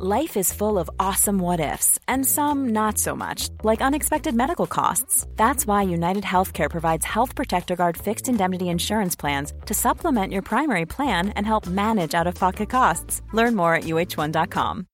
Life 0.00 0.36
is 0.36 0.52
full 0.52 0.78
of 0.78 0.88
awesome 1.00 1.40
what 1.40 1.58
ifs, 1.58 1.98
and 2.06 2.24
some 2.24 2.68
not 2.72 2.98
so 2.98 3.16
much, 3.16 3.48
like 3.64 3.82
unexpected 3.82 4.32
medical 4.32 4.68
costs. 4.68 5.26
That's 5.36 5.66
why 5.66 5.82
United 5.82 6.22
Healthcare 6.22 6.70
provides 6.70 7.04
Health 7.04 7.34
Protector 7.34 7.74
Guard 7.74 7.96
fixed 7.96 8.28
indemnity 8.28 8.68
insurance 8.68 9.16
plans 9.16 9.52
to 9.66 9.74
supplement 9.74 10.32
your 10.32 10.42
primary 10.42 10.86
plan 10.86 11.30
and 11.30 11.44
help 11.44 11.66
manage 11.66 12.14
out 12.14 12.28
of 12.28 12.36
pocket 12.36 12.70
costs. 12.70 13.22
Learn 13.32 13.56
more 13.56 13.74
at 13.74 13.82
uh1.com. 13.86 14.86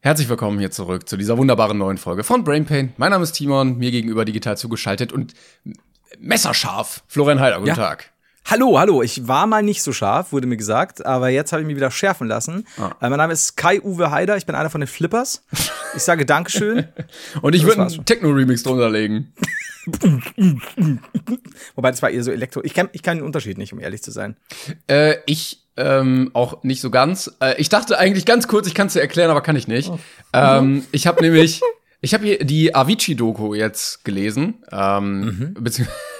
Herzlich 0.00 0.28
willkommen 0.28 0.58
hier 0.58 0.72
zurück 0.72 1.08
zu 1.08 1.16
dieser 1.16 1.38
wunderbaren 1.38 1.78
neuen 1.78 1.98
Folge 1.98 2.24
von 2.24 2.42
Brain 2.42 2.64
Pain. 2.66 2.92
Mein 2.96 3.10
Name 3.12 3.22
ist 3.22 3.34
Timon, 3.34 3.78
mir 3.78 3.92
gegenüber 3.92 4.24
digital 4.24 4.56
zugeschaltet 4.56 5.12
und 5.12 5.32
messerscharf. 6.18 7.04
Florian 7.06 7.38
Heider, 7.38 7.58
guten 7.58 7.68
Ja. 7.68 7.74
Tag. 7.76 8.10
Hallo, 8.50 8.78
hallo. 8.78 9.02
Ich 9.02 9.28
war 9.28 9.46
mal 9.46 9.62
nicht 9.62 9.82
so 9.82 9.92
scharf, 9.92 10.32
wurde 10.32 10.46
mir 10.46 10.56
gesagt, 10.56 11.04
aber 11.04 11.28
jetzt 11.28 11.52
habe 11.52 11.60
ich 11.60 11.66
mich 11.66 11.76
wieder 11.76 11.90
schärfen 11.90 12.26
lassen. 12.26 12.66
Ah. 12.78 12.92
Äh, 13.02 13.10
mein 13.10 13.18
Name 13.18 13.34
ist 13.34 13.58
Kai-Uwe 13.58 14.10
Heider, 14.10 14.38
ich 14.38 14.46
bin 14.46 14.54
einer 14.54 14.70
von 14.70 14.80
den 14.80 14.88
Flippers. 14.88 15.44
Ich 15.94 16.02
sage 16.02 16.24
Dankeschön. 16.24 16.88
Und 17.42 17.54
ich 17.54 17.64
würde 17.64 17.82
einen. 17.82 18.06
Techno-Remix 18.06 18.62
drunter 18.62 18.88
legen. 18.88 19.34
Wobei 21.74 21.90
das 21.90 22.00
war 22.00 22.08
eher 22.08 22.24
so 22.24 22.30
Elektro. 22.30 22.62
Ich 22.64 22.72
kenne 22.72 22.88
ich 22.92 23.02
kenn 23.02 23.18
den 23.18 23.26
Unterschied 23.26 23.58
nicht, 23.58 23.74
um 23.74 23.80
ehrlich 23.80 24.02
zu 24.02 24.12
sein. 24.12 24.34
Äh, 24.86 25.16
ich 25.26 25.66
ähm, 25.76 26.30
auch 26.32 26.62
nicht 26.62 26.80
so 26.80 26.88
ganz. 26.88 27.30
Äh, 27.40 27.60
ich 27.60 27.68
dachte 27.68 27.98
eigentlich 27.98 28.24
ganz 28.24 28.48
kurz, 28.48 28.66
ich 28.66 28.74
kann 28.74 28.86
es 28.86 28.94
dir 28.94 29.00
erklären, 29.00 29.30
aber 29.30 29.42
kann 29.42 29.56
ich 29.56 29.68
nicht. 29.68 29.92
Ähm, 30.32 30.86
ich 30.90 31.06
habe 31.06 31.20
nämlich, 31.20 31.60
ich 32.00 32.14
habe 32.14 32.24
hier 32.24 32.38
die 32.38 32.74
Avicii-Doku 32.74 33.52
jetzt 33.52 34.06
gelesen. 34.06 34.64
Ähm, 34.72 35.54
beziehungsweise 35.58 35.98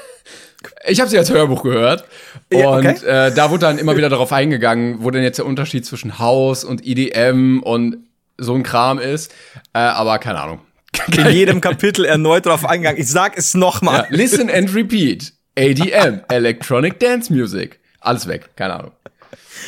Ich 0.87 1.01
habe 1.01 1.09
sie 1.09 1.17
als 1.19 1.31
Hörbuch 1.31 1.63
gehört 1.63 2.05
Ja, 2.53 2.69
und 2.71 2.87
okay. 2.87 3.07
äh, 3.29 3.33
da 3.33 3.51
wurde 3.51 3.61
dann 3.67 3.79
immer 3.79 3.97
wieder 3.97 4.09
darauf 4.09 4.33
eingegangen, 4.33 4.97
wo 5.05 5.11
denn 5.11 5.23
jetzt 5.23 5.39
der 5.39 5.47
Unterschied 5.47 5.87
zwischen 5.87 6.19
House 6.19 6.65
und 6.65 6.85
EDM 6.85 7.61
und 7.63 7.99
so 8.39 8.55
ein 8.55 8.63
Kram 8.65 8.99
ist. 8.99 9.33
Äh, 9.73 9.79
aber 9.79 10.19
keine 10.19 10.41
Ahnung. 10.41 10.61
In 11.17 11.29
jedem 11.29 11.61
Kapitel 11.61 12.05
erneut 12.05 12.47
darauf 12.47 12.65
eingegangen. 12.65 13.01
Ich 13.01 13.09
sag 13.09 13.37
es 13.39 13.53
Ja, 13.53 13.61
nochmal. 13.61 14.07
listen 14.11 14.51
and 14.51 14.75
repeat. 14.75 15.33
ADM, 15.57 16.21
Electronic 16.29 16.99
Dance 16.99 17.33
Music. 17.33 17.79
Alles 18.01 18.27
weg, 18.27 18.51
keine 18.57 18.75
Ahnung. 18.79 18.93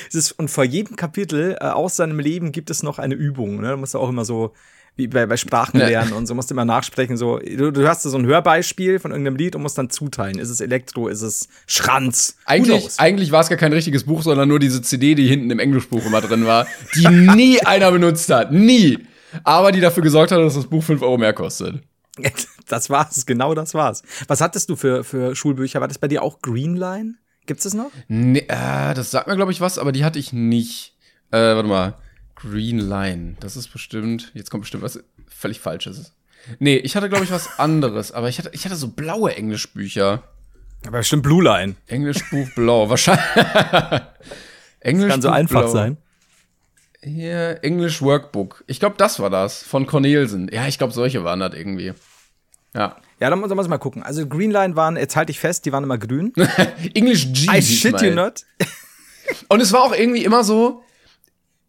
Es 0.08 0.14
ist, 0.14 0.32
und 0.32 0.48
vor 0.50 0.64
jedem 0.64 0.96
Kapitel 0.96 1.56
äh, 1.60 1.64
aus 1.64 1.96
seinem 1.96 2.18
Leben 2.20 2.52
gibt 2.52 2.70
es 2.70 2.82
noch 2.82 2.98
eine 2.98 3.14
Übung. 3.14 3.60
Ne? 3.60 3.68
Da 3.70 3.76
musst 3.76 3.94
du 3.94 3.98
auch 3.98 4.08
immer 4.08 4.24
so, 4.24 4.54
wie 4.96 5.06
bei, 5.08 5.26
bei 5.26 5.36
Sprachen 5.36 5.80
Ja. 5.80 5.86
lernen 5.88 6.12
und 6.12 6.26
so, 6.26 6.34
musst 6.34 6.50
du 6.50 6.54
immer 6.54 6.64
nachsprechen. 6.64 7.16
So, 7.16 7.38
du, 7.38 7.70
du 7.70 7.80
hörst 7.80 8.02
so 8.02 8.16
ein 8.16 8.26
Hörbeispiel 8.26 8.98
von 8.98 9.10
irgendeinem 9.10 9.36
Lied 9.36 9.56
und 9.56 9.62
musst 9.62 9.78
dann 9.78 9.90
zuteilen. 9.90 10.38
Ist 10.38 10.50
es 10.50 10.60
Elektro, 10.60 11.08
ist 11.08 11.22
es 11.22 11.48
Schranz? 11.66 12.36
Eigentlich, 12.44 12.88
eigentlich 12.98 13.32
war 13.32 13.40
es 13.40 13.48
gar 13.48 13.58
kein 13.58 13.72
richtiges 13.72 14.04
Buch, 14.04 14.22
sondern 14.22 14.48
nur 14.48 14.58
diese 14.58 14.82
CD, 14.82 15.14
die 15.14 15.26
hinten 15.26 15.50
im 15.50 15.58
Englischbuch 15.58 16.04
immer 16.06 16.20
drin 16.20 16.44
war, 16.46 16.66
die 16.94 17.08
nie 17.34 17.60
einer 17.62 17.90
benutzt 17.92 18.30
hat. 18.30 18.52
Nie. 18.52 18.98
Aber 19.44 19.72
die 19.72 19.80
dafür 19.80 20.02
gesorgt 20.02 20.32
hat, 20.32 20.38
dass 20.38 20.54
das 20.54 20.66
Buch 20.66 20.82
5 20.82 21.02
Euro 21.02 21.18
mehr 21.18 21.32
kostet. 21.32 21.82
Das 22.68 22.88
war's, 22.88 23.26
genau 23.26 23.52
das 23.54 23.74
war's. 23.74 24.02
Was 24.28 24.40
hattest 24.40 24.70
du 24.70 24.76
für, 24.76 25.02
für 25.02 25.34
Schulbücher? 25.34 25.80
War 25.80 25.88
das 25.88 25.98
bei 25.98 26.06
dir 26.06 26.22
auch 26.22 26.40
Greenline? 26.40 27.14
Gibt's 27.46 27.64
das 27.64 27.74
noch? 27.74 27.90
Nee, 28.06 28.46
äh, 28.46 28.94
das 28.94 29.10
sagt 29.10 29.26
mir, 29.26 29.34
glaube 29.34 29.50
ich, 29.50 29.60
was, 29.60 29.76
aber 29.76 29.90
die 29.90 30.04
hatte 30.04 30.20
ich 30.20 30.32
nicht. 30.32 30.94
Äh, 31.32 31.38
warte 31.56 31.68
mal. 31.68 31.94
Green 32.42 32.78
Line. 32.78 33.36
Das 33.40 33.56
ist 33.56 33.68
bestimmt. 33.68 34.30
Jetzt 34.34 34.50
kommt 34.50 34.62
bestimmt 34.62 34.82
was 34.82 35.00
völlig 35.28 35.60
Falsches. 35.60 36.12
Nee, 36.58 36.76
ich 36.76 36.96
hatte, 36.96 37.08
glaube 37.08 37.24
ich, 37.24 37.30
was 37.30 37.58
anderes, 37.58 38.12
aber 38.12 38.28
ich 38.28 38.38
hatte, 38.38 38.50
ich 38.54 38.64
hatte 38.64 38.76
so 38.76 38.88
blaue 38.88 39.34
Englischbücher. 39.36 40.22
Aber 40.86 40.98
bestimmt 40.98 41.22
Blue 41.22 41.42
Line. 41.44 41.76
Englischbuch 41.86 42.48
blau. 42.54 42.88
Wahrscheinlich. 42.88 43.22
Englischbuch 44.80 45.12
Kann 45.12 45.22
so 45.22 45.28
einfach 45.28 45.62
blau. 45.62 45.72
sein. 45.72 45.96
Hier, 47.02 47.62
English 47.62 48.00
Workbook. 48.02 48.64
Ich 48.66 48.80
glaube, 48.80 48.96
das 48.98 49.20
war 49.20 49.30
das. 49.30 49.62
Von 49.62 49.86
Cornelsen. 49.86 50.48
Ja, 50.52 50.66
ich 50.66 50.78
glaube, 50.78 50.92
solche 50.92 51.24
waren 51.24 51.40
das 51.40 51.54
irgendwie. 51.54 51.92
Ja. 52.74 52.96
Ja, 53.20 53.28
dann, 53.28 53.38
muss- 53.40 53.50
ich 53.50 53.68
mal 53.68 53.78
gucken. 53.78 54.02
Also 54.02 54.26
Greenline 54.26 54.76
waren, 54.76 54.96
jetzt 54.96 55.16
halte 55.16 55.30
ich 55.32 55.38
fest, 55.40 55.66
die 55.66 55.72
waren 55.72 55.84
immer 55.84 55.98
grün. 55.98 56.32
English 56.94 57.26
G. 57.32 57.48
I 57.54 57.60
shit 57.62 58.00
you 58.00 58.12
mal. 58.12 58.26
not. 58.26 58.44
Und 59.48 59.60
es 59.60 59.72
war 59.72 59.82
auch 59.82 59.92
irgendwie 59.94 60.24
immer 60.24 60.42
so, 60.44 60.82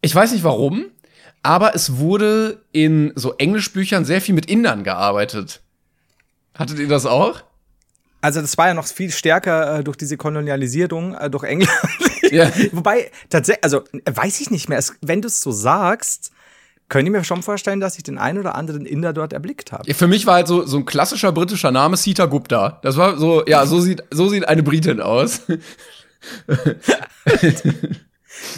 ich 0.02 0.14
weiß 0.14 0.32
nicht 0.32 0.44
warum, 0.44 0.86
aber 1.42 1.74
es 1.74 1.96
wurde 1.96 2.62
in 2.72 3.12
so 3.14 3.34
Englischbüchern 3.38 4.04
sehr 4.04 4.20
viel 4.20 4.34
mit 4.34 4.46
Indern 4.46 4.84
gearbeitet. 4.84 5.62
Hattet 6.54 6.78
ihr 6.78 6.88
das 6.88 7.06
auch? 7.06 7.42
Also 8.20 8.40
das 8.40 8.56
war 8.56 8.68
ja 8.68 8.74
noch 8.74 8.86
viel 8.86 9.10
stärker 9.10 9.78
äh, 9.78 9.84
durch 9.84 9.96
diese 9.96 10.16
Kolonialisierung 10.16 11.14
äh, 11.14 11.30
durch 11.30 11.44
England. 11.44 11.72
Ja. 12.30 12.50
Wobei, 12.70 13.10
tatsächlich, 13.28 13.62
also 13.62 13.82
äh, 13.92 14.10
weiß 14.14 14.40
ich 14.40 14.50
nicht 14.50 14.66
mehr. 14.66 14.78
Es, 14.78 14.94
wenn 15.02 15.20
du 15.20 15.28
es 15.28 15.42
so 15.42 15.52
sagst, 15.52 16.30
könnte 16.88 17.10
ich 17.10 17.12
mir 17.12 17.24
schon 17.24 17.42
vorstellen, 17.42 17.78
dass 17.78 17.98
ich 17.98 18.04
den 18.04 18.16
einen 18.16 18.38
oder 18.38 18.54
anderen 18.54 18.86
Inder 18.86 19.12
dort 19.12 19.34
erblickt 19.34 19.70
habe. 19.70 19.92
Für 19.92 20.06
mich 20.06 20.24
war 20.24 20.36
halt 20.36 20.46
so, 20.46 20.64
so 20.64 20.78
ein 20.78 20.86
klassischer 20.86 21.30
britischer 21.32 21.72
Name 21.72 21.98
Sita 21.98 22.24
Gupta. 22.24 22.78
Das 22.82 22.96
war 22.96 23.18
so, 23.18 23.44
ja, 23.46 23.66
so 23.66 23.80
sieht, 23.80 24.02
so 24.10 24.30
sieht 24.30 24.48
eine 24.48 24.62
Britin 24.62 25.02
aus. 25.02 25.42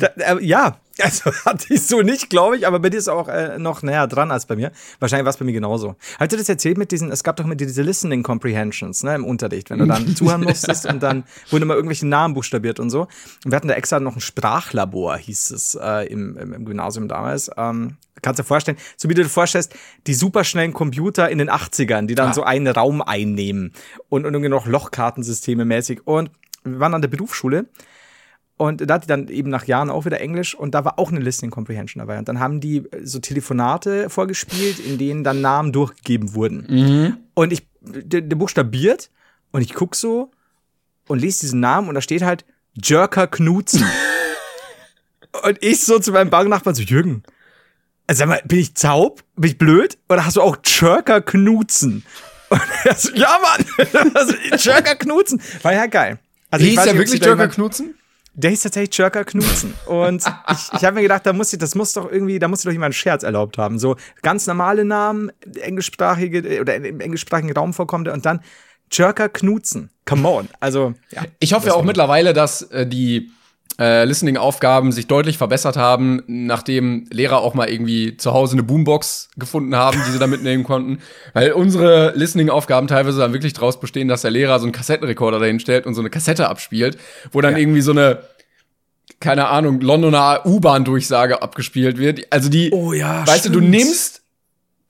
Da, 0.00 0.06
äh, 0.36 0.44
ja, 0.44 0.78
also 1.00 1.32
hatte 1.44 1.72
ich 1.74 1.82
so 1.86 2.02
nicht, 2.02 2.30
glaube 2.30 2.56
ich, 2.56 2.66
aber 2.66 2.78
bei 2.80 2.90
dir 2.90 2.98
ist 2.98 3.08
auch 3.08 3.28
äh, 3.28 3.58
noch 3.58 3.82
näher 3.82 4.06
dran 4.06 4.30
als 4.30 4.46
bei 4.46 4.56
mir. 4.56 4.72
Wahrscheinlich 5.00 5.24
war 5.24 5.30
es 5.30 5.36
bei 5.36 5.44
mir 5.44 5.52
genauso. 5.52 5.96
Habt 6.18 6.32
ihr 6.32 6.38
das 6.38 6.48
erzählt 6.48 6.78
mit 6.78 6.92
diesen, 6.92 7.10
es 7.10 7.24
gab 7.24 7.36
doch 7.36 7.44
mit 7.44 7.60
diese 7.60 7.82
Listening 7.82 8.22
Comprehensions 8.22 9.02
ne, 9.02 9.14
im 9.14 9.24
Unterricht, 9.24 9.70
wenn 9.70 9.78
du 9.78 9.86
dann 9.86 10.06
zuhören 10.16 10.42
musstest 10.42 10.86
und 10.86 11.02
dann 11.02 11.24
wurden 11.50 11.62
immer 11.62 11.74
irgendwelche 11.74 12.06
Namen 12.06 12.34
buchstabiert 12.34 12.80
und 12.80 12.90
so. 12.90 13.02
Und 13.44 13.50
wir 13.50 13.56
hatten 13.56 13.68
da 13.68 13.74
extra 13.74 14.00
noch 14.00 14.16
ein 14.16 14.20
Sprachlabor, 14.20 15.16
hieß 15.16 15.50
es 15.50 15.78
äh, 15.80 16.06
im, 16.06 16.36
im, 16.36 16.52
im 16.52 16.64
Gymnasium 16.64 17.08
damals. 17.08 17.50
Ähm, 17.56 17.96
kannst 18.22 18.38
dir 18.38 18.44
vorstellen, 18.44 18.78
so 18.96 19.08
wie 19.08 19.14
du 19.14 19.22
dir 19.22 19.28
vorstellst, 19.28 19.74
die 20.06 20.14
superschnellen 20.14 20.72
Computer 20.72 21.28
in 21.28 21.38
den 21.38 21.50
80ern, 21.50 22.06
die 22.06 22.14
dann 22.14 22.30
Ah. 22.30 22.34
so 22.34 22.42
einen 22.42 22.68
Raum 22.68 23.02
einnehmen 23.02 23.72
und, 24.08 24.24
und 24.24 24.32
irgendwie 24.32 24.48
noch 24.48 24.66
Lochkartensysteme 24.66 25.64
mäßig. 25.64 26.06
Und 26.06 26.30
wir 26.64 26.80
waren 26.80 26.94
an 26.94 27.02
der 27.02 27.08
Berufsschule 27.08 27.66
und 28.56 28.88
da 28.88 28.94
hatte 28.94 29.04
ich 29.04 29.08
dann 29.08 29.28
eben 29.28 29.50
nach 29.50 29.64
Jahren 29.66 29.90
auch 29.90 30.04
wieder 30.04 30.20
Englisch 30.20 30.54
und 30.54 30.74
da 30.74 30.84
war 30.84 30.98
auch 30.98 31.10
eine 31.10 31.20
Listening 31.20 31.50
Comprehension 31.50 31.98
dabei. 32.00 32.18
Und 32.18 32.28
dann 32.28 32.38
haben 32.38 32.60
die 32.60 32.78
äh, 32.78 33.04
so 33.04 33.18
Telefonate 33.18 34.08
vorgespielt, 34.10 34.78
in 34.78 34.96
denen 34.98 35.24
dann 35.24 35.40
Namen 35.40 35.72
durchgegeben 35.72 36.34
wurden. 36.34 37.18
Und 37.34 37.52
ich, 37.52 37.66
der, 37.80 38.20
der 38.20 38.36
buchstabiert 38.36 39.10
und 39.50 39.60
ich 39.62 39.74
guck 39.74 39.96
so 39.96 40.30
und 41.08 41.18
lese 41.20 41.40
diesen 41.40 41.60
Namen 41.60 41.88
und 41.88 41.94
da 41.94 42.00
steht 42.00 42.22
halt 42.22 42.44
Jerker 42.74 43.26
Knutzen. 43.26 43.84
und 45.42 45.58
ich 45.62 45.84
so 45.84 45.98
zu 45.98 46.12
meinem 46.12 46.30
Banknachbarn 46.30 46.74
so, 46.76 46.82
Jürgen, 46.82 47.24
äh, 48.06 48.14
sag 48.14 48.28
mal, 48.28 48.40
bin 48.44 48.58
ich 48.58 48.74
taub? 48.74 49.24
Bin 49.36 49.50
ich 49.50 49.58
blöd? 49.58 49.98
Oder 50.08 50.24
hast 50.26 50.36
du 50.36 50.42
auch 50.42 50.58
Jerker 50.64 51.20
Knutzen? 51.20 52.04
Und 52.50 52.60
er 52.84 52.94
so, 52.94 53.10
ja, 53.14 53.38
Mann, 53.42 54.12
also, 54.14 54.34
Jerker 54.58 54.94
Knutzen. 54.94 55.40
War 55.62 55.72
ja 55.72 55.86
geil. 55.86 56.20
Also, 56.50 56.64
ich 56.64 56.70
Hieß 56.72 56.78
weiß 56.78 56.84
der 56.84 56.98
wirklich 56.98 57.24
jemand- 57.24 57.52
Knutzen? 57.54 57.94
Der 58.34 58.50
hieß 58.50 58.62
tatsächlich 58.62 58.96
Jerker 58.96 59.24
Knutzen. 59.24 59.74
Und 59.86 60.24
ich, 60.50 60.72
ich 60.72 60.84
habe 60.84 60.96
mir 60.96 61.02
gedacht, 61.02 61.24
da 61.24 61.32
muss 61.32 61.52
ich, 61.52 61.58
das 61.58 61.74
muss 61.74 61.92
doch 61.92 62.10
irgendwie, 62.10 62.38
da 62.38 62.48
muss 62.48 62.60
sich 62.60 62.68
doch 62.68 62.72
jemand 62.72 62.86
einen 62.86 62.92
Scherz 62.94 63.22
erlaubt 63.22 63.58
haben. 63.58 63.78
So 63.78 63.96
ganz 64.22 64.46
normale 64.46 64.84
Namen, 64.84 65.30
englischsprachige 65.60 66.60
oder 66.60 66.74
im 66.74 67.00
englischsprachigen 67.00 67.52
Raum 67.52 67.72
vorkommende 67.72 68.12
und 68.12 68.26
dann 68.26 68.40
Jerker 68.90 69.28
Knutzen. 69.28 69.90
Come 70.04 70.28
on. 70.28 70.48
Also, 70.60 70.94
ja. 71.10 71.22
Ich 71.38 71.52
hoffe 71.54 71.68
ja 71.68 71.74
auch 71.74 71.84
mittlerweile, 71.84 72.32
dass 72.32 72.62
äh, 72.62 72.86
die 72.86 73.30
äh, 73.80 74.04
Listening-Aufgaben 74.04 74.92
sich 74.92 75.06
deutlich 75.08 75.36
verbessert 75.38 75.76
haben, 75.76 76.22
nachdem 76.26 77.06
Lehrer 77.10 77.38
auch 77.38 77.54
mal 77.54 77.68
irgendwie 77.68 78.16
zu 78.16 78.32
Hause 78.32 78.52
eine 78.54 78.62
Boombox 78.62 79.30
gefunden 79.36 79.74
haben, 79.74 80.00
die 80.06 80.12
sie 80.12 80.18
da 80.18 80.26
mitnehmen 80.26 80.62
konnten. 80.64 81.00
Weil 81.32 81.52
unsere 81.52 82.12
Listening-Aufgaben 82.16 82.86
teilweise 82.86 83.18
dann 83.18 83.32
wirklich 83.32 83.52
draus 83.52 83.80
bestehen, 83.80 84.06
dass 84.08 84.22
der 84.22 84.30
Lehrer 84.30 84.58
so 84.60 84.64
einen 84.66 84.72
Kassettenrekorder 84.72 85.38
dahin 85.40 85.58
stellt 85.60 85.86
und 85.86 85.94
so 85.94 86.00
eine 86.02 86.10
Kassette 86.10 86.48
abspielt, 86.48 86.98
wo 87.32 87.40
dann 87.40 87.52
Ja. 87.54 87.58
irgendwie 87.58 87.80
so 87.80 87.90
eine 87.92 88.20
keine 89.20 89.48
Ahnung, 89.48 89.80
Londoner 89.80 90.44
U-Bahn-Durchsage 90.44 91.40
abgespielt 91.42 91.98
wird. 91.98 92.26
Also 92.30 92.48
die, 92.50 92.70
Oh 92.72 92.92
ja, 92.92 93.26
weißt 93.26 93.46
du, 93.46 93.50
du 93.50 93.58
stimmt. 93.58 93.70
nimmst, 93.70 94.22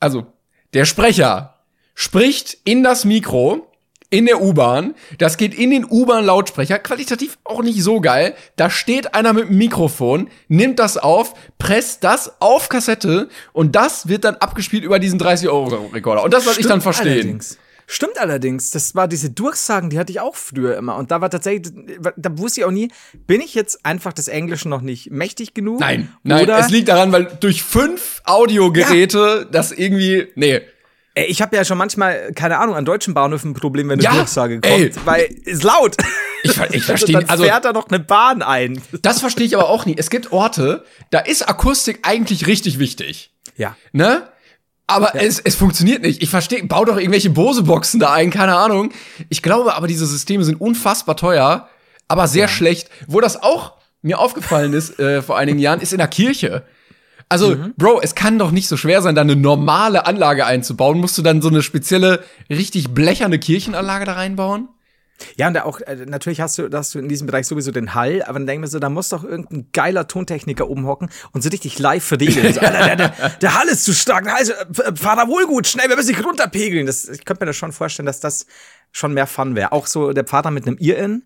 also 0.00 0.26
der 0.72 0.84
Sprecher 0.86 1.54
spricht 1.94 2.56
in 2.64 2.82
das 2.82 3.04
Mikro 3.04 3.70
in 4.14 4.26
der 4.26 4.40
U-Bahn, 4.40 4.94
das 5.18 5.36
geht 5.36 5.54
in 5.54 5.70
den 5.70 5.84
U-Bahn-Lautsprecher, 5.84 6.78
qualitativ 6.78 7.36
auch 7.42 7.64
nicht 7.64 7.82
so 7.82 8.00
geil. 8.00 8.34
Da 8.54 8.70
steht 8.70 9.12
einer 9.12 9.32
mit 9.32 9.48
dem 9.48 9.58
Mikrofon, 9.58 10.28
nimmt 10.46 10.78
das 10.78 10.96
auf, 10.96 11.34
presst 11.58 12.04
das 12.04 12.40
auf 12.40 12.68
Kassette 12.68 13.28
und 13.52 13.74
das 13.74 14.06
wird 14.06 14.22
dann 14.22 14.36
abgespielt 14.36 14.84
über 14.84 15.00
diesen 15.00 15.18
30-Euro-Rekorder. 15.20 16.22
Und 16.22 16.32
das, 16.32 16.46
was 16.46 16.58
ich 16.58 16.62
dann 16.62 16.80
Stimmt 16.80 16.94
verstehe. 16.94 17.12
allerdings. 17.14 17.58
Stimmt 17.88 18.18
allerdings. 18.18 18.70
Das 18.70 18.94
war 18.94 19.08
diese 19.08 19.30
Durchsagen, 19.30 19.90
die 19.90 19.98
hatte 19.98 20.12
ich 20.12 20.20
auch 20.20 20.36
früher 20.36 20.76
immer. 20.76 20.96
Und 20.96 21.10
da 21.10 21.20
war 21.20 21.28
tatsächlich, 21.28 21.74
da 22.16 22.38
wusste 22.38 22.60
ich 22.60 22.66
auch 22.66 22.70
nie, 22.70 22.92
bin 23.26 23.40
ich 23.40 23.54
jetzt 23.54 23.84
einfach 23.84 24.12
des 24.12 24.28
Englischen 24.28 24.68
noch 24.68 24.80
nicht 24.80 25.10
mächtig 25.10 25.54
genug? 25.54 25.80
Nein, 25.80 26.08
nein, 26.22 26.44
Oder 26.44 26.60
es 26.60 26.70
liegt 26.70 26.86
daran, 26.88 27.10
weil 27.10 27.24
durch 27.40 27.64
fünf 27.64 28.22
Audiogeräte 28.24 29.48
das 29.50 29.72
irgendwie, 29.72 30.28
nee, 30.36 30.62
Ey, 31.16 31.26
ich 31.26 31.40
habe 31.40 31.54
ja 31.54 31.64
schon 31.64 31.78
manchmal, 31.78 32.32
keine 32.32 32.58
Ahnung, 32.58 32.74
an 32.74 32.84
deutschen 32.84 33.14
Bahnhöfen 33.14 33.52
ein 33.52 33.54
Problem, 33.54 33.88
wenn 33.88 34.00
eine 34.00 34.02
Ja, 34.02 34.14
Durchsage 34.14 34.60
kommt, 34.60 34.66
ey. 34.66 34.92
weil 35.04 35.28
ist 35.44 35.62
laut. 35.62 35.96
Ich, 36.42 36.60
ich 36.72 36.84
verstehe, 36.84 37.14
Dann 37.20 37.28
also 37.28 37.44
fährt 37.44 37.64
da 37.64 37.72
noch 37.72 37.88
eine 37.88 38.00
Bahn 38.00 38.42
ein. 38.42 38.82
das 39.02 39.20
verstehe 39.20 39.46
ich 39.46 39.54
aber 39.56 39.68
auch 39.68 39.86
nie. 39.86 39.94
Es 39.96 40.10
gibt 40.10 40.32
Orte, 40.32 40.84
da 41.10 41.20
ist 41.20 41.48
Akustik 41.48 42.00
eigentlich 42.02 42.46
richtig 42.48 42.78
wichtig. 42.78 43.32
Ja. 43.56 43.76
Ne? 43.92 44.28
Aber 44.86 45.14
es, 45.14 45.38
es 45.38 45.54
funktioniert 45.54 46.02
nicht. 46.02 46.22
Ich 46.22 46.28
verstehe, 46.28 46.64
bau 46.66 46.84
doch 46.84 46.98
irgendwelche 46.98 47.30
Bose-Boxen 47.30 48.00
da 48.00 48.12
ein, 48.12 48.30
keine 48.30 48.56
Ahnung. 48.56 48.92
Ich 49.30 49.40
glaube 49.40 49.74
aber, 49.76 49.86
diese 49.86 50.04
Systeme 50.06 50.44
sind 50.44 50.60
unfassbar 50.60 51.16
teuer, 51.16 51.68
aber 52.08 52.28
sehr 52.28 52.48
schlecht. 52.48 52.90
Wo 53.06 53.20
das 53.20 53.42
auch 53.42 53.74
mir 54.02 54.18
aufgefallen 54.18 54.74
ist 54.74 54.98
äh, 54.98 55.22
vor 55.22 55.38
einigen 55.38 55.58
Jahren, 55.60 55.80
ist 55.80 55.92
in 55.92 55.98
der 55.98 56.08
Kirche. 56.08 56.64
Also, 57.28 57.56
Bro, 57.76 58.00
es 58.02 58.14
kann 58.14 58.38
doch 58.38 58.50
nicht 58.50 58.68
so 58.68 58.76
schwer 58.76 59.02
sein, 59.02 59.14
da 59.14 59.22
eine 59.22 59.36
normale 59.36 60.06
Anlage 60.06 60.46
einzubauen. 60.46 60.98
Musst 60.98 61.18
du 61.18 61.22
dann 61.22 61.42
so 61.42 61.48
eine 61.48 61.62
spezielle, 61.62 62.22
richtig 62.50 62.94
blecherne 62.94 63.38
Kirchenanlage 63.38 64.04
da 64.04 64.12
reinbauen? 64.12 64.68
Ja, 65.36 65.48
und 65.48 65.54
da 65.54 65.62
auch, 65.62 65.80
äh, 65.80 66.06
natürlich 66.06 66.40
hast 66.40 66.58
du, 66.58 66.68
hast 66.72 66.94
du 66.94 66.98
in 66.98 67.08
diesem 67.08 67.26
Bereich 67.26 67.46
sowieso 67.46 67.70
den 67.70 67.94
Hall, 67.94 68.22
aber 68.22 68.38
dann 68.38 68.46
denken 68.46 68.62
wir 68.62 68.68
so, 68.68 68.78
da 68.78 68.90
muss 68.90 69.08
doch 69.10 69.24
irgendein 69.24 69.68
geiler 69.72 70.08
Tontechniker 70.08 70.68
oben 70.68 70.86
hocken 70.86 71.08
und 71.32 71.42
so 71.42 71.48
richtig 71.50 71.78
live 71.78 72.04
verregeln. 72.04 72.52
So, 72.52 72.60
Alter, 72.60 72.84
der, 72.84 72.96
der, 72.96 73.28
der 73.40 73.54
Hall 73.54 73.68
ist 73.68 73.84
zu 73.84 73.94
stark, 73.94 74.26
also, 74.26 74.52
äh, 74.52 74.96
fahr 74.96 75.16
da 75.16 75.28
wohl 75.28 75.46
gut, 75.46 75.66
schnell, 75.66 75.88
wir 75.88 75.96
müssen 75.96 76.14
dich 76.14 76.24
runterpegeln. 76.24 76.86
Das, 76.86 77.08
ich 77.08 77.24
könnte 77.24 77.44
mir 77.44 77.46
das 77.46 77.56
schon 77.56 77.72
vorstellen, 77.72 78.06
dass 78.06 78.20
das 78.20 78.46
schon 78.92 79.14
mehr 79.14 79.26
Fun 79.26 79.54
wäre. 79.54 79.72
Auch 79.72 79.86
so 79.86 80.12
der 80.12 80.26
Vater 80.26 80.50
mit 80.50 80.66
einem 80.66 80.78
Ear-In. 80.80 81.24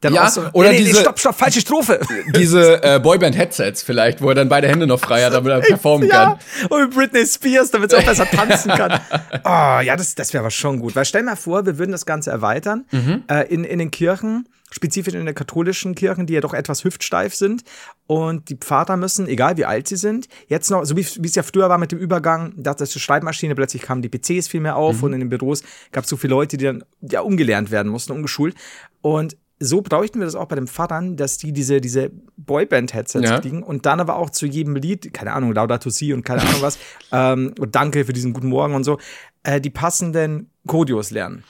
Dann 0.00 0.12
Ja, 0.14 0.28
so, 0.28 0.42
oder 0.52 0.70
nee, 0.70 0.78
nee, 0.80 0.84
diese- 0.84 1.00
stopp, 1.00 1.18
stopp, 1.18 1.36
falsche 1.36 1.60
Strophe. 1.60 2.00
Diese 2.36 2.82
äh, 2.82 3.00
Boyband-Headsets 3.00 3.82
vielleicht, 3.82 4.20
wo 4.20 4.28
er 4.28 4.34
dann 4.34 4.48
beide 4.48 4.68
Hände 4.68 4.86
noch 4.86 5.00
frei 5.00 5.24
hat, 5.24 5.32
damit 5.32 5.50
er 5.50 5.60
performen 5.66 6.08
kann. 6.08 6.38
Ja, 6.60 6.66
und 6.76 6.94
Britney 6.94 7.26
Spears, 7.26 7.70
damit 7.70 7.90
sie 7.90 7.96
auch 7.96 8.04
besser 8.04 8.26
tanzen 8.30 8.72
kann. 8.72 9.00
Oh, 9.44 9.80
ja, 9.82 9.96
das, 9.96 10.14
das 10.14 10.32
wäre 10.34 10.42
aber 10.42 10.50
schon 10.50 10.80
gut. 10.80 10.94
Weil 10.96 11.04
stell 11.06 11.22
mal 11.22 11.36
vor, 11.36 11.64
wir 11.64 11.78
würden 11.78 11.92
das 11.92 12.04
Ganze 12.06 12.30
erweitern 12.30 12.84
Mhm. 12.92 13.24
äh, 13.28 13.46
in, 13.52 13.64
in 13.64 13.78
den 13.78 13.90
Kirchen, 13.90 14.48
spezifisch 14.70 15.14
in 15.14 15.24
den 15.24 15.34
katholischen 15.34 15.94
Kirchen, 15.94 16.26
die 16.26 16.34
ja 16.34 16.40
doch 16.42 16.52
etwas 16.52 16.84
hüftsteif 16.84 17.34
sind. 17.34 17.62
Und 18.06 18.50
die 18.50 18.56
Pfarrer 18.56 18.96
müssen, 18.96 19.26
egal 19.28 19.56
wie 19.56 19.64
alt 19.64 19.88
sie 19.88 19.96
sind, 19.96 20.28
jetzt 20.48 20.70
noch, 20.70 20.84
so 20.84 20.96
wie 20.96 21.00
es 21.00 21.34
ja 21.34 21.42
früher 21.42 21.68
war 21.70 21.78
mit 21.78 21.92
dem 21.92 21.98
Übergang, 21.98 22.52
da 22.56 22.74
das 22.74 22.90
die 22.90 23.00
Schreibmaschine, 23.00 23.54
plötzlich 23.54 23.80
kamen 23.82 24.02
die 24.02 24.08
PCs 24.10 24.48
viel 24.48 24.60
mehr 24.60 24.76
auf 24.76 24.98
Mhm. 24.98 25.02
und 25.04 25.12
in 25.14 25.20
den 25.20 25.28
Büros 25.30 25.62
gab 25.92 26.04
es 26.04 26.10
so 26.10 26.16
viele 26.16 26.32
Leute, 26.34 26.56
die 26.58 26.64
dann 26.66 26.84
ja 27.00 27.20
umgelernt 27.22 27.70
werden 27.70 27.90
mussten, 27.90 28.12
umgeschult. 28.12 28.54
Und 29.00 29.36
so 29.58 29.80
bräuchten 29.80 30.18
wir 30.18 30.26
das 30.26 30.34
auch 30.34 30.46
bei 30.48 30.56
den 30.56 30.66
Pfarrern, 30.66 31.16
dass 31.16 31.38
die 31.38 31.52
diese, 31.52 31.80
diese 31.80 32.10
Boyband-Headsets 32.36 33.24
Ja. 33.28 33.40
kriegen 33.40 33.62
und 33.62 33.86
dann 33.86 34.00
aber 34.00 34.16
auch 34.16 34.30
zu 34.30 34.46
jedem 34.46 34.76
Lied, 34.76 35.14
keine 35.14 35.32
Ahnung, 35.32 35.52
Laudato 35.54 35.88
Si 35.90 36.12
und 36.12 36.24
keine 36.24 36.42
Ahnung 36.42 36.60
was, 36.60 36.78
ähm, 37.12 37.54
und 37.58 37.74
danke 37.74 38.04
für 38.04 38.12
diesen 38.12 38.32
guten 38.32 38.48
Morgen 38.48 38.74
und 38.74 38.84
so, 38.84 38.98
äh, 39.44 39.60
die 39.60 39.70
passenden 39.70 40.50
Kodios 40.66 41.10
lernen. 41.10 41.44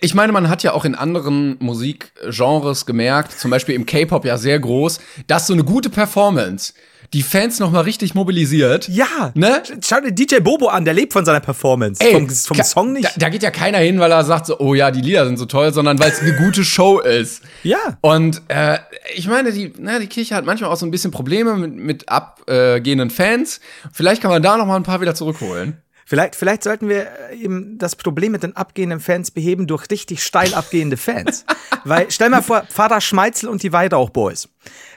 Ich 0.00 0.14
meine, 0.14 0.32
man 0.32 0.48
hat 0.48 0.62
ja 0.62 0.72
auch 0.72 0.84
in 0.84 0.94
anderen 0.94 1.56
Musikgenres 1.60 2.86
gemerkt, 2.86 3.32
zum 3.32 3.50
Beispiel 3.50 3.74
im 3.74 3.86
K-Pop 3.86 4.24
ja 4.24 4.38
sehr 4.38 4.58
groß, 4.60 5.00
dass 5.26 5.46
so 5.46 5.52
eine 5.54 5.64
gute 5.64 5.90
Performance 5.90 6.74
die 7.12 7.22
Fans 7.22 7.58
noch 7.58 7.70
mal 7.70 7.80
richtig 7.80 8.14
mobilisiert. 8.14 8.88
Ja, 8.88 9.32
Ne? 9.34 9.62
Schau 9.84 10.00
dir 10.00 10.12
DJ 10.12 10.38
Bobo 10.40 10.68
an, 10.68 10.84
der 10.84 10.94
lebt 10.94 11.12
von 11.12 11.24
seiner 11.24 11.40
Performance. 11.40 12.00
Ey, 12.02 12.12
vom 12.12 12.28
vom 12.28 12.62
Song 12.62 12.92
nicht. 12.92 13.04
Da, 13.04 13.10
da 13.16 13.28
geht 13.28 13.42
ja 13.42 13.50
keiner 13.50 13.78
hin, 13.78 13.98
weil 13.98 14.12
er 14.12 14.24
sagt 14.24 14.46
so, 14.46 14.58
oh 14.60 14.74
ja, 14.74 14.90
die 14.90 15.00
Lieder 15.00 15.26
sind 15.26 15.38
so 15.38 15.46
toll, 15.46 15.72
sondern 15.72 15.98
weil 15.98 16.10
es 16.10 16.20
eine 16.20 16.34
gute 16.36 16.64
Show 16.64 17.00
ist. 17.00 17.42
Ja. 17.62 17.98
Und 18.00 18.42
äh, 18.48 18.78
ich 19.14 19.26
meine, 19.26 19.52
die, 19.52 19.72
na, 19.78 19.98
die 19.98 20.06
Kirche 20.06 20.34
hat 20.34 20.44
manchmal 20.44 20.70
auch 20.70 20.76
so 20.76 20.86
ein 20.86 20.90
bisschen 20.90 21.10
Probleme 21.10 21.56
mit, 21.56 21.74
mit 21.74 22.08
abgehenden 22.08 23.10
Fans. 23.10 23.60
Vielleicht 23.92 24.22
kann 24.22 24.30
man 24.30 24.42
da 24.42 24.56
noch 24.56 24.66
mal 24.66 24.76
ein 24.76 24.84
paar 24.84 25.00
wieder 25.00 25.14
zurückholen. 25.14 25.82
Vielleicht, 26.10 26.34
vielleicht 26.34 26.64
sollten 26.64 26.88
wir 26.88 27.06
äh, 27.30 27.36
eben 27.36 27.78
das 27.78 27.94
Problem 27.94 28.32
mit 28.32 28.42
den 28.42 28.56
abgehenden 28.56 28.98
Fans 28.98 29.30
beheben 29.30 29.68
durch 29.68 29.88
richtig 29.92 30.24
steil 30.24 30.54
abgehende 30.54 30.96
Fans. 30.96 31.44
Weil, 31.84 32.10
stell 32.10 32.30
mal 32.30 32.42
vor, 32.42 32.64
Vater 32.68 33.00
Schmeitzel 33.00 33.48
und 33.48 33.62
die 33.62 33.72
Weihrauch 33.72 34.10
Boys. 34.10 34.48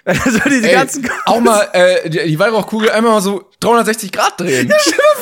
Also 0.26 0.40
diese 0.50 0.68
Ey, 0.68 0.74
ganzen 0.74 1.10
auch 1.26 1.40
mal 1.40 1.70
äh, 1.72 2.10
die, 2.10 2.20
die 2.28 2.38
Weihrauchkugel 2.38 2.90
einmal 2.90 3.14
mal 3.14 3.22
so 3.22 3.50
360 3.62 4.12
Grad 4.12 4.38
drehen. 4.40 4.72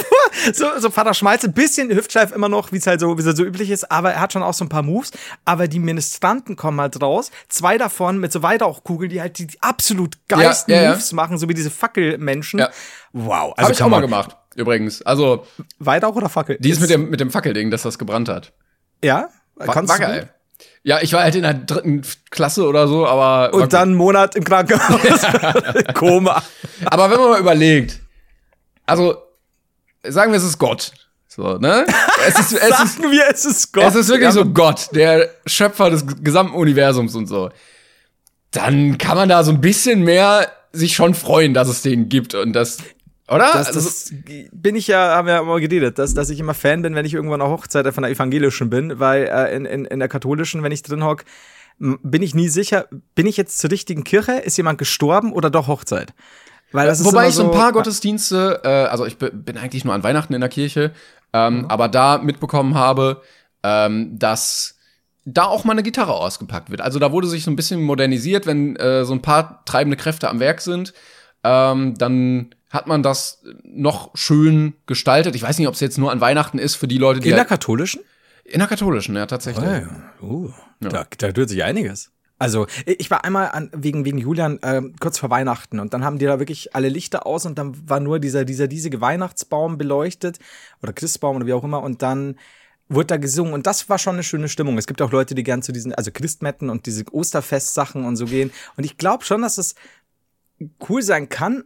so, 0.53 0.65
so 0.79 0.89
Vater 0.89 1.13
Schmalzel, 1.13 1.51
bisschen 1.51 1.89
Hüftsteif 1.89 2.31
immer 2.31 2.49
noch, 2.49 2.71
wie 2.71 2.77
es 2.77 2.87
halt 2.87 2.99
so, 2.99 3.15
wie 3.15 3.21
es 3.21 3.27
halt 3.27 3.37
so 3.37 3.43
üblich 3.43 3.69
ist, 3.69 3.91
aber 3.91 4.13
er 4.13 4.21
hat 4.21 4.33
schon 4.33 4.41
auch 4.41 4.55
so 4.55 4.65
ein 4.65 4.69
paar 4.69 4.81
Moves. 4.81 5.11
Aber 5.45 5.67
die 5.67 5.77
Ministranten 5.77 6.55
kommen 6.55 6.81
halt 6.81 6.99
raus. 7.01 7.29
Zwei 7.47 7.77
davon 7.77 8.17
mit 8.19 8.31
so 8.31 8.41
Weihrauchkugeln, 8.41 9.09
die 9.11 9.21
halt 9.21 9.37
die, 9.37 9.47
die 9.47 9.61
absolut 9.61 10.17
geilsten 10.27 10.73
Ja, 10.73 10.81
ja, 10.81 10.83
ja. 10.89 10.95
Moves 10.95 11.13
machen, 11.13 11.37
so 11.37 11.47
wie 11.47 11.53
diese 11.53 11.69
Fackelmenschen. 11.69 12.59
Ja. 12.59 12.69
Wow. 13.13 13.53
Habe 13.57 13.73
ich 13.73 13.83
auch 13.83 13.87
mal 13.89 14.01
gemacht, 14.01 14.35
übrigens. 14.55 15.03
Also, 15.03 15.45
Weihrauch 15.77 16.15
oder 16.15 16.29
Fackel? 16.29 16.57
die 16.59 16.71
ist 16.71 16.81
mit 16.81 16.89
dem, 16.89 17.09
mit 17.09 17.19
dem 17.19 17.29
Fackelding, 17.29 17.69
dass 17.69 17.83
das 17.83 17.99
gebrannt 17.99 18.29
hat. 18.29 18.51
Ja? 19.03 19.29
War, 19.55 19.67
Kannst 19.67 19.91
war 19.91 19.99
geil. 19.99 20.33
Ja, 20.83 20.99
ich 21.01 21.13
war 21.13 21.21
halt 21.21 21.35
in 21.35 21.43
der 21.43 21.53
dritten 21.53 22.01
Klasse 22.31 22.65
oder 22.67 22.87
so, 22.87 23.05
aber. 23.05 23.53
Und 23.53 23.71
dann 23.73 23.89
einen 23.89 23.97
Monat 23.97 24.35
im 24.35 24.43
Krankenhaus. 24.43 24.99
Koma. 25.93 26.41
Aber 26.85 27.11
wenn 27.11 27.19
man 27.19 27.29
mal 27.29 27.39
überlegt, 27.39 27.99
also, 28.85 29.15
sagen 30.03 30.31
wir, 30.31 30.37
es 30.37 30.43
ist 30.43 30.57
Gott. 30.57 30.91
So, 31.27 31.57
ne? 31.57 31.85
Es 32.27 32.37
ist, 32.39 32.51
es 32.51 32.69
ist, 32.83 32.97
Sagen 32.97 33.11
wir, 33.11 33.23
es 33.31 33.45
ist 33.45 33.71
Gott. 33.71 33.85
es 33.85 33.95
ist 33.95 34.09
wirklich 34.09 34.25
Ja, 34.25 34.31
so 34.31 34.45
Gott, 34.45 34.89
der 34.93 35.29
Schöpfer 35.45 35.89
des 35.89 36.05
gesamten 36.21 36.55
Universums 36.55 37.15
und 37.15 37.27
so. 37.27 37.51
Dann 38.51 38.97
kann 38.97 39.15
man 39.15 39.29
da 39.29 39.43
so 39.43 39.51
ein 39.51 39.61
bisschen 39.61 40.03
mehr 40.03 40.51
sich 40.73 40.93
schon 40.93 41.13
freuen, 41.13 41.53
dass 41.53 41.69
es 41.69 41.83
den 41.83 42.09
gibt 42.09 42.33
und 42.33 42.51
das, 42.53 42.79
oder? 43.33 43.49
Das, 43.53 43.67
Also, 43.67 43.79
das 43.81 44.13
bin 44.51 44.75
ich 44.75 44.87
ja, 44.87 45.15
haben 45.15 45.27
wir 45.27 45.35
ja 45.35 45.43
mal 45.43 45.59
geredet, 45.59 45.97
dass, 45.99 46.13
dass 46.13 46.29
ich 46.29 46.39
immer 46.39 46.53
Fan 46.53 46.81
bin, 46.81 46.95
wenn 46.95 47.05
ich 47.05 47.13
irgendwo 47.13 47.33
an 47.35 47.41
einer 47.41 47.49
Hochzeit 47.49 47.87
von 47.93 48.03
der 48.03 48.11
evangelischen 48.11 48.69
bin, 48.69 48.99
weil 48.99 49.23
äh, 49.23 49.55
in, 49.55 49.65
in, 49.65 49.85
in 49.85 49.99
der 49.99 50.07
katholischen, 50.09 50.63
wenn 50.63 50.71
ich 50.71 50.83
drin 50.83 51.03
hock, 51.03 51.23
bin 51.79 52.21
ich 52.21 52.35
nie 52.35 52.47
sicher, 52.49 52.85
bin 53.15 53.25
ich 53.25 53.37
jetzt 53.37 53.57
zur 53.57 53.71
richtigen 53.71 54.03
Kirche? 54.03 54.33
Ist 54.33 54.57
jemand 54.57 54.77
gestorben 54.77 55.33
oder 55.33 55.49
doch 55.49 55.67
Hochzeit? 55.67 56.13
Weil 56.73 56.87
das 56.87 56.99
ist 56.99 57.05
Wobei 57.05 57.21
immer 57.21 57.29
ich 57.29 57.35
so 57.35 57.43
ein 57.43 57.51
so- 57.51 57.57
paar 57.57 57.71
Gottesdienste, 57.71 58.61
äh, 58.63 58.67
also 58.67 59.05
ich 59.05 59.17
bi- 59.17 59.31
bin 59.31 59.57
eigentlich 59.57 59.83
nur 59.83 59.93
an 59.93 60.03
Weihnachten 60.03 60.33
in 60.33 60.41
der 60.41 60.49
Kirche, 60.49 60.91
ähm, 61.33 61.59
Mhm. 61.59 61.65
aber 61.65 61.87
da 61.89 62.19
mitbekommen 62.19 62.75
habe, 62.75 63.21
ähm, 63.63 64.17
dass 64.19 64.77
da 65.25 65.43
auch 65.45 65.65
mal 65.65 65.73
eine 65.73 65.83
Gitarre 65.83 66.13
ausgepackt 66.13 66.69
wird. 66.71 66.81
Also 66.81 66.97
da 66.99 67.11
wurde 67.11 67.27
sich 67.27 67.43
so 67.43 67.51
ein 67.51 67.55
bisschen 67.55 67.81
modernisiert, 67.81 68.45
wenn 68.45 68.75
äh, 68.77 69.03
so 69.05 69.13
ein 69.13 69.21
paar 69.21 69.63
treibende 69.65 69.97
Kräfte 69.97 70.29
am 70.29 70.39
Werk 70.39 70.61
sind, 70.61 70.93
ähm, 71.43 71.95
dann 71.97 72.53
hat 72.71 72.87
man 72.87 73.03
das 73.03 73.43
noch 73.63 74.11
schön 74.15 74.73
gestaltet. 74.87 75.35
Ich 75.35 75.43
weiß 75.43 75.59
nicht, 75.59 75.67
ob 75.67 75.75
es 75.75 75.79
jetzt 75.79 75.97
nur 75.97 76.11
an 76.11 76.21
Weihnachten 76.21 76.57
ist 76.57 76.75
für 76.75 76.87
die 76.87 76.97
Leute, 76.97 77.19
die 77.19 77.29
In 77.29 77.35
der 77.35 77.45
katholischen? 77.45 78.01
in 78.43 78.59
der 78.59 78.67
katholischen, 78.67 79.15
ja 79.15 79.25
tatsächlich. 79.25 79.85
Uh, 80.21 80.51
da, 80.79 81.05
da 81.17 81.31
tut 81.31 81.49
sich 81.49 81.63
einiges. 81.63 82.11
Also, 82.37 82.65
ich 82.85 83.11
war 83.11 83.23
einmal 83.23 83.51
an, 83.51 83.69
wegen, 83.71 84.03
wegen 84.03 84.17
Julian 84.17 84.59
ähm, 84.63 84.95
kurz 84.99 85.19
vor 85.19 85.29
Weihnachten 85.29 85.79
und 85.79 85.93
dann 85.93 86.03
haben 86.03 86.17
die 86.17 86.25
da 86.25 86.39
wirklich 86.39 86.75
alle 86.75 86.89
Lichter 86.89 87.27
aus 87.27 87.45
und 87.45 87.59
dann 87.59 87.87
war 87.87 87.99
nur 87.99 88.19
dieser, 88.19 88.45
dieser 88.45 88.69
riesige 88.69 88.99
Weihnachtsbaum 88.99 89.77
beleuchtet 89.77 90.39
oder 90.81 90.91
Christbaum 90.91 91.35
oder 91.35 91.45
wie 91.45 91.53
auch 91.53 91.63
immer 91.63 91.83
und 91.83 92.01
dann 92.01 92.39
wurde 92.89 93.07
da 93.07 93.17
gesungen 93.17 93.53
und 93.53 93.67
das 93.67 93.89
war 93.89 93.99
schon 93.99 94.15
eine 94.15 94.23
schöne 94.23 94.49
Stimmung. 94.49 94.79
Es 94.79 94.87
gibt 94.87 95.03
auch 95.03 95.11
Leute, 95.11 95.35
die 95.35 95.43
gern 95.43 95.61
zu 95.61 95.71
diesen, 95.71 95.93
also 95.93 96.09
Christmetten 96.11 96.71
und 96.71 96.87
diese 96.87 97.03
Osterfestsachen 97.11 98.03
und 98.05 98.15
so 98.15 98.25
gehen 98.25 98.49
und 98.75 98.85
ich 98.85 98.97
glaube 98.97 99.23
schon, 99.23 99.43
dass 99.43 99.59
es 99.59 99.75
cool 100.89 101.03
sein 101.03 101.29
kann, 101.29 101.65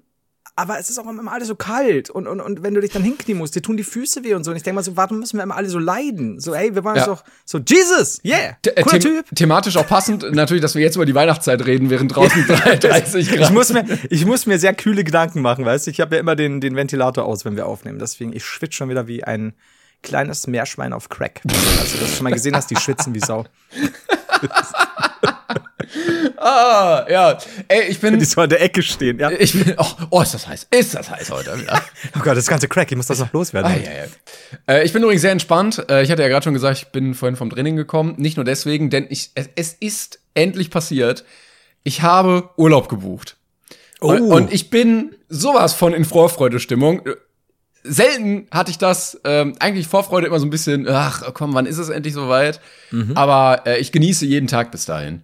aber 0.57 0.79
es 0.79 0.89
ist 0.89 0.97
auch 0.99 1.05
immer 1.09 1.31
alles 1.31 1.49
so 1.49 1.55
kalt 1.55 2.09
und, 2.09 2.27
und, 2.27 2.39
und 2.39 2.63
wenn 2.63 2.73
du 2.73 2.79
dich 2.81 2.91
dann 2.91 3.03
hinknien 3.03 3.37
musst, 3.37 3.55
dir 3.55 3.61
tun 3.61 3.75
die 3.75 3.83
Füße 3.83 4.23
weh 4.23 4.33
und 4.35 4.43
so. 4.45 4.51
Und 4.51 4.57
ich 4.57 4.63
denke 4.63 4.75
mal 4.75 4.83
so, 4.83 4.95
warum 4.95 5.19
müssen 5.19 5.37
wir 5.37 5.43
immer 5.43 5.55
alle 5.57 5.67
so 5.69 5.79
leiden? 5.79 6.39
So, 6.39 6.53
ey, 6.53 6.73
wir 6.73 6.83
wollen 6.85 6.95
Ja. 6.95 7.05
doch 7.07 7.23
so, 7.43 7.59
Jesus, 7.59 8.21
yeah, 8.23 8.55
The- 8.63 8.69
äh, 8.71 8.81
cooler 8.83 8.99
them 8.99 9.11
Typ. 9.25 9.35
thematisch 9.35 9.75
auch 9.77 9.87
passend, 9.87 10.23
natürlich, 10.33 10.61
dass 10.61 10.73
wir 10.75 10.81
jetzt 10.81 10.95
über 10.95 11.05
die 11.05 11.13
Weihnachtszeit 11.15 11.65
reden, 11.65 11.89
während 11.89 12.15
draußen 12.15 12.45
33 12.47 13.29
Grad. 13.31 13.39
Ich 13.41 13.49
muss, 13.51 13.73
mir, 13.73 13.85
ich 14.09 14.25
muss 14.25 14.45
mir 14.45 14.57
sehr 14.57 14.73
kühle 14.73 15.03
Gedanken 15.03 15.41
machen, 15.41 15.65
weißt 15.65 15.87
du? 15.87 15.91
Ich 15.91 15.99
habe 15.99 16.15
ja 16.15 16.21
immer 16.21 16.35
den, 16.37 16.61
den 16.61 16.75
Ventilator 16.77 17.25
aus, 17.25 17.43
wenn 17.43 17.55
wir 17.57 17.65
aufnehmen. 17.65 17.99
Deswegen, 17.99 18.31
ich 18.31 18.45
schwitze 18.45 18.77
schon 18.77 18.89
wieder 18.89 19.07
wie 19.07 19.23
ein 19.25 19.53
kleines 20.03 20.47
Meerschwein 20.47 20.93
auf 20.93 21.09
Crack. 21.09 21.41
Als 21.79 21.91
du 21.93 21.97
das 21.99 22.15
schon 22.15 22.23
mal 22.23 22.31
gesehen 22.31 22.55
hast, 22.55 22.69
die 22.71 22.77
schwitzen 22.77 23.13
wie 23.13 23.19
Sau. 23.19 23.43
Ah, 26.37 27.05
ja. 27.09 27.37
Ey, 27.67 27.83
ich 27.89 27.99
bin. 27.99 28.19
Die 28.19 28.25
so 28.25 28.41
an 28.41 28.49
der 28.49 28.61
Ecke 28.61 28.81
stehen, 28.83 29.19
ja. 29.19 29.31
Ich 29.31 29.53
bin. 29.53 29.75
Oh, 29.77 29.85
oh, 30.11 30.21
ist 30.21 30.33
das 30.33 30.47
heiß. 30.47 30.67
Ist 30.71 30.95
das 30.95 31.09
heiß 31.09 31.31
heute 31.31 31.59
wieder. 31.59 31.81
Oh 32.17 32.19
Gott, 32.21 32.37
das 32.37 32.47
ganze 32.47 32.67
Crack, 32.67 32.91
ich 32.91 32.97
muss 32.97 33.07
das 33.07 33.19
noch 33.19 33.31
loswerden. 33.33 33.71
Ah, 33.71 33.75
ja, 33.75 33.91
ja. 34.05 34.75
Äh, 34.75 34.85
ich 34.85 34.93
bin 34.93 35.01
übrigens 35.03 35.21
sehr 35.21 35.31
entspannt. 35.31 35.85
Äh, 35.89 36.03
ich 36.03 36.11
hatte 36.11 36.21
ja 36.21 36.27
gerade 36.27 36.43
schon 36.43 36.53
gesagt, 36.53 36.77
ich 36.77 36.87
bin 36.87 37.13
vorhin 37.13 37.35
vom 37.35 37.49
Training 37.49 37.75
gekommen. 37.75 38.15
Nicht 38.17 38.37
nur 38.37 38.43
deswegen, 38.45 38.89
denn 38.89 39.07
ich, 39.09 39.31
es, 39.35 39.49
es 39.55 39.73
ist 39.73 40.19
endlich 40.33 40.69
passiert. 40.71 41.23
Ich 41.83 42.01
habe 42.01 42.49
Urlaub 42.57 42.89
gebucht. 42.89 43.37
Und, 43.99 44.21
Oh. 44.21 44.35
und 44.35 44.53
ich 44.53 44.69
bin 44.69 45.15
sowas 45.29 45.73
von 45.73 45.93
in 45.93 46.05
Vorfreude-Stimmung. 46.05 47.01
Selten 47.83 48.47
hatte 48.51 48.71
ich 48.71 48.77
das. 48.79 49.19
Ähm, 49.23 49.55
eigentlich 49.59 49.87
Vorfreude 49.87 50.25
immer 50.27 50.39
so 50.39 50.45
ein 50.45 50.49
bisschen, 50.49 50.87
ach 50.89 51.21
komm, 51.33 51.53
wann 51.53 51.65
ist 51.67 51.77
es 51.77 51.89
endlich 51.89 52.13
soweit? 52.15 52.59
Aber 53.13 53.61
äh, 53.67 53.77
ich 53.79 53.91
genieße 53.91 54.25
jeden 54.25 54.47
Tag 54.47 54.71
bis 54.71 54.85
dahin. 54.85 55.21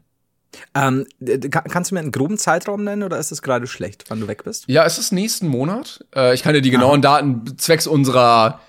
Ähm, 0.76 1.06
kannst 1.50 1.92
du 1.92 1.96
mir 1.96 2.02
einen 2.02 2.12
groben 2.12 2.38
Zeitraum 2.38 2.84
nennen 2.84 3.04
oder 3.04 3.18
ist 3.18 3.32
es 3.32 3.42
gerade 3.42 3.68
schlecht, 3.68 4.06
wann 4.10 4.20
du 4.20 4.28
weg 4.28 4.44
bist? 4.44 4.66
Ja, 4.68 4.86
es 4.86 4.98
ist 4.98 5.12
nächsten 5.12 5.48
Monat. 5.48 6.04
Äh, 6.16 6.34
ich 6.34 6.44
kann 6.44 6.54
dir 6.54 6.62
die 6.62 6.72
genauen 6.72 7.02
Daten 7.02 7.58
zwecks 7.58 7.88
unserer 7.88 8.60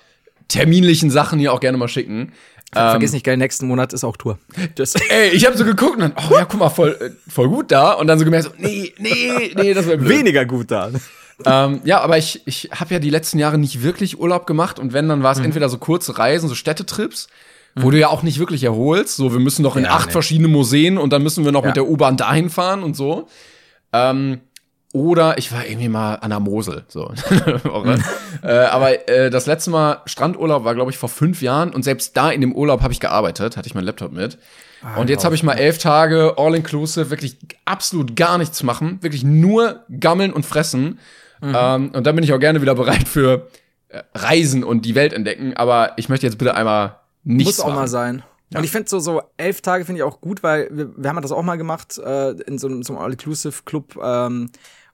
terminlichen 0.47 1.09
Sachen 1.09 1.39
hier 1.39 1.53
auch 1.53 1.59
gerne 1.59 1.77
mal 1.77 1.87
schicken. 1.87 2.31
Vergiss 2.73 3.13
nicht, 3.13 3.23
geil, 3.23 3.37
nächsten 3.37 3.67
Monat 3.67 3.93
ist 3.93 4.03
auch 4.03 4.17
Tour. 4.17 4.39
Das 4.75 4.95
Ey, 4.95 5.29
ich 5.29 5.45
habe 5.45 5.55
so 5.57 5.63
geguckt 5.63 5.93
und 5.95 6.01
dann, 6.01 6.13
oh 6.17 6.33
ja, 6.33 6.45
guck 6.45 6.59
mal, 6.59 6.69
voll, 6.69 6.97
äh, 6.99 7.31
voll 7.31 7.47
gut 7.47 7.71
da. 7.71 7.93
Und 7.93 8.07
dann 8.07 8.17
so 8.17 8.25
gemerkt, 8.25 8.45
so, 8.45 8.51
nee, 8.57 8.93
nee, 8.97 9.53
nee, 9.55 9.73
das 9.73 9.85
wäre 9.85 9.97
blöd. 9.97 10.19
Weniger 10.19 10.45
gut 10.45 10.71
da. 10.71 10.89
ähm, 11.45 11.81
ja, 11.83 12.01
aber 12.01 12.17
ich, 12.17 12.41
ich 12.45 12.69
habe 12.73 12.93
ja 12.93 12.99
die 12.99 13.09
letzten 13.09 13.37
Jahre 13.37 13.57
nicht 13.57 13.83
wirklich 13.83 14.19
Urlaub 14.19 14.47
gemacht 14.47 14.79
und 14.79 14.93
wenn, 14.93 15.07
dann 15.07 15.23
war 15.23 15.33
es 15.33 15.39
mhm. 15.39 15.45
entweder 15.45 15.69
so 15.69 15.77
kurze 15.77 16.17
Reisen, 16.17 16.49
so 16.49 16.55
Städtetrips. 16.55 17.27
Wo 17.75 17.91
du 17.91 17.99
ja 17.99 18.07
auch 18.09 18.23
nicht 18.23 18.39
wirklich 18.39 18.63
erholst. 18.63 19.15
So, 19.15 19.33
wir 19.33 19.39
müssen 19.39 19.63
noch 19.63 19.75
in 19.75 19.85
ja, 19.85 19.91
acht 19.91 20.07
nee. 20.07 20.11
verschiene 20.11 20.47
Museen 20.47 20.97
und 20.97 21.11
dann 21.11 21.23
müssen 21.23 21.45
wir 21.45 21.51
noch 21.51 21.63
ja. 21.63 21.67
mit 21.67 21.75
der 21.75 21.87
U-Bahn 21.87 22.17
dahin 22.17 22.49
fahren 22.49 22.83
und 22.83 22.95
so. 22.95 23.27
Ähm, 23.91 24.41
oder 24.93 25.39
ich 25.39 25.51
war 25.51 25.65
irgendwie 25.65 25.89
mal 25.89 26.15
an 26.15 26.29
der 26.29 26.39
Mosel. 26.39 26.83
So. 26.87 27.11
äh, 28.43 28.47
aber 28.47 29.09
äh, 29.09 29.31
das 29.31 29.47
letzte 29.47 29.71
Mal 29.71 30.01
Strandurlaub 30.05 30.63
war, 30.65 30.75
glaube 30.75 30.91
ich, 30.91 30.99
vor 30.99 31.09
fünf 31.09 31.41
Jahren. 31.41 31.71
Und 31.71 31.81
selbst 31.81 32.15
da 32.15 32.29
in 32.29 32.41
dem 32.41 32.53
Urlaub 32.53 32.81
habe 32.81 32.93
ich 32.93 32.99
gearbeitet, 32.99 33.57
hatte 33.57 33.67
ich 33.67 33.73
meinen 33.73 33.85
Laptop 33.85 34.11
mit. 34.11 34.37
Ah, 34.83 34.97
und 34.97 35.09
jetzt 35.09 35.25
habe 35.25 35.33
ich 35.33 35.41
mal 35.41 35.53
elf 35.53 35.79
Tage 35.79 36.35
all-inclusive, 36.37 37.09
wirklich 37.09 37.37
absolut 37.65 38.15
gar 38.15 38.37
nichts 38.37 38.61
machen, 38.61 38.99
wirklich 39.01 39.23
nur 39.23 39.79
gammeln 39.99 40.31
und 40.31 40.45
fressen. 40.45 40.99
Mhm. 41.41 41.55
Ähm, 41.57 41.91
und 41.93 42.05
dann 42.05 42.15
bin 42.15 42.23
ich 42.23 42.31
auch 42.31 42.39
gerne 42.39 42.61
wieder 42.61 42.75
bereit 42.75 43.07
für 43.07 43.47
äh, 43.89 44.03
Reisen 44.13 44.63
und 44.63 44.85
die 44.85 44.93
Welt 44.93 45.13
entdecken. 45.13 45.55
Aber 45.55 45.93
ich 45.97 46.07
möchte 46.07 46.27
jetzt 46.27 46.37
bitte 46.37 46.53
einmal 46.53 46.97
nichts 47.23 47.57
Muss 47.57 47.59
auch 47.59 47.67
machen. 47.67 47.75
mal 47.75 47.87
sein. 47.87 48.23
Ja. 48.49 48.59
Und 48.59 48.65
ich 48.65 48.71
finde 48.71 48.89
so, 48.89 48.99
so 48.99 49.21
elf 49.37 49.61
Tage 49.61 49.85
finde 49.85 49.99
ich 49.99 50.03
auch 50.03 50.21
gut, 50.21 50.43
weil 50.43 50.69
wir, 50.71 50.91
wir 50.95 51.09
haben 51.09 51.21
das 51.21 51.31
auch 51.31 51.41
mal 51.41 51.57
gemacht 51.57 51.97
äh, 51.97 52.31
in 52.31 52.57
so, 52.59 52.69
so 52.83 52.93
einem 52.93 53.01
All-Inclusive-Club. 53.01 53.99
Ähm, 54.01 54.49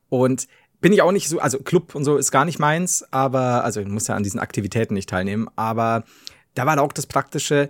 und 0.10 0.48
bin 0.82 0.94
ich 0.94 1.02
auch 1.02 1.12
nicht 1.12 1.28
so, 1.28 1.40
also 1.40 1.60
Club 1.60 1.94
und 1.94 2.06
so 2.06 2.18
ist 2.18 2.32
gar 2.32 2.46
nicht 2.46 2.60
meins, 2.60 3.06
aber, 3.12 3.64
also 3.64 3.82
ich 3.82 3.88
muss 3.88 4.08
ja 4.08 4.16
an 4.16 4.24
diesen 4.24 4.40
Aktivitäten 4.40 4.94
nicht 4.94 5.10
teilnehmen, 5.10 5.50
aber 5.56 6.04
da 6.56 6.66
war 6.66 6.80
auch 6.82 6.94
das 6.94 7.06
Praktische, 7.06 7.70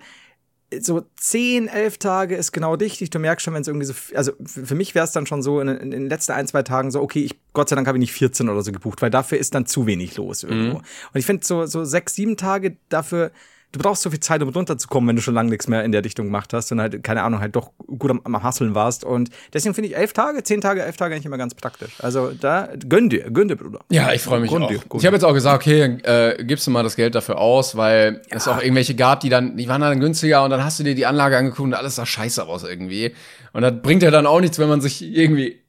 so 0.79 1.03
zehn, 1.15 1.67
elf 1.67 1.97
Tage 1.97 2.35
ist 2.35 2.51
genau 2.51 2.75
richtig. 2.75 3.09
Du 3.09 3.19
merkst 3.19 3.43
schon, 3.43 3.53
wenn 3.53 3.61
es 3.61 3.67
irgendwie 3.67 3.87
so, 3.87 3.93
also 4.13 4.33
für 4.45 4.75
mich 4.75 4.93
wäre 4.93 5.05
es 5.05 5.11
dann 5.11 5.25
schon 5.25 5.41
so 5.41 5.59
in, 5.61 5.67
in, 5.67 5.91
den 5.91 6.09
letzten 6.09 6.33
ein, 6.33 6.47
zwei 6.47 6.61
Tagen 6.61 6.91
so, 6.91 7.01
okay, 7.01 7.23
ich, 7.23 7.39
Gott 7.53 7.69
sei 7.69 7.75
Dank 7.75 7.87
habe 7.87 7.97
ich 7.97 8.01
nicht 8.01 8.13
14 8.13 8.49
oder 8.49 8.61
so 8.61 8.71
gebucht, 8.71 9.01
weil 9.01 9.09
dafür 9.09 9.39
ist 9.39 9.55
dann 9.55 9.65
zu 9.65 9.87
wenig 9.87 10.15
los 10.17 10.43
irgendwo. 10.43 10.77
Mhm. 10.77 10.83
Und 11.13 11.19
ich 11.19 11.25
finde 11.25 11.45
so, 11.45 11.65
so 11.65 11.83
sechs, 11.85 12.13
sieben 12.13 12.37
Tage 12.37 12.77
dafür, 12.89 13.31
du 13.71 13.79
brauchst 13.79 14.01
so 14.01 14.09
viel 14.09 14.19
Zeit, 14.19 14.41
um 14.41 14.49
runterzukommen, 14.49 15.07
wenn 15.09 15.15
du 15.15 15.21
schon 15.21 15.33
lange 15.33 15.49
nichts 15.49 15.67
mehr 15.67 15.83
in 15.83 15.91
der 15.91 16.01
Dichtung 16.01 16.25
gemacht 16.25 16.53
hast 16.53 16.71
und 16.71 16.81
halt, 16.81 17.03
keine 17.03 17.23
Ahnung, 17.23 17.39
halt 17.39 17.55
doch 17.55 17.71
gut 17.85 18.09
am, 18.09 18.21
am 18.23 18.41
Hasseln 18.41 18.73
warst. 18.73 19.03
Und 19.03 19.29
deswegen 19.53 19.75
finde 19.75 19.89
ich 19.89 19.95
elf 19.95 20.13
Tage, 20.13 20.41
zehn 20.43 20.61
Tage, 20.61 20.83
elf 20.83 20.97
Tage 20.97 21.13
eigentlich 21.13 21.25
immer 21.25 21.37
ganz 21.37 21.53
praktisch. 21.53 21.91
Also 21.99 22.31
da, 22.31 22.69
gönn 22.87 23.09
dir, 23.09 23.29
gönn 23.29 23.47
dir, 23.47 23.55
Bruder. 23.55 23.79
Ja, 23.89 24.11
ich 24.11 24.21
freue 24.21 24.39
mich 24.39 24.51
gönn 24.51 24.63
auch. 24.63 24.69
Dir, 24.69 24.81
ich 24.93 25.05
habe 25.05 25.15
jetzt 25.15 25.23
auch 25.23 25.33
gesagt, 25.33 25.61
okay, 25.61 25.97
äh, 26.03 26.43
gibst 26.43 26.65
du 26.65 26.71
mal 26.71 26.83
das 26.83 26.95
Geld 26.95 27.13
dafür 27.15 27.37
aus, 27.37 27.77
weil 27.77 28.21
ja. 28.29 28.37
es 28.37 28.47
auch 28.47 28.61
irgendwelche 28.61 28.95
gab, 28.95 29.19
die 29.19 29.29
dann, 29.29 29.55
die 29.55 29.67
waren 29.67 29.81
dann 29.81 29.99
günstiger 29.99 30.43
und 30.43 30.49
dann 30.49 30.63
hast 30.63 30.79
du 30.79 30.83
dir 30.83 30.95
die 30.95 31.05
Anlage 31.05 31.37
angeguckt 31.37 31.67
und 31.67 31.73
alles 31.73 31.95
sah 31.95 32.05
scheiße 32.05 32.45
aus 32.45 32.63
irgendwie. 32.63 33.13
Und 33.53 33.61
das 33.61 33.73
bringt 33.81 34.03
ja 34.03 34.11
dann 34.11 34.25
auch 34.25 34.41
nichts, 34.41 34.57
wenn 34.59 34.69
man 34.69 34.81
sich 34.81 35.03
irgendwie 35.03 35.59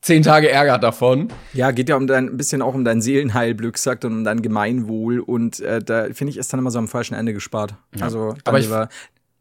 zehn 0.00 0.22
Tage 0.22 0.50
ärgert 0.50 0.82
davon. 0.82 1.28
Ja, 1.52 1.70
geht 1.70 1.88
ja 1.88 1.96
um 1.96 2.06
dein, 2.06 2.28
ein 2.28 2.36
bisschen 2.36 2.62
auch 2.62 2.74
um 2.74 2.84
dein 2.84 3.00
Seelenheilglück, 3.00 3.78
sagt 3.78 4.04
und 4.04 4.12
um 4.12 4.24
dein 4.24 4.42
Gemeinwohl. 4.42 5.20
Und 5.20 5.60
äh, 5.60 5.80
da 5.82 6.04
finde 6.12 6.30
ich, 6.30 6.36
ist 6.36 6.52
dann 6.52 6.60
immer 6.60 6.70
so 6.70 6.78
am 6.78 6.88
falschen 6.88 7.14
Ende 7.14 7.32
gespart. 7.32 7.74
Ja. 7.96 8.04
Also, 8.04 8.34
aber 8.44 8.58
ich, 8.58 8.66
lieber, 8.66 8.88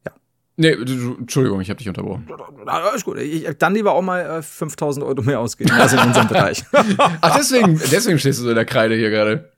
ja. 0.05 0.11
Nee, 0.57 0.75
du, 0.75 1.15
Entschuldigung, 1.19 1.61
ich 1.61 1.69
habe 1.69 1.77
dich 1.77 1.87
unterbrochen. 1.87 2.27
Alles 2.65 3.03
gut. 3.03 3.17
Ich, 3.19 3.47
dann 3.59 3.73
lieber 3.73 3.93
auch 3.93 4.01
mal 4.01 4.21
äh, 4.21 4.41
5000 4.41 5.05
Euro 5.05 5.21
mehr 5.21 5.39
ausgeben, 5.39 5.71
also 5.71 5.97
in 5.97 6.03
unserem 6.03 6.27
Bereich. 6.29 6.63
Ach, 6.97 7.37
deswegen, 7.37 7.79
deswegen 7.91 8.19
stehst 8.19 8.39
du 8.39 8.43
so 8.43 8.49
in 8.49 8.55
der 8.55 8.65
Kreide 8.65 8.95
hier 8.95 9.09
gerade. 9.09 9.51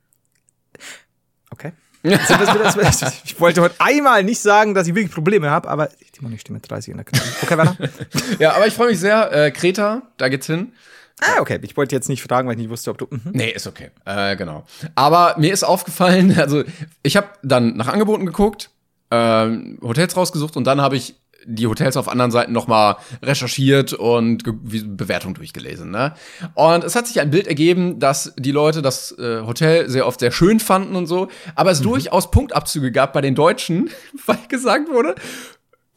Okay. 2.08 3.12
ich 3.26 3.40
wollte 3.40 3.62
heute 3.62 3.76
einmal 3.80 4.24
nicht 4.24 4.40
sagen, 4.40 4.74
dass 4.74 4.88
ich 4.88 4.96
wirklich 4.96 5.14
Probleme 5.14 5.50
habe, 5.50 5.70
aber 5.70 5.90
ich 6.00 6.40
stehe 6.40 6.54
mit 6.54 6.70
30 6.70 6.92
in 6.92 6.98
der 6.98 7.06
Kreide. 7.06 7.26
Okay, 7.42 7.58
weiter. 7.58 7.78
ja, 8.40 8.54
aber 8.54 8.68
ich 8.68 8.74
freue 8.74 8.90
mich 8.90 9.00
sehr. 9.00 9.32
Äh, 9.32 9.52
Kreta, 9.52 10.04
da 10.18 10.30
geht's 10.30 10.48
hin. 10.48 10.74
Ah, 11.20 11.42
okay. 11.42 11.60
Ich 11.64 11.76
wollte 11.76 11.96
jetzt 11.96 12.10
nicht 12.10 12.22
fragen, 12.22 12.48
weil 12.48 12.56
ich 12.56 12.62
nicht 12.62 12.70
wusste, 12.70 12.92
ob 12.92 12.98
du. 12.98 13.08
Mhm. 13.10 13.32
Nee, 13.32 13.50
ist 13.50 13.68
okay. 13.68 13.90
Äh, 14.06 14.36
genau. 14.36 14.66
Aber 14.96 15.36
mir 15.38 15.52
ist 15.52 15.64
aufgefallen, 15.64 16.38
also 16.40 16.64
ich 17.04 17.18
habe 17.18 17.28
dann 17.44 17.76
nach 17.76 17.88
Angeboten 17.88 18.26
geguckt, 18.26 18.70
äh, 19.10 19.50
Hotels 19.82 20.16
rausgesucht 20.16 20.56
und 20.58 20.66
dann 20.66 20.82
habe 20.82 20.96
ich 20.96 21.16
die 21.48 21.66
Hotels 21.66 21.98
auf 21.98 22.10
anderen 22.10 22.30
Seiten 22.30 22.51
nochmal 22.51 22.98
recherchiert 23.24 23.94
und 23.94 24.44
Bewertungen 24.44 25.34
durchgelesen. 25.34 25.89
Ne? 25.92 26.13
Und 26.54 26.84
es 26.84 26.96
hat 26.96 27.08
sich 27.08 27.20
ein 27.20 27.32
Bild 27.32 27.48
ergeben, 27.48 28.00
dass 28.00 28.34
die 28.38 28.51
Leute 28.51 28.82
das 28.82 29.18
äh, 29.18 29.42
Hotel 29.42 29.89
sehr 29.89 30.06
oft 30.06 30.20
sehr 30.20 30.32
schön 30.32 30.60
fanden 30.60 30.96
und 30.96 31.08
so, 31.08 31.30
aber 31.56 31.72
es 31.72 31.80
mhm. 31.80 31.86
durchaus 31.86 32.30
Punktabzüge 32.30 32.92
gab 32.92 33.13
bei 33.13 33.22
den 33.22 33.34
Deutschen, 33.34 33.89
weil 34.25 34.38
gesagt 34.50 34.89
wurde, 34.89 35.16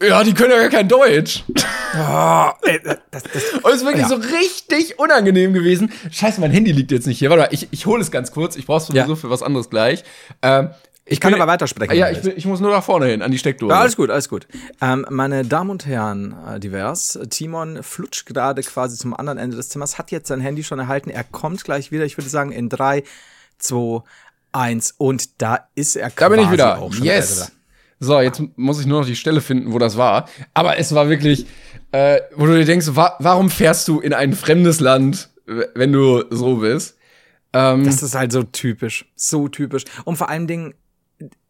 ja, 0.01 0.23
die 0.23 0.33
können 0.33 0.51
ja 0.51 0.57
gar 0.57 0.69
kein 0.69 0.87
Deutsch. 0.87 1.43
Oh, 1.95 2.49
ey, 2.67 2.79
das, 2.83 2.97
das, 3.11 3.23
und 3.61 3.69
es 3.69 3.77
ist 3.77 3.85
wirklich 3.85 4.01
ja. 4.01 4.09
so 4.09 4.15
richtig 4.15 4.97
unangenehm 4.97 5.53
gewesen. 5.53 5.91
Scheiße, 6.09 6.41
mein 6.41 6.51
Handy 6.51 6.71
liegt 6.71 6.91
jetzt 6.91 7.05
nicht 7.05 7.19
hier. 7.19 7.29
Warte 7.29 7.43
mal, 7.43 7.49
ich, 7.51 7.67
ich 7.71 7.85
hole 7.85 8.01
es 8.01 8.09
ganz 8.09 8.31
kurz. 8.31 8.55
Ich 8.55 8.65
brauch's 8.65 8.87
sowieso 8.87 9.09
ja. 9.09 9.15
für 9.15 9.29
was 9.29 9.43
anderes 9.43 9.69
gleich. 9.69 10.03
Ähm, 10.41 10.71
ich, 11.11 11.19
kann 11.19 11.33
aber 11.33 11.47
weitersprechen. 11.47 11.95
Ja, 11.95 12.09
ich, 12.09 12.25
ich, 12.25 12.45
muss 12.45 12.59
nur 12.59 12.71
nach 12.71 12.83
vorne 12.83 13.07
hin, 13.07 13.21
an 13.21 13.31
die 13.31 13.37
Steckdose. 13.37 13.73
Ja, 13.73 13.81
alles 13.81 13.95
gut, 13.95 14.09
alles 14.09 14.29
gut. 14.29 14.47
Ähm, 14.81 15.05
meine 15.09 15.45
Damen 15.45 15.69
und 15.69 15.85
Herren, 15.85 16.35
äh, 16.47 16.59
divers, 16.59 17.19
Timon 17.29 17.83
flutscht 17.83 18.25
gerade 18.25 18.61
quasi 18.61 18.97
zum 18.97 19.15
anderen 19.15 19.37
Ende 19.37 19.57
des 19.57 19.69
Zimmers, 19.69 19.97
hat 19.97 20.11
jetzt 20.11 20.27
sein 20.27 20.41
Handy 20.41 20.63
schon 20.63 20.79
erhalten. 20.79 21.09
Er 21.09 21.23
kommt 21.23 21.63
gleich 21.63 21.91
wieder, 21.91 22.05
ich 22.05 22.17
würde 22.17 22.29
sagen, 22.29 22.51
in 22.51 22.69
drei, 22.69 23.03
zwei, 23.57 24.03
eins 24.51 24.93
und 24.97 25.41
da 25.41 25.67
ist 25.75 25.95
er 25.95 26.09
quasi 26.09 26.15
Da 26.19 26.29
bin 26.29 26.39
ich 26.39 26.51
wieder. 26.51 26.89
yes. 27.01 27.51
So, 27.99 28.19
jetzt 28.19 28.41
muss 28.55 28.79
ich 28.79 28.87
nur 28.87 29.01
noch 29.01 29.07
die 29.07 29.15
Stelle 29.15 29.41
finden, 29.41 29.73
wo 29.73 29.79
das 29.79 29.95
war. 29.95 30.27
Aber 30.55 30.77
es 30.79 30.95
war 30.95 31.07
wirklich, 31.07 31.45
äh, 31.91 32.19
wo 32.35 32.47
du 32.47 32.57
dir 32.57 32.65
denkst, 32.65 32.87
wa 32.91 33.15
warum 33.19 33.51
fährst 33.51 33.87
du 33.87 33.99
in 33.99 34.13
ein 34.13 34.33
fremdes 34.33 34.79
Land, 34.79 35.29
wenn 35.45 35.93
du 35.93 36.23
so 36.31 36.57
bist? 36.57 36.97
Ähm, 37.53 37.83
das 37.83 38.01
ist 38.01 38.15
halt 38.15 38.31
so 38.31 38.41
typisch, 38.43 39.05
so 39.15 39.47
typisch. 39.49 39.83
Und 40.03 40.15
vor 40.15 40.29
allen 40.29 40.47
Dingen, 40.47 40.73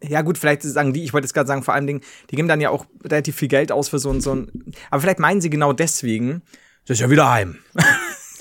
ja 0.01 0.21
gut, 0.21 0.37
vielleicht 0.37 0.63
sagen 0.63 0.93
die, 0.93 1.03
ich 1.03 1.13
wollte 1.13 1.25
jetzt 1.25 1.33
gerade 1.33 1.47
sagen, 1.47 1.63
vor 1.63 1.73
allen 1.73 1.87
Dingen, 1.87 2.01
die 2.29 2.35
geben 2.35 2.47
dann 2.47 2.61
ja 2.61 2.69
auch 2.69 2.85
relativ 3.03 3.35
viel 3.35 3.47
Geld 3.47 3.71
aus 3.71 3.89
für 3.89 3.99
so 3.99 4.11
ein, 4.11 4.21
so 4.21 4.35
ein, 4.35 4.73
aber 4.89 5.01
vielleicht 5.01 5.19
meinen 5.19 5.41
sie 5.41 5.49
genau 5.49 5.73
deswegen, 5.73 6.41
das 6.85 6.97
ist 6.97 7.01
ja 7.01 7.09
wieder 7.09 7.29
heim. 7.29 7.57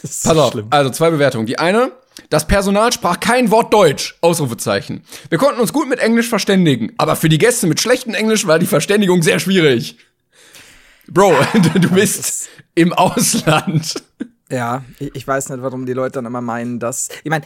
Pass 0.03 0.27
auf, 0.27 0.53
schlimm. 0.53 0.67
also 0.71 0.91
zwei 0.91 1.11
Bewertungen. 1.11 1.47
Die 1.47 1.59
eine, 1.59 1.93
das 2.31 2.47
Personal 2.47 2.93
sprach 2.93 3.21
kein 3.21 3.51
Wort 3.51 3.73
Deutsch. 3.73 4.17
Ausrufezeichen. 4.21 5.03
Wir 5.29 5.39
konnten 5.39 5.61
uns 5.61 5.73
gut 5.73 5.89
mit 5.89 5.99
Englisch 5.99 6.29
verständigen, 6.29 6.93
aber 6.97 7.17
für 7.17 7.29
die 7.29 7.39
Gäste 7.39 7.67
mit 7.67 7.81
schlechtem 7.81 8.15
Englisch 8.15 8.47
war 8.47 8.59
die 8.59 8.67
Verständigung 8.67 9.23
sehr 9.23 9.39
schwierig. 9.39 9.99
Bro, 11.07 11.35
du 11.75 11.91
bist 11.91 12.49
im 12.75 12.93
Ausland. 12.93 14.03
Ja, 14.51 14.85
ich 14.99 15.27
weiß 15.27 15.51
nicht, 15.51 15.63
warum 15.63 15.87
die 15.87 15.93
Leute 15.93 16.13
dann 16.13 16.27
immer 16.27 16.41
meinen, 16.41 16.79
dass. 16.79 17.09
Ich 17.23 17.31
meine, 17.31 17.45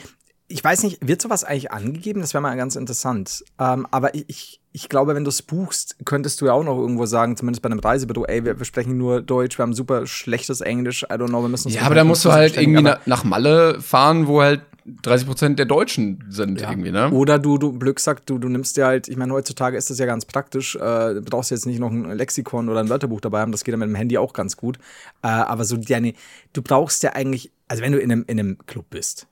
ich 0.48 0.62
weiß 0.62 0.82
nicht, 0.82 1.06
wird 1.06 1.22
sowas 1.22 1.42
eigentlich 1.42 1.72
angegeben? 1.72 2.20
Das 2.20 2.34
wäre 2.34 2.42
mal 2.42 2.54
ganz 2.56 2.76
interessant. 2.76 3.44
Ähm, 3.58 3.86
aber 3.90 4.14
ich, 4.14 4.60
ich 4.72 4.88
glaube, 4.88 5.14
wenn 5.14 5.24
du 5.24 5.30
es 5.30 5.40
buchst, 5.40 5.96
könntest 6.04 6.40
du 6.40 6.46
ja 6.46 6.52
auch 6.52 6.64
noch 6.64 6.78
irgendwo 6.78 7.06
sagen, 7.06 7.36
zumindest 7.36 7.62
bei 7.62 7.70
einem 7.70 7.78
Reisebüro, 7.78 8.24
ey, 8.26 8.44
wir, 8.44 8.58
wir, 8.58 8.66
sprechen 8.66 8.98
nur 8.98 9.22
Deutsch, 9.22 9.58
wir 9.58 9.62
haben 9.62 9.72
super 9.72 10.06
schlechtes 10.06 10.60
Englisch, 10.60 11.02
I 11.04 11.14
don't 11.14 11.28
know, 11.28 11.40
wir 11.40 11.48
müssen 11.48 11.68
uns 11.68 11.76
Ja, 11.76 11.82
aber 11.82 11.94
da 11.94 12.04
musst 12.04 12.24
du 12.24 12.32
halt 12.32 12.56
irgendwie 12.58 12.82
nach, 12.82 13.06
nach 13.06 13.24
Malle 13.24 13.80
fahren, 13.80 14.26
wo 14.26 14.42
halt 14.42 14.60
30 14.86 15.26
Prozent 15.26 15.58
der 15.58 15.64
Deutschen 15.64 16.24
sind 16.28 16.60
ja. 16.60 16.70
irgendwie, 16.70 16.90
ne? 16.90 17.10
Oder 17.10 17.38
du, 17.38 17.56
du 17.56 17.78
Glück 17.78 17.98
sagt, 17.98 18.28
du, 18.28 18.36
du 18.36 18.50
nimmst 18.50 18.76
dir 18.76 18.84
halt, 18.84 19.08
ich 19.08 19.16
meine, 19.16 19.32
heutzutage 19.32 19.78
ist 19.78 19.88
das 19.88 19.98
ja 19.98 20.04
ganz 20.04 20.26
praktisch, 20.26 20.76
äh, 20.76 21.14
du 21.14 21.22
brauchst 21.22 21.50
jetzt 21.52 21.64
nicht 21.64 21.78
noch 21.78 21.90
ein 21.90 22.10
Lexikon 22.10 22.68
oder 22.68 22.80
ein 22.80 22.90
Wörterbuch 22.90 23.22
dabei 23.22 23.40
haben, 23.40 23.52
das 23.52 23.64
geht 23.64 23.72
dann 23.72 23.80
mit 23.80 23.88
dem 23.88 23.94
Handy 23.94 24.18
auch 24.18 24.34
ganz 24.34 24.58
gut. 24.58 24.76
Äh, 25.22 25.28
aber 25.28 25.64
so 25.64 25.78
deine, 25.78 26.12
du 26.52 26.60
brauchst 26.60 27.02
ja 27.02 27.14
eigentlich, 27.14 27.50
also 27.66 27.82
wenn 27.82 27.92
du 27.92 27.98
in 27.98 28.12
einem, 28.12 28.24
in 28.26 28.38
einem 28.38 28.58
Club 28.66 28.86
bist, 28.90 29.26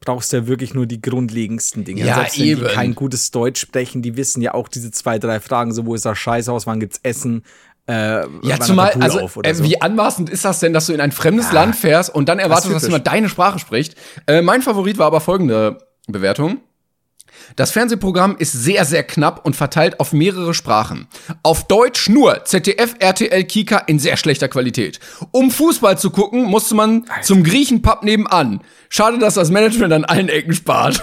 brauchst 0.00 0.32
du 0.32 0.38
ja 0.38 0.46
wirklich 0.46 0.74
nur 0.74 0.86
die 0.86 1.00
grundlegendsten 1.00 1.84
Dinge. 1.84 2.04
Ja, 2.04 2.16
Selbst 2.16 2.38
eben. 2.38 2.62
die 2.62 2.66
kein 2.66 2.94
gutes 2.94 3.30
Deutsch 3.30 3.60
sprechen, 3.60 4.02
die 4.02 4.16
wissen 4.16 4.40
ja 4.40 4.54
auch 4.54 4.68
diese 4.68 4.90
zwei, 4.90 5.18
drei 5.18 5.40
Fragen, 5.40 5.72
so 5.72 5.86
wo 5.86 5.94
ist 5.94 6.06
das 6.06 6.18
Scheißhaus, 6.18 6.66
wann 6.66 6.80
gibt's 6.80 7.00
Essen, 7.02 7.44
äh, 7.86 8.24
ja, 8.42 8.60
zumal, 8.60 8.92
also, 9.00 9.18
äh, 9.42 9.54
so. 9.54 9.64
wie 9.64 9.80
anmaßend 9.80 10.30
ist 10.30 10.44
das 10.44 10.60
denn, 10.60 10.72
dass 10.72 10.86
du 10.86 10.92
in 10.92 11.00
ein 11.00 11.10
fremdes 11.10 11.48
ja, 11.48 11.54
Land 11.54 11.74
fährst 11.74 12.14
und 12.14 12.28
dann 12.28 12.38
erwartest, 12.38 12.68
das 12.68 12.74
dass 12.74 12.84
jemand 12.84 13.06
deine 13.06 13.28
Sprache 13.28 13.58
spricht? 13.58 13.96
Äh, 14.26 14.42
mein 14.42 14.62
Favorit 14.62 14.98
war 14.98 15.06
aber 15.06 15.20
folgende 15.20 15.78
Bewertung. 16.06 16.58
Das 17.56 17.70
Fernsehprogramm 17.70 18.36
ist 18.38 18.52
sehr, 18.52 18.84
sehr 18.84 19.02
knapp 19.02 19.44
und 19.44 19.56
verteilt 19.56 20.00
auf 20.00 20.12
mehrere 20.12 20.54
Sprachen. 20.54 21.08
Auf 21.42 21.66
Deutsch 21.66 22.08
nur 22.08 22.44
ZDF, 22.44 22.94
RTL, 22.98 23.44
Kika 23.44 23.78
in 23.78 23.98
sehr 23.98 24.16
schlechter 24.16 24.48
Qualität. 24.48 25.00
Um 25.30 25.50
Fußball 25.50 25.98
zu 25.98 26.10
gucken, 26.10 26.44
musste 26.44 26.74
man 26.74 27.04
Alter. 27.08 27.22
zum 27.22 27.44
Griechenpub 27.44 28.02
nebenan. 28.02 28.60
Schade, 28.88 29.18
dass 29.18 29.34
das 29.34 29.50
Management 29.50 29.92
an 29.92 30.04
allen 30.04 30.28
Ecken 30.28 30.54
spart. 30.54 31.02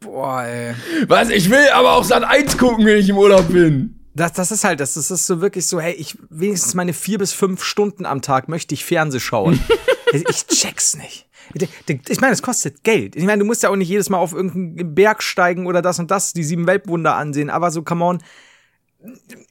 Boah, 0.00 0.42
ey. 0.44 0.74
Was, 1.08 1.30
ich 1.30 1.50
will 1.50 1.68
aber 1.74 1.94
auch 1.94 2.04
Sat 2.04 2.24
1 2.24 2.56
gucken, 2.56 2.86
wenn 2.86 2.98
ich 2.98 3.08
im 3.08 3.18
Urlaub 3.18 3.48
bin. 3.48 3.98
Das, 4.14 4.32
das 4.32 4.50
ist 4.50 4.64
halt, 4.64 4.80
das, 4.80 4.94
das 4.94 5.10
ist 5.10 5.26
so 5.26 5.40
wirklich 5.40 5.66
so, 5.66 5.80
hey, 5.80 5.92
ich 5.92 6.16
wenigstens 6.28 6.74
meine 6.74 6.92
vier 6.92 7.18
bis 7.18 7.32
fünf 7.32 7.62
Stunden 7.62 8.04
am 8.04 8.20
Tag 8.20 8.48
möchte 8.48 8.74
ich 8.74 8.84
Fernseh 8.84 9.20
schauen. 9.20 9.60
ich 10.12 10.46
check's 10.46 10.96
nicht. 10.96 11.27
Ich 11.54 12.20
meine, 12.20 12.32
es 12.32 12.42
kostet 12.42 12.84
Geld. 12.84 13.16
Ich 13.16 13.24
meine, 13.24 13.40
du 13.40 13.44
musst 13.44 13.62
ja 13.62 13.70
auch 13.70 13.76
nicht 13.76 13.88
jedes 13.88 14.10
Mal 14.10 14.18
auf 14.18 14.32
irgendeinen 14.32 14.94
Berg 14.94 15.22
steigen 15.22 15.66
oder 15.66 15.82
das 15.82 15.98
und 15.98 16.10
das, 16.10 16.32
die 16.32 16.44
sieben 16.44 16.66
Weltwunder 16.66 17.14
ansehen, 17.14 17.50
aber 17.50 17.70
so, 17.70 17.82
come 17.82 18.04
on. 18.04 18.22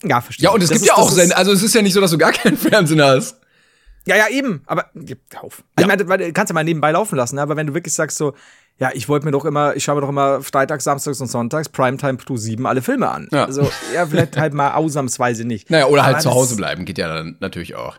Ja, 0.03 0.21
verstehe. 0.21 0.45
Ja, 0.45 0.51
und 0.51 0.61
es 0.61 0.69
das 0.69 0.79
gibt 0.79 0.89
ist, 0.89 0.95
ja 0.97 1.01
auch 1.01 1.09
Sender, 1.09 1.37
also 1.37 1.51
es 1.51 1.63
ist 1.63 1.73
ja 1.73 1.81
nicht 1.81 1.93
so, 1.93 2.01
dass 2.01 2.11
du 2.11 2.17
gar 2.17 2.31
keinen 2.33 2.57
Fernsehen 2.57 3.01
hast. 3.01 3.39
Ja, 4.05 4.15
ja, 4.15 4.29
eben, 4.29 4.61
aber 4.65 4.89
auf. 5.41 5.63
Ja. 5.77 5.87
Ich 5.89 6.05
meine, 6.05 6.31
kannst 6.31 6.49
du 6.49 6.53
mal 6.53 6.63
nebenbei 6.63 6.91
laufen 6.91 7.15
lassen, 7.15 7.35
ne? 7.35 7.41
aber 7.41 7.55
wenn 7.57 7.67
du 7.67 7.73
wirklich 7.73 7.93
sagst 7.93 8.17
so, 8.17 8.33
ja, 8.79 8.91
ich 8.93 9.09
wollte 9.09 9.25
mir 9.25 9.31
doch 9.31 9.43
immer, 9.43 9.75
ich 9.75 9.83
schaue 9.83 9.95
mir 9.95 10.01
doch 10.01 10.09
immer 10.09 10.41
Freitags, 10.41 10.83
Samstags 10.83 11.19
und 11.19 11.27
Sonntags 11.27 11.67
Primetime 11.69 12.15
Pro 12.15 12.37
7 12.37 12.65
alle 12.65 12.81
Filme 12.81 13.09
an. 13.09 13.27
Ja. 13.31 13.45
Also, 13.45 13.69
ja, 13.93 14.05
vielleicht 14.05 14.37
halt 14.37 14.53
mal 14.53 14.73
ausnahmsweise 14.73 15.45
nicht. 15.45 15.69
Naja, 15.69 15.87
oder 15.87 16.03
halt 16.03 16.15
aber 16.15 16.23
halt 16.23 16.23
zu 16.23 16.31
Hause 16.31 16.55
bleiben, 16.55 16.85
geht 16.85 16.97
ja 16.97 17.07
dann 17.07 17.37
natürlich 17.39 17.75
auch. 17.75 17.97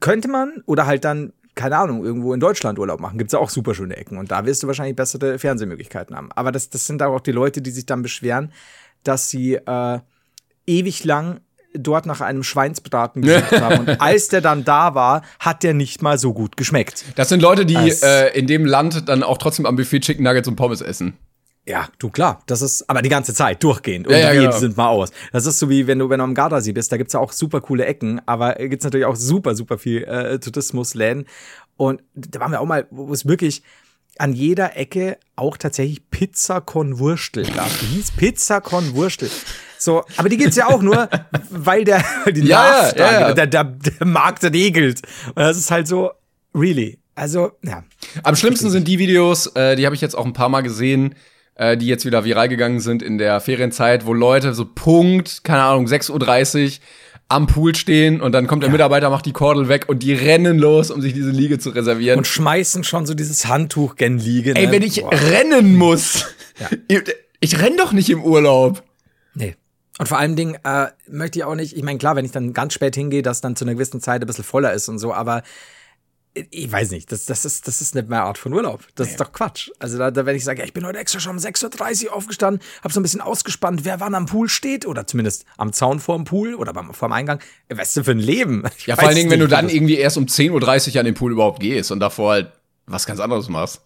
Könnte 0.00 0.28
man, 0.28 0.62
oder 0.66 0.86
halt 0.86 1.04
dann, 1.04 1.32
keine 1.54 1.76
Ahnung, 1.76 2.04
irgendwo 2.04 2.32
in 2.32 2.40
Deutschland 2.40 2.78
Urlaub 2.78 3.00
machen. 3.00 3.18
Gibt's 3.18 3.32
ja 3.32 3.38
auch 3.38 3.50
super 3.50 3.74
schöne 3.74 3.96
Ecken 3.96 4.18
und 4.18 4.30
da 4.30 4.46
wirst 4.46 4.62
du 4.62 4.66
wahrscheinlich 4.66 4.96
bessere 4.96 5.38
Fernsehmöglichkeiten 5.38 6.16
haben. 6.16 6.30
Aber 6.32 6.52
das, 6.52 6.70
das 6.70 6.86
sind 6.86 7.02
auch 7.02 7.20
die 7.20 7.32
Leute, 7.32 7.60
die 7.60 7.70
sich 7.70 7.86
dann 7.86 8.02
beschweren, 8.02 8.52
dass 9.04 9.28
sie 9.28 9.54
äh, 9.54 9.98
ewig 10.66 11.04
lang 11.04 11.40
dort 11.74 12.06
nach 12.06 12.20
einem 12.20 12.42
Schweinsbraten 12.42 13.22
gesucht 13.22 13.60
haben. 13.60 13.80
Und 13.80 14.00
als 14.00 14.28
der 14.28 14.40
dann 14.40 14.64
da 14.64 14.94
war, 14.94 15.22
hat 15.38 15.62
der 15.62 15.74
nicht 15.74 16.02
mal 16.02 16.18
so 16.18 16.32
gut 16.32 16.56
geschmeckt. 16.56 17.04
Das 17.16 17.28
sind 17.28 17.42
Leute, 17.42 17.66
die 17.66 17.76
äh, 17.76 18.36
in 18.38 18.46
dem 18.46 18.64
Land 18.64 19.08
dann 19.08 19.22
auch 19.22 19.38
trotzdem 19.38 19.66
am 19.66 19.76
Buffet 19.76 20.00
Chicken 20.00 20.24
Nuggets 20.24 20.48
und 20.48 20.56
Pommes 20.56 20.80
essen. 20.80 21.14
Ja, 21.64 21.88
du 21.98 22.10
klar, 22.10 22.42
das 22.46 22.60
ist 22.60 22.90
aber 22.90 23.02
die 23.02 23.08
ganze 23.08 23.34
Zeit 23.34 23.62
durchgehend 23.62 24.08
und 24.08 24.14
ja, 24.14 24.32
ja, 24.32 24.32
genau. 24.32 24.58
sind 24.58 24.76
mal 24.76 24.88
aus. 24.88 25.10
Das 25.30 25.46
ist 25.46 25.60
so 25.60 25.70
wie 25.70 25.86
wenn 25.86 26.00
du 26.00 26.10
wenn 26.10 26.18
du 26.18 26.24
am 26.24 26.34
Gardasee 26.34 26.72
bist, 26.72 26.90
da 26.90 26.96
gibt's 26.96 27.12
ja 27.12 27.20
auch 27.20 27.30
super 27.30 27.60
coole 27.60 27.86
Ecken, 27.86 28.20
aber 28.26 28.54
gibt's 28.54 28.84
natürlich 28.84 29.06
auch 29.06 29.14
super 29.14 29.54
super 29.54 29.78
viel 29.78 30.02
äh, 30.02 30.40
Tourismusläden 30.40 31.26
und 31.76 32.02
da 32.14 32.40
waren 32.40 32.50
wir 32.50 32.60
auch 32.60 32.66
mal, 32.66 32.86
wo 32.90 33.12
es 33.12 33.26
wirklich 33.26 33.62
an 34.18 34.32
jeder 34.32 34.76
Ecke 34.76 35.18
auch 35.36 35.56
tatsächlich 35.56 36.10
Pizza 36.10 36.60
con 36.60 36.98
Wurstel 36.98 37.44
gab. 37.44 37.68
Die 37.80 37.86
hieß 37.86 38.10
Pizza 38.12 38.60
con 38.60 38.94
Wurstel. 38.94 39.30
So, 39.78 40.04
aber 40.16 40.28
die 40.28 40.36
gibt's 40.36 40.56
ja 40.56 40.68
auch 40.68 40.82
nur, 40.82 41.08
weil 41.50 41.84
der 41.84 42.04
die 42.26 42.42
ja, 42.42 42.90
ja, 42.96 43.20
ja. 43.20 43.32
Der, 43.34 43.46
der, 43.46 43.64
der 43.64 44.06
Markt 44.06 44.44
regelt. 44.44 45.02
Und 45.28 45.38
das 45.38 45.56
ist 45.56 45.70
halt 45.70 45.88
so, 45.88 46.10
really. 46.54 46.98
Also, 47.14 47.52
ja. 47.62 47.84
Am 48.22 48.36
schlimmsten 48.36 48.70
sind 48.70 48.88
die 48.88 48.98
Videos, 48.98 49.46
äh, 49.54 49.76
die 49.76 49.84
habe 49.86 49.94
ich 49.94 50.00
jetzt 50.00 50.16
auch 50.16 50.24
ein 50.24 50.32
paar 50.32 50.48
Mal 50.48 50.62
gesehen, 50.62 51.14
äh, 51.54 51.76
die 51.76 51.86
jetzt 51.86 52.04
wieder 52.04 52.24
viral 52.24 52.48
gegangen 52.48 52.80
sind 52.80 53.02
in 53.02 53.18
der 53.18 53.40
Ferienzeit, 53.40 54.06
wo 54.06 54.14
Leute 54.14 54.54
so 54.54 54.64
Punkt, 54.64 55.44
keine 55.44 55.62
Ahnung, 55.62 55.86
6.30 55.86 56.64
Uhr 56.64 56.70
am 57.28 57.46
Pool 57.46 57.74
stehen 57.74 58.20
und 58.20 58.32
dann 58.32 58.46
kommt 58.46 58.62
der 58.62 58.68
ja. 58.68 58.72
Mitarbeiter, 58.72 59.10
macht 59.10 59.26
die 59.26 59.32
Kordel 59.32 59.68
weg 59.68 59.88
und 59.88 60.02
die 60.02 60.12
rennen 60.12 60.58
los, 60.58 60.90
um 60.90 61.00
sich 61.00 61.14
diese 61.14 61.30
Liege 61.30 61.58
zu 61.58 61.70
reservieren. 61.70 62.18
Und 62.18 62.26
schmeißen 62.26 62.84
schon 62.84 63.06
so 63.06 63.14
dieses 63.14 63.46
Handtuch 63.46 63.96
gen 63.96 64.18
Liege. 64.18 64.52
Ne? 64.52 64.60
Ey, 64.60 64.70
wenn 64.70 64.82
ich 64.82 65.00
Boah. 65.00 65.12
rennen 65.12 65.76
muss. 65.76 66.26
Ja. 66.60 66.68
Ich, 66.88 67.02
ich 67.40 67.60
renn 67.60 67.76
doch 67.76 67.92
nicht 67.92 68.10
im 68.10 68.22
Urlaub. 68.22 68.84
Nee. 69.34 69.56
Und 69.98 70.08
vor 70.08 70.18
allen 70.18 70.36
Dingen 70.36 70.56
äh, 70.64 70.88
möchte 71.08 71.38
ich 71.38 71.44
auch 71.44 71.54
nicht, 71.54 71.76
ich 71.76 71.82
meine, 71.82 71.98
klar, 71.98 72.14
wenn 72.14 72.24
ich 72.24 72.30
dann 72.30 72.52
ganz 72.52 72.74
spät 72.74 72.94
hingehe, 72.94 73.22
dass 73.22 73.40
dann 73.40 73.56
zu 73.56 73.64
einer 73.64 73.74
gewissen 73.74 74.00
Zeit 74.00 74.20
ein 74.20 74.26
bisschen 74.26 74.44
voller 74.44 74.72
ist 74.72 74.88
und 74.88 74.98
so, 74.98 75.12
aber 75.12 75.42
ich 76.34 76.72
weiß 76.72 76.90
nicht, 76.92 77.12
das, 77.12 77.26
das, 77.26 77.44
ist, 77.44 77.68
das 77.68 77.80
ist 77.80 77.94
nicht 77.94 78.08
meine 78.08 78.22
Art 78.22 78.38
von 78.38 78.52
Urlaub. 78.52 78.86
Das 78.94 79.06
nee. 79.06 79.12
ist 79.12 79.20
doch 79.20 79.32
Quatsch. 79.32 79.70
Also 79.78 79.98
da, 79.98 80.10
da 80.10 80.24
wenn 80.24 80.34
ich 80.34 80.44
sage, 80.44 80.60
ja, 80.60 80.64
ich 80.64 80.72
bin 80.72 80.86
heute 80.86 80.98
extra 80.98 81.20
schon 81.20 81.36
um 81.36 81.42
6.30 81.42 82.06
Uhr 82.06 82.14
aufgestanden, 82.14 82.62
habe 82.82 82.92
so 82.92 83.00
ein 83.00 83.02
bisschen 83.02 83.20
ausgespannt, 83.20 83.84
wer 83.84 84.00
wann 84.00 84.14
am 84.14 84.26
Pool 84.26 84.48
steht 84.48 84.86
oder 84.86 85.06
zumindest 85.06 85.44
am 85.58 85.72
Zaun 85.72 86.00
vorm 86.00 86.24
Pool 86.24 86.54
oder 86.54 86.72
beim, 86.72 86.94
vorm 86.94 87.12
Eingang. 87.12 87.40
Was 87.68 87.92
du 87.92 88.02
für 88.04 88.12
ein 88.12 88.18
Leben? 88.18 88.62
Ich 88.78 88.86
ja, 88.86 88.96
vor 88.96 89.06
allen 89.06 89.16
Dingen, 89.16 89.30
wenn 89.30 89.40
du 89.40 89.46
dann 89.46 89.68
irgendwie 89.68 89.96
erst 89.96 90.16
um 90.16 90.24
10.30 90.24 90.94
Uhr 90.94 91.00
an 91.00 91.04
den 91.04 91.14
Pool 91.14 91.30
überhaupt 91.30 91.60
gehst 91.60 91.92
und 91.92 92.00
davor 92.00 92.32
halt 92.32 92.52
was 92.86 93.06
ganz 93.06 93.20
anderes 93.20 93.48
machst. 93.48 93.82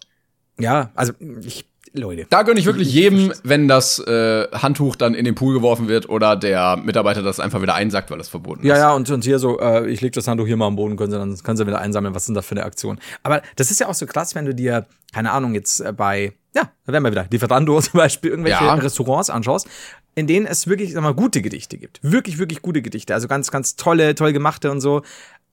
Ja, 0.59 0.91
also 0.95 1.13
ich 1.43 1.65
Leute. 1.97 2.27
Da 2.29 2.43
gönne 2.43 2.59
ich 2.59 2.65
wirklich 2.65 2.93
jedem, 2.93 3.33
wenn 3.43 3.67
das 3.67 3.99
äh, 3.99 4.47
Handtuch 4.51 4.95
dann 4.95 5.13
in 5.13 5.25
den 5.25 5.35
Pool 5.35 5.53
geworfen 5.53 5.87
wird 5.87 6.09
oder 6.09 6.35
der 6.35 6.77
Mitarbeiter 6.77 7.21
das 7.21 7.39
einfach 7.39 7.61
wieder 7.61 7.75
einsackt, 7.75 8.11
weil 8.11 8.19
es 8.19 8.29
verboten 8.29 8.65
ja, 8.65 8.73
ist. 8.73 8.79
Ja, 8.79 8.89
ja, 8.89 8.95
und, 8.95 9.09
und 9.09 9.23
hier 9.23 9.39
so, 9.39 9.59
äh, 9.59 9.89
ich 9.89 10.01
leg 10.01 10.13
das 10.13 10.27
Handtuch 10.27 10.47
hier 10.47 10.57
mal 10.57 10.67
am 10.67 10.75
Boden, 10.75 10.95
können 10.95 11.11
sie 11.11 11.17
dann 11.17 11.37
können 11.43 11.57
sie 11.57 11.67
wieder 11.67 11.79
einsammeln, 11.79 12.15
was 12.15 12.25
sind 12.25 12.35
das 12.35 12.45
für 12.45 12.55
eine 12.55 12.63
Aktion. 12.63 12.99
Aber 13.23 13.41
das 13.55 13.71
ist 13.71 13.79
ja 13.79 13.87
auch 13.87 13.93
so 13.93 14.05
krass, 14.05 14.35
wenn 14.35 14.45
du 14.45 14.55
dir, 14.55 14.85
keine 15.13 15.31
Ahnung, 15.31 15.53
jetzt 15.53 15.79
äh, 15.79 15.91
bei, 15.91 16.33
ja, 16.55 16.71
da 16.85 16.93
werden 16.93 17.03
wir 17.03 17.11
wieder, 17.11 17.27
Lieferando 17.29 17.79
zum 17.81 17.97
Beispiel, 17.97 18.31
irgendwelche 18.31 18.63
ja. 18.63 18.73
Restaurants 18.73 19.29
anschaust, 19.29 19.67
in 20.15 20.27
denen 20.27 20.45
es 20.45 20.67
wirklich, 20.67 20.93
sag 20.93 21.03
mal, 21.03 21.13
gute 21.13 21.41
Gedichte 21.41 21.77
gibt. 21.77 21.99
Wirklich, 22.01 22.39
wirklich 22.39 22.61
gute 22.61 22.81
Gedichte. 22.81 23.13
Also 23.13 23.27
ganz, 23.27 23.51
ganz 23.51 23.75
tolle, 23.75 24.15
toll 24.15 24.33
gemachte 24.33 24.71
und 24.71 24.81
so. 24.81 25.03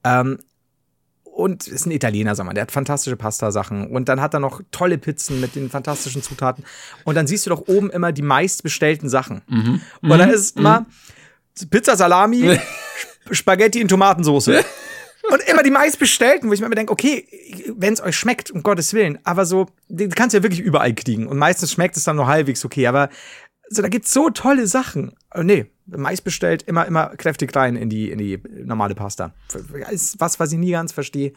Ähm, 0.03 0.39
und 1.35 1.67
ist 1.67 1.85
ein 1.85 1.91
Italiener, 1.91 2.33
sag 2.33 2.45
mal, 2.45 2.53
der 2.53 2.61
hat 2.61 2.71
fantastische 2.71 3.17
Pasta-Sachen 3.17 3.87
und 3.87 4.07
dann 4.07 4.21
hat 4.21 4.33
er 4.33 4.39
noch 4.39 4.61
tolle 4.71 4.97
Pizzen 4.97 5.41
mit 5.41 5.55
den 5.55 5.69
fantastischen 5.69 6.23
Zutaten 6.23 6.63
und 7.03 7.15
dann 7.15 7.27
siehst 7.27 7.45
du 7.45 7.49
doch 7.49 7.67
oben 7.67 7.89
immer 7.89 8.13
die 8.13 8.21
meistbestellten 8.21 9.09
Sachen. 9.09 9.41
Mhm. 9.47 9.81
Und 10.01 10.09
dann 10.17 10.29
mhm. 10.29 10.35
ist 10.35 10.57
immer 10.57 10.81
mhm. 11.61 11.69
Pizza 11.69 11.97
Salami, 11.97 12.57
Spaghetti 13.31 13.81
in 13.81 13.87
Tomatensauce. 13.87 14.49
Und 15.31 15.41
immer 15.49 15.63
die 15.63 15.71
meistbestellten, 15.71 16.47
wo 16.47 16.53
ich 16.53 16.59
mir 16.59 16.67
immer 16.67 16.75
denke, 16.75 16.93
okay, 16.93 17.27
wenn 17.75 17.93
es 17.93 18.01
euch 18.01 18.15
schmeckt, 18.15 18.51
um 18.51 18.61
Gottes 18.61 18.93
Willen, 18.93 19.17
aber 19.23 19.47
so, 19.47 19.65
die 19.87 20.07
kannst 20.07 20.35
du 20.35 20.37
ja 20.37 20.43
wirklich 20.43 20.61
überall 20.61 20.93
kriegen. 20.93 21.25
Und 21.25 21.39
meistens 21.39 21.71
schmeckt 21.71 21.97
es 21.97 22.03
dann 22.03 22.17
nur 22.17 22.27
halbwegs 22.27 22.63
okay, 22.63 22.85
aber 22.85 23.09
so, 23.69 23.81
da 23.81 23.87
gibt's 23.89 24.13
so 24.13 24.29
tolle 24.29 24.67
Sachen. 24.67 25.13
Oh, 25.33 25.41
nee, 25.41 25.65
Mais 25.87 26.21
bestellt, 26.21 26.63
immer, 26.63 26.85
immer 26.85 27.09
kräftig 27.15 27.55
rein 27.55 27.75
in 27.75 27.89
die, 27.89 28.09
in 28.09 28.17
die 28.17 28.39
normale 28.63 28.95
Pasta. 28.95 29.33
Ist 29.91 30.19
was, 30.19 30.39
was 30.39 30.51
ich 30.51 30.57
nie 30.57 30.71
ganz 30.71 30.91
verstehe. 30.91 31.33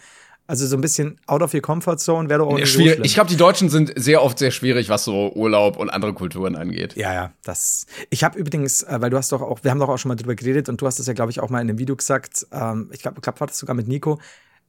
Also 0.46 0.66
so 0.66 0.78
ein 0.78 0.80
bisschen 0.80 1.20
out 1.26 1.42
of 1.42 1.52
your 1.52 1.60
comfort 1.60 1.98
zone 1.98 2.30
wäre 2.30 2.38
doch 2.38 2.46
auch 2.46 2.54
nicht 2.54 2.72
schwierig. 2.72 2.96
So 2.96 3.04
ich 3.04 3.12
glaube, 3.12 3.28
die 3.28 3.36
Deutschen 3.36 3.68
sind 3.68 3.92
sehr 3.96 4.22
oft 4.22 4.38
sehr 4.38 4.50
schwierig, 4.50 4.88
was 4.88 5.04
so 5.04 5.30
Urlaub 5.34 5.76
und 5.76 5.90
andere 5.90 6.14
Kulturen 6.14 6.56
angeht. 6.56 6.96
Ja, 6.96 7.12
ja, 7.12 7.32
das. 7.44 7.84
Ich 8.08 8.24
habe 8.24 8.38
übrigens, 8.38 8.82
äh, 8.84 8.96
weil 8.98 9.10
du 9.10 9.18
hast 9.18 9.30
doch 9.32 9.42
auch, 9.42 9.62
wir 9.62 9.70
haben 9.70 9.78
doch 9.78 9.90
auch 9.90 9.98
schon 9.98 10.08
mal 10.08 10.16
drüber 10.16 10.34
geredet 10.34 10.70
und 10.70 10.80
du 10.80 10.86
hast 10.86 10.98
es 11.00 11.06
ja, 11.06 11.12
glaube 11.12 11.30
ich, 11.30 11.40
auch 11.40 11.50
mal 11.50 11.60
in 11.60 11.68
einem 11.68 11.78
Video 11.78 11.94
gesagt. 11.96 12.46
Ähm, 12.50 12.88
ich 12.94 13.02
glaube, 13.02 13.20
glaub, 13.20 13.38
war 13.40 13.46
das 13.46 13.58
sogar 13.58 13.76
mit 13.76 13.88
Nico. 13.88 14.18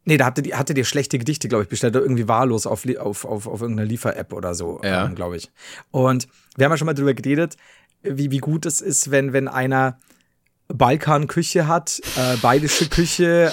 Nee, 0.10 0.18
da 0.18 0.26
hatte, 0.26 0.42
die, 0.42 0.56
hatte 0.56 0.74
dir 0.74 0.86
schlechte 0.86 1.20
Gedichte, 1.20 1.48
glaube 1.48 1.66
ich, 1.66 1.70
bestellt, 1.70 1.94
irgendwie 1.94 2.28
wahllos 2.28 2.66
auf, 2.66 2.84
auf, 2.98 3.26
auf, 3.26 3.46
auf 3.46 3.62
irgendeiner 3.62 3.88
Liefer-App 3.88 4.34
oder 4.34 4.56
so, 4.56 4.82
ja. 4.84 5.06
ähm, 5.06 5.14
glaube 5.14 5.38
ich. 5.38 5.52
Und 5.92 6.28
wir 6.58 6.66
haben 6.66 6.72
ja 6.72 6.78
schon 6.78 6.88
mal 6.88 6.96
drüber 6.96 7.14
geredet, 7.14 7.58
wie, 8.02 8.32
wie 8.32 8.40
gut 8.40 8.66
es 8.66 8.82
ist, 8.82 9.12
wenn, 9.12 9.34
wenn 9.34 9.48
einer 9.48 10.00
Balkanküche 10.68 11.68
hat, 11.68 12.02
äh, 12.18 12.38
bayerische 12.38 12.90
Küche, 12.90 13.52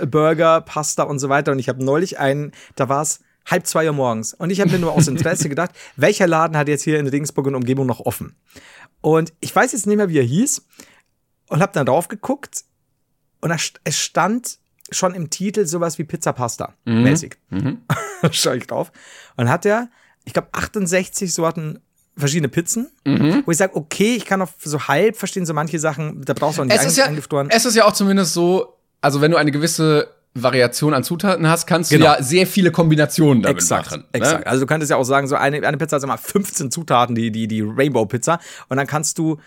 äh, 0.00 0.06
Burger, 0.06 0.60
Pasta 0.60 1.02
und 1.02 1.18
so 1.18 1.28
weiter. 1.30 1.50
Und 1.50 1.58
ich 1.58 1.68
habe 1.68 1.84
neulich 1.84 2.20
einen, 2.20 2.52
da 2.76 2.88
war 2.88 3.02
es 3.02 3.18
halb 3.44 3.66
zwei 3.66 3.88
Uhr 3.88 3.92
morgens. 3.92 4.34
Und 4.34 4.50
ich 4.50 4.60
habe 4.60 4.70
mir 4.70 4.78
nur 4.78 4.92
aus 4.92 5.08
Interesse 5.08 5.48
gedacht, 5.48 5.72
welcher 5.96 6.28
Laden 6.28 6.56
hat 6.56 6.68
jetzt 6.68 6.82
hier 6.84 7.00
in 7.00 7.08
Regensburg 7.08 7.48
und 7.48 7.56
Umgebung 7.56 7.86
noch 7.86 7.98
offen? 7.98 8.36
Und 9.00 9.32
ich 9.40 9.52
weiß 9.52 9.72
jetzt 9.72 9.88
nicht 9.88 9.96
mehr, 9.96 10.10
wie 10.10 10.18
er 10.18 10.24
hieß. 10.24 10.64
Und 11.48 11.60
habe 11.60 11.72
dann 11.72 11.86
drauf 11.86 12.06
geguckt. 12.06 12.62
Und 13.40 13.52
es 13.82 13.98
stand 13.98 14.60
schon 14.90 15.14
im 15.14 15.30
Titel 15.30 15.66
sowas 15.66 15.98
wie 15.98 16.04
Pizza 16.04 16.32
Pasta 16.32 16.74
mhm. 16.84 17.02
mäßig. 17.02 17.36
Mhm. 17.50 17.78
Schau 18.30 18.52
ich 18.52 18.66
drauf. 18.66 18.92
Und 19.36 19.48
hat 19.48 19.66
er, 19.66 19.88
ich 20.24 20.32
glaube, 20.32 20.48
68 20.52 21.32
Sorten 21.32 21.80
verschiedene 22.16 22.48
Pizzen, 22.48 22.90
mhm. 23.04 23.42
wo 23.46 23.50
ich 23.50 23.56
sage, 23.56 23.76
okay, 23.76 24.16
ich 24.16 24.26
kann 24.26 24.42
auch 24.42 24.50
so 24.58 24.88
halb 24.88 25.16
verstehen, 25.16 25.46
so 25.46 25.54
manche 25.54 25.78
Sachen, 25.78 26.22
da 26.24 26.34
brauchst 26.34 26.58
du 26.58 26.62
auch 26.62 26.66
nicht 26.66 26.76
es 26.76 26.86
ist 26.86 26.98
ja, 26.98 27.04
eingefroren. 27.04 27.48
Es 27.50 27.64
ist 27.64 27.76
ja 27.76 27.84
auch 27.84 27.92
zumindest 27.92 28.34
so, 28.34 28.78
also 29.00 29.20
wenn 29.20 29.30
du 29.30 29.36
eine 29.36 29.52
gewisse 29.52 30.12
Variation 30.34 30.94
an 30.94 31.04
Zutaten 31.04 31.48
hast, 31.48 31.66
kannst 31.66 31.90
genau. 31.90 32.06
du 32.06 32.12
ja 32.12 32.22
sehr 32.22 32.46
viele 32.46 32.70
Kombinationen 32.70 33.42
damit 33.42 33.58
exakt, 33.58 33.86
machen. 33.86 34.00
Ne? 34.00 34.06
Exakt. 34.12 34.46
Also 34.46 34.60
du 34.60 34.66
könntest 34.66 34.90
ja 34.90 34.96
auch 34.96 35.04
sagen, 35.04 35.26
so 35.26 35.36
eine, 35.36 35.66
eine 35.66 35.76
Pizza 35.76 35.96
hat 35.96 36.02
immer 36.02 36.18
15 36.18 36.70
Zutaten, 36.70 37.14
die, 37.14 37.30
die, 37.30 37.48
die 37.48 37.62
Rainbow-Pizza. 37.62 38.38
Und 38.68 38.76
dann 38.76 38.86
kannst 38.86 39.18
du 39.18 39.38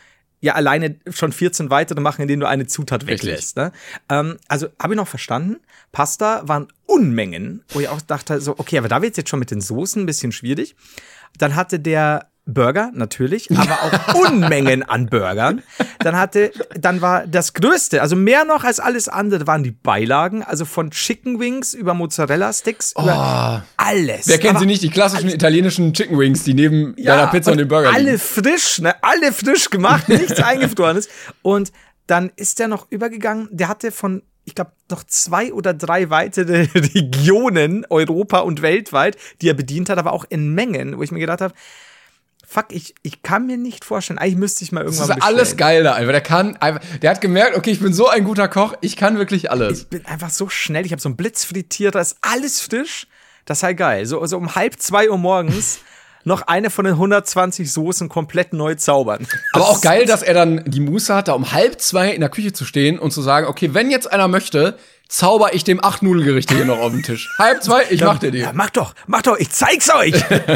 ja 0.41 0.55
alleine 0.55 0.95
schon 1.09 1.31
14 1.31 1.69
weitere 1.69 2.01
machen, 2.01 2.23
indem 2.23 2.41
du 2.41 2.47
eine 2.47 2.67
Zutat 2.67 3.07
weglässt. 3.07 3.55
Ne? 3.55 3.71
Ähm, 4.09 4.37
also 4.47 4.67
habe 4.81 4.93
ich 4.93 4.97
noch 4.97 5.07
verstanden. 5.07 5.57
Pasta 5.91 6.41
waren 6.47 6.67
Unmengen, 6.85 7.63
wo 7.69 7.79
ich 7.79 7.87
auch 7.87 8.01
dachte, 8.01 8.41
so, 8.41 8.55
okay, 8.57 8.77
aber 8.77 8.89
da 8.89 9.01
wird 9.01 9.11
es 9.11 9.17
jetzt 9.17 9.29
schon 9.29 9.39
mit 9.39 9.51
den 9.51 9.61
Soßen 9.61 10.01
ein 10.01 10.05
bisschen 10.05 10.31
schwierig. 10.31 10.75
Dann 11.37 11.55
hatte 11.55 11.79
der 11.79 12.30
Burger, 12.45 12.91
natürlich, 12.93 13.49
aber 13.51 13.83
auch 13.83 14.13
Unmengen 14.27 14.83
an 14.83 15.07
Burgern. 15.07 15.61
Dann 15.99 16.15
hatte, 16.15 16.51
dann 16.75 17.01
war 17.01 17.27
das 17.27 17.53
Größte, 17.53 18.01
also 18.01 18.15
mehr 18.15 18.45
noch 18.45 18.63
als 18.63 18.79
alles 18.79 19.07
andere, 19.07 19.47
waren 19.47 19.63
die 19.63 19.71
Beilagen, 19.71 20.43
also 20.43 20.65
von 20.65 20.91
Chicken 20.91 21.39
Wings 21.39 21.73
über 21.73 21.93
Mozzarella 21.93 22.51
Sticks, 22.51 22.93
oh. 22.95 23.03
über 23.03 23.63
alles. 23.77 24.27
Wer 24.27 24.39
kennt 24.39 24.51
aber 24.51 24.59
sie 24.59 24.65
nicht, 24.65 24.81
die 24.81 24.89
klassischen 24.89 25.25
alles. 25.25 25.35
italienischen 25.35 25.93
Chicken 25.93 26.17
Wings, 26.17 26.43
die 26.43 26.53
neben 26.53 26.95
ja, 26.97 27.15
deiner 27.15 27.31
Pizza 27.31 27.51
und, 27.51 27.53
und 27.53 27.59
dem 27.59 27.67
Burger 27.67 27.93
Alle 27.93 28.03
liegen. 28.05 28.19
frisch, 28.19 28.79
ne, 28.79 28.95
alle 29.03 29.31
frisch 29.31 29.69
gemacht, 29.69 30.09
nichts 30.09 30.39
eingefrorenes. 30.41 31.09
Und 31.43 31.71
dann 32.07 32.31
ist 32.35 32.59
der 32.59 32.67
noch 32.67 32.87
übergegangen, 32.89 33.49
der 33.51 33.67
hatte 33.67 33.91
von 33.91 34.23
ich 34.43 34.55
glaube, 34.55 34.71
noch 34.89 35.03
zwei 35.03 35.53
oder 35.53 35.73
drei 35.73 36.09
weitere 36.09 36.67
Regionen, 36.75 37.85
Europa 37.89 38.39
und 38.39 38.63
weltweit, 38.63 39.15
die 39.41 39.47
er 39.47 39.53
bedient 39.53 39.87
hat, 39.87 39.99
aber 39.99 40.13
auch 40.13 40.25
in 40.27 40.53
Mengen, 40.55 40.97
wo 40.97 41.03
ich 41.03 41.11
mir 41.11 41.19
gedacht 41.19 41.41
habe, 41.41 41.53
fuck, 42.51 42.65
ich, 42.69 42.95
ich 43.01 43.23
kann 43.23 43.47
mir 43.47 43.57
nicht 43.57 43.85
vorstellen, 43.85 44.19
eigentlich 44.19 44.35
müsste 44.35 44.63
ich 44.63 44.71
mal 44.71 44.81
irgendwann. 44.81 45.07
Das 45.07 45.09
ist 45.09 45.15
bestellen. 45.15 45.37
alles 45.37 45.57
geil 45.57 45.83
da 45.83 45.93
einfach. 45.93 46.11
Der 46.11 46.21
kann 46.21 46.57
einfach, 46.57 46.81
der 47.01 47.11
hat 47.11 47.21
gemerkt, 47.21 47.55
okay, 47.55 47.71
ich 47.71 47.79
bin 47.79 47.93
so 47.93 48.09
ein 48.09 48.25
guter 48.25 48.49
Koch, 48.49 48.73
ich 48.81 48.97
kann 48.97 49.17
wirklich 49.17 49.49
alles. 49.49 49.81
Ich 49.81 49.87
bin 49.87 50.05
einfach 50.05 50.29
so 50.29 50.49
schnell, 50.49 50.85
ich 50.85 50.91
habe 50.91 51.01
so 51.01 51.07
einen 51.07 51.15
Blitz 51.15 51.45
frittiert, 51.45 51.95
da 51.95 52.01
ist 52.01 52.17
alles 52.21 52.59
frisch. 52.59 53.07
Das 53.45 53.61
sei 53.61 53.73
geil. 53.73 54.05
So, 54.05 54.23
so 54.25 54.37
um 54.37 54.53
halb 54.53 54.79
zwei 54.79 55.09
Uhr 55.09 55.17
morgens 55.17 55.79
noch 56.25 56.43
eine 56.43 56.69
von 56.69 56.85
den 56.85 56.93
120 56.93 57.71
Soßen 57.71 58.09
komplett 58.09 58.53
neu 58.53 58.75
zaubern. 58.75 59.25
Aber 59.53 59.69
auch 59.69 59.81
geil, 59.81 60.05
dass 60.05 60.21
er 60.21 60.33
dann 60.33 60.63
die 60.67 60.81
Muße 60.81 61.15
hat, 61.15 61.29
da 61.29 61.33
um 61.33 61.53
halb 61.53 61.81
zwei 61.81 62.11
in 62.11 62.19
der 62.19 62.29
Küche 62.29 62.53
zu 62.53 62.65
stehen 62.65 62.99
und 62.99 63.11
zu 63.11 63.21
sagen, 63.21 63.47
okay, 63.47 63.73
wenn 63.73 63.89
jetzt 63.89 64.11
einer 64.11 64.27
möchte, 64.27 64.77
zauber 65.11 65.53
ich 65.53 65.63
dem 65.63 65.83
acht 65.83 66.01
Nudelgerichte 66.01 66.55
hier 66.55 66.65
noch 66.65 66.79
auf 66.79 66.91
den 66.91 67.03
Tisch. 67.03 67.29
Halb 67.37 67.61
zwei, 67.63 67.83
ich 67.89 68.01
mach 68.01 68.17
dir 68.19 68.31
die. 68.31 68.39
Ja, 68.39 68.51
mach 68.53 68.69
doch, 68.69 68.93
mach 69.07 69.21
doch, 69.21 69.37
ich 69.37 69.49
zeig's 69.51 69.93
euch. 69.93 70.13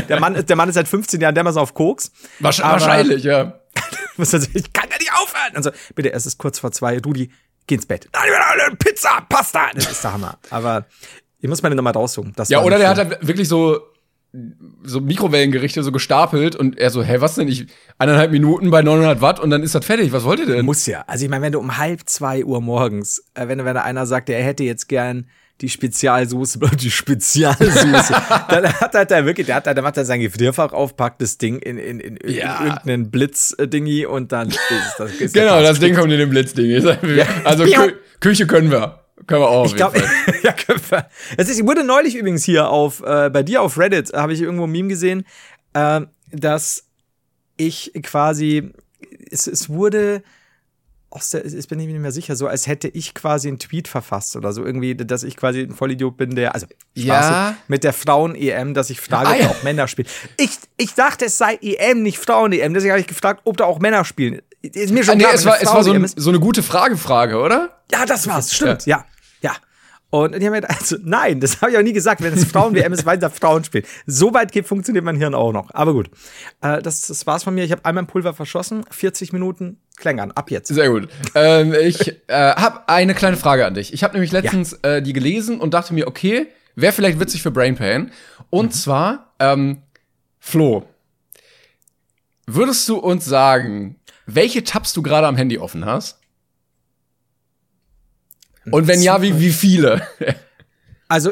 der, 0.08 0.20
Mann, 0.20 0.36
ist- 0.36 0.50
der 0.50 0.56
Mann 0.56 0.70
ist 0.70 0.76
seit 0.76 0.88
15 0.88 1.20
Jahren 1.22 1.36
dermaßen 1.36 1.60
auf 1.62 1.74
Koks. 1.74 2.12
Wahrscheinlich, 2.40 3.24
ja. 3.24 3.60
Ich 4.18 4.72
kann 4.72 4.90
ja 4.90 4.98
nicht 4.98 5.12
aufhören. 5.14 5.56
Also, 5.56 5.72
bitte, 5.94 6.14
es 6.14 6.26
ist 6.26 6.38
kurz 6.38 6.58
vor 6.60 6.72
zwei. 6.72 6.98
Rudi, 7.00 7.30
geh 7.68 7.76
ins 7.76 7.86
Bett. 7.86 8.08
Pizza, 8.80 9.22
Pasta. 9.28 9.68
Das 9.76 9.92
ist 9.92 10.02
der 10.06 10.14
Hammer. 10.14 10.38
Aber 10.52 10.86
ich 11.42 11.50
muss 11.50 11.62
meine 11.62 11.76
Nummer 11.76 11.92
raussuchen. 11.92 12.32
Das 12.38 12.48
Ja, 12.48 12.62
oder 12.62 12.78
der 12.78 12.88
hat 12.88 12.98
halt 12.98 13.28
wirklich 13.28 13.50
so 13.50 13.82
so 14.84 15.02
Mikrowellengerichte 15.02 15.82
so 15.84 15.92
gestapelt 15.92 16.56
und 16.56 16.78
er 16.78 16.90
so, 16.90 17.04
hä, 17.04 17.18
was 17.20 17.36
denn? 17.36 17.48
Ich 17.48 17.68
eineinhalb 17.98 18.32
Minuten 18.32 18.70
bei 18.70 18.82
900 18.82 19.22
Watt 19.22 19.40
und 19.40 19.50
dann 19.50 19.64
ist 19.64 19.76
das 19.76 19.86
fertig. 19.86 20.12
Was 20.12 20.24
wollt 20.24 20.40
ihr 20.40 20.46
denn? 20.46 20.66
Muss 20.66 20.86
ja. 20.86 21.04
Also 21.08 21.26
ich 21.26 21.32
meine, 21.32 21.44
wenn 21.46 21.52
du 21.54 21.60
um 21.60 21.78
halb 21.78 22.02
zwei 22.10 22.44
Uhr 22.44 22.62
morgens, 22.62 23.24
äh, 23.34 23.48
wenn, 23.48 23.64
wenn 23.64 23.76
da 23.76 23.84
einer 23.84 24.06
sagt, 24.06 24.30
er 24.30 24.44
hätte 24.44 24.64
jetzt 24.64 24.88
gern 24.88 25.28
die 25.62 25.70
Spezialsoße, 25.70 26.60
die 26.80 26.92
Spezialsoße, 26.92 28.14
dann 28.50 28.74
hat 28.74 28.94
er 28.96 29.06
da 29.06 29.26
wirklich, 29.26 29.48
der 29.48 29.56
hat 29.56 29.68
da, 29.68 29.74
der 29.74 29.84
macht 29.84 29.96
er 29.98 30.04
sein 30.06 30.20
Gefrierfach 30.20 30.74
auf, 30.74 30.98
packt 30.98 31.22
das 31.22 31.38
Ding 31.38 31.60
in, 31.60 31.78
in, 31.78 32.00
in, 32.02 32.18
Ja. 32.30 32.58
in 32.60 32.66
irgendeinen 32.68 33.12
Blitz-Dingi 33.12 34.06
und 34.06 34.32
dann 34.32 34.50
ist 34.50 34.60
das. 34.98 35.12
Ist 35.14 35.34
Genau, 35.34 35.62
das 35.62 35.80
Ding 35.80 35.96
kommt 35.96 36.12
in 36.12 36.20
den 36.20 36.30
Blitzding. 36.30 36.74
Also 37.46 37.64
Kü 37.66 37.94
Küche 38.20 38.48
können 38.48 38.72
wir. 38.72 39.05
Können 39.28 39.42
wir 39.42 39.50
auch. 39.50 39.66
Ich 39.66 39.76
glaube, 39.76 40.02
ja, 40.44 40.52
können 40.54 40.82
wir. 40.90 41.10
Es 41.38 41.50
ist, 41.50 41.60
ich 41.60 41.66
wurde 41.66 41.84
neulich 41.84 42.16
übrigens 42.16 42.44
hier 42.44 42.70
auf, 42.70 43.02
äh, 43.02 43.30
bei 43.30 43.44
dir 43.44 43.62
auf 43.62 43.78
Reddit, 43.78 44.14
habe 44.14 44.34
ich 44.34 44.42
irgendwo 44.42 44.66
ein 44.66 44.72
Meme 44.72 44.90
gesehen, 44.90 45.26
äh, 45.74 46.02
dass 46.32 46.84
ich 47.58 47.92
quasi, 48.04 48.72
es, 49.32 49.48
es 49.48 49.70
wurde 49.70 50.22
aus 51.10 51.30
der, 51.30 51.46
ich 51.46 51.68
bin 51.70 51.78
mir 51.78 51.88
nicht 51.88 51.98
mehr 52.00 52.12
sicher, 52.12 52.36
so 52.36 52.48
als 52.48 52.68
hätte 52.68 52.90
ich 52.90 53.14
quasi 53.14 53.48
einen 53.48 53.58
Tweet 53.58 53.88
verfasst 53.88 54.36
oder 54.36 54.52
so 54.52 54.66
irgendwie, 54.66 54.96
dass 54.96 55.24
ich 55.24 55.38
quasi 55.38 55.62
ein 55.62 55.72
Vollidiot 55.72 56.18
bin, 56.18 56.36
der, 56.36 56.54
also 56.54 56.68
Ja. 56.94 57.56
mit 57.70 57.86
der 57.86 57.94
Frauen-EM, 57.94 58.74
dass 58.74 58.90
ich 58.90 59.00
frage, 59.00 59.30
Ah, 59.30 59.34
ob 59.34 59.40
da 59.40 59.48
auch 59.48 59.64
Männer 59.64 59.88
spielen. 59.88 60.10
Ich, 60.36 60.52
ich 60.76 60.94
dachte, 60.94 61.26
es 61.26 61.38
sei 61.38 61.58
EM, 61.62 62.04
nicht 62.04 62.18
Frauen-EM, 62.18 62.74
deswegen 62.74 62.92
habe 62.92 63.00
ich 63.00 63.08
gefragt, 63.08 63.42
ob 63.46 63.56
da 63.56 63.64
auch 63.64 63.80
Männer 63.80 64.04
spielen. 64.04 64.42
Ist 64.74 64.92
mir 64.94 65.04
schon 65.04 65.14
Ah, 65.14 65.16
nee, 65.16 65.24
klar, 65.24 65.36
es 65.36 65.46
war, 65.46 65.62
es 65.62 65.68
war 65.68 65.84
so, 65.84 65.92
ein, 65.92 66.08
so 66.08 66.30
eine 66.30 66.40
gute 66.40 66.64
Frage-Frage, 66.64 67.38
oder? 67.38 67.82
Ja, 67.92 68.06
das 68.06 68.28
war's, 68.28 68.54
stimmt, 68.54 68.86
ja, 68.86 69.06
ja. 69.42 69.52
Und 70.12 70.40
die 70.40 70.46
haben 70.46 70.54
mir 70.54 70.62
gedacht, 70.62 70.80
also, 70.80 70.96
nein, 71.04 71.42
das 71.42 71.62
habe 71.62 71.72
ich 71.72 71.78
auch 71.78 71.82
nie 71.82 71.92
gesagt, 71.92 72.22
wenn 72.22 72.34
es 72.34 72.46
Frauen-WM 72.46 72.94
ist, 72.94 73.06
weil 73.06 73.18
da 73.18 73.30
Frauen 73.30 73.64
spielen. 73.66 73.84
So 74.06 74.34
weit 74.34 74.52
geht, 74.52 74.66
funktioniert 74.66 75.04
mein 75.04 75.18
Hirn 75.18 75.36
auch 75.36 75.52
noch. 75.52 75.72
Aber 75.74 75.94
gut, 75.94 76.10
äh, 76.62 76.82
das, 76.82 77.08
das 77.08 77.28
war's 77.28 77.44
von 77.44 77.54
mir. 77.54 77.66
Ich 77.66 77.72
habe 77.72 77.84
einmal 77.84 78.04
ein 78.04 78.08
Pulver 78.08 78.34
verschossen, 78.34 78.86
40 78.90 79.34
Minuten 79.34 79.78
klängern, 79.98 80.32
ab 80.32 80.52
jetzt. 80.52 80.70
Sehr 80.70 80.90
gut. 80.90 81.10
ähm, 81.36 81.74
ich 81.74 82.08
äh, 82.28 82.34
habe 82.34 82.88
eine 82.88 83.14
kleine 83.14 83.36
Frage 83.36 83.66
an 83.66 83.74
dich. 83.74 83.94
Ich 83.94 84.04
habe 84.04 84.14
nämlich 84.14 84.32
letztens 84.32 84.74
äh, 84.84 85.02
die 85.02 85.12
gelesen 85.12 85.60
und 85.60 85.74
dachte 85.74 85.94
mir, 85.94 86.08
okay, 86.08 86.48
wäre 86.76 86.94
vielleicht 86.94 87.20
witzig 87.20 87.42
für 87.42 87.52
Brain 87.52 87.76
Pain. 87.76 88.12
Und 88.50 88.74
zwar, 88.74 89.34
ähm, 89.40 89.82
Flo, 90.40 90.86
würdest 92.46 92.88
du 92.88 92.98
uns 92.98 93.26
sagen, 93.26 93.98
welche 94.26 94.64
Tabs 94.64 94.94
du 94.94 95.02
gerade 95.02 95.28
am 95.28 95.36
Handy 95.36 95.58
offen 95.58 95.86
hast? 95.86 96.20
Und 98.72 98.88
wenn 98.88 99.02
ja, 99.02 99.22
wie, 99.22 99.40
wie 99.40 99.52
viele? 99.52 100.08
Also, 101.08 101.32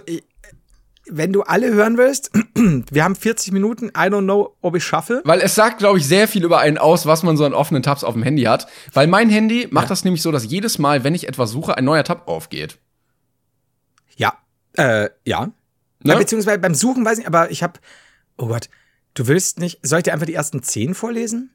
wenn 1.08 1.34
du 1.34 1.42
alle 1.42 1.74
hören 1.74 1.98
willst, 1.98 2.32
wir 2.56 3.04
haben 3.04 3.16
40 3.16 3.52
Minuten, 3.52 3.88
I 3.88 4.08
don't 4.08 4.24
know, 4.24 4.56
ob 4.62 4.76
ich 4.76 4.84
schaffe. 4.84 5.22
Weil 5.26 5.42
es 5.42 5.56
sagt, 5.56 5.80
glaube 5.80 5.98
ich, 5.98 6.08
sehr 6.08 6.28
viel 6.28 6.44
über 6.44 6.60
einen 6.60 6.78
aus, 6.78 7.06
was 7.06 7.24
man 7.24 7.38
so 7.38 7.46
an 7.46 7.54
offenen 7.54 7.84
Tabs 7.84 8.04
auf 8.04 8.14
dem 8.14 8.24
Handy 8.24 8.44
hat. 8.44 8.68
Weil 8.94 9.08
mein 9.08 9.30
Handy 9.30 9.68
macht 9.72 9.90
das 9.90 10.04
nämlich 10.04 10.22
so, 10.22 10.32
dass 10.32 10.46
jedes 10.46 10.78
Mal, 10.78 11.04
wenn 11.04 11.16
ich 11.16 11.28
etwas 11.28 11.52
suche, 11.52 11.76
ein 11.76 11.86
neuer 11.86 12.04
Tab 12.04 12.28
aufgeht. 12.28 12.78
Ja, 14.16 14.38
äh, 14.78 15.10
ja. 15.26 15.48
Ne? 15.48 15.54
Ja, 16.14 16.18
beziehungsweise 16.18 16.60
beim 16.60 16.76
Suchen 16.76 17.04
weiß 17.04 17.20
ich, 17.20 17.28
aber 17.28 17.50
ich 17.50 17.64
habe, 17.64 17.80
oh 18.38 18.48
Gott, 18.48 18.70
du 19.14 19.28
willst 19.28 19.60
nicht, 19.60 19.80
soll 19.82 20.00
ich 20.00 20.04
dir 20.04 20.14
einfach 20.14 20.28
die 20.28 20.34
ersten 20.34 20.62
10 20.62 20.94
vorlesen? 20.94 21.52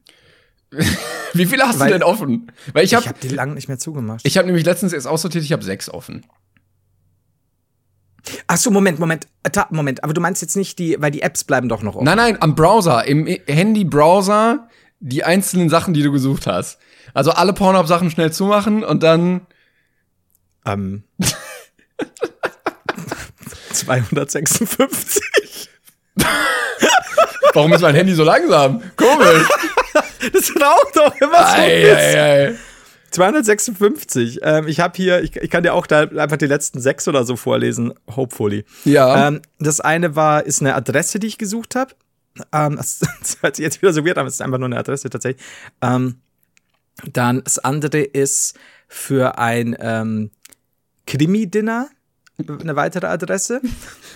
Wie 1.35 1.47
viele 1.47 1.65
hast 1.65 1.79
Weil- 1.79 1.89
du 1.89 1.95
denn 1.95 2.03
offen? 2.03 2.51
Weil 2.73 2.85
ich 2.85 2.95
habe 2.95 3.07
habe 3.07 3.19
die 3.21 3.29
lang 3.29 3.55
nicht 3.55 3.69
mehr 3.69 3.79
zugemacht. 3.79 4.21
Ich 4.25 4.37
habe 4.37 4.47
nämlich 4.47 4.65
letztens 4.65 4.93
erst 4.93 5.07
aussortiert, 5.07 5.45
ich 5.45 5.53
habe 5.53 5.63
sechs 5.65 5.89
offen. 5.89 6.25
Ach 8.47 8.57
so, 8.57 8.71
Moment, 8.71 8.99
Moment, 8.99 9.27
äh, 9.43 9.51
Moment. 9.71 10.05
Aber 10.05 10.13
du 10.13 10.21
meinst 10.21 10.43
jetzt 10.43 10.57
nicht 10.57 10.79
die, 10.79 10.97
weil 11.01 11.11
die 11.11 11.23
Apps 11.23 11.45
bleiben 11.45 11.69
doch 11.69 11.83
noch 11.83 11.95
offen. 11.97 12.05
Nein, 12.05 12.17
nein, 12.19 12.43
am 12.43 12.55
Browser, 12.55 13.07
im 13.07 13.27
Handy-Browser, 13.27 14.69
die 15.01 15.25
einzelnen 15.25 15.71
Sachen, 15.71 15.95
die 15.95 16.03
du 16.03 16.13
gesucht 16.13 16.47
hast. 16.47 16.79
Also 17.15 17.31
alle 17.31 17.53
Pornhub-Sachen 17.55 18.11
schnell 18.11 18.33
zumachen 18.33 18.85
und 18.85 19.03
dann. 19.03 19.47
Ähm. 20.67 21.05
256. 23.73 25.71
Warum 27.55 27.73
ist 27.73 27.81
mein 27.81 27.95
Handy 27.95 28.15
so 28.15 28.25
langsam? 28.25 28.83
Komisch. 28.97 29.49
Das 30.33 30.53
braucht 30.53 30.97
doch 30.97 31.15
immer 31.21 31.47
so 31.47 31.57
ei, 31.57 31.95
ei, 31.95 32.49
ei. 32.49 32.55
256. 33.11 34.41
Ähm, 34.43 34.69
ich 34.69 34.81
habe 34.81 34.97
hier, 34.97 35.23
ich, 35.23 35.37
ich 35.37 35.51
kann 35.51 35.63
dir 35.63 35.75
auch 35.75 35.87
da 35.87 36.03
einfach 36.03 36.37
die 36.37 36.47
letzten 36.47 36.81
sechs 36.81 37.09
oder 37.09 37.25
so 37.25 37.37
vorlesen, 37.37 37.95
hopefully. 38.15 38.65
Ja. 38.85 39.29
Ähm, 39.29 39.43
das 39.59 39.81
eine 39.81 40.15
war, 40.15 40.45
ist 40.45 40.61
eine 40.61 40.75
Adresse, 40.75 41.19
die 41.19 41.27
ich 41.27 41.39
gesucht 41.39 41.75
habe. 41.75 41.95
Ähm, 42.53 42.77
das, 42.77 43.01
das 43.21 43.39
hört 43.41 43.57
sich 43.57 43.65
jetzt 43.65 43.81
wieder 43.83 43.93
so 43.93 44.05
weird 44.05 44.19
an, 44.19 44.23
aber 44.23 44.29
es 44.29 44.35
ist 44.35 44.43
einfach 44.43 44.59
nur 44.59 44.67
eine 44.67 44.79
Adresse 44.79 45.09
tatsächlich. 45.11 45.45
Ähm, 45.81 46.17
dann 47.13 47.43
das 47.45 47.59
andere 47.59 48.01
ist 48.01 48.59
für 48.89 49.39
ein 49.39 49.77
ähm, 49.79 50.31
Krimi-Dinner 51.07 51.89
eine 52.47 52.77
weitere 52.77 53.07
Adresse. 53.07 53.61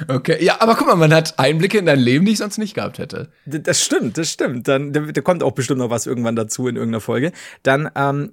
Okay. 0.09 0.43
Ja, 0.43 0.61
aber 0.61 0.75
guck 0.75 0.89
mal, 0.89 0.97
man 0.97 1.13
hat 1.15 1.39
Einblicke 1.39 1.79
in 1.79 1.87
dein 1.87 2.01
Leben, 2.01 2.25
die 2.25 2.33
ich 2.33 2.39
sonst 2.39 2.59
nicht 2.59 2.75
gehabt 2.75 2.99
hätte. 2.99 3.29
Das 3.45 3.85
stimmt, 3.85 4.19
das 4.19 4.31
stimmt. 4.31 4.67
Dann 4.67 4.93
da, 4.93 5.21
kommt 5.21 5.43
auch 5.43 5.53
bestimmt 5.53 5.79
noch 5.79 5.91
was 5.91 6.07
irgendwann 6.07 6.35
dazu 6.35 6.67
in 6.67 6.77
irgendeiner 6.77 7.01
Folge. 7.01 7.31
Dann 7.63 7.91
ähm, 7.95 8.33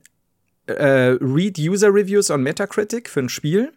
äh, 0.65 1.17
Read 1.19 1.59
User 1.59 1.89
Reviews 1.89 2.31
on 2.31 2.41
Metacritic 2.41 3.09
für 3.09 3.19
ein 3.19 3.29
Spiel. 3.29 3.73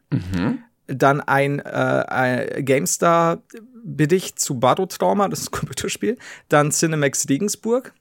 Dann 0.87 1.20
ein, 1.20 1.59
äh, 1.59 1.62
ein 1.62 2.64
GameStar-Bericht 2.64 4.38
zu 4.38 4.59
Barotrauma, 4.59 5.29
das 5.29 5.40
ist 5.40 5.48
ein 5.48 5.59
Computerspiel. 5.59 6.16
Dann 6.48 6.70
Cinemax 6.70 7.29
Regensburg. 7.29 7.92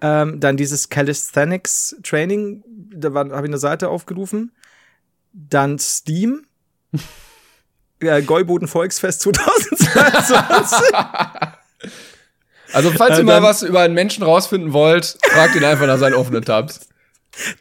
Ähm, 0.00 0.40
dann 0.40 0.56
dieses 0.56 0.88
Calisthenics 0.88 1.96
Training, 2.02 2.64
da 2.66 3.12
habe 3.12 3.28
ich 3.28 3.44
eine 3.44 3.58
Seite 3.58 3.88
aufgerufen. 3.88 4.52
Dann 5.32 5.78
Steam. 5.78 6.46
Ja, 8.02 8.20
Gäuboden 8.20 8.68
Volksfest 8.68 9.20
2022. 9.22 10.88
Also, 12.74 12.90
falls 12.90 13.18
Äh, 13.18 13.20
ihr 13.20 13.24
mal 13.24 13.42
was 13.42 13.62
über 13.62 13.80
einen 13.80 13.92
Menschen 13.92 14.22
rausfinden 14.24 14.72
wollt, 14.72 15.18
fragt 15.30 15.54
ihn 15.56 15.64
einfach 15.64 15.86
nach 15.86 15.98
seinen 15.98 16.14
offenen 16.14 16.42
Tabs. 16.42 16.80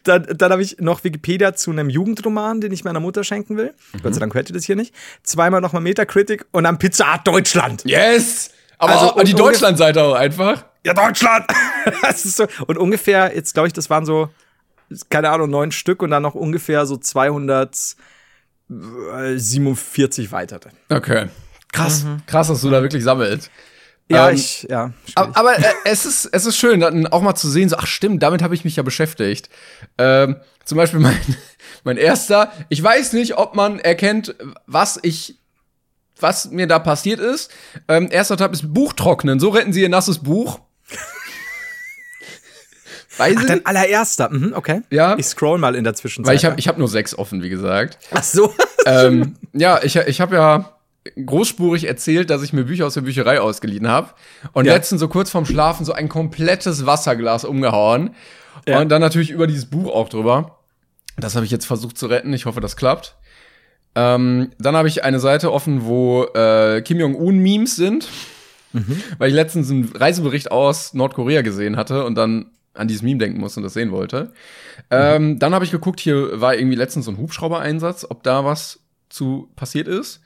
Dann, 0.03 0.25
dann 0.37 0.51
habe 0.53 0.61
ich 0.61 0.77
noch 0.79 1.03
Wikipedia 1.03 1.53
zu 1.53 1.71
einem 1.71 1.89
Jugendroman, 1.89 2.61
den 2.61 2.71
ich 2.71 2.85
meiner 2.85 3.01
Mutter 3.01 3.25
schenken 3.25 3.57
will. 3.57 3.73
Gott 4.03 4.13
sei 4.13 4.21
Dank 4.21 4.33
hört 4.33 4.49
ihr 4.49 4.53
das 4.53 4.63
hier 4.63 4.77
nicht. 4.77 4.93
Zweimal 5.23 5.59
nochmal 5.59 5.81
Metacritic 5.81 6.45
und 6.51 6.63
dann 6.63 6.77
Pizza 6.79 7.13
Hut 7.13 7.27
Deutschland. 7.27 7.83
Yes! 7.85 8.51
Aber 8.77 8.93
Also, 8.93 9.13
auch 9.15 9.23
die 9.23 9.33
Deutschlandseite 9.33 10.01
auch 10.01 10.13
einfach. 10.15 10.63
Ja, 10.85 10.93
Deutschland! 10.93 11.45
das 12.01 12.23
ist 12.23 12.37
so. 12.37 12.47
Und 12.67 12.77
ungefähr, 12.77 13.35
jetzt 13.35 13.53
glaube 13.53 13.67
ich, 13.67 13.73
das 13.73 13.89
waren 13.89 14.05
so, 14.05 14.29
keine 15.09 15.29
Ahnung, 15.29 15.49
neun 15.49 15.73
Stück 15.73 16.01
und 16.03 16.11
dann 16.11 16.23
noch 16.23 16.35
ungefähr 16.35 16.85
so 16.85 16.95
247 18.71 20.31
weitere. 20.31 20.69
Okay. 20.89 21.27
Krass. 21.73 22.05
Krass, 22.25 22.47
dass 22.47 22.61
du 22.61 22.69
da 22.69 22.81
wirklich 22.81 23.03
sammelst. 23.03 23.49
Ja, 24.09 24.29
Ähm, 24.29 24.35
ich, 24.35 24.63
ja. 24.69 24.93
Aber, 25.15 25.37
aber 25.37 25.59
äh, 25.59 25.73
es, 25.85 26.05
ist, 26.05 26.25
es 26.31 26.45
ist 26.45 26.57
schön, 26.57 26.79
dann 26.79 27.07
auch 27.07 27.21
mal 27.21 27.35
zu 27.35 27.49
sehen, 27.49 27.69
so, 27.69 27.77
ach 27.77 27.87
stimmt, 27.87 28.23
damit 28.23 28.41
habe 28.41 28.55
ich 28.55 28.65
mich 28.65 28.75
ja 28.75 28.83
beschäftigt. 28.83 29.49
Ähm, 29.97 30.37
zum 30.65 30.77
Beispiel 30.77 30.99
mein, 30.99 31.19
mein 31.83 31.97
erster, 31.97 32.51
ich 32.69 32.81
weiß 32.81 33.13
nicht, 33.13 33.37
ob 33.37 33.55
man 33.55 33.79
erkennt, 33.79 34.35
was 34.67 34.99
ich, 35.01 35.39
was 36.19 36.51
mir 36.51 36.67
da 36.67 36.79
passiert 36.79 37.19
ist. 37.19 37.51
Ähm, 37.87 38.09
erster 38.11 38.37
Tab 38.37 38.53
ist 38.53 38.73
Buch 38.73 38.93
trocknen, 38.93 39.39
so 39.39 39.49
retten 39.49 39.73
sie 39.73 39.81
ihr 39.81 39.89
nasses 39.89 40.19
Buch. 40.19 40.59
Weiß 43.17 43.35
Ach, 43.37 43.41
ich 43.41 43.47
dein 43.47 43.65
allererster. 43.65 44.29
Mhm, 44.29 44.53
okay. 44.55 44.81
Ja. 44.89 45.17
Ich 45.17 45.25
scroll 45.25 45.57
mal 45.57 45.75
in 45.75 45.83
der 45.83 45.93
Zwischenzeit. 45.93 46.29
weil 46.29 46.37
ich 46.37 46.45
habe 46.45 46.59
ich 46.59 46.67
hab 46.67 46.77
nur 46.77 46.87
sechs 46.87 47.17
offen, 47.17 47.43
wie 47.43 47.49
gesagt. 47.49 47.99
Ach 48.11 48.23
so. 48.23 48.53
ähm, 48.85 49.35
ja, 49.53 49.81
ich, 49.83 49.95
ich 49.95 50.21
habe 50.21 50.35
ja 50.35 50.77
großspurig 51.25 51.85
erzählt, 51.85 52.29
dass 52.29 52.43
ich 52.43 52.53
mir 52.53 52.63
Bücher 52.63 52.85
aus 52.85 52.93
der 52.93 53.01
Bücherei 53.01 53.39
ausgeliehen 53.41 53.87
habe. 53.87 54.09
Und 54.53 54.65
Ja. 54.65 54.73
letztens 54.73 55.01
so 55.01 55.07
kurz 55.07 55.29
vorm 55.31 55.45
Schlafen 55.45 55.85
so 55.85 55.93
ein 55.93 56.09
komplettes 56.09 56.85
Wasserglas 56.85 57.43
umgehauen. 57.43 58.11
Ja. 58.67 58.79
Und 58.79 58.89
dann 58.89 59.01
natürlich 59.01 59.31
über 59.31 59.47
dieses 59.47 59.65
Buch 59.65 59.91
auch 59.91 60.09
drüber. 60.09 60.59
Das 61.17 61.35
habe 61.35 61.45
ich 61.45 61.51
jetzt 61.51 61.65
versucht 61.65 61.97
zu 61.97 62.07
retten. 62.07 62.33
Ich 62.33 62.45
hoffe, 62.45 62.61
das 62.61 62.75
klappt. 62.75 63.15
Ähm, 63.95 64.51
dann 64.59 64.75
habe 64.75 64.87
ich 64.87 65.03
eine 65.03 65.19
Seite 65.19 65.51
offen, 65.51 65.85
wo 65.85 66.23
äh, 66.33 66.81
Kim 66.81 66.99
Jong-un-Memes 66.99 67.75
sind, 67.75 68.07
mhm. 68.71 69.01
weil 69.17 69.29
ich 69.29 69.35
letztens 69.35 69.69
einen 69.69 69.91
Reisebericht 69.93 70.51
aus 70.51 70.93
Nordkorea 70.93 71.41
gesehen 71.41 71.75
hatte 71.75 72.05
und 72.05 72.15
dann 72.15 72.51
an 72.73 72.87
dieses 72.87 73.03
Meme 73.03 73.19
denken 73.19 73.39
musste 73.39 73.59
und 73.59 73.63
das 73.63 73.73
sehen 73.73 73.91
wollte. 73.91 74.31
Ähm, 74.89 75.39
dann 75.39 75.53
habe 75.53 75.65
ich 75.65 75.71
geguckt, 75.71 75.99
hier 75.99 76.39
war 76.39 76.55
irgendwie 76.55 76.77
letztens 76.77 77.05
so 77.05 77.11
ein 77.11 77.17
Hubschrauber-Einsatz, 77.17 78.05
ob 78.09 78.23
da 78.23 78.45
was 78.45 78.79
zu 79.09 79.49
passiert 79.55 79.87
ist. 79.87 80.21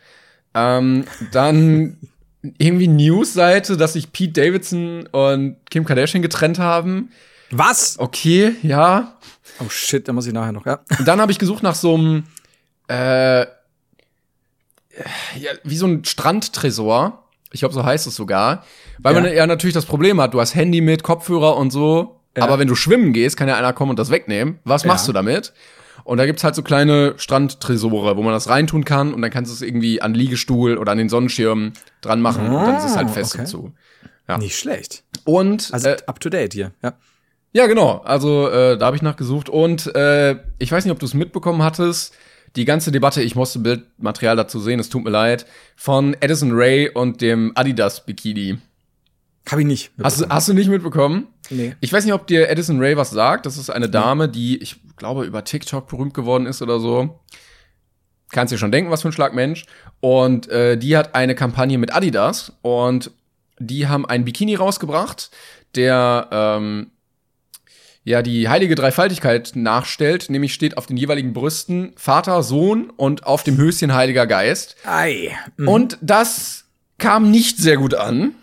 Ähm, 0.54 1.06
dann 1.32 1.98
irgendwie 2.58 2.88
News-Seite, 2.88 3.78
dass 3.78 3.94
sich 3.94 4.12
Pete 4.12 4.42
Davidson 4.42 5.08
und 5.08 5.58
Kim 5.70 5.86
Kardashian 5.86 6.22
getrennt 6.22 6.60
haben. 6.60 7.12
Was? 7.52 8.00
Okay, 8.00 8.56
ja. 8.62 9.18
Oh 9.60 9.70
shit, 9.70 10.08
da 10.08 10.14
muss 10.14 10.28
ich 10.28 10.34
nachher 10.34 10.52
noch, 10.52 10.66
ja. 10.66 10.80
Und 10.98 11.08
dann 11.08 11.22
habe 11.22 11.32
ich 11.32 11.40
gesucht 11.40 11.64
nach 11.64 11.76
so 11.76 11.96
einem, 11.96 12.24
äh, 12.88 13.42
ja, 13.42 13.48
wie 15.64 15.78
so 15.78 15.88
ein 15.88 16.06
Strandtresor. 16.06 17.24
Ich 17.52 17.62
glaube, 17.62 17.74
so 17.74 17.84
heißt 17.84 18.08
es 18.08 18.16
sogar. 18.16 18.66
Weil 19.00 19.16
ja. 19.16 19.22
man 19.22 19.34
ja 19.34 19.48
natürlich 19.48 19.74
das 19.74 19.86
Problem 19.86 20.20
hat, 20.20 20.34
du 20.34 20.42
hast 20.42 20.56
Handy 20.56 20.82
mit, 20.82 21.04
Kopfhörer 21.04 21.58
und 21.58 21.72
so. 21.72 22.20
Ja. 22.36 22.44
Aber 22.44 22.60
wenn 22.60 22.68
du 22.68 22.76
schwimmen 22.76 23.14
gehst, 23.14 23.38
kann 23.38 23.48
ja 23.48 23.58
einer 23.58 23.74
kommen 23.74 23.92
und 23.92 24.00
das 24.00 24.12
wegnehmen. 24.12 24.60
Was 24.64 24.84
ja. 24.84 24.90
machst 24.90 25.08
du 25.08 25.14
damit? 25.14 25.54
Und 26.04 26.18
da 26.18 26.26
gibt's 26.26 26.44
halt 26.44 26.56
so 26.56 26.62
kleine 26.62 27.16
Strandtresore, 27.18 28.18
wo 28.18 28.22
man 28.22 28.34
das 28.34 28.50
reintun 28.50 28.86
kann 28.86 29.14
und 29.14 29.22
dann 29.22 29.32
kannst 29.32 29.52
du 29.52 29.56
es 29.56 29.62
irgendwie 29.62 30.02
an 30.02 30.14
Liegestuhl 30.14 30.78
oder 30.78 30.92
an 30.92 30.98
den 30.98 31.10
Sonnenschirm 31.10 31.74
dran 32.02 32.22
machen 32.22 32.50
oh, 32.50 32.58
und 32.58 32.66
dann 32.66 32.78
ist 32.78 32.86
es 32.86 32.96
halt 32.96 33.10
fest 33.10 33.34
okay. 33.34 33.44
dazu. 33.44 33.74
Ja. 34.28 34.38
Nicht 34.38 34.58
schlecht. 34.58 35.04
Und 35.24 35.70
also 35.72 35.90
äh, 35.90 35.98
up 36.06 36.20
to 36.20 36.30
date 36.30 36.54
hier, 36.54 36.72
ja. 36.84 36.94
Ja, 37.54 37.68
genau. 37.68 38.00
Also 38.00 38.50
äh, 38.50 38.78
da 38.78 38.88
habe 38.88 38.98
ich 38.98 39.02
nachgesucht 39.02 39.48
und 39.48 39.96
äh, 39.96 40.36
ich 40.60 40.72
weiß 40.72 40.84
nicht, 40.84 40.92
ob 40.92 41.00
du 41.00 41.06
es 41.06 41.14
mitbekommen 41.14 41.64
hattest. 41.64 42.14
Die 42.58 42.66
ganze 42.66 42.92
Debatte, 42.92 43.22
ich 43.22 43.36
musste 43.36 43.60
Bildmaterial 43.60 44.36
dazu 44.36 44.60
sehen, 44.60 44.80
es 44.80 44.90
tut 44.90 45.04
mir 45.04 45.10
leid, 45.10 45.46
von 45.76 46.16
Edison 46.20 46.52
Ray 46.54 46.90
und 46.90 47.22
dem 47.22 47.54
Adidas 47.56 48.06
Bikini. 48.06 48.58
Hab 49.50 49.60
ich 49.60 49.66
nicht. 49.66 49.92
Hast, 50.02 50.22
du, 50.22 50.30
hast 50.30 50.50
du 50.50 50.54
nicht 50.54 50.70
mitbekommen? 50.70 51.28
Nee. 51.50 51.76
Ich 51.82 51.92
weiß 51.92 52.06
nicht, 52.06 52.14
ob 52.14 52.28
dir 52.28 52.50
Edison 52.50 52.80
Ray 52.80 52.98
was 52.98 53.12
sagt. 53.12 53.46
Das 53.46 53.58
ist 53.58 53.70
eine 53.70 53.90
Dame, 53.90 54.30
die, 54.30 54.58
ich 54.58 54.78
glaube, 54.98 55.26
über 55.26 55.44
TikTok 55.44 55.88
berühmt 55.88 56.14
geworden 56.14 56.46
ist 56.46 56.62
oder 56.62 56.80
so. 56.80 57.20
Kannst 58.32 58.52
dir 58.52 58.58
schon 58.58 58.72
denken, 58.72 58.92
was 58.92 59.02
für 59.02 59.10
ein 59.10 59.14
Schlagmensch. 59.14 59.66
Und 60.00 60.48
äh, 60.50 60.78
die 60.78 60.98
hat 60.98 61.16
eine 61.16 61.36
Kampagne 61.36 61.78
mit 61.78 61.94
Adidas 61.94 62.54
und 62.62 63.12
die 63.60 63.88
haben 63.88 64.06
einen 64.06 64.26
Bikini 64.26 64.56
rausgebracht, 64.56 65.32
der 65.76 66.28
ähm, 66.32 66.92
ja 68.04 68.22
die 68.22 68.50
heilige 68.50 68.76
Dreifaltigkeit 68.76 69.54
nachstellt, 69.56 70.30
nämlich 70.30 70.54
steht 70.54 70.78
auf 70.78 70.86
den 70.86 70.98
jeweiligen 70.98 71.34
Brüsten 71.34 71.94
Vater, 71.96 72.44
Sohn 72.44 72.90
und 72.90 73.26
auf 73.26 73.44
dem 73.44 73.58
Höschen 73.58 73.94
Heiliger 73.94 74.28
Geist. 74.28 74.76
Ei. 74.86 75.32
Mhm. 75.58 75.68
Und 75.68 75.98
das 76.02 76.66
kam 76.98 77.32
nicht 77.32 77.58
sehr 77.58 77.78
gut 77.78 77.94
an. 77.94 78.36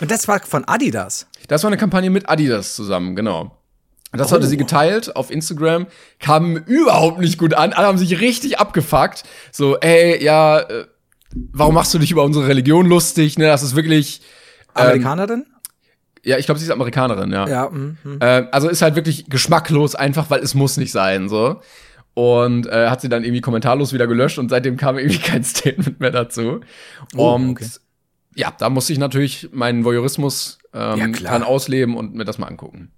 Und 0.00 0.10
das 0.10 0.26
war 0.28 0.40
von 0.40 0.64
Adidas. 0.64 1.26
Das 1.48 1.62
war 1.62 1.68
eine 1.68 1.76
Kampagne 1.76 2.10
mit 2.10 2.28
Adidas 2.28 2.74
zusammen, 2.74 3.16
genau. 3.16 3.58
Das 4.12 4.30
oh. 4.30 4.36
hatte 4.36 4.46
sie 4.46 4.56
geteilt 4.56 5.16
auf 5.16 5.30
Instagram, 5.30 5.86
kam 6.18 6.56
überhaupt 6.56 7.18
nicht 7.18 7.38
gut 7.38 7.54
an. 7.54 7.72
Alle 7.72 7.86
haben 7.86 7.98
sich 7.98 8.20
richtig 8.20 8.58
abgefuckt. 8.58 9.24
So, 9.50 9.78
ey, 9.78 10.22
ja, 10.22 10.60
äh, 10.60 10.86
warum 11.52 11.74
machst 11.74 11.94
du 11.94 11.98
dich 11.98 12.10
über 12.10 12.22
unsere 12.22 12.46
Religion 12.46 12.86
lustig? 12.86 13.38
Ne, 13.38 13.46
das 13.46 13.62
ist 13.62 13.74
wirklich. 13.74 14.20
Ähm, 14.76 14.82
Amerikanerin? 14.82 15.46
Ja, 16.24 16.38
ich 16.38 16.46
glaube, 16.46 16.60
sie 16.60 16.66
ist 16.66 16.70
Amerikanerin, 16.70 17.32
ja. 17.32 17.48
Ja. 17.48 17.70
Mm, 17.70 17.98
mm. 18.04 18.18
Äh, 18.20 18.46
also 18.52 18.68
ist 18.68 18.82
halt 18.82 18.94
wirklich 18.94 19.28
geschmacklos, 19.28 19.94
einfach 19.94 20.30
weil 20.30 20.40
es 20.40 20.54
muss 20.54 20.76
nicht 20.76 20.92
sein, 20.92 21.28
so. 21.28 21.60
Und 22.14 22.66
äh, 22.66 22.88
hat 22.88 23.00
sie 23.00 23.08
dann 23.08 23.24
irgendwie 23.24 23.40
kommentarlos 23.40 23.94
wieder 23.94 24.06
gelöscht 24.06 24.38
und 24.38 24.50
seitdem 24.50 24.76
kam 24.76 24.98
irgendwie 24.98 25.18
kein 25.30 25.42
Statement 25.42 26.00
mehr 26.00 26.10
dazu. 26.10 26.60
Oh, 27.16 27.34
und 27.34 27.52
okay. 27.52 27.66
Ja, 28.34 28.52
da 28.58 28.70
musste 28.70 28.92
ich 28.92 28.98
natürlich 28.98 29.50
meinen 29.52 29.84
Voyeurismus 29.84 30.58
ähm, 30.72 30.98
ja, 30.98 31.08
dran 31.08 31.42
ausleben 31.42 31.96
und 31.96 32.14
mir 32.14 32.24
das 32.24 32.38
mal 32.38 32.46
angucken. 32.46 32.92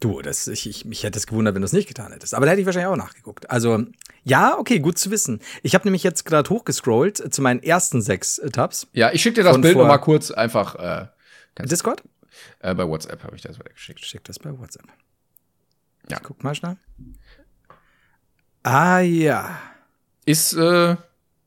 Du, 0.00 0.20
das, 0.20 0.48
ich, 0.48 0.68
ich, 0.68 0.84
mich 0.84 1.04
hätte 1.04 1.16
es 1.16 1.28
gewundert, 1.28 1.54
wenn 1.54 1.62
du 1.62 1.66
es 1.66 1.72
nicht 1.72 1.86
getan 1.86 2.10
hättest. 2.10 2.34
Aber 2.34 2.44
da 2.44 2.50
hätte 2.52 2.60
ich 2.60 2.66
wahrscheinlich 2.66 2.90
auch 2.90 2.96
nachgeguckt. 2.96 3.48
Also, 3.50 3.84
ja, 4.24 4.58
okay, 4.58 4.80
gut 4.80 4.98
zu 4.98 5.12
wissen. 5.12 5.40
Ich 5.62 5.76
habe 5.76 5.84
nämlich 5.84 6.02
jetzt 6.02 6.24
gerade 6.24 6.50
hochgescrollt 6.50 7.32
zu 7.32 7.40
meinen 7.40 7.62
ersten 7.62 8.02
sechs 8.02 8.40
Tabs. 8.52 8.88
Ja, 8.92 9.12
ich 9.12 9.22
schicke 9.22 9.36
dir 9.36 9.44
das 9.44 9.60
Bild 9.60 9.76
noch 9.76 9.86
mal 9.86 9.98
kurz 9.98 10.32
einfach. 10.32 10.74
Äh, 10.74 11.06
Discord? 11.60 12.02
Äh, 12.58 12.74
bei 12.74 12.88
WhatsApp 12.88 13.22
habe 13.22 13.36
ich 13.36 13.42
das 13.42 13.58
geschickt. 13.58 14.04
Schick 14.04 14.24
das 14.24 14.40
bei 14.40 14.58
WhatsApp. 14.58 14.86
Ja. 16.10 16.16
Ich 16.16 16.22
guck 16.24 16.42
mal 16.42 16.54
schnell. 16.56 16.76
Ah, 18.64 18.98
ja. 19.00 19.58
Ist, 20.24 20.52
äh, 20.54 20.96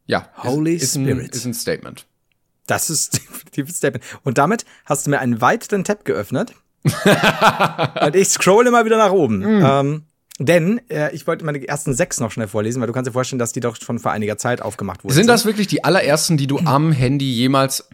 ja. 0.05 0.29
Holy 0.37 0.75
ist, 0.75 0.83
ist 0.83 0.93
Spirit. 0.93 1.23
Ein, 1.23 1.29
ist 1.29 1.45
ein 1.45 1.53
Statement. 1.53 2.05
Das 2.67 2.89
ist 2.89 3.13
definitiv 3.29 3.67
ein 3.67 3.73
Statement. 3.73 4.05
Und 4.23 4.37
damit 4.37 4.65
hast 4.85 5.05
du 5.05 5.11
mir 5.11 5.19
einen 5.19 5.41
weiteren 5.41 5.83
Tab 5.83 6.05
geöffnet 6.05 6.53
und 8.01 8.15
ich 8.15 8.29
scrolle 8.29 8.69
mal 8.71 8.85
wieder 8.85 8.97
nach 8.97 9.11
oben. 9.11 9.39
Mm. 9.39 9.65
Ähm, 9.65 10.03
denn 10.37 10.81
äh, 10.89 11.13
ich 11.15 11.25
wollte 11.27 11.45
meine 11.45 11.65
ersten 11.65 11.93
sechs 11.93 12.19
noch 12.19 12.31
schnell 12.31 12.47
vorlesen, 12.47 12.81
weil 12.81 12.87
du 12.87 12.93
kannst 12.93 13.07
dir 13.07 13.13
vorstellen, 13.13 13.39
dass 13.39 13.53
die 13.53 13.61
doch 13.61 13.77
schon 13.77 13.99
vor 13.99 14.11
einiger 14.11 14.37
Zeit 14.37 14.61
aufgemacht 14.61 15.03
wurden. 15.03 15.13
Sind 15.13 15.27
das 15.27 15.45
wirklich 15.45 15.67
die 15.67 15.83
allerersten, 15.83 16.37
die 16.37 16.47
du 16.47 16.59
am 16.59 16.91
Handy 16.91 17.31
jemals 17.31 17.87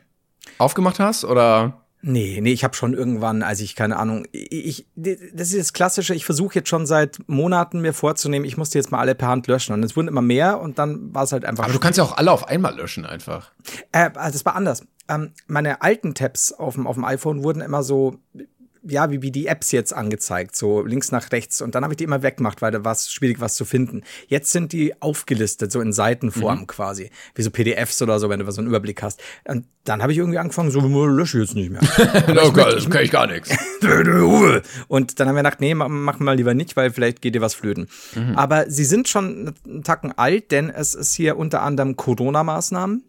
aufgemacht 0.57 0.99
hast? 0.99 1.23
Oder? 1.23 1.80
Nee, 2.03 2.39
nee, 2.41 2.51
ich 2.51 2.63
habe 2.63 2.75
schon 2.75 2.93
irgendwann, 2.93 3.43
als 3.43 3.59
ich 3.59 3.75
keine 3.75 3.97
Ahnung, 3.97 4.25
ich, 4.31 4.87
das 4.95 5.49
ist 5.49 5.59
das 5.59 5.73
Klassische, 5.73 6.15
ich 6.15 6.25
versuche 6.25 6.55
jetzt 6.55 6.69
schon 6.69 6.85
seit 6.87 7.19
Monaten 7.27 7.81
mir 7.81 7.93
vorzunehmen, 7.93 8.45
ich 8.45 8.57
musste 8.57 8.79
jetzt 8.79 8.91
mal 8.91 8.99
alle 8.99 9.13
per 9.13 9.27
Hand 9.27 9.47
löschen 9.47 9.73
und 9.73 9.83
es 9.83 9.95
wurden 9.95 10.07
immer 10.07 10.21
mehr 10.21 10.59
und 10.59 10.79
dann 10.79 11.13
war 11.13 11.23
es 11.23 11.31
halt 11.31 11.45
einfach. 11.45 11.65
Aber 11.65 11.73
du 11.73 11.79
kannst 11.79 11.97
ja 11.97 12.03
auch 12.03 12.17
alle 12.17 12.31
auf 12.31 12.47
einmal 12.47 12.75
löschen 12.75 13.05
einfach. 13.05 13.51
Äh, 13.91 14.09
also 14.15 14.33
das 14.33 14.45
war 14.45 14.55
anders. 14.55 14.83
Ähm, 15.07 15.33
meine 15.47 15.81
alten 15.81 16.15
Tabs 16.15 16.53
auf 16.53 16.73
dem, 16.73 16.87
auf 16.87 16.95
dem 16.95 17.05
iPhone 17.05 17.43
wurden 17.43 17.61
immer 17.61 17.83
so, 17.83 18.17
ja, 18.83 19.11
wie, 19.11 19.21
wie 19.21 19.31
die 19.31 19.47
Apps 19.47 19.71
jetzt 19.71 19.93
angezeigt, 19.93 20.55
so 20.55 20.81
links 20.81 21.11
nach 21.11 21.31
rechts. 21.31 21.61
Und 21.61 21.75
dann 21.75 21.83
habe 21.83 21.93
ich 21.93 21.97
die 21.97 22.03
immer 22.03 22.23
weggemacht, 22.23 22.61
weil 22.61 22.71
da 22.71 22.83
war 22.83 22.93
es 22.93 23.11
schwierig, 23.11 23.39
was 23.39 23.55
zu 23.55 23.63
finden. 23.63 24.01
Jetzt 24.27 24.51
sind 24.51 24.73
die 24.73 24.99
aufgelistet, 25.01 25.71
so 25.71 25.81
in 25.81 25.93
Seitenform 25.93 26.61
mhm. 26.61 26.67
quasi. 26.67 27.11
Wie 27.35 27.43
so 27.43 27.51
PDFs 27.51 28.01
oder 28.01 28.19
so, 28.19 28.29
wenn 28.29 28.39
du 28.39 28.51
so 28.51 28.59
einen 28.59 28.67
Überblick 28.67 29.03
hast. 29.03 29.21
Und 29.45 29.65
dann 29.83 30.01
habe 30.01 30.11
ich 30.11 30.17
irgendwie 30.17 30.39
angefangen, 30.39 30.71
so, 30.71 30.79
lösche 31.05 31.37
ich 31.37 31.47
jetzt 31.47 31.55
nicht 31.55 31.69
mehr. 31.69 31.81
oh 32.43 32.51
Gott, 32.51 32.73
das 32.73 32.89
kann 32.89 33.03
ich 33.03 33.11
gar 33.11 33.27
nichts. 33.27 33.55
Und 34.87 35.19
dann 35.19 35.27
haben 35.27 35.35
wir 35.35 35.43
gedacht, 35.43 35.61
nee, 35.61 35.73
machen 35.75 36.19
wir 36.19 36.23
mal 36.23 36.35
lieber 36.35 36.53
nicht, 36.53 36.75
weil 36.75 36.91
vielleicht 36.91 37.21
geht 37.21 37.35
dir 37.35 37.41
was 37.41 37.53
flöten. 37.53 37.87
Mhm. 38.15 38.35
Aber 38.35 38.69
sie 38.69 38.85
sind 38.85 39.09
schon 39.09 39.53
einen 39.65 39.83
Tacken 39.83 40.11
alt, 40.17 40.51
denn 40.51 40.69
es 40.69 40.95
ist 40.95 41.13
hier 41.13 41.37
unter 41.37 41.61
anderem 41.61 41.95
Corona-Maßnahmen. 41.95 43.03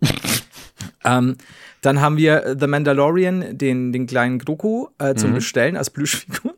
ähm, 1.05 1.37
dann 1.83 2.01
haben 2.01 2.16
wir 2.16 2.57
The 2.59 2.66
Mandalorian, 2.66 3.59
den, 3.59 3.92
den 3.92 4.07
kleinen 4.07 4.38
Groku 4.38 4.88
äh, 4.99 5.14
zum 5.14 5.31
mhm. 5.31 5.35
Bestellen 5.35 5.77
als 5.77 5.90
Plüschfigur. 5.90 6.55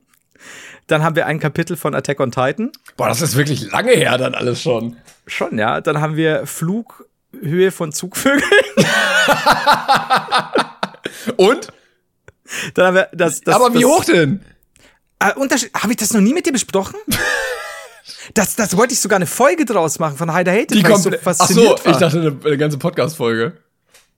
Dann 0.87 1.03
haben 1.03 1.17
wir 1.17 1.27
ein 1.27 1.41
Kapitel 1.41 1.79
von 1.79 1.95
Attack 1.95 2.21
on 2.21 2.31
Titan. 2.31 2.71
Boah, 2.99 3.09
das 3.09 3.23
ist 3.23 3.37
wirklich 3.37 3.73
lange 3.73 3.93
her 3.93 4.19
dann 4.19 4.35
alles 4.35 4.61
schon. 4.61 4.99
Schon, 5.27 5.59
ja. 5.59 5.81
Dann 5.81 6.03
haben 6.03 6.17
wir 6.17 6.47
Flughöhe 6.47 7.73
von 7.73 7.91
Zugvögeln. 7.91 8.43
Und? 11.37 11.69
Dann 12.75 12.87
haben 12.87 12.95
wir 12.95 13.09
das. 13.13 13.41
das 13.41 13.55
Aber 13.55 13.73
wie 13.73 13.81
das, 13.81 13.89
hoch 13.89 14.05
denn? 14.05 14.45
Äh, 15.21 15.33
Unterschied. 15.35 15.73
Habe 15.73 15.93
ich 15.93 15.97
das 15.97 16.13
noch 16.13 16.21
nie 16.21 16.35
mit 16.35 16.45
dir 16.45 16.53
besprochen? 16.53 16.97
Das, 18.35 18.55
das 18.55 18.77
wollte 18.77 18.93
ich 18.93 19.01
sogar 19.01 19.17
eine 19.17 19.27
Folge 19.27 19.65
draus 19.65 19.99
machen 19.99 20.19
von 20.19 20.35
Heider 20.35 20.53
Hate. 20.53 20.75
Die 20.75 20.83
kommt. 20.83 21.03
So 21.03 21.11
ach 21.25 21.47
so, 21.47 21.65
war. 21.65 21.77
ich 21.87 21.97
dachte 21.97 22.21
eine, 22.21 22.37
eine 22.45 22.59
ganze 22.59 22.77
Podcast-Folge. 22.77 23.64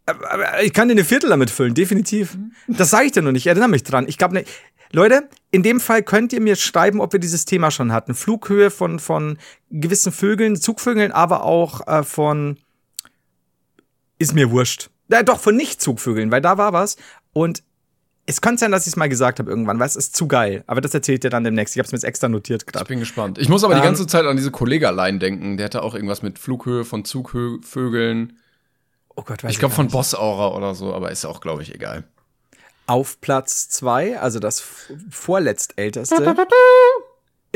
Aber 0.06 0.62
ich 0.62 0.72
kann 0.72 0.88
dir 0.88 0.92
eine 0.92 1.04
Viertel 1.04 1.30
damit 1.30 1.50
füllen, 1.50 1.74
definitiv. 1.74 2.38
Das 2.68 2.90
sage 2.90 3.06
ich 3.06 3.12
dir 3.12 3.22
noch 3.22 3.32
nicht, 3.32 3.42
ich 3.42 3.48
erinnere 3.48 3.68
mich 3.68 3.82
dran. 3.82 4.06
Ich 4.08 4.18
glaube, 4.18 4.34
ne, 4.34 4.44
Leute, 4.92 5.28
in 5.50 5.62
dem 5.62 5.80
Fall 5.80 6.02
könnt 6.02 6.32
ihr 6.32 6.40
mir 6.40 6.56
schreiben, 6.56 7.00
ob 7.00 7.12
wir 7.12 7.20
dieses 7.20 7.44
Thema 7.44 7.70
schon 7.70 7.92
hatten. 7.92 8.14
Flughöhe 8.14 8.70
von, 8.70 8.98
von 9.00 9.38
gewissen 9.70 10.12
Vögeln, 10.12 10.56
Zugvögeln, 10.56 11.12
aber 11.12 11.42
auch 11.42 11.86
äh, 11.86 12.02
von 12.04 12.58
ist 14.18 14.34
mir 14.34 14.50
wurscht. 14.50 14.90
Ja, 15.08 15.22
doch, 15.22 15.40
von 15.40 15.56
Nicht-Zugvögeln, 15.56 16.30
weil 16.30 16.40
da 16.40 16.56
war 16.56 16.72
was. 16.72 16.96
Und 17.32 17.62
es 18.26 18.40
könnte 18.40 18.60
sein, 18.60 18.72
dass 18.72 18.86
ich 18.86 18.92
es 18.92 18.96
mal 18.96 19.08
gesagt 19.08 19.38
habe 19.38 19.50
irgendwann, 19.50 19.78
weil 19.78 19.86
es 19.86 19.94
ist 19.94 20.16
zu 20.16 20.26
geil. 20.26 20.64
Aber 20.66 20.80
das 20.80 20.92
erzählt 20.94 21.22
ihr 21.22 21.30
dann 21.30 21.44
demnächst. 21.44 21.76
Ich 21.76 21.78
habe 21.78 21.86
es 21.86 21.92
mir 21.92 21.96
jetzt 21.96 22.04
extra 22.04 22.28
notiert 22.28 22.66
gerade. 22.66 22.84
Ich 22.84 22.88
bin 22.88 22.98
gespannt. 22.98 23.38
Ich 23.38 23.48
muss 23.48 23.62
aber 23.62 23.74
ähm, 23.74 23.80
die 23.80 23.86
ganze 23.86 24.06
Zeit 24.06 24.24
an 24.24 24.36
diese 24.36 24.50
Kollege 24.50 24.88
allein 24.88 25.20
denken. 25.20 25.56
Der 25.56 25.66
hatte 25.66 25.82
auch 25.82 25.94
irgendwas 25.94 26.22
mit 26.22 26.38
Flughöhe 26.38 26.84
von 26.84 27.04
Zugvögeln. 27.04 28.38
Oh 29.16 29.22
Gott, 29.22 29.42
weiß 29.42 29.50
ich 29.50 29.58
glaube 29.58 29.74
von 29.74 29.88
Boss 29.88 30.14
Aura 30.14 30.54
oder 30.54 30.74
so, 30.74 30.94
aber 30.94 31.10
ist 31.10 31.24
auch, 31.24 31.40
glaube 31.40 31.62
ich, 31.62 31.74
egal. 31.74 32.04
Auf 32.86 33.20
Platz 33.20 33.68
zwei, 33.68 34.20
also 34.20 34.38
das 34.38 34.62
vorletztälteste, 35.10 36.36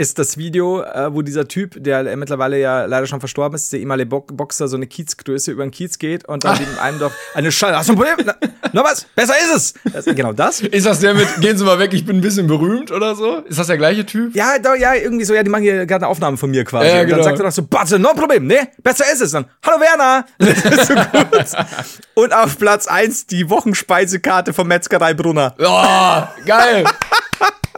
ist 0.00 0.18
das 0.18 0.38
Video, 0.38 0.80
äh, 0.80 1.12
wo 1.12 1.20
dieser 1.20 1.46
Typ, 1.46 1.74
der 1.76 2.16
mittlerweile 2.16 2.58
ja 2.58 2.86
leider 2.86 3.06
schon 3.06 3.20
verstorben 3.20 3.54
ist, 3.54 3.70
der 3.70 3.80
ehemalige 3.80 4.08
Bo 4.08 4.20
Boxer, 4.20 4.66
so 4.66 4.76
eine 4.76 4.86
Kiezgröße 4.86 5.52
über 5.52 5.62
den 5.62 5.70
Kiez 5.70 5.98
geht 5.98 6.26
und 6.26 6.42
dann 6.42 6.58
neben 6.58 6.78
einem 6.78 6.98
doch 6.98 7.12
eine 7.34 7.52
Scheiße. 7.52 7.76
Hast 7.76 7.90
du 7.90 7.92
ein 7.92 7.96
Problem? 7.98 8.16
Na, 8.24 8.34
noch 8.72 8.84
was? 8.84 9.06
Besser 9.14 9.34
ist 9.34 9.54
es! 9.54 9.92
Das, 9.92 10.06
genau 10.06 10.32
das. 10.32 10.62
Ist 10.62 10.86
das 10.86 11.00
der 11.00 11.12
mit, 11.12 11.28
gehen 11.42 11.58
Sie 11.58 11.64
mal 11.64 11.78
weg, 11.78 11.92
ich 11.92 12.06
bin 12.06 12.16
ein 12.16 12.22
bisschen 12.22 12.46
berühmt 12.46 12.90
oder 12.90 13.14
so? 13.14 13.40
Ist 13.40 13.58
das 13.58 13.66
der 13.66 13.76
gleiche 13.76 14.06
Typ? 14.06 14.34
Ja, 14.34 14.58
da, 14.58 14.74
ja, 14.74 14.94
irgendwie 14.94 15.26
so, 15.26 15.34
ja, 15.34 15.42
die 15.42 15.50
machen 15.50 15.64
hier 15.64 15.84
gerade 15.84 16.06
eine 16.06 16.08
Aufnahme 16.08 16.38
von 16.38 16.50
mir 16.50 16.64
quasi. 16.64 16.86
Ja, 16.88 16.92
Und 16.92 16.98
dann 17.00 17.08
genau. 17.08 17.22
sagt 17.22 17.38
er 17.38 17.44
doch 17.44 17.52
so, 17.52 17.62
Batze, 17.64 17.98
no 17.98 18.14
problem, 18.14 18.46
ne? 18.46 18.68
Besser 18.82 19.04
ist 19.12 19.20
es. 19.20 19.32
Dann, 19.32 19.44
hallo 19.66 19.80
Werner! 19.80 20.24
Das 20.38 20.64
ist 20.64 20.86
so 20.88 20.94
gut. 20.94 21.66
Und 22.14 22.32
auf 22.32 22.58
Platz 22.58 22.86
eins 22.86 23.26
die 23.26 23.50
Wochenspeisekarte 23.50 24.54
vom 24.54 24.66
Metzgerei 24.66 25.12
Brunner. 25.12 25.54
Oh, 25.58 26.44
geil. 26.46 26.84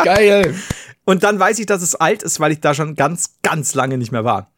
geil. 0.04 0.54
Und 1.04 1.22
dann 1.24 1.38
weiß 1.38 1.58
ich, 1.58 1.66
dass 1.66 1.82
es 1.82 1.94
alt 1.94 2.22
ist, 2.22 2.38
weil 2.40 2.52
ich 2.52 2.60
da 2.60 2.74
schon 2.74 2.94
ganz, 2.94 3.36
ganz 3.42 3.74
lange 3.74 3.98
nicht 3.98 4.12
mehr 4.12 4.24
war. 4.24 4.50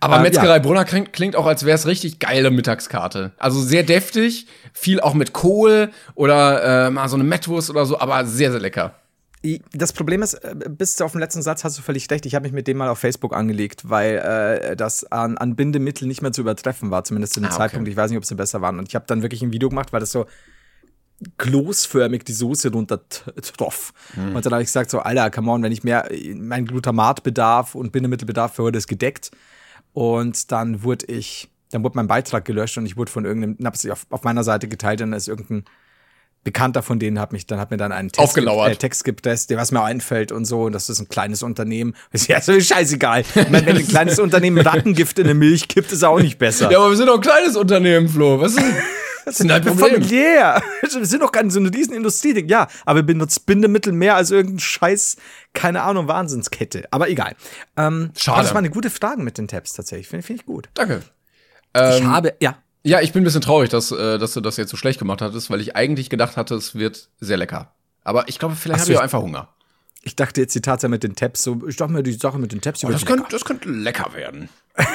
Aber 0.00 0.16
Ähm, 0.16 0.22
Metzgerei 0.22 0.56
ja. 0.56 0.58
Brunner 0.58 0.84
klingt, 0.84 1.36
auch, 1.36 1.46
als 1.46 1.64
wäre 1.64 1.74
es 1.76 1.86
richtig 1.86 2.18
geile 2.18 2.50
Mittagskarte. 2.50 3.32
Also 3.38 3.60
sehr 3.60 3.82
deftig, 3.82 4.46
viel 4.72 5.00
auch 5.00 5.14
mit 5.14 5.32
Kohl 5.32 5.90
oder 6.14 6.86
äh, 6.86 6.90
mal 6.90 7.08
so 7.08 7.16
eine 7.16 7.24
Mettwurst 7.24 7.70
oder 7.70 7.86
so, 7.86 7.98
aber 8.00 8.24
sehr, 8.26 8.50
sehr 8.50 8.60
lecker. 8.60 8.94
Das 9.72 9.92
Problem 9.92 10.22
ist, 10.22 10.34
äh, 10.34 10.54
bis 10.68 11.00
auf 11.00 11.12
den 11.12 11.20
letzten 11.20 11.42
Satz 11.42 11.62
hast 11.62 11.78
du 11.78 11.82
völlig 11.82 12.10
recht. 12.10 12.26
Ich 12.26 12.34
habe 12.34 12.42
mich 12.42 12.52
mit 12.52 12.66
dem 12.66 12.76
mal 12.76 12.88
auf 12.88 12.98
Facebook 12.98 13.34
angelegt, 13.36 13.88
weil 13.88 14.16
äh, 14.18 14.74
das 14.76 15.04
an, 15.12 15.38
an 15.38 15.54
Bindemittel 15.54 16.08
nicht 16.08 16.22
mehr 16.22 16.32
zu 16.32 16.40
übertreffen 16.40 16.90
war, 16.90 17.04
zumindest 17.04 17.34
zu 17.34 17.40
dem 17.40 17.44
Ah, 17.46 17.48
okay. 17.50 17.58
Zeitpunkt. 17.58 17.88
Ich 17.88 17.96
weiß 17.96 18.10
nicht, 18.10 18.18
ob 18.18 18.24
sie 18.24 18.34
besser 18.34 18.60
waren. 18.62 18.80
Und 18.80 18.88
ich 18.88 18.96
habe 18.96 19.04
dann 19.06 19.22
wirklich 19.22 19.42
ein 19.42 19.52
Video 19.52 19.68
gemacht, 19.68 19.92
weil 19.92 20.00
das 20.00 20.10
so 20.10 20.26
kloßförmig 21.36 22.24
die 22.24 22.32
Soße 22.32 22.70
runter 22.70 23.00
troff. 23.08 23.92
Hm. 24.14 24.36
Und 24.36 24.46
dann 24.46 24.52
habe 24.52 24.62
ich 24.62 24.68
gesagt, 24.68 24.90
so, 24.90 25.00
Alter, 25.00 25.30
come 25.30 25.50
on, 25.50 25.62
wenn 25.62 25.72
ich 25.72 25.82
mehr, 25.82 26.08
mein 26.36 26.66
Glutamatbedarf 26.66 27.74
und 27.74 27.92
Bindemittelbedarf 27.92 28.54
für 28.54 28.64
heute 28.64 28.78
ist 28.78 28.88
gedeckt. 28.88 29.30
Und 29.92 30.52
dann 30.52 30.82
wurde 30.82 31.06
ich, 31.06 31.48
dann 31.70 31.82
wurde 31.82 31.96
mein 31.96 32.06
Beitrag 32.06 32.44
gelöscht 32.44 32.78
und 32.78 32.86
ich 32.86 32.96
wurde 32.96 33.10
von 33.10 33.24
irgendeinem, 33.24 33.56
hab's 33.66 33.84
auf, 33.88 34.06
auf 34.10 34.22
meiner 34.22 34.44
Seite 34.44 34.68
geteilt, 34.68 35.00
dann 35.00 35.12
ist 35.12 35.28
irgendein 35.28 35.64
Bekannter 36.44 36.82
von 36.82 36.98
denen 36.98 37.18
hat 37.18 37.32
mich, 37.32 37.46
dann 37.46 37.58
hat 37.58 37.70
mir 37.70 37.76
dann 37.76 37.90
einen 37.90 38.10
Text, 38.10 38.20
Aufgelauert. 38.20 38.72
äh, 38.72 38.76
Text 38.76 39.04
gepresst, 39.04 39.50
der 39.50 39.58
was 39.58 39.72
mir 39.72 39.82
einfällt 39.82 40.30
und 40.30 40.44
so, 40.44 40.62
und 40.62 40.72
das 40.72 40.88
ist 40.88 41.00
ein 41.00 41.08
kleines 41.08 41.42
Unternehmen. 41.42 41.94
Ist 42.12 42.28
ja 42.28 42.40
so 42.40 42.58
scheißegal. 42.58 43.24
Ich 43.34 43.50
meine, 43.50 43.66
wenn 43.66 43.76
ein 43.76 43.86
kleines 43.86 44.18
Unternehmen 44.18 44.58
Rattengift 44.58 45.18
in 45.18 45.24
eine 45.24 45.34
Milch 45.34 45.68
kippt, 45.68 45.92
ist 45.92 46.04
auch 46.04 46.20
nicht 46.20 46.38
besser. 46.38 46.70
Ja, 46.70 46.78
aber 46.78 46.90
wir 46.90 46.96
sind 46.96 47.08
doch 47.08 47.16
ein 47.16 47.20
kleines 47.20 47.56
Unternehmen, 47.56 48.08
Flo. 48.08 48.40
Was 48.40 48.54
ist, 48.54 48.64
denn 49.36 49.48
dein 49.48 49.62
Problem? 49.62 49.94
Familiär. 50.02 50.62
Wir 50.82 51.04
sind 51.06 51.22
doch 51.22 51.30
keine 51.32 51.50
so 51.50 51.60
eine 51.60 51.72
riesen 51.72 51.92
Industrie. 51.94 52.44
Ja, 52.48 52.68
aber 52.86 53.00
wir 53.00 53.02
benutzen 53.04 53.42
Bindemittel 53.44 53.92
mehr 53.92 54.16
als 54.16 54.30
irgendein 54.30 54.58
Scheiß, 54.60 55.16
keine 55.52 55.82
Ahnung, 55.82 56.08
Wahnsinnskette. 56.08 56.88
Aber 56.90 57.08
egal. 57.10 57.34
Ähm, 57.76 58.10
Schade. 58.16 58.42
Das 58.42 58.50
waren 58.50 58.58
eine 58.58 58.70
gute 58.70 58.88
Fragen 58.90 59.24
mit 59.24 59.36
den 59.38 59.48
Tabs 59.48 59.74
tatsächlich. 59.74 60.08
Finde 60.08 60.24
find 60.26 60.40
ich 60.40 60.46
gut. 60.46 60.68
Danke. 60.74 61.02
ich 61.74 61.80
Ähm, 62.00 62.06
habe, 62.10 62.34
ja. 62.40 62.56
Ja, 62.84 63.00
ich 63.00 63.12
bin 63.12 63.22
ein 63.22 63.24
bisschen 63.24 63.40
traurig, 63.42 63.68
dass, 63.68 63.90
äh, 63.90 64.18
dass 64.18 64.32
du 64.32 64.40
das 64.40 64.56
jetzt 64.56 64.70
so 64.70 64.76
schlecht 64.76 64.98
gemacht 64.98 65.20
hattest, 65.20 65.50
weil 65.50 65.60
ich 65.60 65.76
eigentlich 65.76 66.08
gedacht 66.10 66.36
hatte, 66.36 66.54
es 66.54 66.74
wird 66.74 67.10
sehr 67.20 67.36
lecker. 67.36 67.72
Aber 68.02 68.28
ich 68.28 68.38
glaube, 68.38 68.54
vielleicht 68.56 68.80
habe 68.82 68.92
ich 68.92 68.96
auch 68.96 69.00
ich- 69.00 69.04
einfach 69.04 69.20
Hunger. 69.20 69.48
Ich 70.02 70.14
dachte 70.16 70.40
jetzt 70.40 70.54
die 70.54 70.60
Tatsache 70.62 70.88
mit 70.88 71.02
den 71.02 71.16
Tabs, 71.16 71.42
so, 71.42 71.60
ich 71.68 71.76
dachte 71.76 71.92
mir, 71.92 72.02
die 72.04 72.12
Sache 72.12 72.38
mit 72.38 72.52
den 72.52 72.60
Tabs, 72.60 72.82
Oh, 72.84 72.88
das, 72.88 73.04
könnte, 73.04 73.26
das 73.30 73.44
könnte 73.44 73.68
lecker 73.68 74.14
werden. 74.14 74.48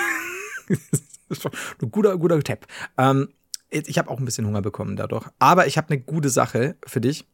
Das 1.29 1.39
ist 1.39 1.45
ein 1.81 1.91
guter, 1.91 2.17
guter 2.17 2.41
Tab. 2.43 2.67
Ähm, 2.97 3.29
ich 3.73 3.97
habe 3.97 4.09
auch 4.09 4.19
ein 4.19 4.25
bisschen 4.25 4.45
Hunger 4.45 4.61
bekommen 4.61 4.95
dadurch. 4.95 5.27
Aber 5.39 5.67
ich 5.67 5.77
habe 5.77 5.89
eine 5.89 5.99
gute 5.99 6.29
Sache 6.29 6.75
für 6.85 7.01
dich. 7.01 7.25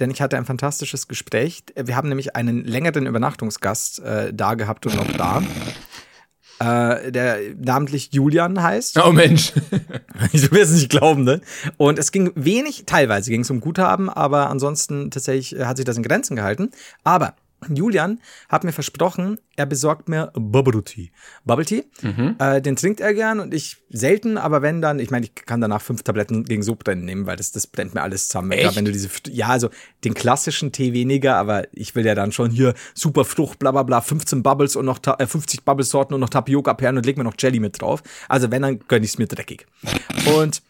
Denn 0.00 0.10
ich 0.10 0.22
hatte 0.22 0.36
ein 0.36 0.44
fantastisches 0.44 1.08
Gespräch. 1.08 1.64
Wir 1.74 1.96
haben 1.96 2.08
nämlich 2.08 2.36
einen 2.36 2.64
längeren 2.64 3.06
Übernachtungsgast 3.06 3.98
äh, 4.00 4.32
da 4.32 4.54
gehabt 4.54 4.86
und 4.86 4.94
noch 4.94 5.10
da. 5.16 5.42
Äh, 6.60 7.12
der 7.12 7.38
namentlich 7.56 8.12
Julian 8.12 8.62
heißt. 8.62 8.98
Oh 9.04 9.12
Mensch. 9.12 9.52
Du 10.32 10.50
wirst 10.50 10.72
es 10.72 10.78
nicht 10.78 10.90
glauben, 10.90 11.22
ne? 11.22 11.40
Und 11.76 11.96
es 11.96 12.10
ging 12.10 12.32
wenig, 12.34 12.84
teilweise 12.86 13.30
ging 13.30 13.42
es 13.42 13.50
um 13.50 13.60
Guthaben, 13.60 14.10
aber 14.10 14.50
ansonsten 14.50 15.12
tatsächlich 15.12 15.56
äh, 15.56 15.64
hat 15.64 15.76
sich 15.76 15.86
das 15.86 15.96
in 15.96 16.02
Grenzen 16.02 16.34
gehalten. 16.34 16.70
Aber 17.04 17.36
Julian 17.68 18.20
hat 18.48 18.64
mir 18.64 18.72
versprochen, 18.72 19.38
er 19.56 19.66
besorgt 19.66 20.08
mir 20.08 20.30
Bubble 20.34 20.84
Tea. 20.84 21.10
Bubble 21.44 21.64
Tea, 21.64 21.84
äh, 22.38 22.62
den 22.62 22.76
trinkt 22.76 23.00
er 23.00 23.12
gern 23.14 23.40
und 23.40 23.52
ich 23.52 23.78
selten, 23.90 24.38
aber 24.38 24.62
wenn 24.62 24.80
dann, 24.80 25.00
ich 25.00 25.10
meine, 25.10 25.26
ich 25.26 25.34
kann 25.34 25.60
danach 25.60 25.82
fünf 25.82 26.02
Tabletten 26.02 26.44
gegen 26.44 26.62
Sodbrennen 26.62 27.04
nehmen, 27.04 27.26
weil 27.26 27.36
das, 27.36 27.50
das 27.50 27.66
brennt 27.66 27.94
mir 27.94 28.02
alles 28.02 28.28
zusammen. 28.28 28.52
Echt? 28.52 28.62
Gerade 28.62 28.76
wenn 28.76 28.84
du 28.84 28.92
diese, 28.92 29.08
ja, 29.30 29.48
also 29.48 29.70
den 30.04 30.14
klassischen 30.14 30.70
Tee 30.70 30.92
weniger, 30.92 31.36
aber 31.36 31.66
ich 31.72 31.94
will 31.94 32.06
ja 32.06 32.14
dann 32.14 32.30
schon 32.30 32.50
hier 32.50 32.74
super 32.94 33.24
Frucht, 33.24 33.58
bla 33.58 33.72
bla 33.72 33.82
bla, 33.82 34.00
15 34.00 34.42
Bubbles 34.42 34.76
und 34.76 34.84
noch 34.84 35.00
äh, 35.18 35.26
50 35.26 35.64
Bubbles-Sorten 35.64 36.14
und 36.14 36.20
noch 36.20 36.30
Tapioca-Perlen 36.30 36.96
und 36.96 37.06
leg 37.06 37.16
mir 37.16 37.24
noch 37.24 37.34
Jelly 37.38 37.60
mit 37.60 37.80
drauf. 37.80 38.02
Also 38.28 38.50
wenn, 38.50 38.62
dann 38.62 38.78
gönn 38.86 39.02
ich's 39.02 39.18
mir 39.18 39.26
dreckig. 39.26 39.66
Und 40.36 40.62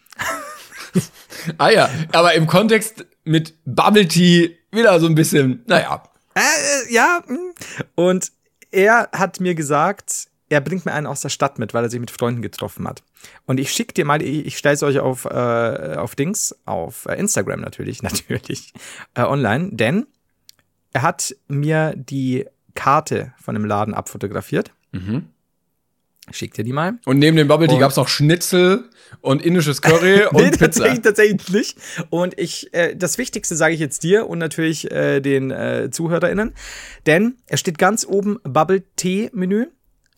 ah 1.57 1.69
ja, 1.69 1.89
aber 2.13 2.33
im 2.33 2.47
Kontext 2.47 3.05
mit 3.23 3.53
Bubble 3.65 4.07
Tea 4.07 4.57
wieder 4.71 4.99
so 4.99 5.05
ein 5.05 5.15
bisschen, 5.15 5.63
naja. 5.67 6.03
Äh, 6.35 6.93
ja. 6.93 7.21
mm. 7.27 7.53
Und 7.95 8.31
er 8.71 9.09
hat 9.11 9.39
mir 9.39 9.55
gesagt, 9.55 10.27
er 10.49 10.61
bringt 10.61 10.85
mir 10.85 10.93
einen 10.93 11.07
aus 11.07 11.21
der 11.21 11.29
Stadt 11.29 11.59
mit, 11.59 11.73
weil 11.73 11.83
er 11.83 11.89
sich 11.89 11.99
mit 11.99 12.11
Freunden 12.11 12.41
getroffen 12.41 12.87
hat. 12.87 13.03
Und 13.45 13.59
ich 13.59 13.71
schicke 13.71 13.93
dir 13.93 14.05
mal, 14.05 14.21
ich, 14.21 14.45
ich 14.45 14.57
stelle 14.57 14.75
es 14.75 14.83
euch 14.83 14.99
auf, 14.99 15.25
äh, 15.25 15.95
auf 15.97 16.15
Dings, 16.15 16.55
auf 16.65 17.05
äh, 17.05 17.15
Instagram 17.19 17.61
natürlich, 17.61 18.01
natürlich, 18.03 18.73
äh, 19.13 19.23
online, 19.23 19.69
denn 19.71 20.07
er 20.91 21.03
hat 21.03 21.35
mir 21.47 21.93
die 21.95 22.45
Karte 22.73 23.33
von 23.41 23.53
dem 23.53 23.65
Laden 23.65 23.93
abfotografiert. 23.93 24.71
Schick 26.31 26.53
dir 26.53 26.63
die 26.63 26.73
mal. 26.73 26.99
Und 27.05 27.19
neben 27.19 27.37
dem 27.37 27.47
Bubble 27.47 27.67
Tea 27.67 27.75
Und- 27.75 27.79
gab's 27.81 27.95
noch 27.95 28.07
Schnitzel 28.07 28.89
und 29.21 29.41
indisches 29.41 29.81
Curry 29.81 30.25
und 30.31 30.35
nee, 30.43 30.49
Pizza. 30.51 30.57
tatsächlich, 30.65 31.01
tatsächlich 31.01 31.49
nicht. 31.49 31.77
Und 32.09 32.39
ich, 32.39 32.73
äh, 32.73 32.95
das 32.95 33.17
Wichtigste 33.17 33.55
sage 33.55 33.73
ich 33.73 33.79
jetzt 33.79 34.03
dir 34.03 34.27
und 34.29 34.37
natürlich 34.39 34.89
äh, 34.91 35.19
den 35.21 35.51
äh, 35.51 35.89
ZuhörerInnen, 35.91 36.53
denn 37.05 37.35
es 37.47 37.59
steht 37.59 37.77
ganz 37.77 38.05
oben 38.05 38.39
Bubble 38.43 38.83
Tea 38.95 39.29
Menü. 39.33 39.65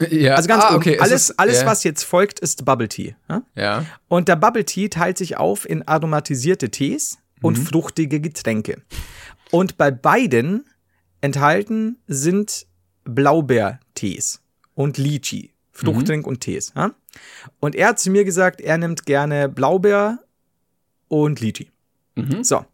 Ja. 0.10 0.34
Also 0.36 0.48
ganz 0.48 0.64
ah, 0.64 0.70
oben. 0.70 0.78
okay. 0.78 0.96
es 0.96 1.02
alles, 1.02 1.40
alles 1.40 1.62
ja. 1.62 1.68
was 1.68 1.84
jetzt 1.84 2.04
folgt, 2.04 2.40
ist 2.40 2.66
Bubble 2.66 2.90
Tea. 2.90 3.16
Ja? 3.30 3.44
Ja. 3.56 3.86
Und 4.08 4.28
der 4.28 4.36
Bubble 4.36 4.66
Tea 4.66 4.90
teilt 4.90 5.18
sich 5.18 5.38
auf 5.38 5.70
in 5.70 5.88
aromatisierte 5.88 6.70
Tees 6.72 7.20
und 7.42 7.58
Mhm. 7.60 7.66
fruchtige 7.68 8.20
Getränke. 8.20 8.82
Und 9.52 9.78
bei 9.78 9.92
beiden 9.92 10.66
enthalten 11.22 11.98
sind 12.08 12.66
Blaubeertees 13.06 14.42
und 14.76 14.98
Lychee, 14.98 15.51
Fruchttrink 15.72 16.28
und 16.28 16.42
Tees. 16.42 16.74
Ja? 16.76 16.92
Und 17.60 17.76
er 17.76 17.90
hat 17.90 18.00
zu 18.00 18.12
mir 18.12 18.26
gesagt, 18.26 18.62
er 18.62 18.78
nimmt 18.78 19.06
gerne 19.06 19.50
Blaubeer 19.50 20.20
und 21.08 21.42
Lychee. 21.42 21.70
Mhm. 22.16 22.44
So, 22.44 22.66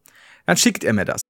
dann 0.46 0.58
schickt 0.58 0.84
er 0.84 0.94
mir 0.94 1.06
das. 1.06 1.22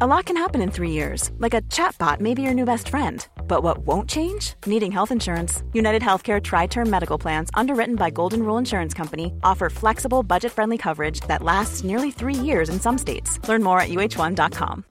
A 0.00 0.06
lot 0.06 0.26
can 0.26 0.36
happen 0.36 0.60
in 0.60 0.70
three 0.70 0.90
years, 0.90 1.32
like 1.38 1.54
a 1.54 1.62
chatbot 1.62 2.20
may 2.20 2.32
be 2.32 2.42
your 2.42 2.54
new 2.54 2.64
best 2.64 2.88
friend. 2.88 3.26
But 3.48 3.64
what 3.64 3.78
won't 3.78 4.08
change? 4.08 4.54
Needing 4.64 4.92
health 4.92 5.10
insurance. 5.10 5.64
United 5.72 6.02
Healthcare 6.02 6.40
Tri 6.40 6.66
Term 6.66 6.88
Medical 6.88 7.18
Plans, 7.18 7.50
underwritten 7.54 7.96
by 7.96 8.10
Golden 8.10 8.44
Rule 8.44 8.58
Insurance 8.58 8.94
Company, 8.94 9.32
offer 9.42 9.70
flexible, 9.70 10.22
budget 10.22 10.52
friendly 10.52 10.78
coverage 10.78 11.20
that 11.22 11.42
lasts 11.42 11.82
nearly 11.82 12.12
three 12.12 12.34
years 12.34 12.68
in 12.68 12.78
some 12.78 12.96
states. 12.96 13.40
Learn 13.48 13.62
more 13.62 13.80
at 13.80 13.88
uh1.com. 13.88 14.84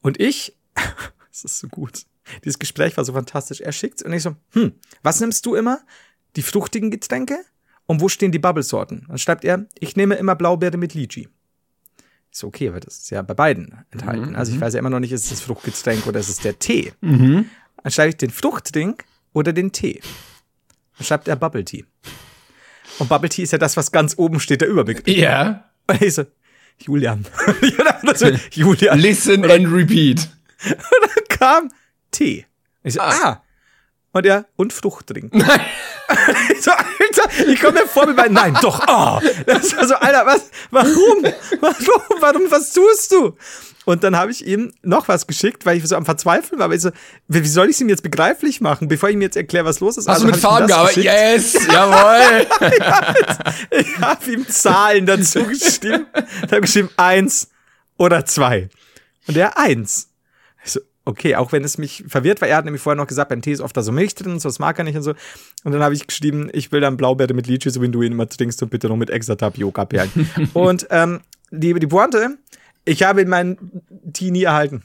Und 0.00 0.20
ich, 0.20 0.56
das 0.74 1.44
ist 1.44 1.58
so 1.58 1.68
gut. 1.68 2.06
Dieses 2.44 2.58
Gespräch 2.58 2.96
war 2.96 3.04
so 3.04 3.12
fantastisch. 3.12 3.60
Er 3.60 3.72
schickt's 3.72 4.02
und 4.02 4.12
ich 4.12 4.22
so, 4.22 4.36
hm, 4.52 4.72
was 5.02 5.20
nimmst 5.20 5.46
du 5.46 5.54
immer? 5.54 5.80
Die 6.36 6.42
fruchtigen 6.42 6.90
Getränke? 6.90 7.38
Und 7.86 8.02
wo 8.02 8.08
stehen 8.10 8.32
die 8.32 8.38
Bubble-Sorten? 8.38 9.06
Dann 9.08 9.16
schreibt 9.16 9.44
er, 9.44 9.66
ich 9.78 9.96
nehme 9.96 10.16
immer 10.16 10.34
Blaubeere 10.34 10.76
mit 10.76 10.92
Lychee. 10.94 11.28
Ist 12.30 12.44
okay, 12.44 12.68
aber 12.68 12.80
das 12.80 12.98
ist 12.98 13.10
ja 13.10 13.22
bei 13.22 13.32
beiden 13.32 13.84
enthalten. 13.90 14.36
Also 14.36 14.52
ich 14.52 14.60
weiß 14.60 14.74
ja 14.74 14.80
immer 14.80 14.90
noch 14.90 15.00
nicht, 15.00 15.12
ist 15.12 15.24
es 15.24 15.30
das 15.30 15.40
Fruchtgetränk 15.40 16.06
oder 16.06 16.20
ist 16.20 16.28
es 16.28 16.38
der 16.38 16.58
Tee. 16.58 16.92
Dann 17.82 17.90
schreibe 17.90 18.10
ich 18.10 18.16
den 18.18 18.30
Fruchttrink 18.30 19.04
oder 19.32 19.54
den 19.54 19.72
Tee. 19.72 20.02
Dann 20.98 21.06
schreibt 21.06 21.28
er 21.28 21.36
Bubble 21.36 21.64
Tea. 21.64 21.86
Und 22.98 23.08
Bubble 23.08 23.30
Tea 23.30 23.44
ist 23.44 23.52
ja 23.52 23.58
das, 23.58 23.76
was 23.78 23.90
ganz 23.90 24.18
oben 24.18 24.38
steht, 24.40 24.60
der 24.60 24.68
Überbegriff. 24.68 25.16
Ja. 25.16 25.70
Und 25.86 26.02
ich 26.02 26.14
so, 26.14 26.24
Julian. 26.78 27.24
Julian. 28.50 29.00
Listen 29.00 29.44
and 29.50 29.68
repeat. 29.68 30.28
kam 31.28 31.70
Tee. 32.10 32.46
Ich 32.84 32.94
so, 32.94 33.00
ah. 33.00 33.12
Ah. 33.22 33.42
Und 34.18 34.26
er, 34.26 34.46
und 34.56 34.72
Fruchttrink. 34.72 35.32
ich 35.32 35.42
so, 36.62 36.72
Alter, 36.72 37.46
ich 37.46 37.60
komme 37.60 37.82
mir 37.82 37.86
vor 37.86 38.08
wie 38.08 38.14
bei, 38.14 38.26
nein, 38.26 38.58
doch, 38.60 38.80
ah. 38.80 39.22
Das 39.46 39.76
war 39.76 39.86
so, 39.86 39.94
Alter, 39.94 40.26
was, 40.26 40.50
warum? 40.72 41.22
Warum, 41.60 42.02
warum, 42.18 42.50
was 42.50 42.72
tust 42.72 43.12
du? 43.12 43.36
Und 43.84 44.02
dann 44.02 44.16
habe 44.16 44.32
ich 44.32 44.44
ihm 44.44 44.72
noch 44.82 45.06
was 45.06 45.28
geschickt, 45.28 45.66
weil 45.66 45.76
ich 45.76 45.86
so 45.86 45.94
am 45.94 46.04
Verzweifeln 46.04 46.58
war. 46.58 46.64
Aber 46.64 46.74
ich 46.74 46.80
so, 46.80 46.90
wie 47.28 47.46
soll 47.46 47.66
ich 47.68 47.76
es 47.76 47.80
ihm 47.80 47.88
jetzt 47.88 48.02
begreiflich 48.02 48.60
machen, 48.60 48.88
bevor 48.88 49.08
ich 49.08 49.14
ihm 49.14 49.22
jetzt 49.22 49.36
erkläre, 49.36 49.66
was 49.66 49.78
los 49.78 49.96
ist? 49.96 50.08
Hast 50.08 50.16
Also 50.16 50.26
du 50.26 50.32
mit 50.32 50.42
hab 50.42 50.50
Farben 50.50 50.66
gearbeitet? 50.66 51.04
Yes, 51.04 51.52
jawohl. 51.72 52.46
Ich 53.70 53.98
habe 54.00 54.32
ihm 54.32 54.48
Zahlen 54.48 55.06
dazu 55.06 55.44
geschrieben. 55.46 56.06
Ich 56.44 56.50
habe 56.50 56.62
geschrieben, 56.62 56.90
eins 56.96 57.50
oder 57.96 58.24
zwei? 58.26 58.68
Und 59.28 59.36
der 59.36 59.56
eins. 59.56 60.08
So, 61.08 61.12
okay, 61.12 61.36
auch 61.36 61.52
wenn 61.52 61.64
es 61.64 61.78
mich 61.78 62.04
verwirrt, 62.06 62.40
weil 62.40 62.50
er 62.50 62.56
hat 62.56 62.64
nämlich 62.64 62.82
vorher 62.82 62.96
noch 62.96 63.06
gesagt, 63.06 63.30
beim 63.30 63.42
Tee 63.42 63.52
ist 63.52 63.60
oft 63.60 63.76
da 63.76 63.82
so 63.82 63.92
Milch 63.92 64.14
drin 64.14 64.32
und 64.32 64.40
so, 64.40 64.48
das 64.48 64.58
mag 64.58 64.78
er 64.78 64.84
nicht 64.84 64.96
und 64.96 65.02
so. 65.02 65.14
Und 65.64 65.72
dann 65.72 65.82
habe 65.82 65.94
ich 65.94 66.06
geschrieben, 66.06 66.48
ich 66.52 66.70
will 66.72 66.80
dann 66.80 66.96
Blaubeere 66.96 67.34
mit 67.34 67.46
Lychee, 67.46 67.70
so 67.70 67.80
wie 67.82 67.88
du 67.88 68.02
ihn 68.02 68.12
immer 68.12 68.28
trinkst 68.28 68.62
und 68.62 68.70
bitte 68.70 68.88
noch 68.88 68.96
mit 68.96 69.10
extra 69.10 69.34
Tapioca-Perlen. 69.34 70.30
und 70.54 70.86
ähm, 70.90 71.20
die, 71.50 71.74
die 71.74 71.86
Pointe, 71.86 72.36
ich 72.84 73.02
habe 73.02 73.24
meinen 73.26 73.82
Tee 74.12 74.30
nie 74.30 74.44
erhalten. 74.44 74.82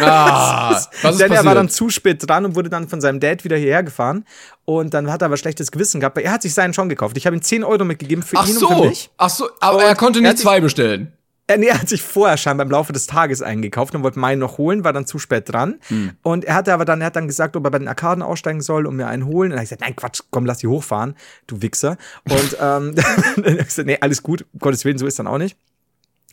Ah, 0.00 0.70
was 1.02 1.12
ist 1.12 1.20
Denn 1.20 1.20
er 1.20 1.28
passiert? 1.28 1.44
war 1.44 1.54
dann 1.54 1.68
zu 1.68 1.88
spät 1.90 2.18
dran 2.28 2.44
und 2.44 2.54
wurde 2.54 2.68
dann 2.70 2.88
von 2.88 3.00
seinem 3.00 3.20
Dad 3.20 3.44
wieder 3.44 3.56
hierher 3.56 3.82
gefahren. 3.82 4.24
Und 4.64 4.94
dann 4.94 5.10
hat 5.10 5.22
er 5.22 5.26
aber 5.26 5.36
schlechtes 5.36 5.70
Gewissen 5.70 6.00
gehabt, 6.00 6.16
weil 6.16 6.24
er 6.24 6.32
hat 6.32 6.42
sich 6.42 6.54
seinen 6.54 6.74
schon 6.74 6.88
gekauft. 6.88 7.16
Ich 7.16 7.26
habe 7.26 7.36
ihm 7.36 7.42
10 7.42 7.64
Euro 7.64 7.84
mitgegeben 7.84 8.22
für 8.22 8.36
Ach 8.38 8.46
ihn 8.48 8.56
und 8.56 8.68
für 8.68 8.74
so, 8.74 8.84
mich. 8.84 9.10
ach 9.18 9.30
so, 9.30 9.48
aber 9.60 9.78
Und 9.78 9.84
er 9.84 9.94
konnte 9.94 10.18
er 10.20 10.22
nicht 10.32 10.38
zwei 10.38 10.60
bestellen. 10.60 11.12
Er, 11.46 11.58
nee, 11.58 11.66
er 11.66 11.78
hat 11.78 11.88
sich 11.90 12.02
vorher 12.02 12.38
scheinbar 12.38 12.64
im 12.64 12.70
Laufe 12.70 12.94
des 12.94 13.06
Tages 13.06 13.42
eingekauft 13.42 13.94
und 13.94 14.02
wollte 14.02 14.18
meinen 14.18 14.38
noch 14.38 14.56
holen, 14.56 14.82
war 14.82 14.94
dann 14.94 15.06
zu 15.06 15.18
spät 15.18 15.52
dran. 15.52 15.78
Hm. 15.88 16.12
Und 16.22 16.44
er 16.46 16.54
hatte 16.54 16.72
aber 16.72 16.86
dann, 16.86 17.02
er 17.02 17.08
hat 17.08 17.16
dann 17.16 17.26
gesagt, 17.26 17.54
ob 17.54 17.64
er 17.64 17.70
bei 17.70 17.78
den 17.78 17.88
Arkaden 17.88 18.22
aussteigen 18.22 18.62
soll 18.62 18.86
und 18.86 18.96
mir 18.96 19.08
einen 19.08 19.26
holen. 19.26 19.52
Und 19.52 19.58
er 19.58 19.60
hat 19.60 19.66
gesagt, 19.66 19.82
nein, 19.82 19.94
Quatsch, 19.94 20.22
komm, 20.30 20.46
lass 20.46 20.58
die 20.58 20.68
hochfahren, 20.68 21.14
du 21.46 21.60
Wichser. 21.60 21.98
Und 22.30 22.56
ähm, 22.60 22.94
dann 22.96 23.04
hab 23.04 23.46
ich 23.46 23.66
gesagt, 23.66 23.86
nee, 23.86 23.98
alles 24.00 24.22
gut, 24.22 24.46
um 24.54 24.60
Gottes 24.60 24.86
Willen, 24.86 24.96
so 24.96 25.06
ist 25.06 25.18
dann 25.18 25.26
auch 25.26 25.38
nicht. 25.38 25.58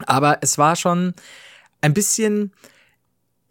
Aber 0.06 0.38
es 0.42 0.58
war 0.58 0.78
schon 0.78 1.14
ein 1.82 1.94
bisschen, 1.94 2.54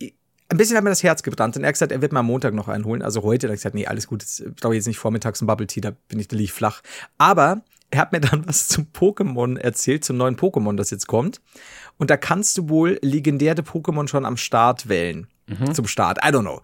ein 0.01 0.57
bisschen 0.57 0.79
hat 0.79 0.85
mir 0.85 0.91
das 0.91 1.03
Herz 1.03 1.23
gebrannt. 1.23 1.57
Und 1.57 1.65
er 1.65 1.69
hat 1.69 1.75
gesagt, 1.75 1.93
er 1.93 2.01
wird 2.01 2.13
mir 2.13 2.21
am 2.21 2.27
Montag 2.27 2.55
noch 2.55 2.69
einen 2.69 2.87
holen. 2.87 3.03
Also 3.03 3.23
heute. 3.23 3.47
Da 3.47 3.51
hab 3.51 3.55
ich 3.57 3.61
gesagt, 3.61 3.75
nee, 3.75 3.87
alles 3.87 4.07
gut, 4.07 4.23
jetzt 4.23 4.57
brauche 4.57 4.73
ich 4.73 4.79
jetzt 4.79 4.87
nicht 4.87 4.99
vormittags 4.99 5.43
ein 5.43 5.47
Bubble 5.47 5.67
Tea, 5.67 5.83
da 5.83 5.93
bin 6.09 6.19
ich, 6.19 6.29
da 6.29 6.37
lieg 6.37 6.45
ich 6.45 6.53
flach. 6.53 6.81
Aber 7.19 7.63
er 7.91 8.01
hat 8.01 8.13
mir 8.13 8.21
dann 8.21 8.47
was 8.49 8.69
zum 8.69 8.87
Pokémon 8.93 9.59
erzählt, 9.59 10.05
zum 10.05 10.17
neuen 10.17 10.37
Pokémon, 10.37 10.77
das 10.77 10.91
jetzt 10.91 11.07
kommt. 11.07 11.41
Und 11.99 12.11
da 12.11 12.17
kannst 12.17 12.57
du 12.57 12.69
wohl 12.69 12.99
legendäre 13.03 13.63
Pokémon 13.63 14.09
schon 14.09 14.25
am 14.25 14.37
Start 14.37 14.89
wählen. 14.89 15.27
Zum 15.73 15.89
Start. 15.89 16.19
I 16.25 16.29
don't 16.29 16.43
know. 16.43 16.63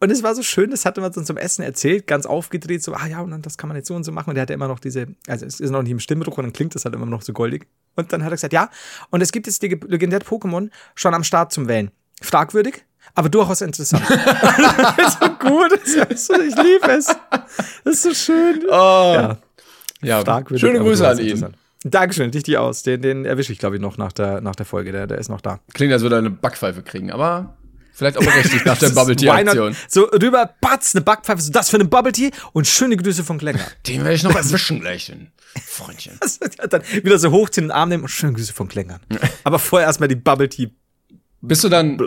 Und 0.00 0.10
es 0.10 0.24
war 0.24 0.34
so 0.34 0.42
schön, 0.42 0.70
das 0.70 0.84
hatte 0.84 1.00
man 1.00 1.12
so 1.12 1.22
zum 1.22 1.36
Essen 1.36 1.62
erzählt, 1.62 2.08
ganz 2.08 2.26
aufgedreht, 2.26 2.82
so, 2.82 2.92
ah 2.92 3.06
ja, 3.06 3.20
und 3.20 3.30
dann 3.30 3.42
das 3.42 3.56
kann 3.56 3.68
man 3.68 3.76
jetzt 3.76 3.86
so 3.86 3.94
und 3.94 4.02
so 4.02 4.10
machen. 4.10 4.30
Und 4.30 4.34
der 4.34 4.42
hatte 4.42 4.52
immer 4.52 4.66
noch 4.66 4.80
diese, 4.80 5.06
also 5.28 5.46
es 5.46 5.60
ist 5.60 5.70
noch 5.70 5.82
nicht 5.82 5.92
im 5.92 6.00
Stimmbruch 6.00 6.38
und 6.38 6.44
dann 6.44 6.52
klingt 6.52 6.74
das 6.74 6.84
halt 6.84 6.94
immer 6.96 7.06
noch 7.06 7.22
so 7.22 7.32
goldig. 7.32 7.68
Und 7.94 8.12
dann 8.12 8.24
hat 8.24 8.30
er 8.30 8.36
gesagt, 8.36 8.52
ja, 8.52 8.68
und 9.10 9.20
es 9.20 9.30
gibt 9.30 9.46
jetzt 9.46 9.62
die 9.62 9.68
legendäre 9.68 10.24
Pokémon 10.24 10.70
schon 10.96 11.14
am 11.14 11.22
Start 11.22 11.52
zum 11.52 11.68
Wählen. 11.68 11.92
Fragwürdig, 12.20 12.84
aber 13.14 13.28
durchaus 13.28 13.60
interessant. 13.60 14.02
das 14.08 14.98
ist 15.06 15.20
so 15.22 15.28
gut, 15.38 15.70
das 15.70 15.94
ist 16.10 16.26
so, 16.26 16.34
ich 16.34 16.56
liebe 16.56 16.90
es. 16.90 17.06
Das 17.84 17.94
ist 17.94 18.02
so 18.02 18.14
schön. 18.14 18.64
Oh, 18.68 19.12
Ja, 19.14 19.38
ja. 20.02 20.20
fragwürdig. 20.20 20.60
Schöne 20.60 20.78
Grüße 20.80 21.08
an 21.08 21.18
ihn. 21.18 21.54
Dankeschön, 21.84 22.30
richtig 22.30 22.58
aus. 22.58 22.82
Den, 22.82 23.02
den 23.02 23.24
erwische 23.24 23.52
ich, 23.52 23.58
glaube 23.58 23.76
ich, 23.76 23.82
noch 23.82 23.98
nach 23.98 24.12
der, 24.12 24.40
nach 24.40 24.54
der 24.54 24.66
Folge. 24.66 24.92
Der, 24.92 25.06
der 25.06 25.18
ist 25.18 25.28
noch 25.28 25.40
da. 25.40 25.58
Klingt, 25.74 25.92
als 25.92 26.02
würde 26.02 26.16
er 26.16 26.18
eine 26.18 26.30
Backpfeife 26.30 26.82
kriegen, 26.82 27.10
aber 27.10 27.56
vielleicht 27.92 28.18
auch 28.18 28.24
berechtigt 28.24 28.64
nach 28.66 28.78
der 28.80 28.90
Bubble 28.90 29.16
Tea? 29.16 29.30
Aktion. 29.30 29.76
So 29.88 30.04
rüber, 30.04 30.54
batz, 30.60 30.94
eine 30.94 31.02
Backpfeife, 31.02 31.42
so 31.42 31.50
das 31.50 31.70
für 31.70 31.76
eine 31.76 31.86
Bubble 31.86 32.12
Tea 32.12 32.30
und 32.52 32.66
schöne 32.66 32.96
Grüße 32.96 33.24
von 33.24 33.38
Klenger. 33.38 33.66
Den 33.86 34.04
werde 34.04 34.14
ich 34.14 34.22
noch 34.22 34.34
erwischen 34.36 34.80
gleich, 34.80 35.12
Freundchen. 35.66 36.18
dann 36.70 36.82
wieder 37.02 37.18
so 37.18 37.30
hoch 37.30 37.48
zu 37.50 37.60
den 37.60 37.70
Arm 37.70 37.88
nehmen 37.88 38.04
und 38.04 38.08
schöne 38.08 38.32
Grüße 38.34 38.52
von 38.52 38.68
Klängern. 38.68 39.00
Aber 39.44 39.58
vorher 39.58 39.86
erstmal 39.88 40.08
die 40.08 40.16
Bubble 40.16 40.48
Tea. 40.48 40.70
Bist 41.40 41.64
du 41.64 41.68
dann, 41.68 41.98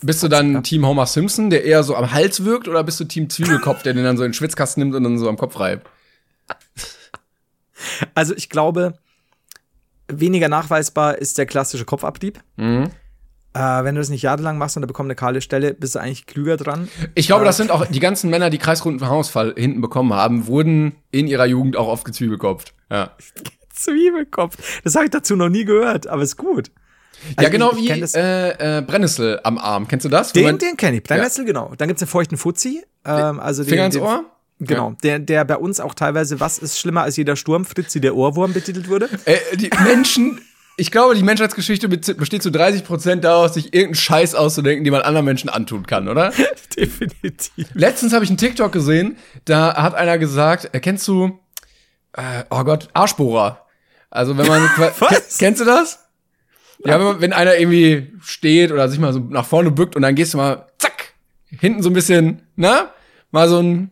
bist 0.00 0.22
du 0.22 0.28
dann 0.28 0.62
Team 0.62 0.86
Homer 0.86 1.06
Simpson, 1.06 1.50
der 1.50 1.64
eher 1.64 1.82
so 1.82 1.96
am 1.96 2.12
Hals 2.12 2.44
wirkt, 2.44 2.68
oder 2.68 2.84
bist 2.84 3.00
du 3.00 3.04
Team 3.04 3.28
Zwiebelkopf, 3.28 3.82
der 3.82 3.94
den 3.94 4.04
dann 4.04 4.16
so 4.16 4.22
in 4.22 4.28
den 4.28 4.34
Schwitzkasten 4.34 4.80
nimmt 4.80 4.94
und 4.94 5.02
dann 5.02 5.18
so 5.18 5.28
am 5.28 5.36
Kopf 5.36 5.58
reibt? 5.58 5.88
Also 8.14 8.34
ich 8.34 8.48
glaube, 8.48 8.94
weniger 10.08 10.48
nachweisbar 10.48 11.18
ist 11.18 11.38
der 11.38 11.46
klassische 11.46 11.84
Kopfabdieb. 11.84 12.40
Mhm. 12.56 12.90
Äh, 13.52 13.58
wenn 13.84 13.96
du 13.96 14.00
das 14.00 14.10
nicht 14.10 14.22
jahrelang 14.22 14.58
machst 14.58 14.76
und 14.76 14.82
da 14.82 14.86
bekommt 14.86 15.08
eine 15.08 15.16
kahle 15.16 15.40
Stelle, 15.40 15.74
bist 15.74 15.96
du 15.96 15.98
eigentlich 15.98 16.26
klüger 16.26 16.56
dran. 16.56 16.88
Ich 17.16 17.26
glaube, 17.26 17.44
das 17.44 17.56
sind 17.56 17.72
auch 17.72 17.84
die 17.86 17.98
ganzen 17.98 18.30
Männer, 18.30 18.48
die 18.48 18.58
kreisrunden 18.58 19.04
Haarausfall 19.06 19.54
hinten 19.56 19.80
bekommen 19.80 20.12
haben, 20.14 20.46
wurden 20.46 20.94
in 21.10 21.26
ihrer 21.26 21.46
Jugend 21.46 21.76
auch 21.76 21.88
oft 21.88 22.04
gezwiebelkopft. 22.04 22.74
Ja. 22.90 23.10
Zwiebelkopf. 23.74 24.80
Das 24.84 24.94
habe 24.94 25.06
ich 25.06 25.10
dazu 25.10 25.36
noch 25.36 25.48
nie 25.48 25.64
gehört, 25.64 26.06
aber 26.06 26.22
ist 26.22 26.36
gut. 26.36 26.68
ja, 26.68 27.34
Also 27.38 27.50
genau 27.50 27.72
ich- 27.72 27.90
ich 27.90 28.14
wie 28.14 28.18
äh, 28.18 28.78
äh, 28.78 28.82
Brennnessel 28.82 29.40
am 29.42 29.58
Arm. 29.58 29.88
Kennst 29.88 30.04
du 30.04 30.10
das? 30.10 30.32
Den, 30.32 30.58
den 30.58 30.76
kenne 30.76 30.98
ich. 30.98 31.02
Brennnesseln, 31.02 31.46
Ja. 31.46 31.52
genau. 31.52 31.74
Dann 31.76 31.88
gibt's 31.88 32.00
den 32.00 32.08
feuchten 32.08 32.36
Fuzzi. 32.36 32.84
Ähm, 33.04 33.40
also 33.40 33.62
den, 33.64 33.70
Finger 33.70 33.86
ins 33.86 33.94
den, 33.94 34.02
Ohr? 34.04 34.24
Genau. 34.60 34.94
Der, 35.02 35.18
der 35.18 35.44
bei 35.44 35.56
uns 35.56 35.80
auch 35.80 35.94
teilweise, 35.94 36.38
was 36.38 36.58
ist 36.58 36.78
schlimmer 36.78 37.02
als 37.02 37.16
jeder 37.16 37.34
Sturm, 37.36 37.64
Fritzi 37.64 38.00
der 38.00 38.14
Ohrwurm 38.14 38.52
betitelt 38.52 38.88
wurde. 38.88 39.08
Äh, 39.24 39.56
die 39.56 39.70
Menschen, 39.84 40.40
ich 40.76 40.90
glaube, 40.90 41.14
die 41.14 41.22
Menschheitsgeschichte 41.22 41.88
be- 41.88 42.14
besteht 42.14 42.42
zu 42.42 42.50
30 42.50 42.84
Prozent 42.84 43.24
daraus, 43.24 43.54
sich 43.54 43.66
irgendeinen 43.72 43.94
Scheiß 43.94 44.34
auszudenken, 44.34 44.84
den 44.84 44.92
man 44.92 45.02
anderen 45.02 45.24
Menschen 45.24 45.48
antun 45.48 45.86
kann, 45.86 46.08
oder? 46.08 46.32
Definitiv. 46.76 47.68
Letztens 47.74 48.12
habe 48.12 48.24
ich 48.24 48.30
einen 48.30 48.36
TikTok 48.38 48.70
gesehen, 48.72 49.16
da 49.46 49.74
hat 49.82 49.94
einer 49.94 50.18
gesagt, 50.18 50.68
äh, 50.74 50.80
kennst 50.80 51.08
du, 51.08 51.38
äh, 52.12 52.44
oh 52.50 52.62
Gott, 52.64 52.88
Arschbohrer. 52.92 53.66
Also 54.10 54.36
wenn 54.36 54.46
man, 54.46 54.62
Was? 54.76 54.98
Ke- 54.98 55.22
kennst 55.38 55.60
du 55.60 55.64
das? 55.64 56.00
Ja, 56.84 56.98
wenn, 56.98 57.06
man, 57.06 57.20
wenn 57.20 57.32
einer 57.32 57.56
irgendwie 57.56 58.12
steht 58.22 58.72
oder 58.72 58.88
sich 58.88 58.98
mal 58.98 59.12
so 59.12 59.20
nach 59.20 59.44
vorne 59.46 59.70
bückt 59.70 59.96
und 59.96 60.02
dann 60.02 60.14
gehst 60.14 60.34
du 60.34 60.38
mal, 60.38 60.66
zack, 60.78 61.12
hinten 61.48 61.82
so 61.82 61.90
ein 61.90 61.92
bisschen, 61.94 62.42
na, 62.56 62.90
mal 63.30 63.48
so 63.48 63.58
ein, 63.58 63.90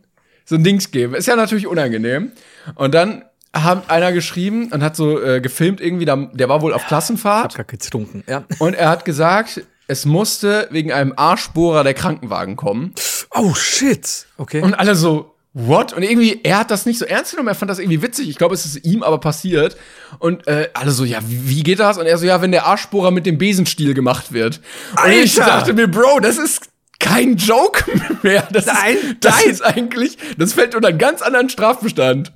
so 0.49 0.55
ein 0.55 0.63
Dings 0.63 0.89
geben. 0.89 1.13
Ist 1.13 1.27
ja 1.27 1.35
natürlich 1.35 1.67
unangenehm. 1.67 2.31
Und 2.75 2.93
dann 2.95 3.23
hat 3.53 3.89
einer 3.89 4.11
geschrieben 4.11 4.71
und 4.71 4.83
hat 4.83 4.95
so 4.95 5.21
äh, 5.21 5.41
gefilmt 5.41 5.79
irgendwie, 5.79 6.05
der 6.05 6.49
war 6.49 6.61
wohl 6.61 6.73
auf 6.73 6.85
Klassenfahrt 6.87 7.53
Hab 7.53 7.55
gar 7.55 7.63
getrunken, 7.65 8.23
ja. 8.27 8.43
und 8.59 8.75
er 8.75 8.89
hat 8.89 9.05
gesagt, 9.05 9.61
es 9.87 10.05
musste 10.05 10.67
wegen 10.69 10.91
einem 10.91 11.13
Arschbohrer 11.15 11.83
der 11.83 11.95
Krankenwagen 11.95 12.55
kommen. 12.55 12.93
Oh, 13.31 13.55
shit. 13.55 14.27
Okay. 14.37 14.61
Und 14.61 14.75
alle 14.75 14.93
so, 14.93 15.33
what? 15.53 15.93
Und 15.93 16.03
irgendwie, 16.03 16.41
er 16.43 16.59
hat 16.59 16.69
das 16.69 16.85
nicht 16.85 16.99
so 16.99 17.05
ernst 17.05 17.31
genommen, 17.31 17.47
er 17.49 17.55
fand 17.55 17.71
das 17.71 17.79
irgendwie 17.79 18.03
witzig. 18.03 18.29
Ich 18.29 18.37
glaube, 18.37 18.53
es 18.53 18.67
ist 18.67 18.85
ihm 18.85 19.01
aber 19.01 19.19
passiert. 19.19 19.77
Und 20.19 20.45
äh, 20.47 20.69
alle 20.75 20.91
so, 20.91 21.05
ja, 21.05 21.19
wie 21.25 21.63
geht 21.63 21.79
das? 21.79 21.97
Und 21.97 22.05
er 22.05 22.19
so, 22.19 22.25
ja, 22.27 22.39
wenn 22.43 22.51
der 22.51 22.67
Arschbohrer 22.67 23.09
mit 23.09 23.25
dem 23.25 23.39
Besenstiel 23.39 23.95
gemacht 23.95 24.31
wird. 24.31 24.61
Und 25.03 25.11
ich 25.11 25.41
Alter! 25.41 25.51
dachte 25.51 25.73
mir, 25.73 25.87
Bro, 25.87 26.19
das 26.19 26.37
ist 26.37 26.69
kein 26.99 27.37
Joke 27.37 27.83
mehr. 28.23 28.47
Das 28.51 28.65
Nein, 28.65 28.95
ist, 28.97 29.15
das 29.21 29.35
nein. 29.41 29.49
ist 29.51 29.61
eigentlich, 29.61 30.17
das 30.37 30.53
fällt 30.53 30.75
unter 30.75 30.89
einen 30.89 30.97
ganz 30.97 31.21
anderen 31.21 31.49
Strafbestand. 31.49 32.33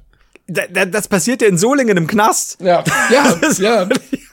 Da- 0.48 0.68
da- 0.70 0.86
das 0.86 1.08
passiert 1.08 1.42
ja 1.42 1.48
in 1.48 1.58
Solingen 1.58 1.98
im 1.98 2.08
Knast. 2.08 2.58
Ja, 2.62 2.84
ja, 3.10 3.34
Das 3.42 3.58
ja. 3.60 3.88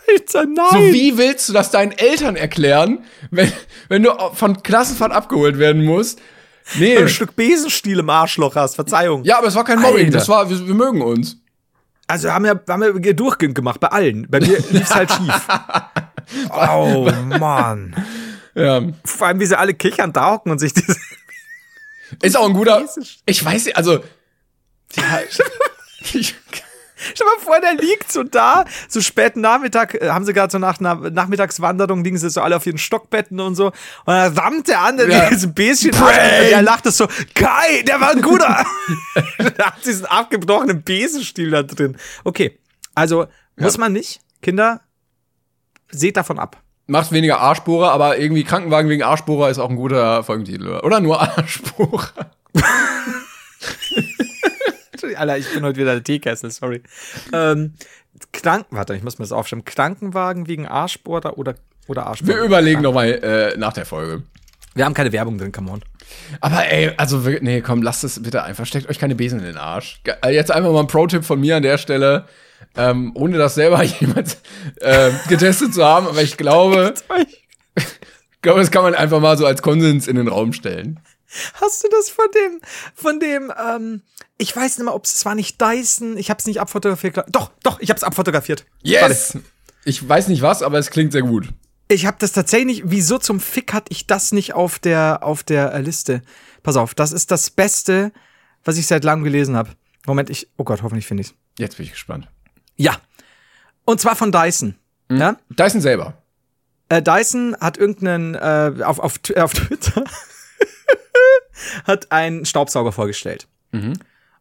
Alter, 0.08 0.44
nein. 0.46 0.66
So, 0.72 0.78
wie 0.92 1.16
willst 1.18 1.48
du 1.48 1.52
das 1.52 1.70
deinen 1.70 1.92
Eltern 1.92 2.34
erklären, 2.34 3.04
wenn, 3.30 3.52
wenn 3.88 4.02
du 4.02 4.10
von 4.34 4.60
Klassenfahrt 4.62 5.12
abgeholt 5.12 5.58
werden 5.58 5.84
musst? 5.84 6.20
Nee. 6.74 6.90
Wenn 6.90 6.94
du 6.96 7.00
ein 7.02 7.08
Stück 7.08 7.36
Besenstiel 7.36 8.00
im 8.00 8.10
Arschloch 8.10 8.56
hast, 8.56 8.74
Verzeihung. 8.74 9.22
Ja, 9.24 9.38
aber 9.38 9.46
es 9.48 9.54
war 9.54 9.64
kein 9.64 9.80
Mobbing, 9.80 10.06
Alter. 10.06 10.18
das 10.18 10.28
war, 10.28 10.48
wir, 10.50 10.66
wir 10.66 10.74
mögen 10.74 11.00
uns. 11.02 11.36
Also 12.08 12.32
haben 12.32 12.44
wir, 12.44 12.60
haben 12.68 13.02
wir 13.04 13.14
durchgehend 13.14 13.54
gemacht, 13.54 13.78
bei 13.78 13.88
allen. 13.88 14.26
Bei 14.28 14.40
mir 14.40 14.58
lief's 14.70 14.94
halt 14.94 15.10
schief. 15.12 15.46
Oh, 16.52 17.08
Mann. 17.40 17.94
Ja. 18.54 18.82
Vor 19.04 19.26
allem, 19.26 19.40
wie 19.40 19.46
sie 19.46 19.58
alle 19.58 19.74
kichern, 19.74 20.12
da 20.12 20.32
hocken 20.32 20.50
und 20.52 20.58
sich 20.58 20.72
diese. 20.74 20.96
Ist 22.22 22.36
auch 22.36 22.46
ein 22.46 22.54
guter. 22.54 22.84
Ich 23.26 23.44
weiß 23.44 23.66
nicht, 23.66 23.76
also. 23.76 24.02
Ja, 24.96 25.20
ich, 26.12 26.34
Stell 27.14 27.26
mal 27.26 27.42
vor, 27.42 27.60
der 27.60 27.74
liegt 27.74 28.12
so 28.12 28.22
da, 28.22 28.64
so 28.88 29.00
späten 29.00 29.40
Nachmittag, 29.40 29.94
äh, 29.94 30.10
haben 30.10 30.26
sie 30.26 30.34
gerade 30.34 30.50
so 30.50 30.58
nach 30.58 30.80
einer 30.80 30.94
Nachmittagswanderung, 31.10 32.04
liegen 32.04 32.18
sie 32.18 32.28
so 32.28 32.42
alle 32.42 32.56
auf 32.56 32.66
ihren 32.66 32.78
Stockbetten 32.78 33.40
und 33.40 33.54
so. 33.54 33.66
Und 33.68 33.74
dann 34.06 34.36
rammt 34.36 34.68
der 34.68 34.80
an, 34.80 34.98
Ja. 35.10 35.30
diese 35.30 35.48
Bisschen 35.48 35.92
Prank. 35.92 36.14
der 36.14 36.62
lacht 36.62 36.84
das 36.86 36.98
so, 36.98 37.06
Kai, 37.34 37.82
der 37.86 38.00
war 38.00 38.10
ein 38.10 38.20
guter. 38.20 38.66
da 39.56 39.66
hat 39.66 39.84
diesen 39.84 40.04
abgebrochenen 40.06 40.82
Besenstiel 40.82 41.50
da 41.50 41.62
drin. 41.62 41.96
Okay, 42.24 42.58
also 42.94 43.26
muss 43.56 43.78
man 43.78 43.92
nicht, 43.92 44.20
Kinder, 44.42 44.82
seht 45.90 46.16
davon 46.16 46.38
ab. 46.38 46.62
Macht 46.90 47.12
weniger 47.12 47.40
Arschbohrer, 47.40 47.92
aber 47.92 48.18
irgendwie 48.18 48.44
Krankenwagen 48.44 48.90
wegen 48.90 49.02
Arschbohrer 49.02 49.48
ist 49.48 49.58
auch 49.58 49.70
ein 49.70 49.76
guter 49.76 50.22
Folgentitel. 50.24 50.66
Oder, 50.68 50.84
oder 50.84 51.00
nur 51.00 51.20
Arschbohrer. 51.38 52.10
Alter, 55.16 55.38
ich 55.38 55.52
bin 55.52 55.64
heute 55.64 55.78
wieder 55.78 55.92
der 55.92 56.04
Teekessel, 56.04 56.50
sorry. 56.50 56.82
Ähm, 57.32 57.74
Kranken, 58.32 58.76
warte, 58.76 58.94
ich 58.94 59.02
muss 59.02 59.18
mir 59.18 59.24
das 59.24 59.32
aufschreiben. 59.32 59.64
Krankenwagen 59.64 60.46
wegen 60.46 60.66
Arschbohrer 60.66 61.38
oder, 61.38 61.54
oder 61.88 62.06
Arschbohrer? 62.06 62.36
Wir 62.36 62.44
überlegen 62.44 62.82
noch 62.82 62.92
mal 62.92 63.06
äh, 63.06 63.56
nach 63.56 63.72
der 63.72 63.86
Folge. 63.86 64.22
Wir 64.74 64.84
haben 64.84 64.94
keine 64.94 65.12
Werbung 65.12 65.38
drin, 65.38 65.52
come 65.52 65.70
on. 65.70 65.82
Aber 66.40 66.66
ey, 66.70 66.92
also 66.96 67.18
nee, 67.18 67.60
komm, 67.60 67.82
lasst 67.82 68.04
es 68.04 68.22
bitte 68.22 68.42
einfach. 68.42 68.66
Steckt 68.66 68.88
euch 68.88 68.98
keine 68.98 69.14
Besen 69.14 69.40
in 69.40 69.46
den 69.46 69.56
Arsch. 69.56 70.00
Äh, 70.22 70.34
Jetzt 70.34 70.50
einfach 70.50 70.72
mal 70.72 70.80
ein 70.80 70.86
Pro-Tipp 70.86 71.24
von 71.24 71.40
mir 71.40 71.56
an 71.56 71.62
der 71.62 71.78
Stelle, 71.78 72.26
ähm, 72.76 73.12
ohne 73.14 73.38
das 73.38 73.54
selber 73.54 73.82
jemand 74.00 74.38
äh, 74.76 75.10
getestet 75.28 75.74
zu 75.74 75.84
haben. 75.84 76.06
Aber 76.06 76.22
ich 76.22 76.36
glaube, 76.36 76.94
ich 77.74 78.42
glaube, 78.42 78.60
das 78.60 78.70
kann 78.70 78.82
man 78.82 78.94
einfach 78.94 79.20
mal 79.20 79.36
so 79.36 79.46
als 79.46 79.62
Konsens 79.62 80.06
in 80.06 80.16
den 80.16 80.28
Raum 80.28 80.52
stellen. 80.52 81.00
Hast 81.54 81.84
du 81.84 81.88
das 81.88 82.10
von 82.10 82.26
dem, 82.34 82.60
von 82.94 83.20
dem, 83.20 83.52
ähm, 83.56 84.02
ich 84.36 84.54
weiß 84.54 84.78
nicht 84.78 84.84
mal, 84.84 84.92
ob 84.92 85.04
es 85.04 85.24
war 85.24 85.34
nicht 85.34 85.60
Dyson, 85.60 86.16
ich 86.16 86.28
hab's 86.30 86.46
nicht 86.46 86.60
abfotografiert. 86.60 87.24
Doch, 87.28 87.52
doch, 87.62 87.78
ich 87.80 87.90
hab's 87.90 88.02
abfotografiert. 88.02 88.64
Yes! 88.82 89.38
Ich 89.84 90.06
weiß 90.06 90.28
nicht 90.28 90.42
was, 90.42 90.62
aber 90.62 90.78
es 90.78 90.90
klingt 90.90 91.12
sehr 91.12 91.22
gut. 91.22 91.48
Ich 91.88 92.06
habe 92.06 92.16
das 92.20 92.32
tatsächlich 92.32 92.66
nicht. 92.66 92.82
Wieso 92.86 93.18
zum 93.18 93.40
Fick 93.40 93.72
hatte 93.72 93.90
ich 93.90 94.06
das 94.06 94.32
nicht 94.32 94.54
auf 94.54 94.78
der, 94.78 95.20
auf 95.22 95.42
der 95.42 95.72
äh, 95.72 95.80
Liste? 95.80 96.22
Pass 96.62 96.76
auf, 96.76 96.94
das 96.94 97.12
ist 97.12 97.30
das 97.30 97.50
Beste, 97.50 98.12
was 98.64 98.76
ich 98.76 98.86
seit 98.86 99.04
langem 99.04 99.24
gelesen 99.24 99.56
habe. 99.56 99.70
Moment, 100.06 100.30
ich. 100.30 100.48
Oh 100.56 100.64
Gott, 100.64 100.82
hoffentlich 100.82 101.06
finde 101.06 101.22
ich's. 101.22 101.34
Jetzt 101.58 101.76
bin 101.76 101.86
ich 101.86 101.92
gespannt. 101.92 102.28
Ja. 102.80 102.96
Und 103.84 104.00
zwar 104.00 104.16
von 104.16 104.32
Dyson. 104.32 104.74
Ja? 105.10 105.36
Dyson 105.50 105.80
selber. 105.80 106.14
Äh, 106.88 107.02
Dyson 107.02 107.56
hat 107.60 107.76
irgendeinen 107.76 108.34
äh, 108.34 108.82
auf, 108.82 108.98
auf, 108.98 109.20
auf 109.36 109.52
Twitter 109.52 110.04
hat 111.86 112.10
einen 112.10 112.44
Staubsauger 112.46 112.92
vorgestellt. 112.92 113.46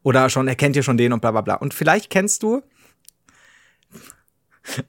Oder 0.04 0.30
schon, 0.30 0.48
er 0.48 0.56
kennt 0.56 0.76
ja 0.76 0.84
schon 0.84 0.98
den 0.98 1.14
und 1.14 1.20
bla 1.20 1.32
bla 1.32 1.42
bla. 1.42 1.56
Und 1.56 1.74
vielleicht 1.74 2.10
kennst 2.10 2.44
du 2.44 2.64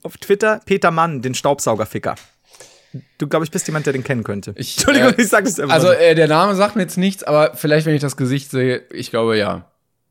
auf 0.03 0.17
Twitter 0.19 0.61
Peter 0.65 0.91
Mann, 0.91 1.23
den 1.23 1.35
Staubsaugerficker. 1.35 2.15
Du, 3.19 3.29
glaube 3.29 3.45
ich, 3.45 3.51
bist 3.51 3.67
jemand, 3.67 3.87
der 3.87 3.93
den 3.93 4.05
kennen 4.05 4.25
könnte. 4.25 4.53
Ich, 4.57 4.77
Entschuldigung, 4.77 5.13
äh, 5.15 5.23
ich 5.23 5.29
sag 5.29 5.45
das 5.45 5.61
einfach. 5.61 5.75
Also 5.75 5.89
so. 5.89 5.93
äh, 5.93 6.15
der 6.15 6.29
Name 6.29 6.55
sagt 6.55 6.77
mir 6.77 6.83
jetzt 6.83 6.99
nichts, 6.99 7.23
aber 7.23 7.55
vielleicht, 7.55 7.87
wenn 7.87 7.95
ich 7.95 8.01
das 8.01 8.17
Gesicht 8.17 8.51
sehe, 8.51 8.85
ich 8.93 9.11
glaube 9.11 9.37
ja. 9.37 9.70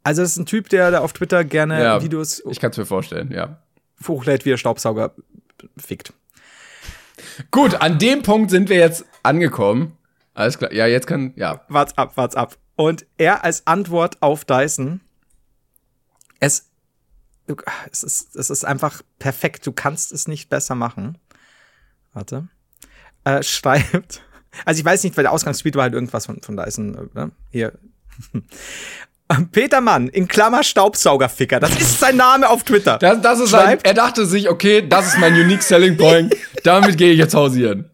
Also, 0.10 0.24
es 0.24 0.32
ist 0.32 0.38
ein 0.38 0.48
Typ, 0.48 0.70
der 0.70 0.90
da 0.90 1.02
auf 1.02 1.14
Twitter 1.14 1.44
gerne 1.44 1.84
Ja, 1.84 2.02
Videos 2.02 2.42
Ich 2.50 2.60
kann 2.60 2.72
es 2.72 2.78
mir 2.78 2.88
vorstellen, 2.88 3.32
ja. 3.32 3.60
hochlädt, 4.08 4.44
wie 4.44 4.52
er 4.52 4.58
Staubsauger 4.58 5.14
fickt. 5.78 6.14
Gut, 7.52 7.76
an 7.76 8.00
dem 8.00 8.24
Punkt 8.24 8.50
sind 8.50 8.70
wir 8.70 8.78
jetzt 8.78 9.06
angekommen. 9.22 9.96
Alles 10.34 10.58
klar. 10.58 10.74
Ja, 10.74 10.88
jetzt 10.88 11.06
kann, 11.06 11.34
ja. 11.36 11.62
Wart's 11.68 11.96
ab, 11.96 12.18
wart's 12.18 12.36
ab. 12.36 12.58
Und 12.76 13.06
er 13.20 13.44
als 13.44 13.68
Antwort 13.68 14.18
auf 14.22 14.46
Dyson, 14.46 15.02
es, 16.40 16.72
es, 17.92 18.02
ist, 18.02 18.36
es 18.36 18.50
ist 18.50 18.66
einfach 18.66 19.04
perfekt. 19.20 19.68
Du 19.68 19.74
kannst 19.74 20.12
es 20.12 20.28
nicht 20.28 20.50
besser 20.50 20.74
machen. 20.74 21.20
Warte. 22.14 22.48
Äh, 23.26 23.44
schreibt. 23.44 24.24
Also 24.66 24.80
ich 24.80 24.86
weiß 24.86 25.04
nicht, 25.04 25.16
weil 25.18 25.26
der 25.26 25.34
Ausgangsspeed 25.34 25.76
war 25.76 25.84
halt 25.84 25.94
irgendwas 25.94 26.26
von, 26.26 26.42
von 26.42 26.58
Dyson. 26.58 27.12
Ne? 27.14 27.30
Hier. 27.52 27.74
Peter 29.52 29.80
Mann, 29.82 30.08
in 30.08 30.28
Klammer 30.28 30.64
Staubsaugerficker. 30.64 31.60
Das 31.60 31.72
ist 31.80 32.00
sein 32.00 32.18
Name 32.18 32.50
auf 32.50 32.64
Twitter. 32.64 32.98
Das, 32.98 33.22
das 33.22 33.40
ist 33.40 33.54
ein, 33.54 33.62
Schreibt- 33.64 33.86
er 33.88 33.94
dachte 33.94 34.26
sich, 34.26 34.50
okay, 34.50 34.86
das 34.88 35.08
ist 35.10 35.20
mein 35.20 35.34
unique 35.34 35.62
selling 35.62 35.98
point. 35.98 36.36
Damit 36.64 36.98
gehe 36.98 37.12
ich 37.14 37.20
jetzt 37.20 37.36
hausieren. 37.36 37.90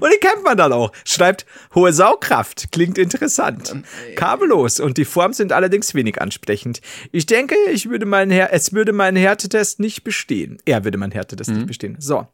Und 0.00 0.10
den 0.10 0.20
kennt 0.20 0.42
man 0.42 0.56
dann 0.56 0.72
auch. 0.72 0.90
Schreibt, 1.04 1.44
hohe 1.74 1.92
Saugkraft, 1.92 2.72
klingt 2.72 2.96
interessant. 2.98 3.74
Kabellos 4.14 4.80
und 4.80 4.96
die 4.96 5.04
Form 5.04 5.32
sind 5.34 5.52
allerdings 5.52 5.92
wenig 5.94 6.20
ansprechend. 6.22 6.80
Ich 7.12 7.26
denke, 7.26 7.56
ich 7.70 7.90
würde 7.90 8.06
meinen 8.06 8.30
Her 8.30 8.50
es 8.52 8.72
würde 8.72 8.92
meinen 8.92 9.16
Härtetest 9.16 9.78
nicht 9.80 10.02
bestehen. 10.02 10.58
Er 10.64 10.84
würde 10.84 10.96
meinen 10.98 11.12
Härtetest 11.12 11.50
nicht 11.50 11.66
bestehen. 11.66 11.96
So. 11.98 12.26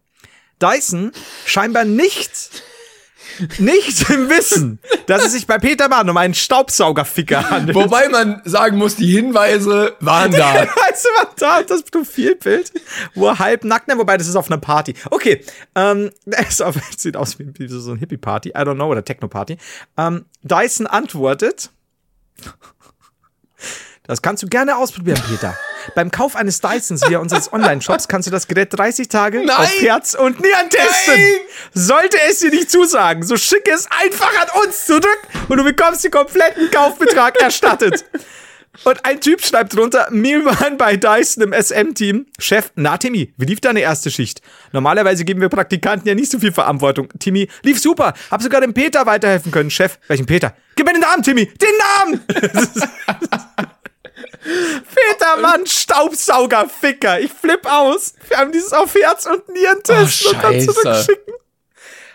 Dyson 0.60 1.10
scheinbar 1.44 1.84
nicht, 1.84 2.30
nicht 3.58 4.08
im 4.10 4.28
Wissen, 4.28 4.78
dass 5.06 5.24
es 5.24 5.32
sich 5.32 5.46
bei 5.46 5.58
Peter 5.58 5.88
Mann 5.88 6.08
um 6.08 6.16
einen 6.16 6.34
Staubsaugerficker 6.34 7.50
handelt. 7.50 7.76
Wobei 7.76 8.08
man 8.08 8.42
sagen 8.44 8.78
muss, 8.78 8.96
die 8.96 9.10
Hinweise 9.10 9.96
waren 10.00 10.32
da. 10.32 10.54
Weißt 10.54 11.04
du, 11.04 11.08
was 11.20 11.28
da 11.36 11.58
ist 11.58 11.70
das 11.70 11.82
Profilbild? 11.82 12.72
Wo 13.14 13.28
er 13.28 13.38
halb 13.38 13.64
nackt, 13.64 13.88
ne, 13.88 13.98
wobei 13.98 14.16
das 14.16 14.28
ist 14.28 14.36
auf 14.36 14.50
einer 14.50 14.60
Party. 14.60 14.94
Okay, 15.10 15.44
ähm, 15.74 16.10
auf, 16.60 16.76
sieht 16.96 17.16
aus 17.16 17.38
wie, 17.38 17.52
wie 17.58 17.68
so 17.68 17.92
ein 17.92 17.98
Hippie-Party, 17.98 18.50
I 18.50 18.52
don't 18.52 18.74
know, 18.74 18.90
oder 18.90 19.04
Techno-Party. 19.04 19.56
Ähm, 19.96 20.24
Dyson 20.42 20.86
antwortet, 20.86 21.70
das 24.04 24.20
kannst 24.20 24.42
du 24.42 24.48
gerne 24.48 24.76
ausprobieren, 24.76 25.20
Peter. 25.28 25.56
Beim 25.94 26.10
Kauf 26.10 26.34
eines 26.34 26.60
Dysons 26.60 27.08
via 27.08 27.18
unseres 27.18 27.52
Online-Shops 27.52 28.08
kannst 28.08 28.26
du 28.26 28.32
das 28.32 28.48
Gerät 28.48 28.76
30 28.76 29.08
Tage 29.08 29.38
Nein! 29.38 29.50
auf 29.50 29.80
Herz 29.80 30.14
und 30.14 30.40
Nieren 30.40 30.70
testen. 30.70 31.14
Nein! 31.14 31.40
Sollte 31.72 32.16
es 32.28 32.40
dir 32.40 32.50
nicht 32.50 32.70
zusagen, 32.70 33.22
so 33.22 33.36
schicke 33.36 33.70
es 33.70 33.88
einfach 34.02 34.32
an 34.40 34.62
uns 34.64 34.86
zurück 34.86 35.18
und 35.48 35.56
du 35.56 35.64
bekommst 35.64 36.04
den 36.04 36.10
kompletten 36.10 36.70
Kaufbetrag 36.70 37.40
erstattet. 37.40 38.04
Und 38.84 39.04
ein 39.04 39.20
Typ 39.20 39.44
schreibt 39.44 39.76
drunter, 39.76 40.08
Mehlmann 40.10 40.78
bei 40.78 40.96
Dyson 40.96 41.44
im 41.44 41.52
SM-Team. 41.52 42.26
Chef, 42.38 42.72
na 42.74 42.96
Timmy, 42.96 43.32
wie 43.36 43.44
lief 43.44 43.60
deine 43.60 43.80
erste 43.80 44.10
Schicht? 44.10 44.40
Normalerweise 44.72 45.24
geben 45.24 45.42
wir 45.42 45.50
Praktikanten 45.50 46.08
ja 46.08 46.14
nicht 46.14 46.30
so 46.30 46.38
viel 46.38 46.52
Verantwortung. 46.52 47.08
Timmy, 47.18 47.48
lief 47.62 47.78
super, 47.80 48.14
hab 48.30 48.42
sogar 48.42 48.62
dem 48.62 48.72
Peter 48.72 49.04
weiterhelfen 49.04 49.52
können. 49.52 49.70
Chef, 49.70 49.98
welchen 50.08 50.26
Peter? 50.26 50.56
Gib 50.74 50.86
mir 50.86 50.92
den 50.92 51.02
Namen, 51.02 51.22
Timmy, 51.22 51.46
den 51.46 51.68
Namen! 51.78 52.24
Peter, 54.42 55.40
Mann, 55.40 55.66
Staubsauger, 55.66 56.68
Ficker. 56.68 57.20
Ich 57.20 57.32
flipp 57.32 57.64
aus. 57.64 58.14
Wir 58.28 58.38
haben 58.38 58.52
dieses 58.52 58.72
auf 58.72 58.94
Herz 58.94 59.26
und 59.26 59.48
Nieren 59.48 59.82
testen 59.82 60.32
Oh, 60.32 60.36
und 60.36 60.42
dann 60.44 60.60
zurückschicken. 60.60 61.34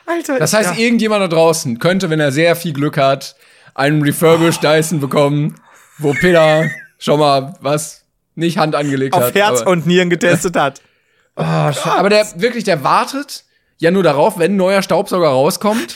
Alter. 0.05 0.39
Das 0.39 0.53
heißt, 0.53 0.77
ja. 0.77 0.77
irgendjemand 0.77 1.21
da 1.21 1.27
draußen 1.27 1.79
könnte, 1.79 2.09
wenn 2.09 2.19
er 2.19 2.31
sehr 2.31 2.55
viel 2.55 2.73
Glück 2.73 2.97
hat, 2.97 3.35
einen 3.75 4.01
refurbished 4.01 4.63
Dyson 4.63 4.99
bekommen, 4.99 5.59
wo 5.97 6.13
Peter 6.13 6.69
schon 6.97 7.19
mal 7.19 7.55
was 7.61 8.05
nicht 8.35 8.57
Hand 8.57 8.75
angelegt 8.75 9.13
auf 9.13 9.23
hat. 9.23 9.35
Herz 9.35 9.61
aber, 9.61 9.71
und 9.71 9.87
Nieren 9.87 10.09
getestet 10.09 10.55
hat. 10.55 10.81
Oh, 11.39 11.43
aber 11.43 12.09
der 12.09 12.25
wirklich, 12.37 12.63
der 12.63 12.83
wartet 12.83 13.43
ja 13.77 13.91
nur 13.91 14.01
darauf, 14.01 14.39
wenn 14.39 14.53
ein 14.53 14.57
neuer 14.57 14.81
Staubsauger 14.81 15.27
rauskommt, 15.27 15.95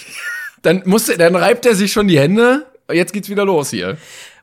dann 0.61 0.84
muss 0.86 1.07
dann 1.07 1.36
reibt 1.36 1.65
er 1.65 1.73
sich 1.73 1.91
schon 1.91 2.07
die 2.07 2.19
Hände. 2.19 2.67
Jetzt 2.91 3.11
geht's 3.11 3.27
wieder 3.27 3.43
los 3.43 3.71
hier. 3.71 3.97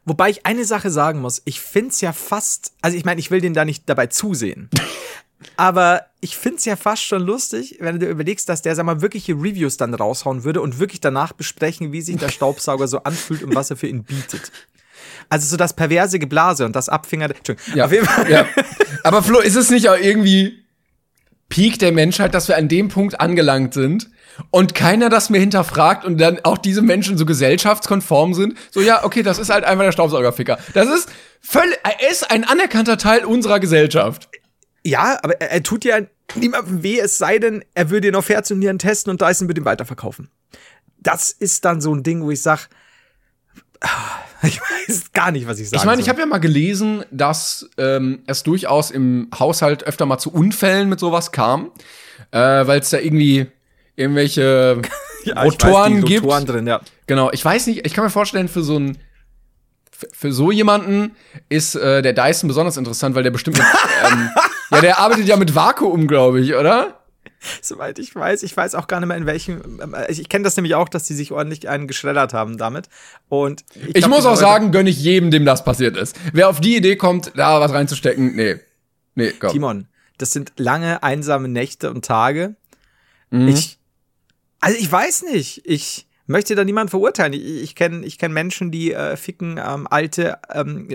Wobei 0.08 0.30
ich 0.30 0.46
eine 0.46 0.64
Sache 0.64 0.90
sagen 0.90 1.20
muss, 1.20 1.42
ich 1.44 1.60
find's 1.60 2.00
ja 2.00 2.12
fast, 2.12 2.72
also 2.80 2.96
ich 2.96 3.04
meine, 3.04 3.20
ich 3.20 3.30
will 3.30 3.40
den 3.40 3.54
da 3.54 3.64
nicht 3.64 3.84
dabei 3.86 4.06
zusehen. 4.06 4.70
Aber 5.56 6.06
ich 6.20 6.36
find's 6.36 6.64
ja 6.64 6.74
fast 6.74 7.04
schon 7.04 7.22
lustig, 7.22 7.76
wenn 7.80 7.94
du 7.98 8.06
dir 8.06 8.10
überlegst, 8.10 8.48
dass 8.48 8.62
der, 8.62 8.74
sag 8.74 8.86
mal, 8.86 9.02
wirkliche 9.02 9.34
Reviews 9.34 9.76
dann 9.76 9.94
raushauen 9.94 10.42
würde 10.42 10.60
und 10.60 10.80
wirklich 10.80 11.00
danach 11.00 11.32
besprechen, 11.32 11.92
wie 11.92 12.02
sich 12.02 12.16
der 12.16 12.28
Staubsauger 12.28 12.88
so 12.88 13.04
anfühlt 13.04 13.44
und 13.44 13.54
was 13.54 13.70
er 13.70 13.76
für 13.76 13.86
ihn 13.86 14.02
bietet. 14.02 14.50
Also 15.28 15.46
so 15.46 15.56
das 15.56 15.74
perverse 15.74 16.18
Geblase 16.18 16.64
und 16.64 16.74
das 16.74 16.88
Abfinger. 16.88 17.26
Entschuldigung. 17.30 17.76
Ja, 17.76 17.84
Auf 17.84 17.92
jeden 17.92 18.06
Fall. 18.06 18.30
ja. 18.30 18.46
Aber 19.04 19.22
Flo, 19.22 19.38
ist 19.40 19.56
es 19.56 19.70
nicht 19.70 19.88
auch 19.88 19.96
irgendwie 19.96 20.64
Peak 21.48 21.78
der 21.78 21.92
Menschheit, 21.92 22.34
dass 22.34 22.48
wir 22.48 22.56
an 22.56 22.68
dem 22.68 22.88
Punkt 22.88 23.20
angelangt 23.20 23.74
sind 23.74 24.10
und 24.50 24.74
keiner 24.74 25.08
das 25.08 25.30
mehr 25.30 25.40
hinterfragt 25.40 26.04
und 26.04 26.20
dann 26.20 26.40
auch 26.44 26.58
diese 26.58 26.82
Menschen 26.82 27.16
so 27.16 27.24
gesellschaftskonform 27.24 28.34
sind? 28.34 28.58
So, 28.70 28.80
ja, 28.80 29.04
okay, 29.04 29.22
das 29.22 29.38
ist 29.38 29.50
halt 29.50 29.64
einfach 29.64 29.84
der 29.84 29.92
Staubsaugerficker. 29.92 30.58
Das 30.74 30.88
ist 30.88 31.08
völlig, 31.40 31.78
er 31.82 32.10
ist 32.10 32.30
ein 32.30 32.44
anerkannter 32.44 32.98
Teil 32.98 33.24
unserer 33.24 33.60
Gesellschaft. 33.60 34.28
Ja, 34.84 35.18
aber 35.22 35.40
er, 35.40 35.52
er 35.52 35.62
tut 35.62 35.84
ja 35.84 36.00
niemandem 36.34 36.82
weh, 36.82 36.98
es 37.00 37.18
sei 37.18 37.38
denn, 37.38 37.64
er 37.74 37.90
würde 37.90 38.08
ihn 38.08 38.14
auf 38.14 38.28
Herz 38.28 38.50
und 38.50 38.58
Nieren 38.58 38.78
testen 38.78 39.10
und 39.10 39.20
Dyson 39.20 39.48
würde 39.48 39.60
ihn 39.62 39.64
weiterverkaufen. 39.64 40.30
Das 40.98 41.30
ist 41.30 41.64
dann 41.64 41.80
so 41.80 41.94
ein 41.94 42.02
Ding, 42.02 42.22
wo 42.22 42.30
ich 42.30 42.42
sag, 42.42 42.68
ah, 43.80 43.88
ich 44.42 44.60
weiß 44.60 45.12
gar 45.12 45.30
nicht, 45.30 45.46
was 45.46 45.58
ich 45.58 45.68
sagen 45.70 45.80
Ich 45.80 45.86
meine, 45.86 46.00
ich 46.02 46.08
habe 46.08 46.20
ja 46.20 46.26
mal 46.26 46.38
gelesen, 46.38 47.04
dass 47.10 47.68
ähm, 47.76 48.20
es 48.26 48.42
durchaus 48.42 48.90
im 48.90 49.28
Haushalt 49.38 49.84
öfter 49.84 50.06
mal 50.06 50.18
zu 50.18 50.32
Unfällen 50.32 50.88
mit 50.88 51.00
sowas 51.00 51.32
kam, 51.32 51.70
äh, 52.30 52.38
weil 52.38 52.80
es 52.80 52.90
da 52.90 52.98
irgendwie 52.98 53.46
irgendwelche 53.96 54.80
Ja, 55.24 55.44
ich 55.44 55.60
weiß, 55.62 56.04
gibt. 56.04 56.22
Rotoren 56.24 56.46
drin, 56.46 56.66
ja. 56.66 56.80
Genau, 57.06 57.30
ich 57.32 57.44
weiß 57.44 57.66
nicht, 57.66 57.84
ich 57.84 57.92
kann 57.92 58.04
mir 58.04 58.10
vorstellen, 58.10 58.48
für 58.48 58.62
so 58.62 58.76
einen 58.76 58.98
für- 59.90 60.08
für 60.12 60.32
so 60.32 60.52
jemanden 60.52 61.16
ist 61.48 61.74
äh, 61.74 62.02
der 62.02 62.12
Dyson 62.12 62.46
besonders 62.46 62.76
interessant, 62.76 63.16
weil 63.16 63.24
der 63.24 63.32
bestimmt 63.32 63.58
mit, 63.58 63.66
ähm, 64.12 64.30
ja, 64.70 64.80
der 64.80 64.98
arbeitet 64.98 65.26
ja 65.26 65.36
mit 65.36 65.54
Vakuum, 65.56 66.06
glaube 66.06 66.40
ich, 66.40 66.54
oder? 66.54 66.97
Soweit 67.62 67.98
ich 67.98 68.14
weiß, 68.14 68.42
ich 68.42 68.56
weiß 68.56 68.74
auch 68.74 68.86
gar 68.86 69.00
nicht 69.00 69.08
mehr 69.08 69.16
in 69.16 69.26
welchem. 69.26 69.80
ähm, 69.80 69.96
Ich, 70.08 70.20
ich 70.20 70.28
kenne 70.28 70.44
das 70.44 70.56
nämlich 70.56 70.74
auch, 70.74 70.88
dass 70.88 71.04
die 71.04 71.14
sich 71.14 71.32
ordentlich 71.32 71.68
einen 71.68 71.86
geschreddert 71.86 72.34
haben 72.34 72.58
damit. 72.58 72.88
Und 73.28 73.64
ich, 73.74 73.88
Ich, 73.88 73.94
glaub, 73.94 74.10
muss 74.10 74.26
auch 74.26 74.36
sagen, 74.36 74.72
gönne 74.72 74.90
ich 74.90 75.02
jedem, 75.02 75.30
dem 75.30 75.44
das 75.44 75.64
passiert 75.64 75.96
ist. 75.96 76.16
Wer 76.32 76.48
auf 76.48 76.60
die 76.60 76.76
Idee 76.76 76.96
kommt, 76.96 77.32
da 77.36 77.60
was 77.60 77.72
reinzustecken, 77.72 78.34
nee. 78.34 78.56
Nee, 79.14 79.32
komm. 79.38 79.50
Timon, 79.50 79.88
das 80.18 80.32
sind 80.32 80.52
lange 80.56 81.02
einsame 81.02 81.48
Nächte 81.48 81.90
und 81.90 82.04
Tage. 82.04 82.54
Mhm. 83.30 83.48
Ich, 83.48 83.78
also 84.60 84.78
ich 84.78 84.90
weiß 84.90 85.24
nicht. 85.24 85.62
Ich 85.64 86.06
möchte 86.26 86.54
da 86.54 86.64
niemanden 86.64 86.90
verurteilen. 86.90 87.32
Ich, 87.32 87.62
ich 87.62 87.74
kenne 87.74 88.04
ich 88.04 88.18
kenn 88.18 88.32
Menschen, 88.32 88.70
die 88.70 88.92
äh, 88.92 89.16
ficken 89.16 89.60
ähm, 89.64 89.86
alte, 89.90 90.38
ähm, 90.52 90.88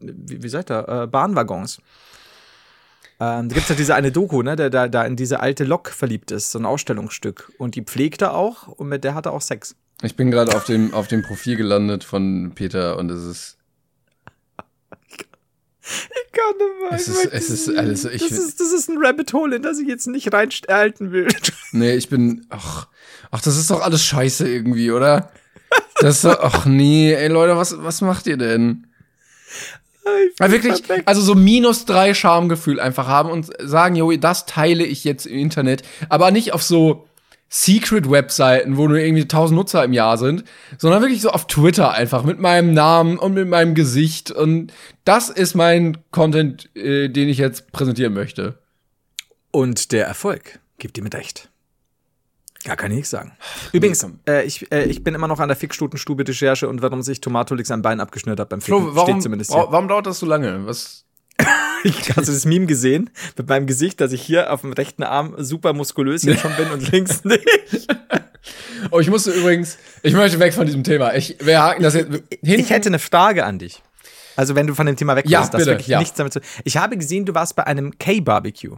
wie, 0.00 0.42
wie 0.42 0.48
sagt 0.48 0.70
er, 0.70 0.88
äh, 0.88 1.06
Bahnwaggons. 1.06 1.80
Ähm, 3.20 3.48
da 3.50 3.54
gibt's 3.54 3.68
ja 3.68 3.74
diese 3.74 3.94
eine 3.94 4.10
Doku, 4.12 4.42
ne, 4.42 4.56
der 4.56 4.70
da, 4.70 5.04
in 5.04 5.14
diese 5.16 5.40
alte 5.40 5.64
Lok 5.64 5.90
verliebt 5.90 6.30
ist, 6.30 6.50
so 6.52 6.58
ein 6.58 6.64
Ausstellungsstück. 6.64 7.52
Und 7.58 7.74
die 7.74 7.82
pflegt 7.82 8.22
er 8.22 8.34
auch 8.34 8.66
und 8.68 8.88
mit 8.88 9.04
der 9.04 9.14
hat 9.14 9.26
er 9.26 9.32
auch 9.32 9.42
Sex. 9.42 9.76
Ich 10.02 10.16
bin 10.16 10.30
gerade 10.30 10.56
auf 10.56 10.64
dem, 10.64 10.94
auf 10.94 11.06
dem 11.08 11.22
Profil 11.22 11.56
gelandet 11.56 12.02
von 12.04 12.52
Peter 12.54 12.96
und 12.98 13.10
es 13.10 13.22
ist. 13.24 13.56
Ich 15.02 16.32
kann 16.32 16.56
nicht 16.56 16.80
mehr. 16.90 16.92
Es 16.98 17.08
ist- 17.08 17.26
es 17.32 17.50
ist 17.50 17.76
alles- 17.76 18.04
ich 18.04 18.22
das, 18.28 18.38
ist, 18.38 18.60
das 18.60 18.72
ist 18.72 18.88
ein 18.88 18.96
Rabbit 18.98 19.32
Hole, 19.32 19.56
in 19.56 19.62
das 19.62 19.78
ich 19.78 19.88
jetzt 19.88 20.06
nicht 20.06 20.32
reinhalten 20.32 21.12
will. 21.12 21.28
Nee, 21.72 21.94
ich 21.94 22.08
bin. 22.08 22.46
Ach, 22.50 22.88
ach, 23.30 23.40
das 23.42 23.56
ist 23.56 23.70
doch 23.70 23.80
alles 23.82 24.02
scheiße 24.02 24.48
irgendwie, 24.48 24.90
oder? 24.90 25.30
Das 26.00 26.16
ist 26.16 26.24
doch, 26.24 26.38
ach 26.40 26.66
nee, 26.66 27.12
ey 27.14 27.28
Leute, 27.28 27.56
was, 27.56 27.76
was 27.82 28.00
macht 28.00 28.26
ihr 28.26 28.36
denn? 28.36 28.86
Ja, 30.38 30.50
wirklich, 30.50 30.82
perfekt. 30.82 31.08
also 31.08 31.20
so 31.20 31.34
minus 31.34 31.84
drei 31.84 32.14
Schamgefühl 32.14 32.80
einfach 32.80 33.06
haben 33.06 33.30
und 33.30 33.50
sagen, 33.60 33.96
jo, 33.96 34.10
das 34.16 34.46
teile 34.46 34.84
ich 34.84 35.04
jetzt 35.04 35.26
im 35.26 35.38
Internet, 35.38 35.82
aber 36.08 36.30
nicht 36.30 36.52
auf 36.52 36.62
so 36.62 37.06
Secret-Webseiten, 37.50 38.76
wo 38.76 38.86
nur 38.86 38.98
irgendwie 38.98 39.22
1000 39.22 39.56
Nutzer 39.56 39.84
im 39.84 39.92
Jahr 39.92 40.16
sind, 40.18 40.44
sondern 40.78 41.02
wirklich 41.02 41.20
so 41.20 41.30
auf 41.30 41.48
Twitter 41.48 41.92
einfach 41.92 42.22
mit 42.22 42.38
meinem 42.38 42.72
Namen 42.72 43.18
und 43.18 43.34
mit 43.34 43.48
meinem 43.48 43.74
Gesicht. 43.74 44.30
Und 44.30 44.72
das 45.04 45.28
ist 45.28 45.54
mein 45.56 45.98
Content, 46.12 46.74
äh, 46.76 47.08
den 47.08 47.28
ich 47.28 47.38
jetzt 47.38 47.72
präsentieren 47.72 48.14
möchte. 48.14 48.58
Und 49.50 49.90
der 49.90 50.06
Erfolg 50.06 50.60
gibt 50.78 50.96
dir 50.96 51.02
mit 51.02 51.14
recht. 51.16 51.49
Gar 52.64 52.76
kann 52.76 52.90
ich 52.90 52.96
nichts 52.96 53.10
sagen. 53.10 53.32
Übrigens, 53.72 54.06
äh, 54.28 54.44
ich, 54.44 54.70
äh, 54.70 54.84
ich 54.84 55.02
bin 55.02 55.14
immer 55.14 55.28
noch 55.28 55.40
an 55.40 55.48
der 55.48 55.56
Fickstutenstube-Recherche 55.56 56.68
und 56.68 56.82
warum 56.82 57.02
sich 57.02 57.20
Tomatolix 57.20 57.68
sein 57.68 57.80
Bein 57.80 58.00
abgeschnürt 58.00 58.38
hat 58.38 58.50
beim 58.50 58.60
Ficken. 58.60 58.82
Flo, 58.82 58.94
warum, 58.94 59.10
Steht 59.10 59.22
zumindest 59.22 59.52
hier. 59.52 59.66
warum 59.70 59.88
dauert 59.88 60.06
das 60.06 60.18
so 60.18 60.26
lange? 60.26 60.66
Was? 60.66 61.06
Hast 62.16 62.28
du 62.28 62.32
das 62.32 62.44
Meme 62.44 62.66
gesehen? 62.66 63.08
Mit 63.38 63.48
meinem 63.48 63.66
Gesicht, 63.66 64.00
dass 64.02 64.12
ich 64.12 64.20
hier 64.20 64.52
auf 64.52 64.60
dem 64.60 64.74
rechten 64.74 65.02
Arm 65.02 65.34
super 65.38 65.72
muskulös 65.72 66.20
hier 66.22 66.36
schon 66.36 66.54
bin 66.56 66.70
und 66.70 66.92
links 66.92 67.24
nicht. 67.24 67.46
Oh, 68.90 69.00
ich 69.00 69.08
musste 69.08 69.30
übrigens, 69.30 69.78
ich 70.02 70.12
möchte 70.12 70.38
weg 70.38 70.52
von 70.52 70.66
diesem 70.66 70.84
Thema. 70.84 71.14
Ich, 71.14 71.36
wir 71.40 71.62
haken 71.62 71.82
das 71.82 71.94
jetzt 71.94 72.10
hinten. 72.10 72.60
Ich 72.60 72.68
hätte 72.70 72.88
eine 72.90 72.98
Frage 72.98 73.44
an 73.46 73.58
dich. 73.58 73.82
Also 74.36 74.54
wenn 74.54 74.66
du 74.66 74.74
von 74.74 74.86
dem 74.86 74.96
Thema 74.96 75.16
weg 75.16 75.24
Ja, 75.28 75.40
bist, 75.40 75.54
das 75.54 75.60
bitte, 75.60 75.70
wirklich 75.72 75.88
ja. 75.88 75.98
nichts 75.98 76.16
damit 76.16 76.32
zu 76.32 76.40
Ich 76.64 76.76
habe 76.76 76.96
gesehen, 76.96 77.24
du 77.24 77.34
warst 77.34 77.56
bei 77.56 77.66
einem 77.66 77.98
K-Barbecue. 77.98 78.76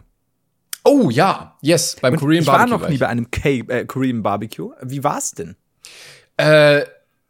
Oh 0.83 1.09
ja, 1.09 1.55
yes, 1.61 1.95
beim 2.01 2.17
Korean 2.17 2.41
ich 2.41 2.47
war 2.47 2.57
Barbecue. 2.57 2.77
noch 2.79 2.89
nie 2.89 2.97
bei 2.97 3.07
einem 3.07 3.31
K 3.31 3.63
äh, 3.67 3.85
Korean 3.85 4.21
Barbecue. 4.21 4.71
Wie 4.81 5.03
war's 5.03 5.31
denn? 5.31 5.55
Äh, 6.37 6.81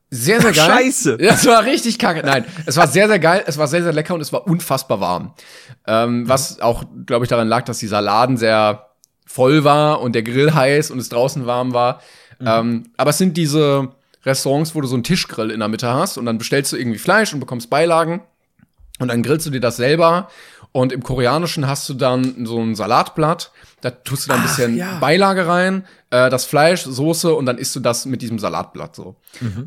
sehr, 0.10 0.41
sehr 0.41 0.51
geil. 0.51 0.54
Scheiße. 0.54 1.18
Das 1.22 1.45
war 1.45 1.64
richtig 1.66 1.99
kacke. 1.99 2.24
Nein, 2.26 2.45
es 2.66 2.78
war 2.78 2.88
sehr, 2.88 3.08
sehr 3.08 3.20
geil, 3.20 3.43
es 3.45 3.58
war 3.58 3.68
sehr, 3.68 3.84
sehr 3.84 3.93
lecker 3.93 4.14
und 4.14 4.22
es 4.22 4.32
war 4.32 4.47
unfassbar 4.47 4.99
warm. 4.99 5.34
Ähm, 5.88 6.28
was 6.28 6.62
auch, 6.62 6.84
glaube 7.06 7.26
ich, 7.26 7.30
daran 7.30 7.47
lag, 7.47 7.64
dass 7.66 7.80
dieser 7.80 8.01
Laden 8.01 8.38
sehr 8.38 8.89
voll 9.26 9.64
war 9.64 10.01
und 10.01 10.14
der 10.14 10.24
Grill 10.24 10.54
heiß 10.54 10.91
und 10.91 10.99
es 10.99 11.10
draußen 11.10 11.45
warm 11.45 11.74
war. 11.74 12.01
Ähm, 12.45 12.91
aber 12.97 13.12
es 13.12 13.18
sind 13.18 13.38
diese 13.38 13.89
Restaurants, 14.26 14.76
wo 14.76 14.82
du 14.82 14.88
so 14.88 14.95
einen 14.95 15.04
Tischgrill 15.04 15.51
in 15.51 15.60
der 15.60 15.70
Mitte 15.70 15.91
hast 15.93 16.18
und 16.18 16.26
dann 16.26 16.38
bestellst 16.38 16.72
du 16.72 16.78
irgendwie 16.78 16.99
Fleisch 16.99 17.34
und 17.34 17.39
bekommst 17.39 17.70
Beilagen 17.70 18.22
und 18.99 19.08
dann 19.08 19.24
grillst 19.24 19.45
du 19.45 19.49
dir 19.49 19.62
das 19.62 19.78
selber. 19.78 20.30
Und 20.74 20.91
im 20.91 21.03
Koreanischen 21.03 21.67
hast 21.67 21.88
du 21.88 21.93
dann 21.93 22.47
so 22.47 22.59
ein 22.59 22.74
Salatblatt. 22.74 23.51
Da 23.82 23.91
tust 23.91 24.26
du 24.26 24.30
dann 24.32 24.39
ein 24.39 24.47
bisschen 24.47 24.76
ja. 24.76 24.97
Beilage 24.99 25.47
rein, 25.47 25.86
äh, 26.09 26.32
das 26.32 26.45
Fleisch, 26.45 26.82
Soße 26.84 27.34
und 27.36 27.45
dann 27.45 27.59
isst 27.59 27.76
du 27.76 27.80
das 27.80 28.05
mit 28.07 28.24
diesem 28.24 28.39
Salatblatt 28.39 28.95
so. 28.95 29.15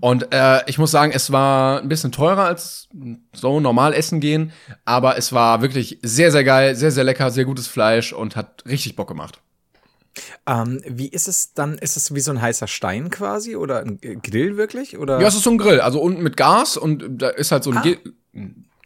Und 0.01 0.35
äh, 0.35 0.63
ich 0.67 0.79
muss 0.79 0.91
sagen, 0.91 1.13
es 1.15 1.31
war 1.31 1.81
ein 1.81 1.89
bisschen 1.89 2.11
teurer 2.11 2.45
als 2.45 2.89
so 3.33 3.61
normal 3.61 3.95
essen 3.95 4.19
gehen, 4.19 4.53
aber 4.85 5.17
es 5.17 5.33
war 5.33 5.63
wirklich 5.63 6.01
sehr, 6.03 6.33
sehr 6.33 6.43
geil, 6.43 6.75
sehr, 6.75 6.91
sehr 6.91 7.05
lecker, 7.05 7.31
sehr 7.31 7.45
gutes 7.45 7.69
Fleisch 7.69 8.13
und 8.13 8.35
hat 8.35 8.65
richtig 8.67 8.97
Bock 8.97 9.07
gemacht. 9.07 9.41
Ähm, 10.47 10.81
wie 10.89 11.09
ist 11.09 11.29
es 11.29 11.53
dann? 11.53 11.79
Ist 11.79 11.97
es 11.97 12.15
wie 12.15 12.21
so 12.21 12.33
ein 12.33 12.41
heißer 12.41 12.67
Stein 12.67 13.11
quasi 13.11 13.55
oder 13.55 13.81
ein 13.81 14.01
Grill 14.01 14.57
wirklich? 14.57 14.99
Oder? 14.99 15.21
Ja, 15.21 15.29
es 15.29 15.37
ist 15.37 15.45
so 15.45 15.51
ein 15.51 15.59
Grill, 15.59 15.81
also 15.81 16.01
unten 16.01 16.23
mit 16.23 16.37
Gas 16.37 16.77
und 16.77 17.23
da 17.23 17.29
ist 17.29 17.53
halt 17.53 17.63
so 17.63 17.71
eine 17.71 17.83
Gi 17.83 17.99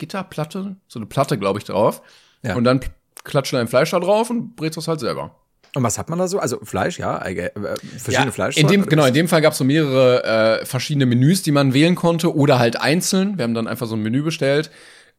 Gitterplatte, 0.00 0.76
so 0.88 0.98
eine 0.98 1.06
Platte, 1.06 1.38
glaube 1.38 1.60
ich, 1.60 1.64
drauf. 1.64 2.02
Ja. 2.42 2.56
Und 2.56 2.64
dann 2.64 2.80
klatscht 3.22 3.52
du 3.52 3.56
dein 3.56 3.68
Fleisch 3.68 3.90
da 3.90 4.00
drauf 4.00 4.30
und 4.30 4.56
brätst 4.56 4.78
es 4.78 4.88
halt 4.88 4.98
selber. 4.98 5.36
Und 5.76 5.84
was 5.84 5.98
hat 5.98 6.08
man 6.10 6.18
da 6.18 6.26
so? 6.26 6.40
Also 6.40 6.58
Fleisch, 6.64 6.98
ja, 6.98 7.24
äh, 7.24 7.52
verschiedene 7.96 8.32
Fleisch. 8.32 8.56
in 8.56 8.66
dem, 8.66 8.86
genau, 8.86 9.04
in 9.04 9.14
dem 9.14 9.28
Fall 9.28 9.40
gab 9.40 9.52
es 9.52 9.58
so 9.58 9.64
mehrere 9.64 10.60
äh, 10.60 10.66
verschiedene 10.66 11.06
Menüs, 11.06 11.42
die 11.42 11.52
man 11.52 11.74
wählen 11.74 11.94
konnte 11.94 12.34
oder 12.34 12.58
halt 12.58 12.80
einzeln. 12.80 13.38
Wir 13.38 13.44
haben 13.44 13.54
dann 13.54 13.68
einfach 13.68 13.86
so 13.86 13.94
ein 13.94 14.02
Menü 14.02 14.22
bestellt. 14.22 14.70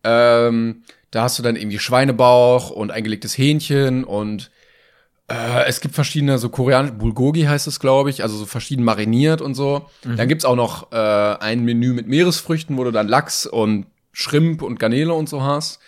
Ähm, 0.03 0.83
da 1.11 1.23
hast 1.23 1.39
du 1.39 1.43
dann 1.43 1.55
irgendwie 1.55 1.79
Schweinebauch 1.79 2.69
und 2.69 2.91
eingelegtes 2.91 3.37
Hähnchen 3.37 4.03
und 4.03 4.51
äh, 5.31 5.65
es 5.67 5.79
gibt 5.79 5.95
verschiedene, 5.95 6.37
so 6.37 6.49
koreanisch, 6.49 6.91
Bulgogi 6.91 7.43
heißt 7.43 7.67
es, 7.67 7.79
glaube 7.79 8.09
ich, 8.09 8.23
also 8.23 8.35
so 8.35 8.45
verschieden 8.45 8.83
mariniert 8.83 9.41
und 9.41 9.55
so. 9.55 9.89
Dann 10.03 10.27
gibt's 10.27 10.43
auch 10.43 10.55
noch 10.55 10.91
äh, 10.91 10.95
ein 10.95 11.63
Menü 11.63 11.93
mit 11.93 12.07
Meeresfrüchten, 12.07 12.77
wo 12.77 12.83
du 12.83 12.91
dann 12.91 13.07
Lachs 13.07 13.45
und 13.45 13.85
Shrimp 14.11 14.61
und 14.61 14.79
Garnele 14.79 15.13
und 15.13 15.29
so 15.29 15.41
hast. 15.43 15.79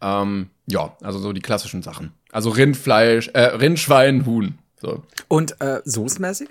Ähm, 0.00 0.48
ja, 0.66 0.96
also 1.02 1.18
so 1.18 1.32
die 1.32 1.40
klassischen 1.42 1.82
Sachen. 1.82 2.12
Also 2.32 2.50
Rindfleisch, 2.50 3.28
äh, 3.34 3.40
Rind, 3.40 3.78
Schwein, 3.78 4.24
Huhn. 4.24 4.58
So. 4.80 5.02
Und 5.28 5.60
äh, 5.60 5.80
soßmäßig? 5.84 6.48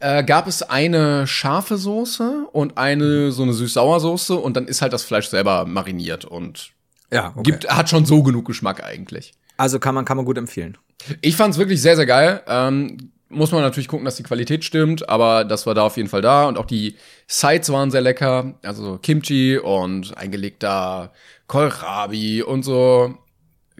Äh, 0.00 0.24
gab 0.24 0.48
es 0.48 0.62
eine 0.62 1.26
scharfe 1.28 1.76
Soße 1.76 2.48
und 2.52 2.76
eine 2.78 3.30
so 3.30 3.44
eine 3.44 3.52
süß-sauer 3.52 4.00
Soße 4.00 4.34
und 4.34 4.56
dann 4.56 4.66
ist 4.66 4.82
halt 4.82 4.92
das 4.92 5.04
Fleisch 5.04 5.28
selber 5.28 5.64
mariniert 5.64 6.24
und 6.24 6.72
Ja, 7.12 7.28
okay. 7.36 7.42
gibt, 7.44 7.70
hat 7.70 7.88
schon 7.88 8.04
so 8.04 8.22
genug 8.24 8.46
Geschmack 8.46 8.82
eigentlich. 8.82 9.32
also 9.56 9.78
kann 9.78 9.94
man, 9.94 10.04
kann 10.04 10.16
man 10.16 10.26
gut 10.26 10.38
empfehlen. 10.38 10.76
Ich 11.20 11.36
fand's 11.36 11.58
wirklich 11.58 11.80
sehr, 11.80 11.94
sehr 11.94 12.06
geil. 12.06 12.42
Ähm, 12.48 13.12
muss 13.32 13.50
man 13.52 13.62
natürlich 13.62 13.88
gucken, 13.88 14.04
dass 14.04 14.16
die 14.16 14.22
Qualität 14.22 14.64
stimmt, 14.64 15.08
aber 15.08 15.44
das 15.44 15.66
war 15.66 15.74
da 15.74 15.82
auf 15.82 15.96
jeden 15.96 16.08
Fall 16.08 16.22
da 16.22 16.46
und 16.46 16.58
auch 16.58 16.66
die 16.66 16.96
Sides 17.26 17.70
waren 17.72 17.90
sehr 17.90 18.00
lecker. 18.02 18.54
Also 18.62 18.98
Kimchi 18.98 19.58
und 19.58 20.16
eingelegter 20.16 21.12
Kohlrabi 21.48 22.42
und 22.42 22.62
so 22.62 23.16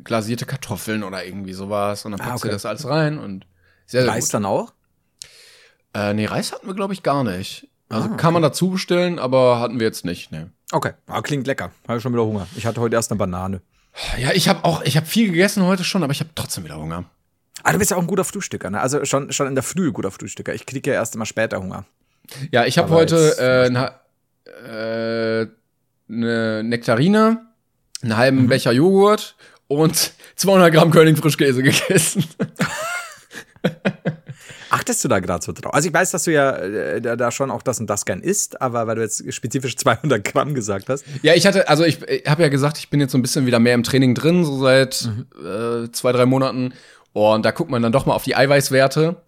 glasierte 0.05 0.47
Kartoffeln 0.47 1.03
oder 1.05 1.25
irgendwie 1.25 1.53
sowas. 1.53 2.05
Und 2.05 2.13
dann 2.13 2.21
Ah, 2.21 2.25
packst 2.25 2.45
okay. 2.45 2.49
du 2.49 2.55
das 2.55 2.67
alles 2.67 2.87
rein 2.89 3.19
und 3.19 3.47
sehr, 3.87 4.03
sehr 4.03 4.11
Reis 4.11 4.25
gut. 4.27 4.35
dann 4.35 4.45
auch? 4.47 4.73
Äh, 5.95 6.15
nee, 6.15 6.27
Reis 6.27 6.53
hatten 6.53 6.67
wir, 6.67 6.75
glaube 6.75 6.95
ich, 6.95 7.03
gar 7.03 7.25
nicht. 7.25 7.69
Also 7.89 8.09
Ah, 8.09 8.17
kann 8.17 8.33
man 8.33 8.43
dazu 8.43 8.71
bestellen, 8.71 9.19
aber 9.19 9.61
hatten 9.61 9.79
wir 9.79 9.87
jetzt 9.87 10.05
nicht, 10.05 10.33
ne. 10.33 10.51
Okay, 10.73 10.93
ah, 11.07 11.21
klingt 11.21 11.47
lecker. 11.47 11.71
Habe 11.87 12.01
schon 12.01 12.13
wieder 12.15 12.25
Hunger. 12.25 12.47
Ich 12.57 12.65
hatte 12.65 12.81
heute 12.81 12.97
erst 12.97 13.11
eine 13.11 13.19
Banane. 13.19 13.61
Ja, 14.19 14.33
ich 14.33 14.49
habe 14.49 14.65
auch, 14.65 14.81
ich 14.83 14.97
habe 14.97 15.05
viel 15.05 15.27
gegessen 15.31 15.65
heute 15.67 15.85
schon, 15.85 16.03
aber 16.03 16.13
ich 16.13 16.21
habe 16.21 16.31
trotzdem 16.35 16.65
wieder 16.65 16.77
Hunger. 16.79 17.05
Ah, 17.63 17.73
du 17.73 17.79
bist 17.79 17.91
ja 17.91 17.97
auch 17.97 18.01
ein 18.01 18.07
guter 18.07 18.25
Frühstücker, 18.25 18.71
ne? 18.71 18.81
Also 18.81 19.05
schon, 19.05 19.33
schon 19.33 19.47
in 19.47 19.55
der 19.55 19.63
Früh 19.63 19.93
guter 19.93 20.11
Frühstücker. 20.11 20.55
Ich 20.55 20.67
kriege 20.67 20.91
ja 20.91 20.97
erst 20.97 21.15
immer 21.15 21.27
später 21.27 21.61
Hunger. 21.61 21.85
Ja, 22.51 22.65
ich 22.65 22.79
habe 22.79 22.91
heute 22.91 23.37
äh, 23.39 23.67
eine, 23.67 23.93
äh, 24.67 25.47
eine 26.13 26.63
Nektarine, 26.63 27.47
einen 28.03 28.17
halben 28.17 28.49
Becher 28.49 28.73
Joghurt 28.73 29.37
und 29.69 30.13
200 30.37 30.73
Gramm 30.73 30.91
Kölning 30.91 31.17
Frischkäse 31.17 31.63
gegessen. 31.63 32.25
Achtest 34.71 35.05
du 35.05 35.09
da 35.09 35.21
gerade 35.21 35.45
so 35.45 35.53
drauf? 35.53 35.75
Also 35.75 35.89
ich 35.89 35.95
weiß, 35.95 36.13
dass 36.13 36.25
du 36.25 36.33
ja 36.33 36.51
äh, 36.57 37.01
da, 37.01 37.31
schon 37.31 37.51
auch 37.51 37.61
das 37.61 37.79
und 37.79 37.91
das 37.91 38.07
gern 38.07 38.23
isst, 38.23 38.63
aber 38.63 38.87
weil 38.87 38.97
du 38.97 39.03
jetzt 39.03 39.31
spezifisch 39.33 39.77
200 39.83 40.25
Gramm 40.25 40.55
gesagt 40.55 40.89
hast. 40.89 41.05
ja, 41.23 41.35
ich 41.35 41.47
hatte, 41.47 41.69
also 41.69 41.85
ich, 41.85 42.01
ich 42.09 42.27
habe 42.27 42.43
ja 42.43 42.49
gesagt, 42.49 42.79
ich 42.79 42.89
bin 42.89 42.99
jetzt 42.99 43.13
so 43.13 43.19
ein 43.19 43.23
bisschen 43.23 43.45
wieder 43.45 43.59
mehr 43.59 43.75
im 43.75 43.83
Training 43.83 44.15
drin, 44.15 44.45
so 44.45 44.59
seit 44.59 45.09
äh, 45.39 45.91
zwei, 45.93 46.13
drei 46.13 46.25
Monaten. 46.25 46.73
Und 47.13 47.45
da 47.45 47.51
guckt 47.51 47.71
man 47.71 47.83
dann 47.83 47.93
doch 47.93 48.07
mal 48.07 48.15
auf 48.15 48.25
die 48.25 48.37
Eiweißwerte. 48.37 49.23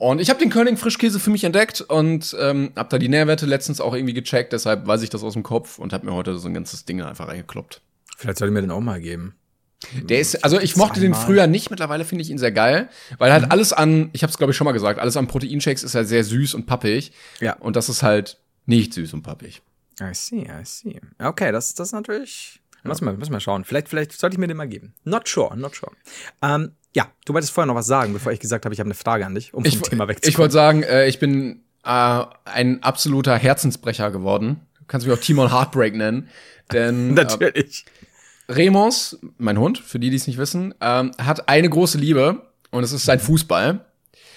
Und 0.00 0.20
ich 0.20 0.28
habe 0.28 0.40
den 0.40 0.50
Kölning 0.50 0.76
Frischkäse 0.76 1.20
für 1.20 1.30
mich 1.30 1.44
entdeckt 1.44 1.80
und 1.82 2.36
ähm, 2.40 2.72
habe 2.74 2.88
da 2.88 2.98
die 2.98 3.08
Nährwerte 3.08 3.46
letztens 3.46 3.80
auch 3.80 3.94
irgendwie 3.94 4.14
gecheckt. 4.14 4.52
Deshalb 4.52 4.88
weiß 4.88 5.02
ich 5.02 5.10
das 5.10 5.22
aus 5.22 5.34
dem 5.34 5.44
Kopf 5.44 5.78
und 5.78 5.92
habe 5.92 6.04
mir 6.04 6.14
heute 6.14 6.36
so 6.38 6.48
ein 6.48 6.54
ganzes 6.54 6.84
Ding 6.84 7.00
einfach 7.00 7.28
reingekloppt. 7.28 7.80
Vielleicht 8.16 8.38
soll 8.38 8.48
ich 8.48 8.54
mir 8.54 8.60
den 8.60 8.72
auch 8.72 8.80
mal 8.80 9.00
geben. 9.00 9.36
Der 10.02 10.18
ist, 10.18 10.42
also 10.42 10.58
ich 10.58 10.74
mochte 10.74 10.98
den 10.98 11.14
früher 11.14 11.46
nicht, 11.46 11.70
mittlerweile 11.70 12.04
finde 12.04 12.22
ich 12.22 12.30
ihn 12.30 12.38
sehr 12.38 12.50
geil, 12.50 12.88
weil 13.18 13.30
halt 13.30 13.52
alles 13.52 13.72
an, 13.72 14.10
ich 14.12 14.24
habe 14.24 14.32
es 14.32 14.36
glaube 14.36 14.50
ich 14.50 14.56
schon 14.56 14.64
mal 14.64 14.72
gesagt, 14.72 14.98
alles 14.98 15.16
an 15.16 15.28
Proteinshakes 15.28 15.84
ist 15.84 15.94
ja 15.94 16.02
sehr 16.02 16.24
süß 16.24 16.54
und 16.54 16.66
pappig. 16.66 17.12
Ja. 17.38 17.54
Und 17.54 17.76
das 17.76 17.88
ist 17.88 18.02
halt 18.02 18.38
nicht 18.66 18.92
süß 18.92 19.14
und 19.14 19.22
pappig. 19.22 19.62
I 20.00 20.12
see, 20.12 20.42
I 20.42 20.64
see. 20.64 21.00
Okay, 21.20 21.52
das, 21.52 21.74
das 21.74 21.88
ist 21.88 21.92
natürlich. 21.92 22.60
Muss 22.82 23.00
mal, 23.00 23.16
muss 23.16 23.30
mal 23.30 23.38
schauen. 23.38 23.64
Vielleicht, 23.64 23.88
vielleicht 23.88 24.12
sollte 24.12 24.34
ich 24.34 24.38
mir 24.38 24.48
den 24.48 24.56
mal 24.56 24.68
geben. 24.68 24.94
Not 25.04 25.28
sure, 25.28 25.56
not 25.56 25.76
sure. 25.76 25.92
Ähm, 26.42 26.72
ja, 26.94 27.06
du 27.26 27.34
wolltest 27.34 27.52
vorher 27.52 27.66
noch 27.66 27.74
was 27.74 27.86
sagen, 27.86 28.12
bevor 28.12 28.32
ich 28.32 28.40
gesagt 28.40 28.64
habe, 28.64 28.72
ich 28.74 28.80
habe 28.80 28.88
eine 28.88 28.94
Frage 28.94 29.24
an 29.26 29.34
dich, 29.34 29.54
um 29.54 29.64
vom 29.64 29.72
Ich, 29.72 29.80
Thema 29.82 30.08
wegzukommen. 30.08 30.30
ich 30.30 30.38
wollte 30.38 30.52
sagen, 30.54 30.82
äh, 30.82 31.06
ich 31.06 31.18
bin 31.18 31.60
äh, 31.84 32.22
ein 32.44 32.82
absoluter 32.82 33.36
Herzensbrecher 33.36 34.10
geworden. 34.10 34.60
Du 34.78 34.84
kannst 34.88 35.06
mich 35.06 35.16
auch 35.16 35.20
Timon 35.20 35.52
Heartbreak 35.52 35.94
nennen. 35.94 36.28
Denn 36.72 37.10
äh, 37.16 37.22
Natürlich. 37.22 37.84
Remus, 38.48 39.18
mein 39.36 39.58
Hund, 39.58 39.78
für 39.78 39.98
die, 39.98 40.10
die 40.10 40.16
es 40.16 40.26
nicht 40.26 40.38
wissen, 40.38 40.74
ähm, 40.80 41.10
hat 41.18 41.48
eine 41.48 41.68
große 41.68 41.98
Liebe 41.98 42.42
und 42.70 42.82
es 42.82 42.92
ist 42.92 43.04
sein 43.04 43.20
Fußball. 43.20 43.80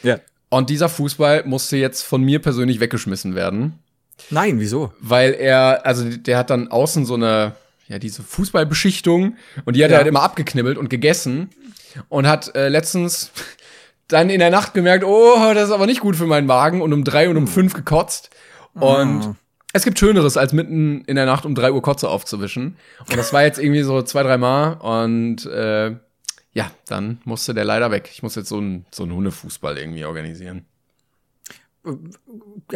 Ja. 0.03 0.19
Und 0.49 0.69
dieser 0.69 0.89
Fußball 0.89 1.43
musste 1.45 1.77
jetzt 1.77 2.03
von 2.03 2.21
mir 2.21 2.39
persönlich 2.39 2.81
weggeschmissen 2.81 3.35
werden. 3.35 3.79
Nein, 4.29 4.59
wieso? 4.59 4.91
weil 4.99 5.33
er, 5.33 5.85
also 5.85 6.09
der 6.09 6.37
hat 6.37 6.49
dann 6.49 6.67
außen 6.67 7.05
so 7.05 7.13
eine, 7.15 7.55
ja, 7.87 7.99
diese 7.99 8.21
Fußballbeschichtung 8.21 9.35
und 9.65 9.75
die 9.75 9.83
hat 9.83 9.89
Ja. 9.91 9.95
er 9.95 9.99
halt 9.99 10.07
immer 10.07 10.23
abgeknibbelt 10.23 10.77
und 10.77 10.89
gegessen 10.89 11.49
und 12.09 12.27
hat 12.27 12.55
äh, 12.55 12.69
letztens 12.69 13.31
dann 14.07 14.29
in 14.29 14.39
der 14.39 14.49
Nacht 14.49 14.73
gemerkt, 14.73 15.03
oh, 15.03 15.53
das 15.53 15.69
ist 15.69 15.71
aber 15.71 15.85
nicht 15.85 16.01
gut 16.01 16.15
für 16.15 16.25
meinen 16.25 16.47
Magen 16.47 16.81
und 16.81 16.93
um 16.93 17.03
drei 17.03 17.29
und 17.29 17.37
um 17.37 17.47
fünf 17.47 17.73
gekotzt. 17.73 18.29
Und 18.73 19.35
es 19.73 19.83
gibt 19.83 19.99
Schöneres, 19.99 20.37
als 20.37 20.53
mitten 20.53 21.03
in 21.05 21.15
der 21.15 21.25
Nacht 21.25 21.45
um 21.45 21.55
drei 21.55 21.71
Uhr 21.71 21.81
Kotze 21.81 22.09
aufzuwischen. 22.09 22.77
Und 22.99 23.17
das 23.17 23.31
war 23.33 23.43
jetzt 23.43 23.59
irgendwie 23.59 23.83
so 23.83 24.01
zwei, 24.01 24.23
drei 24.23 24.37
Mal 24.37 24.73
und 24.73 25.45
äh, 25.45 25.95
ja, 26.53 26.69
dann 26.87 27.21
musste 27.23 27.53
der 27.53 27.63
leider 27.63 27.91
weg. 27.91 28.09
Ich 28.11 28.23
muss 28.23 28.35
jetzt 28.35 28.49
so 28.49 28.57
einen 28.57 28.85
so 28.91 29.03
einen 29.03 29.13
Hundefußball 29.13 29.77
irgendwie 29.77 30.03
organisieren. 30.03 30.65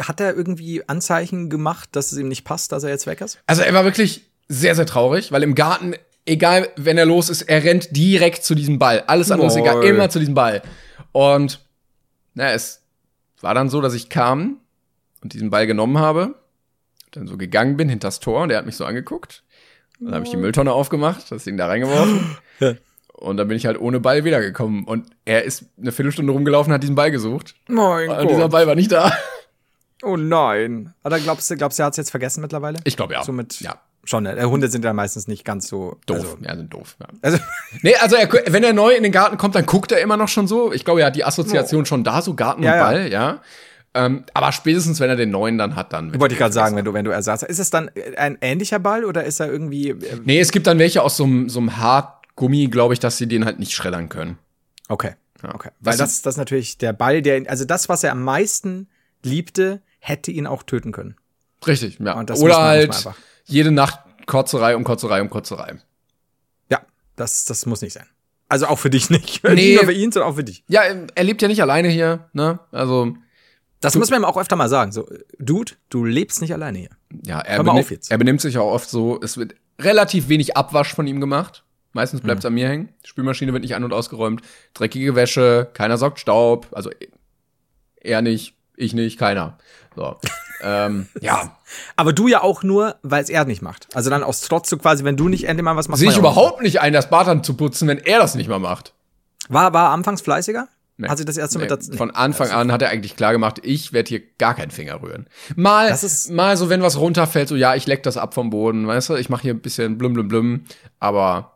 Hat 0.00 0.20
er 0.20 0.34
irgendwie 0.34 0.88
Anzeichen 0.88 1.50
gemacht, 1.50 1.90
dass 1.92 2.12
es 2.12 2.18
ihm 2.18 2.28
nicht 2.28 2.44
passt, 2.44 2.72
dass 2.72 2.82
er 2.82 2.90
jetzt 2.90 3.06
weg 3.06 3.20
ist? 3.20 3.38
Also 3.46 3.62
er 3.62 3.74
war 3.74 3.84
wirklich 3.84 4.30
sehr, 4.48 4.74
sehr 4.74 4.86
traurig, 4.86 5.30
weil 5.30 5.42
im 5.42 5.54
Garten, 5.54 5.94
egal 6.26 6.68
wenn 6.76 6.98
er 6.98 7.06
los 7.06 7.30
ist, 7.30 7.42
er 7.42 7.64
rennt 7.64 7.96
direkt 7.96 8.44
zu 8.44 8.54
diesem 8.54 8.78
Ball. 8.78 9.02
Alles 9.06 9.30
andere 9.30 9.48
ist 9.48 9.56
egal, 9.56 9.82
immer 9.84 10.10
zu 10.10 10.18
diesem 10.18 10.34
Ball. 10.34 10.62
Und 11.12 11.60
na, 12.34 12.52
es 12.52 12.82
war 13.40 13.54
dann 13.54 13.70
so, 13.70 13.80
dass 13.80 13.94
ich 13.94 14.08
kam 14.08 14.58
und 15.22 15.32
diesen 15.32 15.50
Ball 15.50 15.66
genommen 15.66 15.98
habe, 15.98 16.34
dann 17.12 17.26
so 17.26 17.36
gegangen 17.36 17.76
bin 17.76 17.88
hinters 17.88 18.20
Tor 18.20 18.42
und 18.42 18.50
er 18.50 18.58
hat 18.58 18.66
mich 18.66 18.76
so 18.76 18.84
angeguckt. 18.84 19.42
Dann 20.00 20.14
habe 20.14 20.24
ich 20.24 20.30
die 20.30 20.36
Mülltonne 20.36 20.72
aufgemacht, 20.72 21.30
das 21.30 21.44
Ding 21.44 21.56
da 21.56 21.66
reingeworfen. 21.66 22.36
Und 23.18 23.38
dann 23.38 23.48
bin 23.48 23.56
ich 23.56 23.64
halt 23.64 23.80
ohne 23.80 23.98
Ball 23.98 24.24
wiedergekommen. 24.24 24.84
Und 24.84 25.08
er 25.24 25.44
ist 25.44 25.64
eine 25.80 25.90
Viertelstunde 25.90 26.30
rumgelaufen, 26.34 26.70
hat 26.70 26.82
diesen 26.82 26.96
Ball 26.96 27.10
gesucht. 27.10 27.54
Mein 27.66 28.10
Und 28.10 28.28
dieser 28.30 28.50
Ball 28.50 28.66
war 28.66 28.74
nicht 28.74 28.92
da. 28.92 29.10
Oh 30.02 30.18
nein. 30.18 30.92
Aber 31.02 31.18
glaubst 31.18 31.50
du, 31.50 31.56
glaubst 31.56 31.78
du, 31.78 31.82
er 31.82 31.86
hat 31.86 31.94
es 31.94 31.96
jetzt 31.96 32.10
vergessen 32.10 32.42
mittlerweile? 32.42 32.78
Ich 32.84 32.94
glaube 32.94 33.14
ja. 33.14 33.24
Somit 33.24 33.58
ja. 33.60 33.80
Schon. 34.06 34.22
Ne? 34.24 34.42
Hunde 34.48 34.68
sind 34.68 34.84
ja 34.84 34.92
meistens 34.92 35.28
nicht 35.28 35.44
ganz 35.44 35.68
so 35.68 35.98
Doof. 36.06 36.16
Also, 36.18 36.38
ja, 36.40 36.56
sind 36.56 36.72
doof. 36.72 36.96
Ja. 37.00 37.06
also 37.22 37.38
Nee, 37.82 37.94
also 37.96 38.16
er, 38.16 38.28
wenn 38.52 38.64
er 38.64 38.72
neu 38.72 38.94
in 38.94 39.02
den 39.02 39.12
Garten 39.12 39.36
kommt, 39.36 39.54
dann 39.54 39.66
guckt 39.66 39.92
er 39.92 40.00
immer 40.00 40.16
noch 40.16 40.28
schon 40.28 40.46
so. 40.48 40.72
Ich 40.72 40.84
glaube, 40.84 41.00
er 41.00 41.08
hat 41.08 41.16
die 41.16 41.24
Assoziation 41.24 41.84
schon 41.86 42.04
da, 42.04 42.22
so 42.22 42.34
Garten 42.34 42.62
Ja, 42.62 42.72
und. 42.74 42.78
Ball, 42.80 43.12
ja. 43.12 43.42
Ähm, 43.94 44.24
aber 44.34 44.52
spätestens, 44.52 45.00
wenn 45.00 45.08
er 45.08 45.16
den 45.16 45.30
neuen 45.30 45.56
dann 45.56 45.74
hat, 45.74 45.92
dann. 45.94 46.18
wollte 46.20 46.34
ich 46.34 46.40
er 46.40 46.44
gerade 46.44 46.52
sagen, 46.54 46.76
wenn 46.76 46.84
du, 46.84 46.92
wenn 46.92 47.04
du 47.06 47.10
Ersatz 47.10 47.42
hast. 47.42 47.48
Ist 47.48 47.58
es 47.58 47.70
dann 47.70 47.90
ein 48.18 48.36
ähnlicher 48.42 48.78
Ball 48.78 49.04
oder 49.06 49.24
ist 49.24 49.40
er 49.40 49.50
irgendwie. 49.50 49.90
äh, 49.90 49.96
Nee, 50.24 50.38
es 50.40 50.50
gibt 50.52 50.66
dann 50.66 50.78
welche 50.78 51.02
aus 51.02 51.16
so 51.16 51.24
einem 51.24 51.48
so 51.48 51.60
einem 51.60 51.78
Hartgummi, 51.78 52.66
glaube 52.66 52.92
ich, 52.94 53.00
dass 53.00 53.16
sie 53.16 53.26
den 53.26 53.44
halt 53.46 53.58
nicht 53.58 53.72
schreddern 53.72 54.08
können. 54.10 54.38
Okay. 54.88 55.12
Ja. 55.42 55.54
Okay. 55.54 55.70
Weil 55.80 55.94
du- 55.94 55.98
das, 56.00 56.20
das 56.22 56.34
ist 56.34 56.38
natürlich 56.38 56.76
der 56.78 56.92
Ball, 56.92 57.22
der. 57.22 57.48
Also 57.48 57.64
das, 57.64 57.88
was 57.88 58.04
er 58.04 58.12
am 58.12 58.22
meisten 58.22 58.88
liebte, 59.22 59.80
hätte 59.98 60.30
ihn 60.30 60.46
auch 60.46 60.62
töten 60.62 60.92
können. 60.92 61.16
Richtig, 61.66 61.98
ja. 61.98 62.12
Und 62.18 62.28
das 62.28 62.38
muss 62.38 62.46
Oder 62.50 62.58
halt. 62.62 63.08
Jede 63.46 63.70
Nacht 63.70 63.98
Kotzerei 64.26 64.76
um 64.76 64.84
Kotzerei 64.84 65.20
um 65.22 65.30
Kotzerei. 65.30 65.76
Ja, 66.70 66.80
das, 67.16 67.44
das 67.46 67.64
muss 67.66 67.80
nicht 67.82 67.92
sein. 67.94 68.06
Also 68.48 68.66
auch 68.66 68.78
für 68.78 68.90
dich 68.90 69.10
nicht. 69.10 69.42
Nee. 69.44 69.54
Nicht 69.54 69.74
nur 69.76 69.84
für 69.86 69.92
ihn, 69.92 70.12
sondern 70.12 70.30
auch 70.30 70.36
für 70.36 70.44
dich. 70.44 70.64
Ja, 70.68 70.82
er 70.82 71.24
lebt 71.24 71.42
ja 71.42 71.48
nicht 71.48 71.62
alleine 71.62 71.88
hier, 71.88 72.28
ne? 72.32 72.58
Also, 72.72 73.14
Das 73.80 73.94
muss 73.96 74.10
man 74.10 74.20
ihm 74.20 74.24
auch 74.24 74.36
öfter 74.36 74.56
mal 74.56 74.68
sagen. 74.68 74.92
So, 74.92 75.08
Dude, 75.38 75.72
du 75.90 76.04
lebst 76.04 76.40
nicht 76.40 76.52
alleine 76.52 76.78
hier. 76.78 76.90
ja, 77.24 77.40
er, 77.40 77.56
Hör 77.58 77.64
mal 77.64 77.72
benim- 77.72 77.84
auf 77.84 77.90
jetzt. 77.90 78.10
er 78.10 78.18
benimmt 78.18 78.40
sich 78.40 78.58
auch 78.58 78.70
oft 78.72 78.88
so, 78.90 79.20
es 79.20 79.36
wird 79.36 79.54
relativ 79.80 80.28
wenig 80.28 80.56
Abwasch 80.56 80.94
von 80.94 81.06
ihm 81.06 81.20
gemacht. 81.20 81.64
Meistens 81.92 82.20
bleibt 82.20 82.40
es 82.40 82.44
Mhm. 82.44 82.48
an 82.48 82.54
mir 82.54 82.68
hängen. 82.68 82.88
Die 83.04 83.08
Spülmaschine 83.08 83.52
wird 83.52 83.62
nicht 83.62 83.74
an- 83.74 83.84
und 83.84 83.92
ausgeräumt. 83.92 84.42
Dreckige 84.74 85.14
Wäsche, 85.14 85.68
keiner 85.72 85.96
saugt 85.98 86.18
Staub. 86.20 86.66
Also 86.72 86.90
er 88.00 88.22
nicht, 88.22 88.54
ich 88.76 88.92
nicht, 88.92 89.18
keiner. 89.18 89.56
So. 89.96 90.16
ähm, 90.62 91.08
ja, 91.20 91.56
Aber 91.96 92.12
du 92.12 92.28
ja 92.28 92.42
auch 92.42 92.62
nur, 92.62 92.96
weil 93.02 93.22
es 93.22 93.30
er 93.30 93.44
nicht 93.46 93.62
macht. 93.62 93.88
Also 93.94 94.10
dann 94.10 94.22
aus 94.22 94.40
Trotz 94.42 94.68
so 94.70 94.76
quasi, 94.78 95.02
wenn 95.04 95.16
du 95.16 95.28
nicht 95.28 95.44
endlich 95.48 95.64
mal 95.64 95.74
was 95.76 95.88
machst. 95.88 96.00
sehe 96.00 96.10
ich 96.10 96.16
überhaupt 96.18 96.62
nicht 96.62 96.80
ein, 96.80 96.92
das 96.92 97.10
Bad 97.10 97.26
dann 97.26 97.42
zu 97.42 97.54
putzen, 97.54 97.88
wenn 97.88 97.98
er 97.98 98.18
das 98.20 98.34
nicht 98.34 98.48
mal 98.48 98.58
macht. 98.60 98.92
War, 99.48 99.72
war 99.72 99.86
er 99.88 99.90
anfangs 99.92 100.20
fleißiger? 100.20 100.68
Nee. 100.98 101.08
Hat 101.08 101.18
sich 101.18 101.26
das 101.26 101.36
erst 101.36 101.52
so 101.52 101.58
Nee, 101.58 101.64
mit 101.64 101.70
dazu. 101.70 101.92
Von 101.92 102.10
Anfang 102.10 102.50
an 102.50 102.72
hat 102.72 102.80
er 102.80 102.88
eigentlich 102.88 103.16
klar 103.16 103.32
gemacht, 103.32 103.60
ich 103.62 103.92
werde 103.92 104.08
hier 104.08 104.22
gar 104.38 104.54
keinen 104.54 104.70
Finger 104.70 105.02
rühren. 105.02 105.28
Mal, 105.54 105.90
Das 105.90 106.02
ist- 106.02 106.30
mal 106.30 106.56
so, 106.56 106.70
wenn 106.70 106.80
was 106.80 106.98
runterfällt, 106.98 107.48
so 107.48 107.54
ja, 107.56 107.74
ich 107.74 107.86
leck 107.86 108.02
das 108.02 108.16
ab 108.16 108.32
vom 108.32 108.48
Boden, 108.48 108.86
weißt 108.86 109.10
du, 109.10 109.14
ich 109.16 109.28
mache 109.28 109.42
hier 109.42 109.52
ein 109.54 109.60
bisschen 109.60 109.98
blum 109.98 110.14
blum 110.14 110.28
blum, 110.28 110.64
aber 110.98 111.52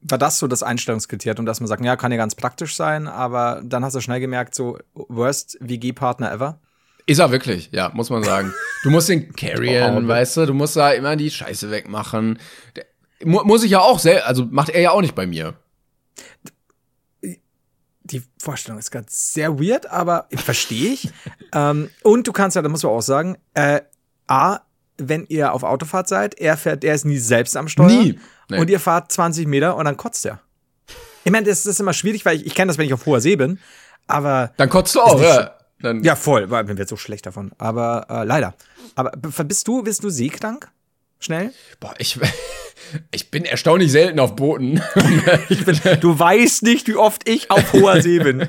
War 0.00 0.16
das 0.16 0.38
so 0.38 0.46
das 0.46 0.62
Einstellungskriterium, 0.62 1.44
dass 1.44 1.60
man 1.60 1.66
sagt, 1.66 1.84
ja, 1.84 1.96
kann 1.96 2.12
ja 2.12 2.16
ganz 2.16 2.34
praktisch 2.34 2.76
sein, 2.76 3.08
aber 3.08 3.60
dann 3.62 3.84
hast 3.84 3.94
du 3.94 4.00
schnell 4.00 4.20
gemerkt, 4.20 4.54
so 4.54 4.78
worst 4.94 5.58
WG-Partner 5.60 6.32
ever. 6.32 6.58
Ist 7.08 7.18
er 7.20 7.30
wirklich, 7.30 7.70
ja, 7.72 7.90
muss 7.94 8.10
man 8.10 8.22
sagen. 8.22 8.52
Du 8.82 8.90
musst 8.90 9.08
ihn 9.08 9.32
carryen, 9.34 10.06
weißt 10.06 10.36
du, 10.36 10.46
du 10.46 10.54
musst 10.54 10.76
da 10.76 10.92
immer 10.92 11.16
die 11.16 11.30
Scheiße 11.30 11.70
wegmachen. 11.70 12.38
Der, 12.76 12.84
mu 13.24 13.42
muss 13.44 13.64
ich 13.64 13.70
ja 13.70 13.80
auch 13.80 13.98
selber, 13.98 14.26
also 14.26 14.46
macht 14.50 14.68
er 14.68 14.82
ja 14.82 14.90
auch 14.90 15.00
nicht 15.00 15.14
bei 15.14 15.26
mir. 15.26 15.54
Die 18.02 18.22
Vorstellung 18.38 18.78
ist 18.78 18.90
gerade 18.90 19.06
sehr 19.08 19.58
weird, 19.58 19.90
aber 19.90 20.28
verstehe 20.34 20.92
ich. 20.92 21.08
ähm, 21.54 21.88
und 22.02 22.26
du 22.26 22.32
kannst 22.32 22.56
ja, 22.56 22.62
da 22.62 22.68
muss 22.68 22.82
man 22.82 22.92
auch 22.92 23.00
sagen, 23.00 23.38
äh, 23.54 23.80
A, 24.26 24.60
wenn 24.98 25.24
ihr 25.28 25.54
auf 25.54 25.62
Autofahrt 25.62 26.08
seid, 26.08 26.38
er 26.38 26.58
fährt, 26.58 26.84
er 26.84 26.94
ist 26.94 27.06
nie 27.06 27.18
selbst 27.18 27.56
am 27.56 27.68
Steuer. 27.68 27.86
Nie. 27.86 28.20
Nee. 28.50 28.58
Und 28.58 28.68
ihr 28.68 28.80
fahrt 28.80 29.10
20 29.12 29.46
Meter 29.46 29.76
und 29.76 29.86
dann 29.86 29.96
kotzt 29.96 30.26
er. 30.26 30.40
Ich 31.24 31.32
meine, 31.32 31.46
das 31.46 31.64
ist 31.64 31.80
immer 31.80 31.94
schwierig, 31.94 32.26
weil 32.26 32.36
ich, 32.36 32.46
ich 32.46 32.54
kenne 32.54 32.68
das, 32.68 32.76
wenn 32.76 32.86
ich 32.86 32.92
auf 32.92 33.06
hoher 33.06 33.20
See 33.22 33.36
bin. 33.36 33.58
Aber 34.06 34.52
Dann 34.56 34.68
kotzt 34.68 34.94
du 34.94 35.00
auch, 35.00 35.20
ja. 35.20 35.57
Dann, 35.80 36.02
ja, 36.02 36.16
voll, 36.16 36.50
weil 36.50 36.64
mir 36.64 36.76
wird 36.76 36.88
so 36.88 36.96
schlecht 36.96 37.26
davon. 37.26 37.52
Aber 37.58 38.06
äh, 38.10 38.24
leider. 38.24 38.54
Aber 38.94 39.12
bist 39.12 39.68
du, 39.68 39.82
bist 39.82 40.02
du 40.02 40.10
seekrank? 40.10 40.70
Schnell? 41.20 41.52
Boah, 41.80 41.94
ich, 41.98 42.18
ich 43.10 43.30
bin 43.30 43.44
erstaunlich 43.44 43.90
selten 43.90 44.20
auf 44.20 44.36
Booten. 44.36 44.80
Bin, 45.48 45.80
du 46.00 46.18
weißt 46.18 46.62
nicht, 46.62 46.86
wie 46.86 46.94
oft 46.94 47.28
ich 47.28 47.50
auf 47.50 47.72
hoher 47.72 48.00
See 48.00 48.18
bin. 48.18 48.46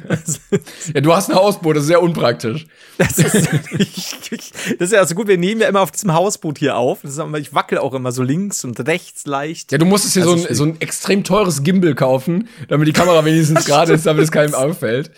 ja, 0.94 1.02
du 1.02 1.14
hast 1.14 1.30
ein 1.30 1.36
Hausboot, 1.36 1.76
das 1.76 1.84
ist 1.84 1.88
sehr 1.88 2.02
unpraktisch. 2.02 2.68
Das 2.98 3.18
ist, 3.18 3.50
ich, 3.78 4.32
ich, 4.32 4.52
das 4.78 4.90
ist 4.90 4.94
ja 4.94 5.06
so 5.06 5.16
gut, 5.16 5.28
wir 5.28 5.38
nehmen 5.38 5.62
ja 5.62 5.68
immer 5.68 5.82
auf 5.82 5.92
diesem 5.92 6.14
Hausboot 6.14 6.60
hier 6.60 6.78
auf. 6.78 7.04
Immer, 7.04 7.38
ich 7.38 7.54
wackel 7.54 7.78
auch 7.78 7.94
immer 7.94 8.12
so 8.12 8.22
links 8.22 8.64
und 8.64 8.80
rechts 8.88 9.26
leicht. 9.26 9.72
Ja, 9.72 9.78
du 9.78 9.86
musstest 9.86 10.14
hier 10.14 10.24
Das 10.24 10.42
so 10.42 10.48
ein, 10.48 10.56
so 10.56 10.64
ein 10.66 10.82
extrem 10.82 11.24
teures 11.24 11.64
Gimbal 11.64 11.96
kaufen, 11.96 12.48
damit 12.68 12.88
die 12.88 12.94
Kamera 12.94 13.26
wenigstens 13.26 13.66
gerade 13.66 13.94
ist, 13.94 14.06
damit 14.06 14.24
es 14.24 14.32
keinem 14.32 14.54
auffällt. 14.54 15.12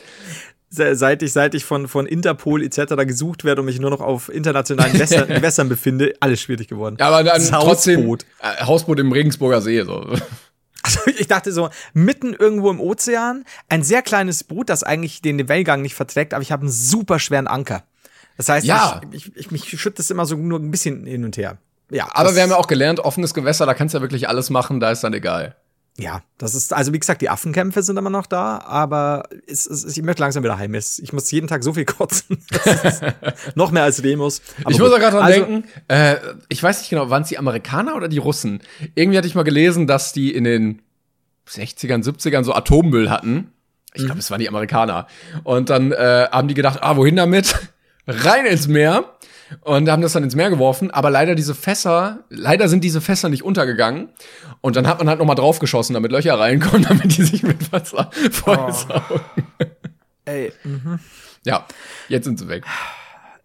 Se- 0.74 0.96
Seit 0.96 1.22
ich, 1.22 1.34
seit 1.34 1.54
ich 1.54 1.66
von, 1.66 1.88
von 1.90 2.06
Interpol 2.06 2.64
etc. 2.64 2.96
gesucht 3.06 3.44
werde 3.44 3.62
und 3.62 3.66
mich 3.66 3.80
nur 3.80 3.90
noch 3.90 4.00
auf 4.02 4.30
internationalen 4.30 4.94
Gewässern, 4.94 5.28
Gewässern 5.28 5.68
befinde, 5.70 6.14
alles 6.22 6.40
schwierig 6.42 6.68
geworden. 6.70 6.96
Ja, 7.00 7.10
aber 7.10 7.24
dann 7.26 7.44
trotzdem 7.46 8.00
Hausboot. 8.00 8.26
äh, 8.42 8.64
Hausboot 8.66 9.00
im 9.00 9.12
Regensburger 9.12 9.62
See. 9.62 9.84
So. 9.84 10.08
Also 10.84 11.00
ich 11.16 11.28
dachte 11.28 11.52
so, 11.52 11.70
mitten 11.94 12.34
irgendwo 12.34 12.72
im 12.72 12.80
Ozean, 12.80 13.46
ein 13.70 13.84
sehr 13.84 14.02
kleines 14.02 14.44
Boot, 14.44 14.68
das 14.68 14.82
eigentlich 14.82 15.22
den 15.22 15.48
Wellgang 15.48 15.84
nicht 15.84 15.94
verträgt, 15.94 16.34
aber 16.34 16.42
ich 16.42 16.52
habe 16.52 16.62
einen 16.64 16.72
super 16.72 17.20
schweren 17.20 17.46
Anker. 17.46 17.84
Das 18.36 18.50
heißt, 18.50 18.66
Ja. 18.66 19.00
ich, 19.12 19.28
ich, 19.28 19.36
ich, 19.38 19.52
mich 19.52 19.70
schüttet 19.80 20.00
das 20.00 20.10
immer 20.10 20.26
so 20.26 20.36
nur 20.36 20.58
ein 20.58 20.72
bisschen 20.72 21.06
hin 21.06 21.24
und 21.24 21.38
her. 21.38 21.60
Ja, 21.92 22.08
Aber 22.14 22.34
wir 22.36 22.42
haben 22.42 22.50
ja 22.50 22.56
auch 22.56 22.66
gelernt, 22.66 23.00
offenes 23.00 23.36
Gewässer, 23.36 23.68
da 23.68 23.76
kannst 23.76 23.94
du 23.94 24.00
ja 24.00 24.02
wirklich 24.02 24.28
alles 24.28 24.50
machen, 24.50 24.80
da 24.80 24.90
ist 24.90 25.04
dann 25.04 25.14
egal. 25.14 25.56
Ja, 26.02 26.24
das 26.40 26.56
ist, 26.56 26.74
also 26.74 26.94
wie 26.94 27.00
gesagt, 27.00 27.22
die 27.22 27.30
Affenkämpfe 27.30 27.84
sind 27.84 27.96
immer 27.96 28.10
noch 28.10 28.26
da, 28.26 28.58
aber 28.60 29.30
es, 29.46 29.68
es, 29.68 29.86
ich 29.86 30.02
möchte 30.02 30.24
langsam 30.24 30.44
wieder 30.44 30.58
heim. 30.58 30.74
Ich 30.74 31.14
muss 31.14 31.30
jeden 31.30 31.46
Tag 31.46 31.64
so 31.64 31.74
viel 31.74 31.86
kotzen. 31.86 32.44
Noch 33.56 33.70
mehr 33.70 33.84
als 33.84 34.04
Remus. 34.04 34.42
Aber 34.62 34.72
ich 34.72 34.80
muss 34.80 34.90
gut. 34.90 34.98
auch 34.98 35.00
gerade 35.00 35.18
dran 35.18 35.26
Also, 35.26 35.40
denken, 35.40 35.70
äh, 35.90 36.16
ich 36.50 36.62
weiß 36.64 36.80
nicht 36.80 36.90
genau, 36.90 37.12
waren 37.12 37.22
es 37.22 37.30
die 37.30 37.38
Amerikaner 37.38 37.96
oder 37.96 38.08
die 38.08 38.18
Russen? 38.18 38.64
Irgendwie 38.96 39.18
hatte 39.20 39.28
ich 39.28 39.36
mal 39.36 39.44
gelesen, 39.44 39.86
dass 39.86 40.12
die 40.12 40.34
in 40.34 40.44
den 40.44 40.82
60ern, 41.48 42.04
70ern 42.04 42.44
so 42.44 42.54
Atommüll 42.54 43.12
hatten. 43.12 43.52
Ich 43.94 44.06
glaube, 44.06 44.20
es 44.20 44.32
waren 44.32 44.40
die 44.40 44.50
Amerikaner. 44.50 45.06
Und 45.44 45.70
dann 45.70 45.92
äh, 45.92 46.28
haben 46.32 46.48
die 46.48 46.56
gedacht, 46.56 46.80
ah, 46.82 46.96
wohin 46.96 47.16
damit? 47.16 47.56
Rein 48.08 48.48
ins 48.48 48.68
Meer. 48.68 49.06
Und 49.62 49.90
haben 49.90 50.02
das 50.02 50.14
dann 50.14 50.24
ins 50.24 50.36
Meer 50.36 50.50
geworfen. 50.50 50.92
Aber 50.92 51.10
leider 51.10 51.36
diese 51.36 51.54
Fässer, 51.54 52.20
leider 52.30 52.70
sind 52.70 52.84
diese 52.84 53.02
Fässer 53.02 53.28
nicht 53.30 53.44
untergegangen. 53.44 54.10
Und 54.62 54.76
dann 54.78 54.88
hat 54.88 55.00
man 55.00 55.10
halt 55.10 55.20
noch 55.20 55.26
mal 55.26 55.36
draufgeschossen, 55.36 55.94
damit 55.94 56.12
Löcher 56.12 56.40
reinkommen, 56.40 56.84
damit 56.88 57.18
die 57.18 57.24
sich 57.24 57.44
mit 57.44 57.72
Wasser 57.72 58.10
vollsaugen. 58.32 59.22
Ey, 60.26 60.54
mhm. 60.64 61.00
Ja, 61.46 61.66
jetzt 62.08 62.26
sind 62.26 62.40
sie 62.40 62.48
weg. 62.48 62.64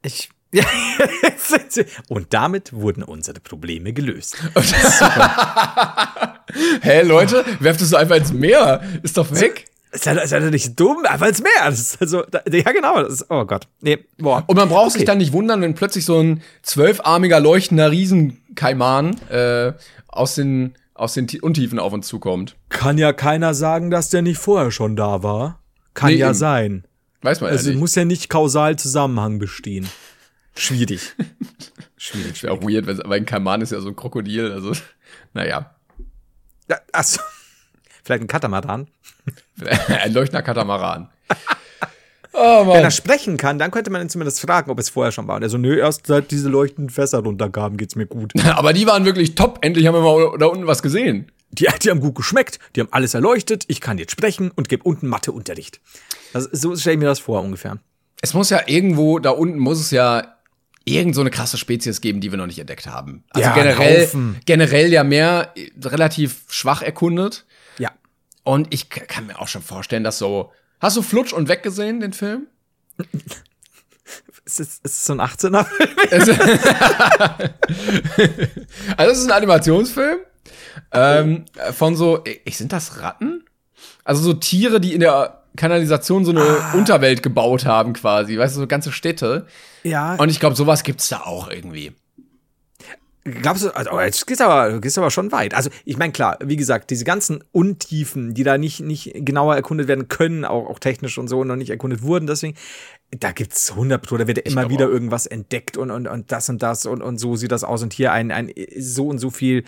ich. 0.03 0.31
Ja, 0.53 0.65
jetzt 1.23 1.49
sind 1.49 1.73
sie- 1.73 1.87
Und 2.09 2.33
damit 2.33 2.73
wurden 2.73 3.03
unsere 3.03 3.41
Probleme 3.41 3.93
gelöst. 3.93 4.37
Hä, 6.83 7.03
Leute, 7.03 7.45
werft 7.61 7.81
es 7.81 7.91
so 7.91 7.97
einfach 7.97 8.17
ins 8.17 8.33
Meer. 8.33 8.81
Ist 9.03 9.17
doch 9.19 9.31
weg. 9.33 9.67
Seid 9.93 10.31
ihr 10.43 10.51
nicht 10.51 10.79
dumm? 10.79 11.05
Einfach 11.07 11.29
ins 11.29 11.43
Meer. 11.43 11.69
Ist 11.69 12.01
also, 12.01 12.23
da, 12.23 12.43
ja, 12.51 12.73
genau. 12.73 13.03
Das 13.03 13.13
ist, 13.15 13.27
oh 13.31 13.45
Gott. 13.47 13.67
Nee, 13.81 13.99
boah. 14.19 14.45
Und 14.47 14.57
man 14.57 14.69
braucht 14.69 14.93
sich 14.93 15.01
Okay. 15.03 15.07
dann 15.07 15.19
nicht 15.19 15.33
wundern, 15.33 15.61
wenn 15.63 15.75
plötzlich 15.75 16.05
so 16.05 16.19
ein 16.21 16.43
zwölfarmiger, 16.63 17.41
leuchtender 17.41 17.91
Riesenkaiman 17.91 19.19
äh, 19.31 19.73
aus 20.09 20.35
den, 20.35 20.75
aus 20.95 21.15
den 21.15 21.27
Ti- 21.29 21.41
Untiefen 21.41 21.79
auf 21.79 21.93
uns 21.93 22.07
zukommt. 22.09 22.57
Kann 22.69 22.99
ja 22.99 23.13
keiner 23.13 23.55
sagen, 23.55 23.91
dass 23.91 24.11
der 24.11 24.23
nicht 24.23 24.39
vorher 24.39 24.71
schon 24.71 24.97
da 24.97 25.23
war. 25.23 25.61
Kann 25.95 26.11
Nee, 26.11 26.17
ja 26.17 26.27
eben. 26.29 26.35
sein. 26.35 26.87
Weiß 27.23 27.41
man 27.41 27.51
Also 27.51 27.67
ja 27.69 27.71
nicht. 27.73 27.81
muss 27.81 27.95
ja 27.95 28.05
nicht 28.05 28.29
kausal 28.29 28.77
Zusammenhang 28.77 29.39
bestehen. 29.39 29.89
Schwierig. 30.57 31.15
Schwierig. 31.97 32.43
Ja 32.43 32.51
auch 32.51 32.61
weird, 32.63 32.87
weil 32.87 33.01
ein 33.13 33.25
Kaiman 33.27 33.61
ist 33.63 33.73
ja 33.73 33.81
so 33.81 33.89
ein 33.89 33.97
Krokodil. 33.97 34.53
Also, 34.53 34.73
naja. 35.33 35.75
Ja, 36.69 36.79
achso. 36.93 37.21
Vielleicht 38.05 38.23
ein 38.23 38.29
Katamaran. 38.29 38.89
ein 39.89 40.13
leuchtender 40.13 40.43
Katamaran. 40.43 41.09
Oh 42.39 42.67
Wenn 42.67 42.85
er 42.85 42.91
sprechen 42.91 43.39
kann, 43.39 43.59
dann 43.59 43.71
könnte 43.71 43.89
man 43.91 44.03
ihn 44.03 44.11
zumindest 44.11 44.41
fragen, 44.41 44.71
ob 44.71 44.79
es 44.79 44.91
vorher 44.91 45.11
schon 45.11 45.27
war. 45.27 45.37
Und 45.37 45.43
er 45.43 45.49
so, 45.49 45.57
nö, 45.57 45.79
erst 45.79 46.07
seit 46.07 46.31
diese 46.31 46.51
leuchtenden 46.51 46.91
Fässer 46.91 47.21
runterkamen, 47.21 47.79
geht's 47.79 47.97
mir 47.97 48.05
gut. 48.05 48.33
Aber 48.45 48.75
die 48.75 48.87
waren 48.87 49.07
wirklich 49.07 49.37
top. 49.37 49.61
Endlich 49.63 49.87
haben 49.87 49.95
wir 49.95 50.03
mal 50.03 50.37
da 50.39 50.45
unten 50.45 50.67
was 50.67 50.83
gesehen. 50.83 51.33
Die, 51.51 51.67
die 51.83 51.89
haben 51.91 52.01
gut 52.01 52.15
geschmeckt, 52.15 52.59
die 52.75 52.81
haben 52.81 52.89
alles 52.91 53.15
erleuchtet, 53.15 53.65
ich 53.69 53.81
kann 53.81 53.97
jetzt 53.97 54.13
sprechen 54.13 54.51
und 54.51 54.69
gebe 54.69 54.83
unten 54.83 55.07
Matheunterricht. 55.07 55.81
Also, 56.35 56.49
so 56.53 56.77
stelle 56.77 56.95
ich 56.95 57.01
mir 57.01 57.07
das 57.07 57.21
vor 57.21 57.41
ungefähr. 57.41 57.79
Es 58.21 58.35
muss 58.35 58.51
ja 58.51 58.61
irgendwo, 58.67 59.19
da 59.19 59.31
unten 59.31 59.59
muss 59.59 59.81
es 59.81 59.91
ja 59.91 60.37
irgend 60.85 61.15
so 61.15 61.21
eine 61.21 61.31
krasse 61.31 61.57
Spezies 61.57 62.01
geben, 62.01 62.21
die 62.21 62.31
wir 62.31 62.39
noch 62.39 62.47
nicht 62.47 62.59
entdeckt 62.59 62.87
haben. 62.87 63.25
Also 63.31 63.49
Ja, 63.49 63.55
generell, 63.55 64.09
generell 64.45 64.93
ja 64.93 65.05
mehr 65.05 65.53
äh, 65.57 65.71
relativ 65.85 66.45
schwach 66.49 66.83
erkundet. 66.83 67.47
Und 68.47 68.73
ich 68.73 68.89
kann 68.91 69.27
mir 69.27 69.41
auch 69.41 69.49
schon 69.49 69.63
vorstellen, 69.63 70.05
dass 70.05 70.19
so. 70.19 70.53
Hast 70.81 70.97
du 70.97 71.03
Flutsch 71.03 71.33
und 71.33 71.49
Weg 71.49 71.63
gesehen, 71.65 71.99
den 72.01 72.13
Film? 72.13 72.47
Ist 74.45 74.61
es, 74.61 74.79
ist 74.79 74.85
es 74.85 75.05
so 75.05 75.15
ein 75.15 75.21
18er? 75.21 75.67
Es- 76.11 76.29
also 78.97 79.13
es 79.13 79.19
ist 79.19 79.27
ein 79.27 79.33
Animationsfilm 79.33 80.19
ähm, 80.93 81.45
von 81.73 81.97
so, 81.97 82.23
ich, 82.45 82.57
sind 82.57 82.73
das 82.73 83.01
Ratten? 83.01 83.45
Also 84.05 84.23
so 84.23 84.35
Tiere, 84.35 84.81
die 84.81 84.95
in 84.95 85.01
der 85.01 85.43
Kanalisation 85.57 86.25
so 86.25 86.31
eine 86.31 86.45
Unterwelt 86.75 87.23
gebaut 87.23 87.65
haben 87.67 87.93
quasi, 87.95 88.39
weißt 88.39 88.57
du, 88.57 88.61
so 88.61 88.67
ganze 88.67 88.93
Städte. 88.93 89.47
ja. 89.83 90.15
Und 90.17 90.29
ich 90.29 90.39
glaube, 90.39 90.55
sowas 90.55 90.83
gibt's 90.85 91.09
da 91.09 91.23
auch 91.23 91.49
irgendwie. 91.51 91.95
Glaubst 93.27 93.65
du, 93.65 93.71
also, 93.75 94.01
jetzt 94.01 94.27
gehst 94.27 94.41
du 94.41 94.45
aber, 94.45 94.81
gehst 94.81 94.97
du 94.97 95.01
aber 95.01 95.11
schon 95.11 95.33
weit. 95.33 95.53
Also, 95.55 95.71
ich 95.85 95.99
meine, 95.99 96.13
klar, 96.13 96.39
wie 96.45 96.57
gesagt, 96.57 96.91
diese 96.91 97.05
ganzen 97.05 97.43
Untiefen, 97.51 98.35
die 98.35 98.45
da 98.45 98.57
nicht, 98.57 98.81
nicht 98.81 99.13
genauer 99.15 99.57
erkundet 99.57 99.89
werden 99.89 100.09
können, 100.09 100.45
auch, 100.45 100.69
auch 100.69 100.79
technisch 100.79 101.19
und 101.19 101.29
so, 101.29 101.43
noch 101.43 101.57
nicht 101.57 101.71
erkundet 101.71 102.03
wurden, 102.03 102.27
deswegen, 102.27 102.57
da 103.11 103.33
gibt's 103.33 103.73
100 103.73 104.01
Pro, 104.01 104.17
da 104.17 104.27
wird 104.27 104.39
ja 104.39 104.45
immer 104.45 104.71
wieder 104.71 104.87
auch. 104.87 104.91
irgendwas 104.91 105.27
entdeckt 105.27 105.77
und, 105.77 105.91
und, 105.91 106.07
und 106.07 106.31
das 106.31 106.49
und 106.49 106.63
das 106.63 106.87
und, 106.87 107.03
und 107.03 107.19
so 107.19 107.37
sieht 107.37 107.53
das 107.53 107.65
aus 107.65 107.83
und 107.83 107.93
hier 107.93 108.13
ein, 108.13 108.31
ein 108.31 108.53
so 108.79 109.09
und 109.09 109.19
so 109.19 109.31
viel 109.31 109.65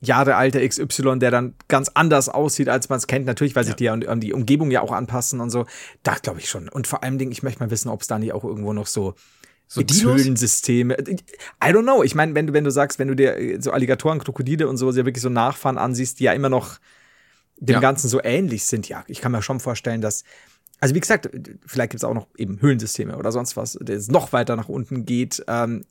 Jahre 0.00 0.36
alter 0.36 0.66
XY, 0.66 1.18
der 1.18 1.30
dann 1.30 1.54
ganz 1.68 1.90
anders 1.92 2.28
aussieht, 2.28 2.68
als 2.68 2.88
man 2.88 2.96
es 2.96 3.06
kennt. 3.06 3.26
Natürlich, 3.26 3.54
weil 3.54 3.64
sich 3.64 3.74
die, 3.74 3.90
an, 3.90 4.02
an 4.06 4.20
die 4.20 4.32
Umgebung 4.32 4.70
ja 4.70 4.80
auch 4.80 4.92
anpassen 4.92 5.40
und 5.40 5.50
so. 5.50 5.66
Da 6.02 6.14
glaube 6.14 6.40
ich 6.40 6.48
schon. 6.48 6.68
Und 6.68 6.86
vor 6.86 7.02
allem 7.02 7.18
Dingen, 7.18 7.32
ich 7.32 7.42
möchte 7.42 7.62
mal 7.62 7.70
wissen, 7.70 7.90
ob 7.90 8.00
es 8.00 8.06
da 8.06 8.18
nicht 8.18 8.32
auch 8.32 8.44
irgendwo 8.44 8.72
noch 8.72 8.86
so 8.86 9.14
So? 9.72 9.82
Höhlensysteme. 9.82 10.96
I 10.98 11.68
don't 11.68 11.82
know. 11.82 12.02
Ich 12.02 12.16
meine, 12.16 12.34
wenn 12.34 12.48
du, 12.48 12.52
wenn 12.52 12.64
du 12.64 12.72
sagst, 12.72 12.98
wenn 12.98 13.06
du 13.06 13.14
dir 13.14 13.36
äh, 13.36 13.60
so 13.60 13.70
Alligatoren, 13.70 14.18
Krokodile 14.18 14.66
und 14.68 14.76
sowas 14.78 14.96
ja 14.96 15.04
wirklich 15.04 15.22
so 15.22 15.28
Nachfahren 15.28 15.78
ansiehst, 15.78 16.18
die 16.18 16.24
ja 16.24 16.32
immer 16.32 16.48
noch 16.48 16.80
dem 17.58 17.74
Ja. 17.74 17.80
Ganzen 17.80 18.08
so 18.08 18.20
ähnlich 18.22 18.64
sind, 18.64 18.88
ja, 18.88 19.04
ich 19.06 19.20
kann 19.20 19.30
mir 19.32 19.42
schon 19.42 19.60
vorstellen, 19.60 20.00
dass. 20.00 20.24
Also 20.80 20.94
wie 20.94 21.00
gesagt, 21.00 21.28
vielleicht 21.66 21.90
gibt 21.90 22.02
es 22.02 22.04
auch 22.04 22.14
noch 22.14 22.26
eben 22.36 22.60
Höhlensysteme 22.60 23.16
oder 23.16 23.30
sonst 23.32 23.56
was, 23.56 23.78
jetzt 23.86 24.10
noch 24.10 24.32
weiter 24.32 24.56
nach 24.56 24.68
unten 24.70 25.04
geht. 25.04 25.44
Ähm, 25.46 25.84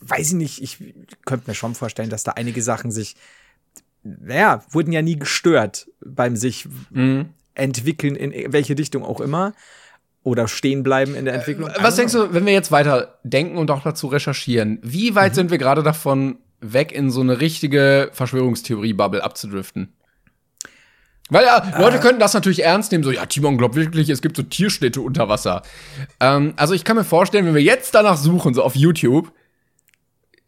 weiß 0.00 0.28
ich 0.28 0.34
nicht, 0.34 0.62
ich 0.62 0.78
könnte 1.24 1.48
mir 1.50 1.54
schon 1.54 1.74
vorstellen, 1.74 2.10
dass 2.10 2.22
da 2.22 2.32
einige 2.32 2.62
Sachen 2.62 2.90
sich, 2.90 3.16
naja, 4.04 4.62
wurden 4.70 4.92
ja 4.92 5.02
nie 5.02 5.18
gestört 5.18 5.88
beim 6.04 6.36
sich 6.36 6.68
Mhm. 6.90 7.30
entwickeln, 7.54 8.14
in 8.16 8.52
welche 8.52 8.76
Richtung 8.78 9.02
auch 9.02 9.20
immer. 9.20 9.54
Oder 10.26 10.48
stehen 10.48 10.82
bleiben 10.82 11.14
in 11.14 11.24
der 11.24 11.34
Entwicklung. 11.34 11.68
Äh, 11.70 11.74
Was 11.82 11.94
denkst 11.94 12.12
du, 12.12 12.34
wenn 12.34 12.44
wir 12.46 12.52
jetzt 12.52 12.72
weiter 12.72 13.20
denken 13.22 13.58
und 13.58 13.70
auch 13.70 13.84
dazu 13.84 14.08
recherchieren, 14.08 14.80
wie 14.82 15.14
weit 15.14 15.36
sind 15.36 15.52
wir 15.52 15.58
gerade 15.58 15.84
davon 15.84 16.38
weg, 16.60 16.90
in 16.90 17.12
so 17.12 17.20
eine 17.20 17.40
richtige 17.40 18.10
Verschwörungstheorie-Bubble 18.12 19.22
abzudriften? 19.22 19.92
Weil 21.30 21.44
ja, 21.44 21.78
Leute 21.78 22.00
könnten 22.00 22.18
das 22.18 22.34
natürlich 22.34 22.64
ernst 22.64 22.90
nehmen, 22.90 23.04
so, 23.04 23.12
ja, 23.12 23.24
Timon 23.26 23.56
glaubt 23.56 23.76
wirklich, 23.76 24.08
es 24.08 24.20
gibt 24.20 24.36
so 24.36 24.42
Tierstädte 24.42 25.00
unter 25.00 25.28
Wasser. 25.28 25.62
Ähm, 26.18 26.54
also 26.56 26.74
ich 26.74 26.82
kann 26.82 26.96
mir 26.96 27.04
vorstellen, 27.04 27.46
wenn 27.46 27.54
wir 27.54 27.62
jetzt 27.62 27.94
danach 27.94 28.16
suchen, 28.16 28.52
so 28.52 28.64
auf 28.64 28.74
YouTube, 28.74 29.30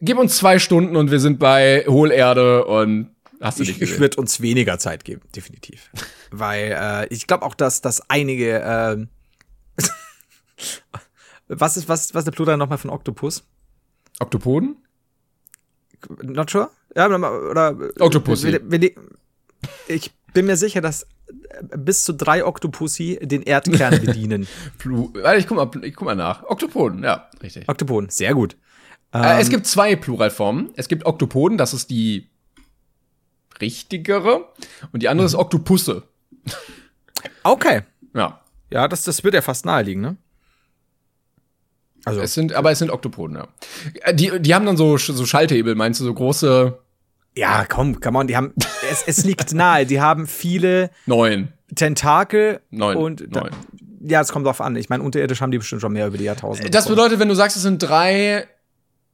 gib 0.00 0.18
uns 0.18 0.38
zwei 0.38 0.58
Stunden 0.58 0.96
und 0.96 1.12
wir 1.12 1.20
sind 1.20 1.38
bei 1.38 1.84
Hohlerde 1.86 2.64
und 2.64 3.10
hast 3.40 3.60
du 3.60 3.62
Ich, 3.62 3.68
dich 3.68 3.76
ich 3.76 3.80
gesehen? 3.90 4.00
würde 4.00 4.16
uns 4.16 4.40
weniger 4.40 4.80
Zeit 4.80 5.04
geben, 5.04 5.22
definitiv. 5.36 5.88
Weil 6.32 6.76
äh, 6.76 7.14
ich 7.14 7.28
glaube 7.28 7.46
auch, 7.46 7.54
dass, 7.54 7.80
dass 7.80 8.10
einige. 8.10 8.60
ähm 8.66 9.08
was 11.48 11.76
ist 11.76 11.88
was, 11.88 12.14
was 12.14 12.20
ist 12.20 12.24
der 12.26 12.32
Plural 12.32 12.56
nochmal 12.56 12.78
von 12.78 12.90
Oktopus? 12.90 13.44
Oktopoden? 14.20 14.76
Not 16.22 16.50
sure? 16.50 16.70
Ja, 16.96 17.06
oder. 17.08 17.76
Die- 18.78 18.94
Ich 19.88 20.12
bin 20.34 20.46
mir 20.46 20.56
sicher, 20.56 20.80
dass 20.80 21.06
bis 21.76 22.04
zu 22.04 22.12
drei 22.14 22.44
Octopussy 22.44 23.18
den 23.22 23.42
Erdkern 23.42 24.00
bedienen. 24.04 24.46
Ich 25.36 25.46
guck 25.46 25.56
mal, 25.56 25.70
ich 25.84 25.94
guck 25.96 26.06
mal 26.06 26.14
nach. 26.16 26.42
Oktopoden, 26.44 27.02
ja, 27.02 27.28
richtig. 27.42 27.68
Oktopoden, 27.68 28.10
sehr 28.10 28.34
gut. 28.34 28.56
Äh, 29.12 29.40
es 29.40 29.48
gibt 29.48 29.66
zwei 29.66 29.96
Pluralformen. 29.96 30.70
Es 30.76 30.88
gibt 30.88 31.06
Oktopoden, 31.06 31.56
das 31.58 31.72
ist 31.74 31.90
die 31.90 32.28
richtigere. 33.60 34.48
Und 34.92 35.02
die 35.02 35.08
andere 35.08 35.26
ist 35.26 35.34
Oktopusse. 35.34 36.04
Okay. 37.42 37.82
Ja. 38.14 38.40
Ja, 38.70 38.86
das, 38.88 39.04
das 39.04 39.24
wird 39.24 39.34
ja 39.34 39.42
fast 39.42 39.64
naheliegen, 39.64 40.02
ne? 40.02 40.16
Also, 42.08 42.20
Es 42.20 42.34
sind, 42.34 42.52
aber 42.52 42.70
es 42.70 42.78
sind 42.78 42.90
Oktopoden, 42.90 43.36
ja. 43.36 43.48
Äh, 44.02 44.14
Die, 44.14 44.40
die 44.40 44.54
haben 44.54 44.66
dann 44.66 44.76
so, 44.76 44.96
so 44.96 45.24
Schalthebel, 45.26 45.74
meinst 45.74 46.00
du, 46.00 46.04
so 46.04 46.14
große 46.14 46.78
ja, 47.36 47.64
komm, 47.68 48.00
come 48.00 48.18
on, 48.18 48.26
die 48.26 48.36
haben, 48.36 48.52
es, 48.90 49.04
es 49.06 49.24
liegt 49.24 49.52
nahe, 49.54 49.86
die 49.86 50.00
haben 50.00 50.26
viele 50.26 50.90
neun. 51.06 51.52
Tentakel 51.74 52.60
Neun, 52.70 52.96
und 52.96 53.24
da, 53.30 53.42
neun. 53.42 53.50
ja, 54.00 54.20
es 54.20 54.32
kommt 54.32 54.44
drauf 54.46 54.60
an. 54.60 54.74
Ich 54.74 54.88
meine, 54.88 55.04
unterirdisch 55.04 55.40
haben 55.40 55.52
die 55.52 55.58
bestimmt 55.58 55.80
schon 55.82 55.92
mehr 55.92 56.08
über 56.08 56.18
die 56.18 56.24
Jahrtausende. 56.24 56.68
Das 56.70 56.84
bekommen. 56.86 56.96
bedeutet, 56.96 57.20
wenn 57.20 57.28
du 57.28 57.34
sagst, 57.36 57.56
es 57.56 57.62
sind 57.62 57.78
drei, 57.80 58.48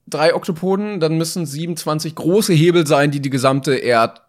drei 0.07 0.33
Oktopoden, 0.33 0.99
dann 0.99 1.17
müssen 1.17 1.45
27 1.45 2.15
große 2.15 2.53
Hebel 2.53 2.87
sein, 2.87 3.11
die 3.11 3.19
die 3.19 3.29
gesamte 3.29 3.75
Erd, 3.75 4.21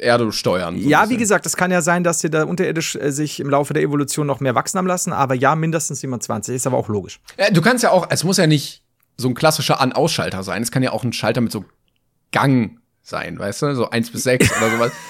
Erde 0.00 0.32
steuern. 0.32 0.80
so 0.80 0.88
ja, 0.88 1.08
wie 1.08 1.16
gesagt, 1.16 1.46
es 1.46 1.56
kann 1.56 1.70
ja 1.70 1.82
sein, 1.82 2.02
dass 2.04 2.20
sie 2.20 2.30
da 2.30 2.44
unterirdisch 2.44 2.96
äh, 2.96 3.10
sich 3.12 3.40
im 3.40 3.48
Laufe 3.50 3.74
der 3.74 3.82
Evolution 3.82 4.26
noch 4.26 4.40
mehr 4.40 4.54
wachsen 4.54 4.78
haben 4.78 4.86
lassen, 4.86 5.12
aber 5.12 5.34
ja, 5.34 5.54
mindestens 5.54 6.00
27, 6.00 6.56
ist 6.56 6.66
aber 6.66 6.76
auch 6.76 6.88
logisch. 6.88 7.20
Äh, 7.36 7.52
Du 7.52 7.60
kannst 7.62 7.84
ja 7.84 7.90
auch, 7.90 8.06
es 8.10 8.24
muss 8.24 8.36
ja 8.38 8.46
nicht 8.46 8.82
so 9.16 9.28
ein 9.28 9.34
klassischer 9.34 9.80
An-Aus-Schalter 9.80 10.42
sein. 10.42 10.62
Es 10.62 10.70
kann 10.70 10.82
ja 10.82 10.92
auch 10.92 11.04
ein 11.04 11.12
Schalter 11.12 11.40
mit 11.42 11.52
so 11.52 11.64
Gang 12.32 12.78
sein, 13.02 13.38
weißt 13.38 13.62
du? 13.62 13.74
So 13.74 13.90
eins 13.90 14.10
bis 14.10 14.22
sechs 14.22 14.50
oder 14.56 14.70
sowas. 14.70 14.92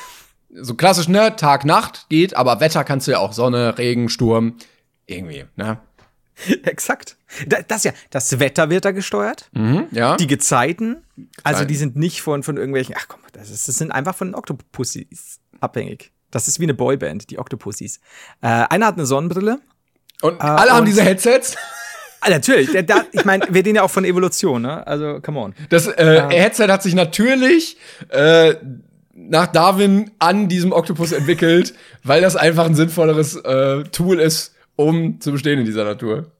So 0.53 0.75
klassisch, 0.75 1.07
ne? 1.07 1.37
Tag, 1.37 1.65
Nacht 1.65 2.07
geht, 2.09 2.35
aber 2.37 2.59
Wetter 2.59 2.83
kannst 2.83 3.07
du 3.07 3.13
ja 3.13 3.19
auch 3.21 3.33
Sonne, 3.33 3.79
Regen, 3.79 4.09
Sturm. 4.09 4.57
Irgendwie, 5.07 5.45
ne? 5.55 5.79
Exakt. 6.65 7.17
Da, 7.47 7.59
das 7.67 7.85
ja, 7.85 7.93
das 8.11 8.39
Wetter 8.41 8.71
wird 8.71 8.85
da 8.85 8.91
gesteuert, 8.93 9.49
Mhm, 9.53 9.87
ja. 9.93 10.17
die 10.17 10.27
Gezeiten, 10.27 10.99
also 11.45 11.65
die 11.65 11.77
sind 11.77 11.97
nicht 11.97 12.23
von, 12.23 12.43
von 12.43 12.57
irgendwelchen, 12.57 12.95
ach 12.99 13.07
komm, 13.09 13.21
das, 13.33 13.51
ist, 13.51 13.69
das 13.69 13.77
sind 13.77 13.93
einfach 13.93 14.15
von 14.15 14.29
den 14.29 14.35
Octopussys 14.35 15.41
abhängig. 15.61 16.13
Das 16.31 16.47
ist 16.49 16.61
wie 16.61 16.65
eine 16.65 16.75
Boyband, 16.75 17.31
die 17.31 17.39
Octopussys. 17.39 17.99
Äh, 18.41 18.47
einer 18.49 18.87
hat 18.87 18.95
eine 18.95 19.07
Sonnenbrille, 19.07 19.61
und 20.23 20.41
alle 20.41 20.71
haben 20.73 20.81
und- 20.81 20.85
diese 20.87 21.03
Headsets. 21.03 21.57
Ah, 22.21 22.29
natürlich. 22.29 22.71
Der, 22.71 22.83
der, 22.83 23.07
ich 23.13 23.25
meine, 23.25 23.47
wir 23.49 23.55
reden 23.65 23.77
ja 23.77 23.83
auch 23.83 23.91
von 23.91 24.05
Evolution, 24.05 24.61
ne? 24.61 24.87
Also, 24.87 25.21
come 25.23 25.41
on. 25.41 25.55
Das 25.71 25.87
äh, 25.87 26.23
Headset 26.29 26.69
hat 26.69 26.83
sich 26.83 26.95
natürlich 26.95 27.79
äh, 28.11 28.57
nach 29.15 29.47
Darwin 29.47 30.11
an 30.19 30.47
diesem 30.49 30.73
Oktopus 30.73 31.13
entwickelt, 31.13 31.73
weil 32.05 32.21
das 32.21 32.37
einfach 32.37 32.67
ein 32.67 32.75
sinnvolleres 32.75 33.37
äh, 33.37 33.85
Tool 33.85 34.21
ist, 34.21 34.55
um 34.77 35.21
zu 35.21 35.33
bestehen 35.33 35.59
in 35.59 35.65
dieser 35.65 35.85
Natur. 35.85 36.31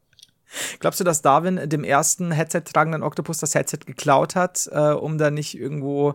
Glaubst 0.81 0.99
du, 0.99 1.05
dass 1.05 1.23
Darwin 1.23 1.69
dem 1.69 1.85
ersten 1.85 2.33
Headset-tragenden 2.33 3.03
Oktopus 3.03 3.39
das 3.39 3.55
Headset 3.55 3.79
geklaut 3.87 4.35
hat, 4.35 4.69
äh, 4.73 4.91
um 4.91 5.19
da 5.19 5.31
nicht 5.31 5.57
irgendwo, 5.57 6.15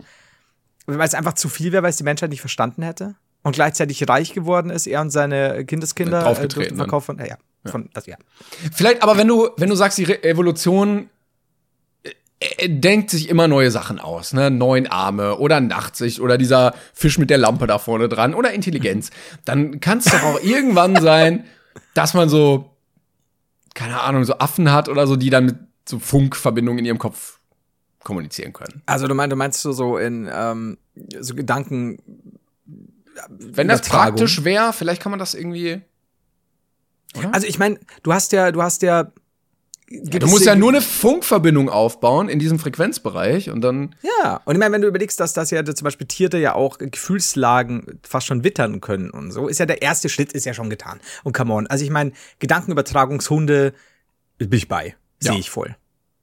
weil 0.85 1.07
es 1.07 1.13
einfach 1.13 1.33
zu 1.33 1.49
viel 1.49 1.71
wäre, 1.71 1.83
weil 1.83 1.89
es 1.89 1.97
die 1.97 2.03
Menschheit 2.03 2.29
nicht 2.29 2.41
verstanden 2.41 2.83
hätte? 2.83 3.15
Und 3.43 3.53
gleichzeitig 3.53 4.09
reich 4.09 4.33
geworden 4.33 4.71
ist, 4.71 4.87
er 4.87 5.01
und 5.01 5.11
seine 5.11 5.65
Kindeskinder 5.65 6.21
Draufgetreten 6.21 6.59
durften 6.59 6.77
verkaufen. 6.77 7.17
Ja, 7.19 7.25
ja. 7.25 7.37
Von, 7.71 7.89
das, 7.93 8.07
ja. 8.07 8.17
Vielleicht, 8.73 9.03
aber 9.03 9.17
wenn 9.17 9.27
du, 9.27 9.49
wenn 9.57 9.69
du 9.69 9.75
sagst, 9.75 9.97
die 9.99 10.03
Re 10.03 10.23
Evolution 10.23 11.09
äh, 12.03 12.65
äh, 12.65 12.69
denkt 12.69 13.11
sich 13.11 13.29
immer 13.29 13.47
neue 13.47 13.69
Sachen 13.69 13.99
aus, 13.99 14.33
ne? 14.33 14.49
Neun 14.49 14.87
Arme 14.87 15.37
oder 15.37 15.59
Nachtsicht 15.61 16.19
oder 16.19 16.39
dieser 16.39 16.73
Fisch 16.93 17.19
mit 17.19 17.29
der 17.29 17.37
Lampe 17.37 17.67
da 17.67 17.77
vorne 17.77 18.09
dran 18.09 18.33
oder 18.33 18.51
Intelligenz, 18.51 19.11
dann 19.45 19.79
kann 19.79 19.99
es 19.99 20.05
doch 20.05 20.23
auch 20.23 20.39
irgendwann 20.43 20.99
sein, 20.99 21.45
dass 21.93 22.13
man 22.13 22.29
so, 22.29 22.75
keine 23.73 24.01
Ahnung, 24.01 24.23
so 24.23 24.37
Affen 24.37 24.71
hat 24.71 24.89
oder 24.89 25.07
so, 25.07 25.15
die 25.15 25.29
dann 25.29 25.45
mit 25.45 25.57
so 25.87 25.99
Funkverbindungen 25.99 26.79
in 26.79 26.85
ihrem 26.85 26.97
Kopf 26.97 27.39
kommunizieren 28.03 28.53
können. 28.53 28.81
Also, 28.85 29.07
du 29.07 29.15
meinst, 29.15 29.31
du 29.31 29.35
meinst 29.35 29.61
so, 29.61 29.97
in 29.97 30.29
ähm, 30.31 30.77
so 31.19 31.35
Gedanken. 31.35 31.97
Wenn 33.29 33.67
das 33.67 33.81
praktisch 33.81 34.43
wäre, 34.43 34.73
vielleicht 34.73 35.01
kann 35.01 35.11
man 35.11 35.19
das 35.19 35.33
irgendwie. 35.33 35.81
Also, 37.31 37.47
ich 37.47 37.59
meine, 37.59 37.79
du 38.03 38.13
hast 38.13 38.31
ja, 38.31 38.51
du 38.51 38.61
hast 38.61 38.81
ja. 38.81 39.11
Du 39.87 40.27
musst 40.27 40.45
ja 40.45 40.55
nur 40.55 40.69
eine 40.69 40.81
Funkverbindung 40.81 41.69
aufbauen 41.69 42.27
in 42.27 42.39
diesem 42.39 42.57
Frequenzbereich 42.57 43.51
und 43.51 43.61
dann. 43.61 43.95
Ja, 44.23 44.41
und 44.45 44.55
ich 44.55 44.59
meine, 44.59 44.73
wenn 44.73 44.81
du 44.81 44.87
überlegst, 44.87 45.19
dass 45.19 45.33
das 45.33 45.51
ja 45.51 45.63
zum 45.63 45.85
Beispiel 45.85 46.07
Tiere 46.07 46.39
ja 46.39 46.55
auch 46.55 46.79
Gefühlslagen 46.79 47.99
fast 48.01 48.25
schon 48.25 48.43
wittern 48.43 48.81
können 48.81 49.11
und 49.11 49.31
so, 49.31 49.47
ist 49.47 49.59
ja 49.59 49.67
der 49.67 49.83
erste 49.83 50.09
Schritt 50.09 50.33
ist 50.33 50.45
ja 50.45 50.55
schon 50.55 50.71
getan. 50.71 50.99
Und 51.23 51.37
come 51.37 51.53
on, 51.53 51.67
also 51.67 51.85
ich 51.85 51.91
meine, 51.91 52.13
Gedankenübertragungshunde 52.39 53.73
bin 54.39 54.51
ich 54.53 54.67
bei, 54.67 54.95
Ja. 55.21 55.31
sehe 55.33 55.39
ich 55.39 55.51
voll. 55.51 55.75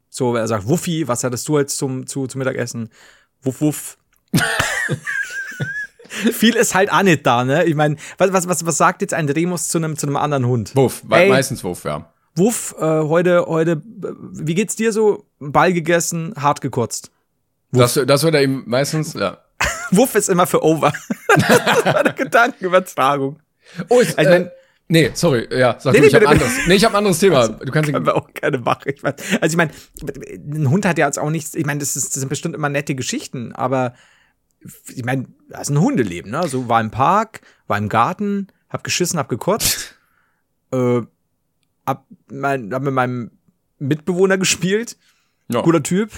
So, 0.08 0.34
wenn 0.34 0.40
er 0.40 0.48
sagt, 0.48 0.68
Wuffi, 0.68 1.06
was 1.06 1.22
hattest 1.22 1.46
du 1.48 1.58
jetzt 1.58 1.78
zum, 1.78 2.06
zu, 2.08 2.26
zum 2.26 2.40
Mittagessen? 2.40 2.90
Wuff, 3.42 3.60
wuff. 3.60 3.96
Viel 6.08 6.54
ist 6.56 6.74
halt 6.74 6.92
auch 6.92 7.02
nicht 7.02 7.26
da, 7.26 7.44
ne? 7.44 7.64
Ich 7.64 7.74
meine, 7.74 7.96
was, 8.18 8.32
was, 8.32 8.46
was, 8.48 8.66
was 8.66 8.76
sagt 8.76 9.00
jetzt 9.00 9.14
ein 9.14 9.28
Remus 9.28 9.68
zu 9.68 9.78
einem, 9.78 9.96
zu 9.96 10.06
einem 10.06 10.16
anderen 10.16 10.46
Hund? 10.46 10.76
Wuff, 10.76 11.02
Ey. 11.10 11.28
meistens 11.30 11.64
Wuff, 11.64 11.84
ja. 11.84 12.11
Wuff, 12.34 12.74
äh, 12.78 12.82
heute, 12.84 13.44
heute, 13.46 13.72
äh, 13.72 14.08
wie 14.32 14.54
geht's 14.54 14.76
dir 14.76 14.92
so? 14.92 15.26
Ball 15.38 15.72
gegessen, 15.72 16.32
hart 16.36 16.60
gekotzt. 16.60 17.10
Das, 17.72 17.94
das 18.06 18.22
wird 18.22 18.34
er 18.34 18.42
ihm 18.42 18.64
meistens, 18.66 19.14
ja. 19.14 19.38
Wuff 19.90 20.14
ist 20.14 20.28
immer 20.28 20.46
für 20.46 20.62
over. 20.64 20.92
das 21.28 21.84
war 21.84 21.96
eine 22.00 22.14
Gedankenübertragung. 22.14 23.38
Oh, 23.88 24.00
ist, 24.00 24.18
Also, 24.18 24.30
äh, 24.30 24.38
mein- 24.40 24.50
Nee, 24.88 25.10
sorry, 25.14 25.48
ja, 25.50 25.76
sag 25.78 25.94
Nee, 25.94 26.00
du, 26.00 26.02
nee, 26.02 26.08
ich 26.08 26.14
hab 26.14 26.20
bitte, 26.20 26.32
ein 26.32 26.38
anderes. 26.38 26.52
Nee, 26.66 26.74
ich 26.74 26.84
habe 26.84 26.94
ein 26.94 26.98
anderes 26.98 27.18
Thema. 27.18 27.48
Du 27.48 27.72
kannst 27.72 27.90
Können 27.90 28.04
wir 28.04 28.14
auch 28.14 28.28
gerne 28.34 28.58
machen. 28.58 28.92
Ich 28.94 29.02
mein, 29.02 29.14
also 29.40 29.52
ich 29.52 29.56
meine, 29.56 29.70
ein 30.36 30.68
Hund 30.68 30.84
hat 30.84 30.98
ja 30.98 31.06
jetzt 31.06 31.18
auch 31.18 31.30
nichts, 31.30 31.54
ich 31.54 31.64
meine, 31.64 31.80
das, 31.80 31.96
ist, 31.96 32.08
das 32.08 32.20
sind 32.20 32.28
bestimmt 32.28 32.54
immer 32.54 32.68
nette 32.68 32.94
Geschichten, 32.94 33.52
aber 33.54 33.94
ich 34.94 35.02
meine, 35.04 35.28
das 35.48 35.62
ist 35.62 35.70
ein 35.70 35.80
Hundeleben, 35.80 36.30
ne? 36.30 36.46
So 36.46 36.68
war 36.68 36.80
im 36.82 36.90
Park, 36.90 37.40
war 37.68 37.78
im 37.78 37.88
Garten, 37.88 38.48
hab 38.68 38.84
geschissen, 38.84 39.18
hab 39.18 39.30
gekotzt, 39.30 39.94
äh, 40.72 41.00
hab, 41.86 42.06
mein, 42.30 42.72
hab 42.72 42.82
mit 42.82 42.94
meinem 42.94 43.30
Mitbewohner 43.78 44.38
gespielt, 44.38 44.96
Ja. 45.48 45.62
guter 45.62 45.82
Typ, 45.82 46.10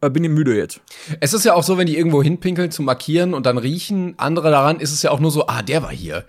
äh, 0.00 0.10
bin 0.10 0.24
ich 0.24 0.30
müde 0.30 0.56
jetzt. 0.56 0.80
Es 1.20 1.32
ist 1.34 1.44
ja 1.44 1.54
auch 1.54 1.62
so, 1.64 1.78
wenn 1.78 1.86
die 1.86 1.96
irgendwo 1.96 2.22
hinpinkeln 2.22 2.70
zum 2.70 2.84
Markieren 2.84 3.34
und 3.34 3.46
dann 3.46 3.58
riechen 3.58 4.14
andere 4.18 4.50
daran, 4.50 4.80
ist 4.80 4.92
es 4.92 5.02
ja 5.02 5.10
auch 5.10 5.20
nur 5.20 5.30
so, 5.30 5.46
ah, 5.46 5.62
der 5.62 5.82
war 5.82 5.90
hier. 5.92 6.24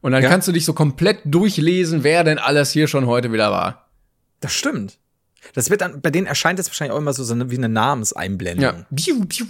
Und 0.00 0.12
dann 0.12 0.22
Ja. 0.22 0.28
kannst 0.28 0.48
du 0.48 0.52
dich 0.52 0.64
so 0.64 0.72
komplett 0.74 1.20
durchlesen, 1.24 2.04
wer 2.04 2.24
denn 2.24 2.38
alles 2.38 2.70
hier 2.72 2.88
schon 2.88 3.06
heute 3.06 3.32
wieder 3.32 3.50
war. 3.50 3.88
Das 4.40 4.52
stimmt. 4.52 4.98
Das 5.54 5.68
wird 5.70 5.80
dann, 5.82 6.00
bei 6.00 6.10
denen 6.10 6.26
erscheint 6.26 6.58
das 6.58 6.68
wahrscheinlich 6.68 6.92
auch 6.94 6.98
immer 6.98 7.12
so, 7.12 7.22
so 7.24 7.34
eine, 7.34 7.50
wie 7.50 7.56
eine 7.58 7.68
Namenseinblendung. 7.68 8.64
Ja. 8.64 8.86
Piu, 8.94 9.24
piu. 9.26 9.46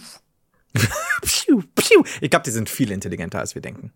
Piu, 1.23 1.63
piu. 1.77 2.03
Ich 2.21 2.31
glaube, 2.31 2.43
die 2.45 2.51
sind 2.51 2.69
viel 2.69 2.91
intelligenter, 2.91 3.39
als 3.39 3.55
wir 3.55 3.63
denken. 3.63 3.93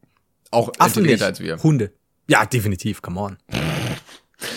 Auch 0.52 0.70
Affen 0.78 0.98
intelligenter 1.00 1.26
als 1.26 1.40
wir. 1.40 1.60
Hunde. 1.62 1.92
Ja, 2.28 2.46
definitiv, 2.46 3.02
come 3.02 3.20
on. 3.20 3.36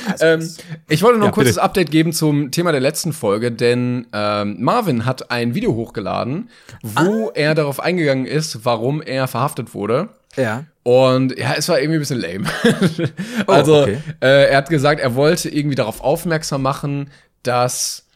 Also, 0.09 0.25
Ähm, 0.25 0.49
ich 0.89 1.01
wollte 1.01 1.17
noch 1.17 1.25
Ja, 1.25 1.31
ein 1.31 1.33
kurzes 1.33 1.55
bitte. 1.55 1.63
Update 1.63 1.91
geben 1.91 2.13
zum 2.13 2.51
Thema 2.51 2.71
der 2.71 2.81
letzten 2.81 3.13
Folge, 3.13 3.51
denn 3.51 4.07
ähm, 4.13 4.57
Marvin 4.59 5.05
hat 5.05 5.31
ein 5.31 5.55
Video 5.55 5.73
hochgeladen, 5.73 6.49
wo 6.83 7.27
Ah. 7.29 7.31
er 7.33 7.55
darauf 7.55 7.79
eingegangen 7.79 8.25
ist, 8.25 8.63
warum 8.65 9.01
er 9.01 9.27
verhaftet 9.27 9.73
wurde. 9.73 10.09
ja. 10.35 10.65
Und 10.83 11.37
ja, 11.37 11.53
es 11.55 11.69
war 11.69 11.79
irgendwie 11.79 11.97
ein 11.97 11.99
bisschen 11.99 12.19
lame. 12.19 12.45
also, 13.47 13.75
Oh, 13.75 13.81
okay. 13.83 13.97
äh, 14.19 14.49
er 14.49 14.57
hat 14.57 14.69
gesagt, 14.69 14.99
er 14.99 15.13
wollte 15.13 15.47
irgendwie 15.49 15.75
darauf 15.75 16.01
aufmerksam 16.01 16.63
machen, 16.63 17.11
dass 17.43 18.07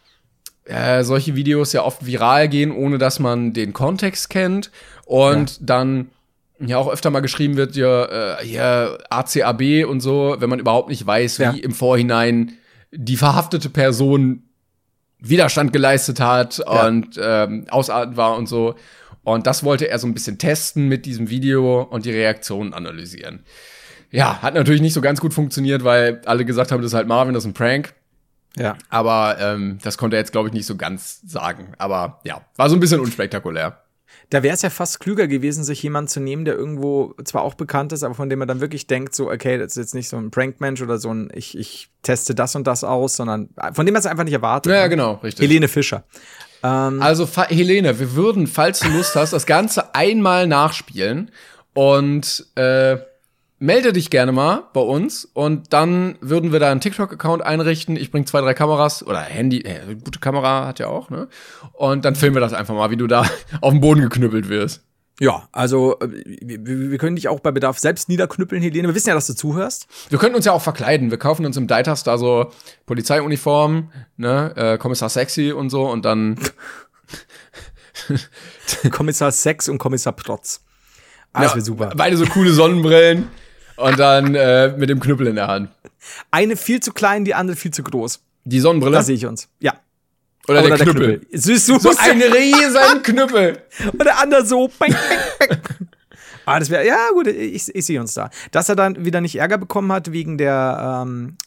äh, 0.65 1.03
solche 1.03 1.35
Videos 1.35 1.73
ja 1.73 1.83
oft 1.83 2.07
viral 2.07 2.47
gehen, 2.49 2.71
ohne 2.71 2.97
dass 2.97 3.19
man 3.19 3.53
den 3.53 3.71
Kontext 3.73 4.31
kennt. 4.31 4.71
Und 5.05 5.59
dann 5.69 6.09
ja 6.59 6.77
auch 6.77 6.89
öfter 6.91 7.09
mal 7.09 7.19
geschrieben 7.21 7.57
wird, 7.57 7.75
ja, 7.75 8.37
äh, 8.39 8.45
hier 8.45 8.97
ACAB 9.09 9.85
und 9.89 9.99
so, 10.01 10.35
wenn 10.39 10.49
man 10.49 10.59
überhaupt 10.59 10.89
nicht 10.89 11.05
weiß, 11.05 11.37
Ja. 11.39 11.53
wie 11.53 11.59
im 11.59 11.71
Vorhinein 11.71 12.53
die 12.91 13.17
verhaftete 13.17 13.69
Person 13.69 14.43
Widerstand 15.19 15.73
geleistet 15.73 16.19
hat 16.19 16.57
Ja. 16.59 16.87
und 16.87 17.19
ähm, 17.21 17.65
ausartend 17.69 18.15
war 18.17 18.35
und 18.37 18.47
so. 18.47 18.75
Und 19.23 19.47
das 19.47 19.63
wollte 19.63 19.87
er 19.89 19.97
so 19.97 20.05
ein 20.07 20.13
bisschen 20.13 20.37
testen 20.37 20.87
mit 20.87 21.05
diesem 21.05 21.29
Video 21.29 21.81
und 21.81 22.05
die 22.05 22.11
Reaktionen 22.11 22.73
analysieren. 22.73 23.43
Ja, 24.11 24.41
hat 24.41 24.53
natürlich 24.53 24.81
nicht 24.81 24.93
so 24.93 25.01
ganz 25.01 25.19
gut 25.19 25.33
funktioniert, 25.33 25.83
weil 25.83 26.21
alle 26.25 26.45
gesagt 26.45 26.71
haben, 26.71 26.81
das 26.81 26.91
ist 26.91 26.95
halt 26.95 27.07
Marvin, 27.07 27.33
das 27.33 27.43
ist 27.43 27.49
ein 27.49 27.53
Prank. 27.53 27.93
Ja. 28.57 28.77
Aber 28.89 29.37
ähm, 29.39 29.79
das 29.83 29.97
konnte 29.97 30.15
er 30.15 30.21
jetzt, 30.21 30.31
glaube 30.31 30.47
ich, 30.49 30.53
nicht 30.53 30.65
so 30.67 30.77
ganz 30.77 31.21
sagen. 31.25 31.73
Aber 31.79 32.19
ja, 32.23 32.41
war 32.55 32.69
so 32.69 32.75
ein 32.75 32.79
bisschen 32.79 32.99
unspektakulär. 33.01 33.81
Da 34.29 34.43
wäre 34.43 34.55
es 34.55 34.61
ja 34.61 34.69
fast 34.69 34.99
klüger 34.99 35.27
gewesen, 35.27 35.63
sich 35.63 35.81
jemanden 35.83 36.07
zu 36.07 36.19
nehmen, 36.19 36.45
der 36.45 36.55
irgendwo 36.55 37.13
zwar 37.23 37.43
auch 37.43 37.53
bekannt 37.53 37.93
ist, 37.93 38.03
aber 38.03 38.15
von 38.15 38.29
dem 38.29 38.39
man 38.39 38.47
dann 38.47 38.61
wirklich 38.61 38.87
denkt, 38.87 39.15
so, 39.15 39.29
okay, 39.29 39.57
das 39.57 39.73
ist 39.73 39.77
jetzt 39.77 39.95
nicht 39.95 40.09
so 40.09 40.17
ein 40.17 40.31
Prankmensch 40.31 40.81
oder 40.81 40.97
so 40.97 41.13
ein, 41.13 41.29
ich, 41.33 41.57
ich 41.57 41.89
teste 42.01 42.33
das 42.35 42.55
und 42.55 42.65
das 42.65 42.83
aus, 42.83 43.15
sondern 43.15 43.49
von 43.73 43.85
dem 43.85 43.93
man 43.93 43.99
es 43.99 44.05
einfach 44.05 44.23
nicht 44.23 44.33
erwartet. 44.33 44.71
Ja, 44.71 44.83
ne? 44.83 44.89
genau, 44.89 45.13
richtig. 45.23 45.47
Helene 45.47 45.67
Fischer. 45.67 46.03
Ähm, 46.63 47.01
Also, 47.01 47.27
Helene, 47.49 47.99
wir 47.99 48.15
würden, 48.15 48.47
falls 48.47 48.79
du 48.79 48.89
Lust 48.89 49.15
hast, 49.15 49.33
das 49.33 49.45
Ganze 49.45 49.93
einmal 49.93 50.47
nachspielen 50.47 51.31
und 51.73 52.47
äh, 52.55 52.97
melde 53.59 53.93
dich 53.93 54.09
gerne 54.09 54.31
mal 54.31 54.63
bei 54.73 54.81
uns 54.81 55.25
und 55.25 55.71
dann 55.71 56.17
würden 56.21 56.51
wir 56.51 56.59
da 56.59 56.71
einen 56.71 56.81
TikTok-Account 56.81 57.41
einrichten. 57.41 57.95
Ich 57.95 58.11
bring 58.11 58.25
zwei, 58.25 58.41
drei 58.41 58.53
Kameras 58.53 59.05
oder 59.05 59.19
Handy, 59.19 59.61
äh, 59.61 59.95
gute 60.03 60.19
Kamera 60.19 60.67
hat 60.67 60.79
ja 60.79 60.87
auch, 60.87 61.09
ne? 61.09 61.27
Und 61.73 62.05
dann 62.05 62.15
filmen 62.15 62.35
wir 62.35 62.41
das 62.41 62.53
einfach 62.53 62.75
mal, 62.75 62.91
wie 62.91 62.97
du 62.97 63.07
da 63.07 63.25
auf 63.61 63.71
den 63.71 63.81
Boden 63.81 64.01
geknüppelt 64.01 64.49
wirst. 64.49 64.83
ja, 65.21 65.47
also 65.53 65.97
äh, 65.99 66.09
wir, 66.41 66.91
wir 66.91 66.97
können 66.97 67.15
dich 67.15 67.29
auch 67.29 67.39
bei 67.39 67.51
Bedarf 67.51 67.79
selbst 67.79 68.09
niederknüppeln, 68.09 68.61
Helene. 68.61 68.89
Wir 68.89 68.95
wissen 68.95 69.07
ja, 69.09 69.15
dass 69.15 69.27
du 69.27 69.33
zuhörst. 69.33 69.87
Wir 70.09 70.19
könnten 70.19 70.35
uns 70.35 70.45
ja 70.45 70.51
auch 70.51 70.61
verkleiden. 70.61 71.09
Wir 71.09 71.17
kaufen 71.17 71.45
uns 71.45 71.55
im 71.55 71.67
Deitas 71.67 72.03
da 72.03 72.17
so 72.17 72.51
Polizeiuniform, 72.85 73.91
ne, 74.17 74.53
äh, 74.57 74.77
Kommissar 74.77 75.09
Sexy 75.09 75.53
und 75.53 75.69
so 75.69 75.89
und 75.89 76.03
dann 76.03 76.37
Kommissar 78.91 79.31
Sex 79.31 79.69
und 79.69 79.77
Kommissar 79.77 80.13
Protz. 80.13 80.59
Ah, 81.31 81.41
das 81.41 81.51
ja, 81.51 81.55
wäre 81.55 81.65
super. 81.65 81.93
beide 81.95 82.17
so 82.17 82.25
coole 82.25 82.51
Sonnenbrillen 82.51 83.29
und 83.77 83.99
dann 83.99 84.35
äh, 84.35 84.73
mit 84.77 84.89
dem 84.89 84.99
Knüppel 84.99 85.27
in 85.27 85.35
der 85.35 85.47
Hand. 85.47 85.69
Eine 86.31 86.55
viel 86.55 86.79
zu 86.79 86.93
klein, 86.93 87.25
die 87.25 87.33
andere 87.33 87.57
viel 87.57 87.71
zu 87.71 87.83
groß. 87.83 88.21
Die 88.43 88.59
Sonnenbrille 88.59 88.95
Da 88.95 89.03
sehe 89.03 89.15
ich 89.15 89.25
uns. 89.25 89.49
Ja. 89.59 89.73
oder, 90.47 90.61
der, 90.61 90.77
Knüppel. 90.77 91.21
Süß, 91.31 91.65
du 91.65 91.79
So 91.79 91.91
ein 91.97 92.21
riesen 92.21 93.01
Knüppel. 93.03 93.63
Und 93.91 94.05
der 94.05 94.19
andere 94.19 94.45
so. 94.45 94.69
Bang, 94.79 94.91
bang, 94.91 95.49
bang. 95.49 95.59
Ah, 96.45 96.59
das 96.59 96.69
wäre, 96.69 96.85
ja 96.85 97.09
gut, 97.11 97.27
ich, 97.27 97.73
ich 97.73 97.85
sehe 97.85 97.99
uns 97.99 98.13
da. 98.13 98.29
Dass 98.51 98.69
er 98.69 98.75
dann 98.75 99.03
wieder 99.03 99.19
nicht 99.19 99.35
Ärger 99.35 99.57
bekommen 99.57 99.91
hat 99.91 100.11
wegen 100.11 100.37
der, 100.37 101.03
ähm, 101.03 101.37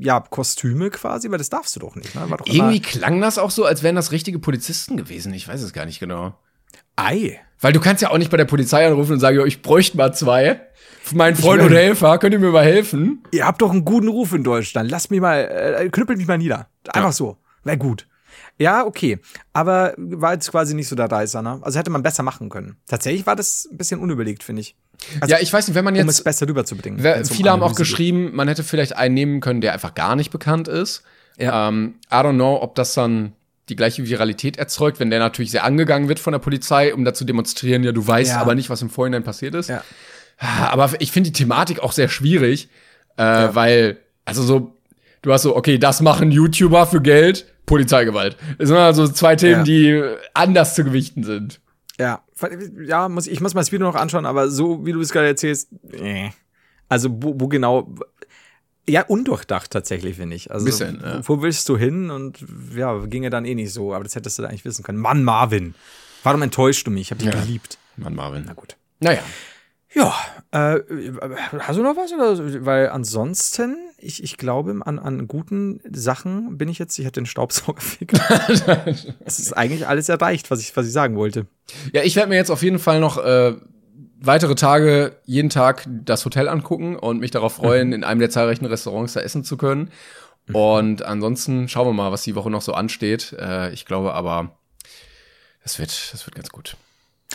ja, 0.00 0.20
Kostüme 0.20 0.90
quasi, 0.90 1.30
weil 1.30 1.38
das 1.38 1.50
darfst 1.50 1.76
du 1.76 1.80
doch 1.80 1.94
nicht, 1.94 2.14
ne? 2.14 2.26
Doch 2.30 2.46
Irgendwie 2.46 2.80
klang 2.80 3.20
das 3.20 3.38
auch 3.38 3.50
so, 3.50 3.64
als 3.64 3.82
wären 3.82 3.94
das 3.94 4.10
richtige 4.10 4.38
Polizisten 4.38 4.96
gewesen. 4.96 5.34
Ich 5.34 5.46
weiß 5.46 5.60
es 5.62 5.72
gar 5.72 5.84
nicht 5.84 6.00
genau. 6.00 6.34
Ei. 6.96 7.40
Weil 7.60 7.72
du 7.72 7.80
kannst 7.80 8.02
ja 8.02 8.10
auch 8.10 8.18
nicht 8.18 8.30
bei 8.30 8.36
der 8.36 8.44
Polizei 8.44 8.86
anrufen 8.86 9.12
und 9.12 9.20
sagen, 9.20 9.44
ich 9.46 9.62
bräuchte 9.62 9.96
mal 9.96 10.14
zwei. 10.14 10.60
Mein 11.12 11.36
Freund 11.36 11.60
mein- 11.62 11.70
und 11.70 11.76
Helfer, 11.76 12.18
könnt 12.18 12.32
ihr 12.32 12.38
mir 12.40 12.50
mal 12.50 12.64
helfen? 12.64 13.22
Ihr 13.30 13.46
habt 13.46 13.60
doch 13.62 13.70
einen 13.70 13.84
guten 13.84 14.08
Ruf 14.08 14.32
in 14.32 14.42
Deutschland. 14.44 14.90
Lasst 14.90 15.10
mich 15.10 15.20
mal, 15.20 15.38
äh, 15.40 15.88
knüppelt 15.90 16.18
mich 16.18 16.26
mal 16.26 16.38
nieder. 16.38 16.68
Einfach 16.88 17.08
Ja. 17.10 17.12
so. 17.12 17.36
Wäre 17.62 17.78
gut. 17.78 18.06
Ja, 18.58 18.84
okay. 18.86 19.18
Aber 19.52 19.94
war 19.96 20.32
jetzt 20.34 20.50
quasi 20.50 20.74
nicht 20.74 20.88
so 20.88 20.94
der 20.96 21.10
Reißer, 21.10 21.42
ne? 21.42 21.58
Also 21.62 21.78
hätte 21.78 21.90
man 21.90 22.02
besser 22.02 22.22
machen 22.22 22.48
können. 22.48 22.76
Tatsächlich 22.88 23.26
war 23.26 23.36
das 23.36 23.68
ein 23.70 23.76
bisschen 23.76 24.00
unüberlegt, 24.00 24.42
finde 24.44 24.60
ich. 24.62 24.76
Also, 25.20 25.34
ja, 25.34 25.40
ich 25.40 25.52
weiß 25.52 25.66
nicht, 25.66 25.74
wenn 25.74 25.84
man 25.84 25.94
um 25.94 26.08
es 26.08 26.18
jetzt. 26.18 26.24
besser 26.24 26.48
rüberzubringen. 26.48 27.02
Wer, 27.02 27.18
um 27.18 27.24
viele 27.24 27.50
haben 27.50 27.60
auch 27.62 27.66
Analyse 27.66 27.82
geht. 27.82 27.90
geschrieben, 27.90 28.30
man 28.34 28.46
hätte 28.48 28.62
vielleicht 28.62 28.96
einen 28.96 29.14
nehmen 29.14 29.40
können, 29.40 29.60
der 29.60 29.72
einfach 29.72 29.94
gar 29.94 30.14
nicht 30.16 30.30
bekannt 30.30 30.68
ist. 30.68 31.02
Ja. 31.36 31.68
Ähm, 31.68 31.96
I 32.10 32.14
don't 32.16 32.34
know, 32.34 32.60
ob 32.62 32.76
das 32.76 32.94
dann 32.94 33.32
die 33.68 33.76
gleiche 33.76 34.06
Viralität 34.06 34.56
erzeugt, 34.56 35.00
wenn 35.00 35.10
der 35.10 35.18
natürlich 35.18 35.50
sehr 35.50 35.64
angegangen 35.64 36.08
wird 36.08 36.20
von 36.20 36.32
der 36.32 36.38
Polizei, 36.38 36.94
um 36.94 37.04
da 37.04 37.12
zu 37.14 37.24
demonstrieren, 37.24 37.82
ja, 37.82 37.92
du 37.92 38.06
weißt 38.06 38.32
Ja. 38.32 38.40
aber 38.40 38.54
nicht, 38.54 38.70
was 38.70 38.82
im 38.82 38.90
Vorhinein 38.90 39.24
passiert 39.24 39.54
ist. 39.54 39.68
Ja. 39.68 39.82
Aber 40.38 40.90
ich 41.00 41.12
finde 41.12 41.30
die 41.30 41.38
Thematik 41.38 41.80
auch 41.80 41.92
sehr 41.92 42.08
schwierig, 42.08 42.68
äh, 43.16 43.22
weil, 43.52 43.98
also 44.24 44.42
so, 44.42 44.76
du 45.22 45.32
hast 45.32 45.42
so, 45.42 45.56
okay, 45.56 45.78
das 45.78 46.00
machen 46.00 46.30
YouTuber 46.32 46.86
für 46.86 47.00
Geld, 47.00 47.46
Polizeigewalt. 47.66 48.36
Das 48.58 48.68
sind 48.68 48.76
also 48.76 49.08
zwei 49.08 49.36
Themen, 49.36 49.60
Ja. 49.60 49.62
die 49.64 50.02
anders 50.34 50.74
zu 50.74 50.84
gewichten 50.84 51.24
sind. 51.24 51.60
Ja, 51.98 52.22
ja, 52.84 53.08
muss, 53.08 53.26
ich 53.28 53.40
muss 53.40 53.54
mal 53.54 53.60
das 53.60 53.70
Video 53.72 53.86
noch 53.86 53.94
anschauen, 53.94 54.26
aber 54.26 54.50
so 54.50 54.84
wie 54.84 54.92
du 54.92 55.00
es 55.00 55.12
gerade 55.12 55.28
erzählst, 55.28 55.68
äh. 55.92 56.30
also 56.88 57.08
wo, 57.10 57.34
wo 57.38 57.46
genau, 57.48 57.94
ja, 58.88 59.02
undurchdacht 59.02 59.70
tatsächlich, 59.70 60.16
finde 60.16 60.36
ich. 60.36 60.50
Also, 60.50 60.66
Bisschen, 60.66 61.00
ja. 61.02 61.20
wo 61.26 61.40
willst 61.40 61.68
du 61.68 61.78
hin? 61.78 62.10
Und 62.10 62.44
ja, 62.76 62.98
ginge 63.06 63.30
dann 63.30 63.44
eh 63.46 63.54
nicht 63.54 63.72
so, 63.72 63.94
aber 63.94 64.04
das 64.04 64.14
hättest 64.16 64.38
du 64.38 64.42
da 64.42 64.48
eigentlich 64.48 64.64
wissen 64.64 64.82
können. 64.82 64.98
Mann, 64.98 65.22
Marvin, 65.24 65.74
warum 66.24 66.42
enttäuscht 66.42 66.86
du 66.86 66.90
mich? 66.90 67.02
Ich 67.02 67.10
habe 67.12 67.24
dich 67.24 67.32
Ja. 67.32 67.40
geliebt. 67.40 67.78
Mann, 67.96 68.14
Marvin. 68.14 68.42
Na 68.46 68.52
gut. 68.52 68.76
Naja. 69.00 69.20
Ja, 69.94 70.14
äh, 70.50 70.80
hast 71.58 71.78
du 71.78 71.82
noch 71.82 71.96
was? 71.96 72.12
Oder? 72.12 72.64
Weil 72.64 72.88
ansonsten, 72.88 73.76
ich, 73.98 74.22
ich 74.22 74.36
glaube, 74.36 74.80
an, 74.84 74.98
an 74.98 75.28
guten 75.28 75.80
Sachen 75.92 76.58
bin 76.58 76.68
ich 76.68 76.78
jetzt, 76.78 76.98
ich 76.98 77.06
hatte 77.06 77.20
den 77.20 77.26
Staubsauger. 77.26 77.80
Es 79.24 79.38
ist 79.38 79.52
eigentlich 79.56 79.86
alles 79.86 80.08
erreicht, 80.08 80.50
was 80.50 80.60
ich, 80.60 80.76
was 80.76 80.86
ich 80.86 80.92
sagen 80.92 81.16
wollte. 81.16 81.46
Ja, 81.92 82.02
ich 82.02 82.16
werde 82.16 82.28
mir 82.28 82.36
jetzt 82.36 82.50
auf 82.50 82.62
jeden 82.62 82.78
Fall 82.78 83.00
noch 83.00 83.18
äh, 83.18 83.54
weitere 84.20 84.54
Tage, 84.54 85.16
jeden 85.24 85.50
Tag 85.50 85.86
das 85.86 86.24
Hotel 86.24 86.48
angucken 86.48 86.96
und 86.96 87.20
mich 87.20 87.30
darauf 87.30 87.54
freuen, 87.54 87.92
in 87.92 88.04
einem 88.04 88.20
der 88.20 88.30
zahlreichen 88.30 88.66
Restaurants 88.66 89.12
da 89.12 89.20
essen 89.20 89.44
zu 89.44 89.56
können. 89.56 89.90
Und 90.52 91.02
ansonsten 91.02 91.68
schauen 91.68 91.86
wir 91.88 91.92
mal, 91.92 92.12
was 92.12 92.22
die 92.22 92.34
Woche 92.34 92.50
noch 92.50 92.62
so 92.62 92.74
ansteht. 92.74 93.34
Äh, 93.38 93.72
ich 93.72 93.86
glaube 93.86 94.14
aber, 94.14 94.58
das 95.62 95.78
wird, 95.78 96.12
das 96.12 96.26
wird 96.26 96.34
ganz 96.34 96.50
gut. 96.50 96.76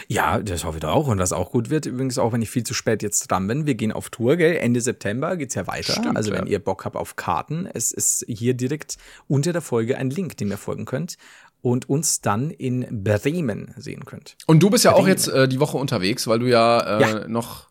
Ja, 0.08 0.40
das 0.40 0.64
hoffe 0.64 0.78
ich 0.78 0.82
doch 0.82 0.90
auch. 0.94 1.08
Und 1.08 1.20
was 1.20 1.34
auch 1.34 1.52
gut 1.52 1.70
wird, 1.70 1.86
übrigens 1.86 2.18
auch, 2.18 2.34
wenn 2.34 2.42
ich 2.42 2.50
viel 2.50 2.64
zu 2.64 2.74
spät 2.74 3.04
jetzt 3.04 3.30
dran 3.30 3.48
bin. 3.48 3.66
Wir 3.66 3.76
gehen 3.76 3.92
auf 3.92 4.10
Tour, 4.10 4.36
gell? 4.38 4.56
Ende 4.58 4.82
September 4.82 5.38
geht's 5.38 5.56
ja 5.56 5.68
weiter. 5.68 5.94
Stimmt, 5.94 6.16
also, 6.18 6.32
wenn 6.32 6.46
ja. 6.46 6.52
ihr 6.54 6.60
Bock 6.60 6.86
habt 6.86 6.96
auf 6.96 7.16
Karten, 7.16 7.68
es 7.74 7.92
ist 7.92 8.26
hier 8.28 8.54
direkt 8.54 8.98
unter 9.28 9.54
der 9.54 9.62
Folge 9.62 9.98
ein 9.98 10.10
Link, 10.10 10.38
dem 10.38 10.50
ihr 10.50 10.58
folgen 10.58 10.86
könnt 10.86 11.18
und 11.62 11.90
uns 11.90 12.22
dann 12.22 12.52
in 12.52 13.04
Bremen 13.04 13.74
sehen 13.78 14.06
könnt. 14.06 14.38
Und 14.48 14.64
du 14.64 14.70
bist 14.70 14.86
ja 14.86 14.92
auch 14.94 14.98
Bremen. 14.98 15.10
jetzt 15.10 15.28
äh, 15.28 15.48
die 15.48 15.60
Woche 15.60 15.78
unterwegs, 15.78 16.26
weil 16.28 16.40
du 16.40 16.46
ja, 16.50 17.00
äh, 17.00 17.02
Ja. 17.02 17.28
noch. 17.28 17.68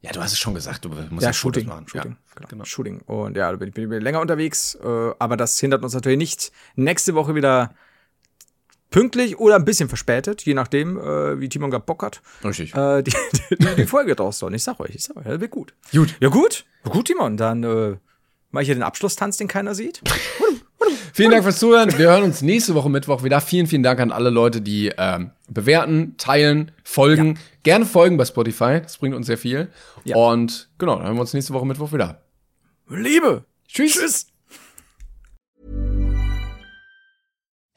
Ja, 0.00 0.12
du 0.12 0.20
hast 0.20 0.32
es 0.32 0.38
schon 0.38 0.54
gesagt, 0.54 0.84
du 0.84 0.90
musst 0.90 1.02
Ja, 1.10 1.32
Fotos 1.32 1.36
Shooting. 1.36 1.66
machen. 1.66 1.88
Shooting, 1.88 2.12
Ja, 2.12 2.34
genau. 2.36 2.48
genau. 2.48 2.64
Shooting. 2.64 3.00
Und 3.02 3.36
ja, 3.36 3.50
da 3.50 3.56
bin 3.56 3.68
ich, 3.68 3.74
bin 3.74 3.90
ich 3.92 4.02
länger 4.02 4.20
unterwegs. 4.20 4.76
Äh, 4.76 5.10
aber 5.18 5.36
das 5.36 5.58
hindert 5.58 5.82
uns 5.82 5.92
natürlich 5.94 6.18
nicht, 6.18 6.52
nächste 6.76 7.14
Woche 7.14 7.34
wieder 7.34 7.74
pünktlich 8.90 9.38
oder 9.38 9.56
ein 9.56 9.64
bisschen 9.64 9.88
verspätet, 9.88 10.42
je 10.42 10.54
nachdem, 10.54 10.98
äh, 10.98 11.40
wie 11.40 11.48
Timon 11.48 11.70
gerade 11.70 11.84
Bock 11.84 12.02
hat, 12.02 12.22
Richtig. 12.44 12.74
äh, 12.74 13.02
die, 13.02 13.12
die, 13.50 13.76
die 13.76 13.86
Folge 13.86 14.16
rauszuhauen. 14.16 14.54
Ich 14.54 14.62
sag 14.62 14.80
euch, 14.80 14.94
ich 14.94 15.04
sag 15.04 15.16
euch, 15.16 15.24
das 15.24 15.40
wird 15.40 15.50
gut. 15.50 15.74
Gut. 15.92 16.14
Ja, 16.20 16.28
gut. 16.28 16.64
Gut, 16.84 17.06
Timon, 17.06 17.36
dann 17.36 17.64
äh, 17.64 17.96
mache 18.50 18.62
ich 18.62 18.68
hier 18.68 18.74
den 18.74 18.82
Abschlusstanz, 18.82 19.36
den 19.36 19.48
keiner 19.48 19.74
sieht. 19.74 20.02
Vielen 21.12 21.32
Dank 21.32 21.42
fürs 21.42 21.58
Zuhören. 21.58 21.96
Wir 21.98 22.10
hören 22.10 22.22
uns 22.22 22.42
nächste 22.42 22.74
Woche 22.74 22.88
Mittwoch 22.88 23.24
wieder. 23.24 23.40
Vielen, 23.40 23.66
vielen 23.66 23.82
Dank 23.82 23.98
an 23.98 24.12
alle 24.12 24.30
Leute, 24.30 24.60
die 24.60 24.92
ähm, 24.96 25.32
bewerten, 25.48 26.14
teilen, 26.16 26.70
folgen. 26.84 27.34
Ja. 27.34 27.40
Gerne 27.64 27.86
folgen 27.86 28.16
bei 28.16 28.24
Spotify. 28.24 28.80
Das 28.80 28.98
bringt 28.98 29.16
uns 29.16 29.26
sehr 29.26 29.36
viel. 29.36 29.68
Ja. 30.04 30.16
Und 30.16 30.68
genau, 30.78 30.94
dann 30.94 31.06
hören 31.06 31.16
wir 31.16 31.22
uns 31.22 31.34
nächste 31.34 31.52
Woche 31.54 31.66
Mittwoch 31.66 31.92
wieder. 31.92 32.22
Liebe. 32.88 33.44
Tschüss. 33.66 33.94
Tschüss. 33.94 34.26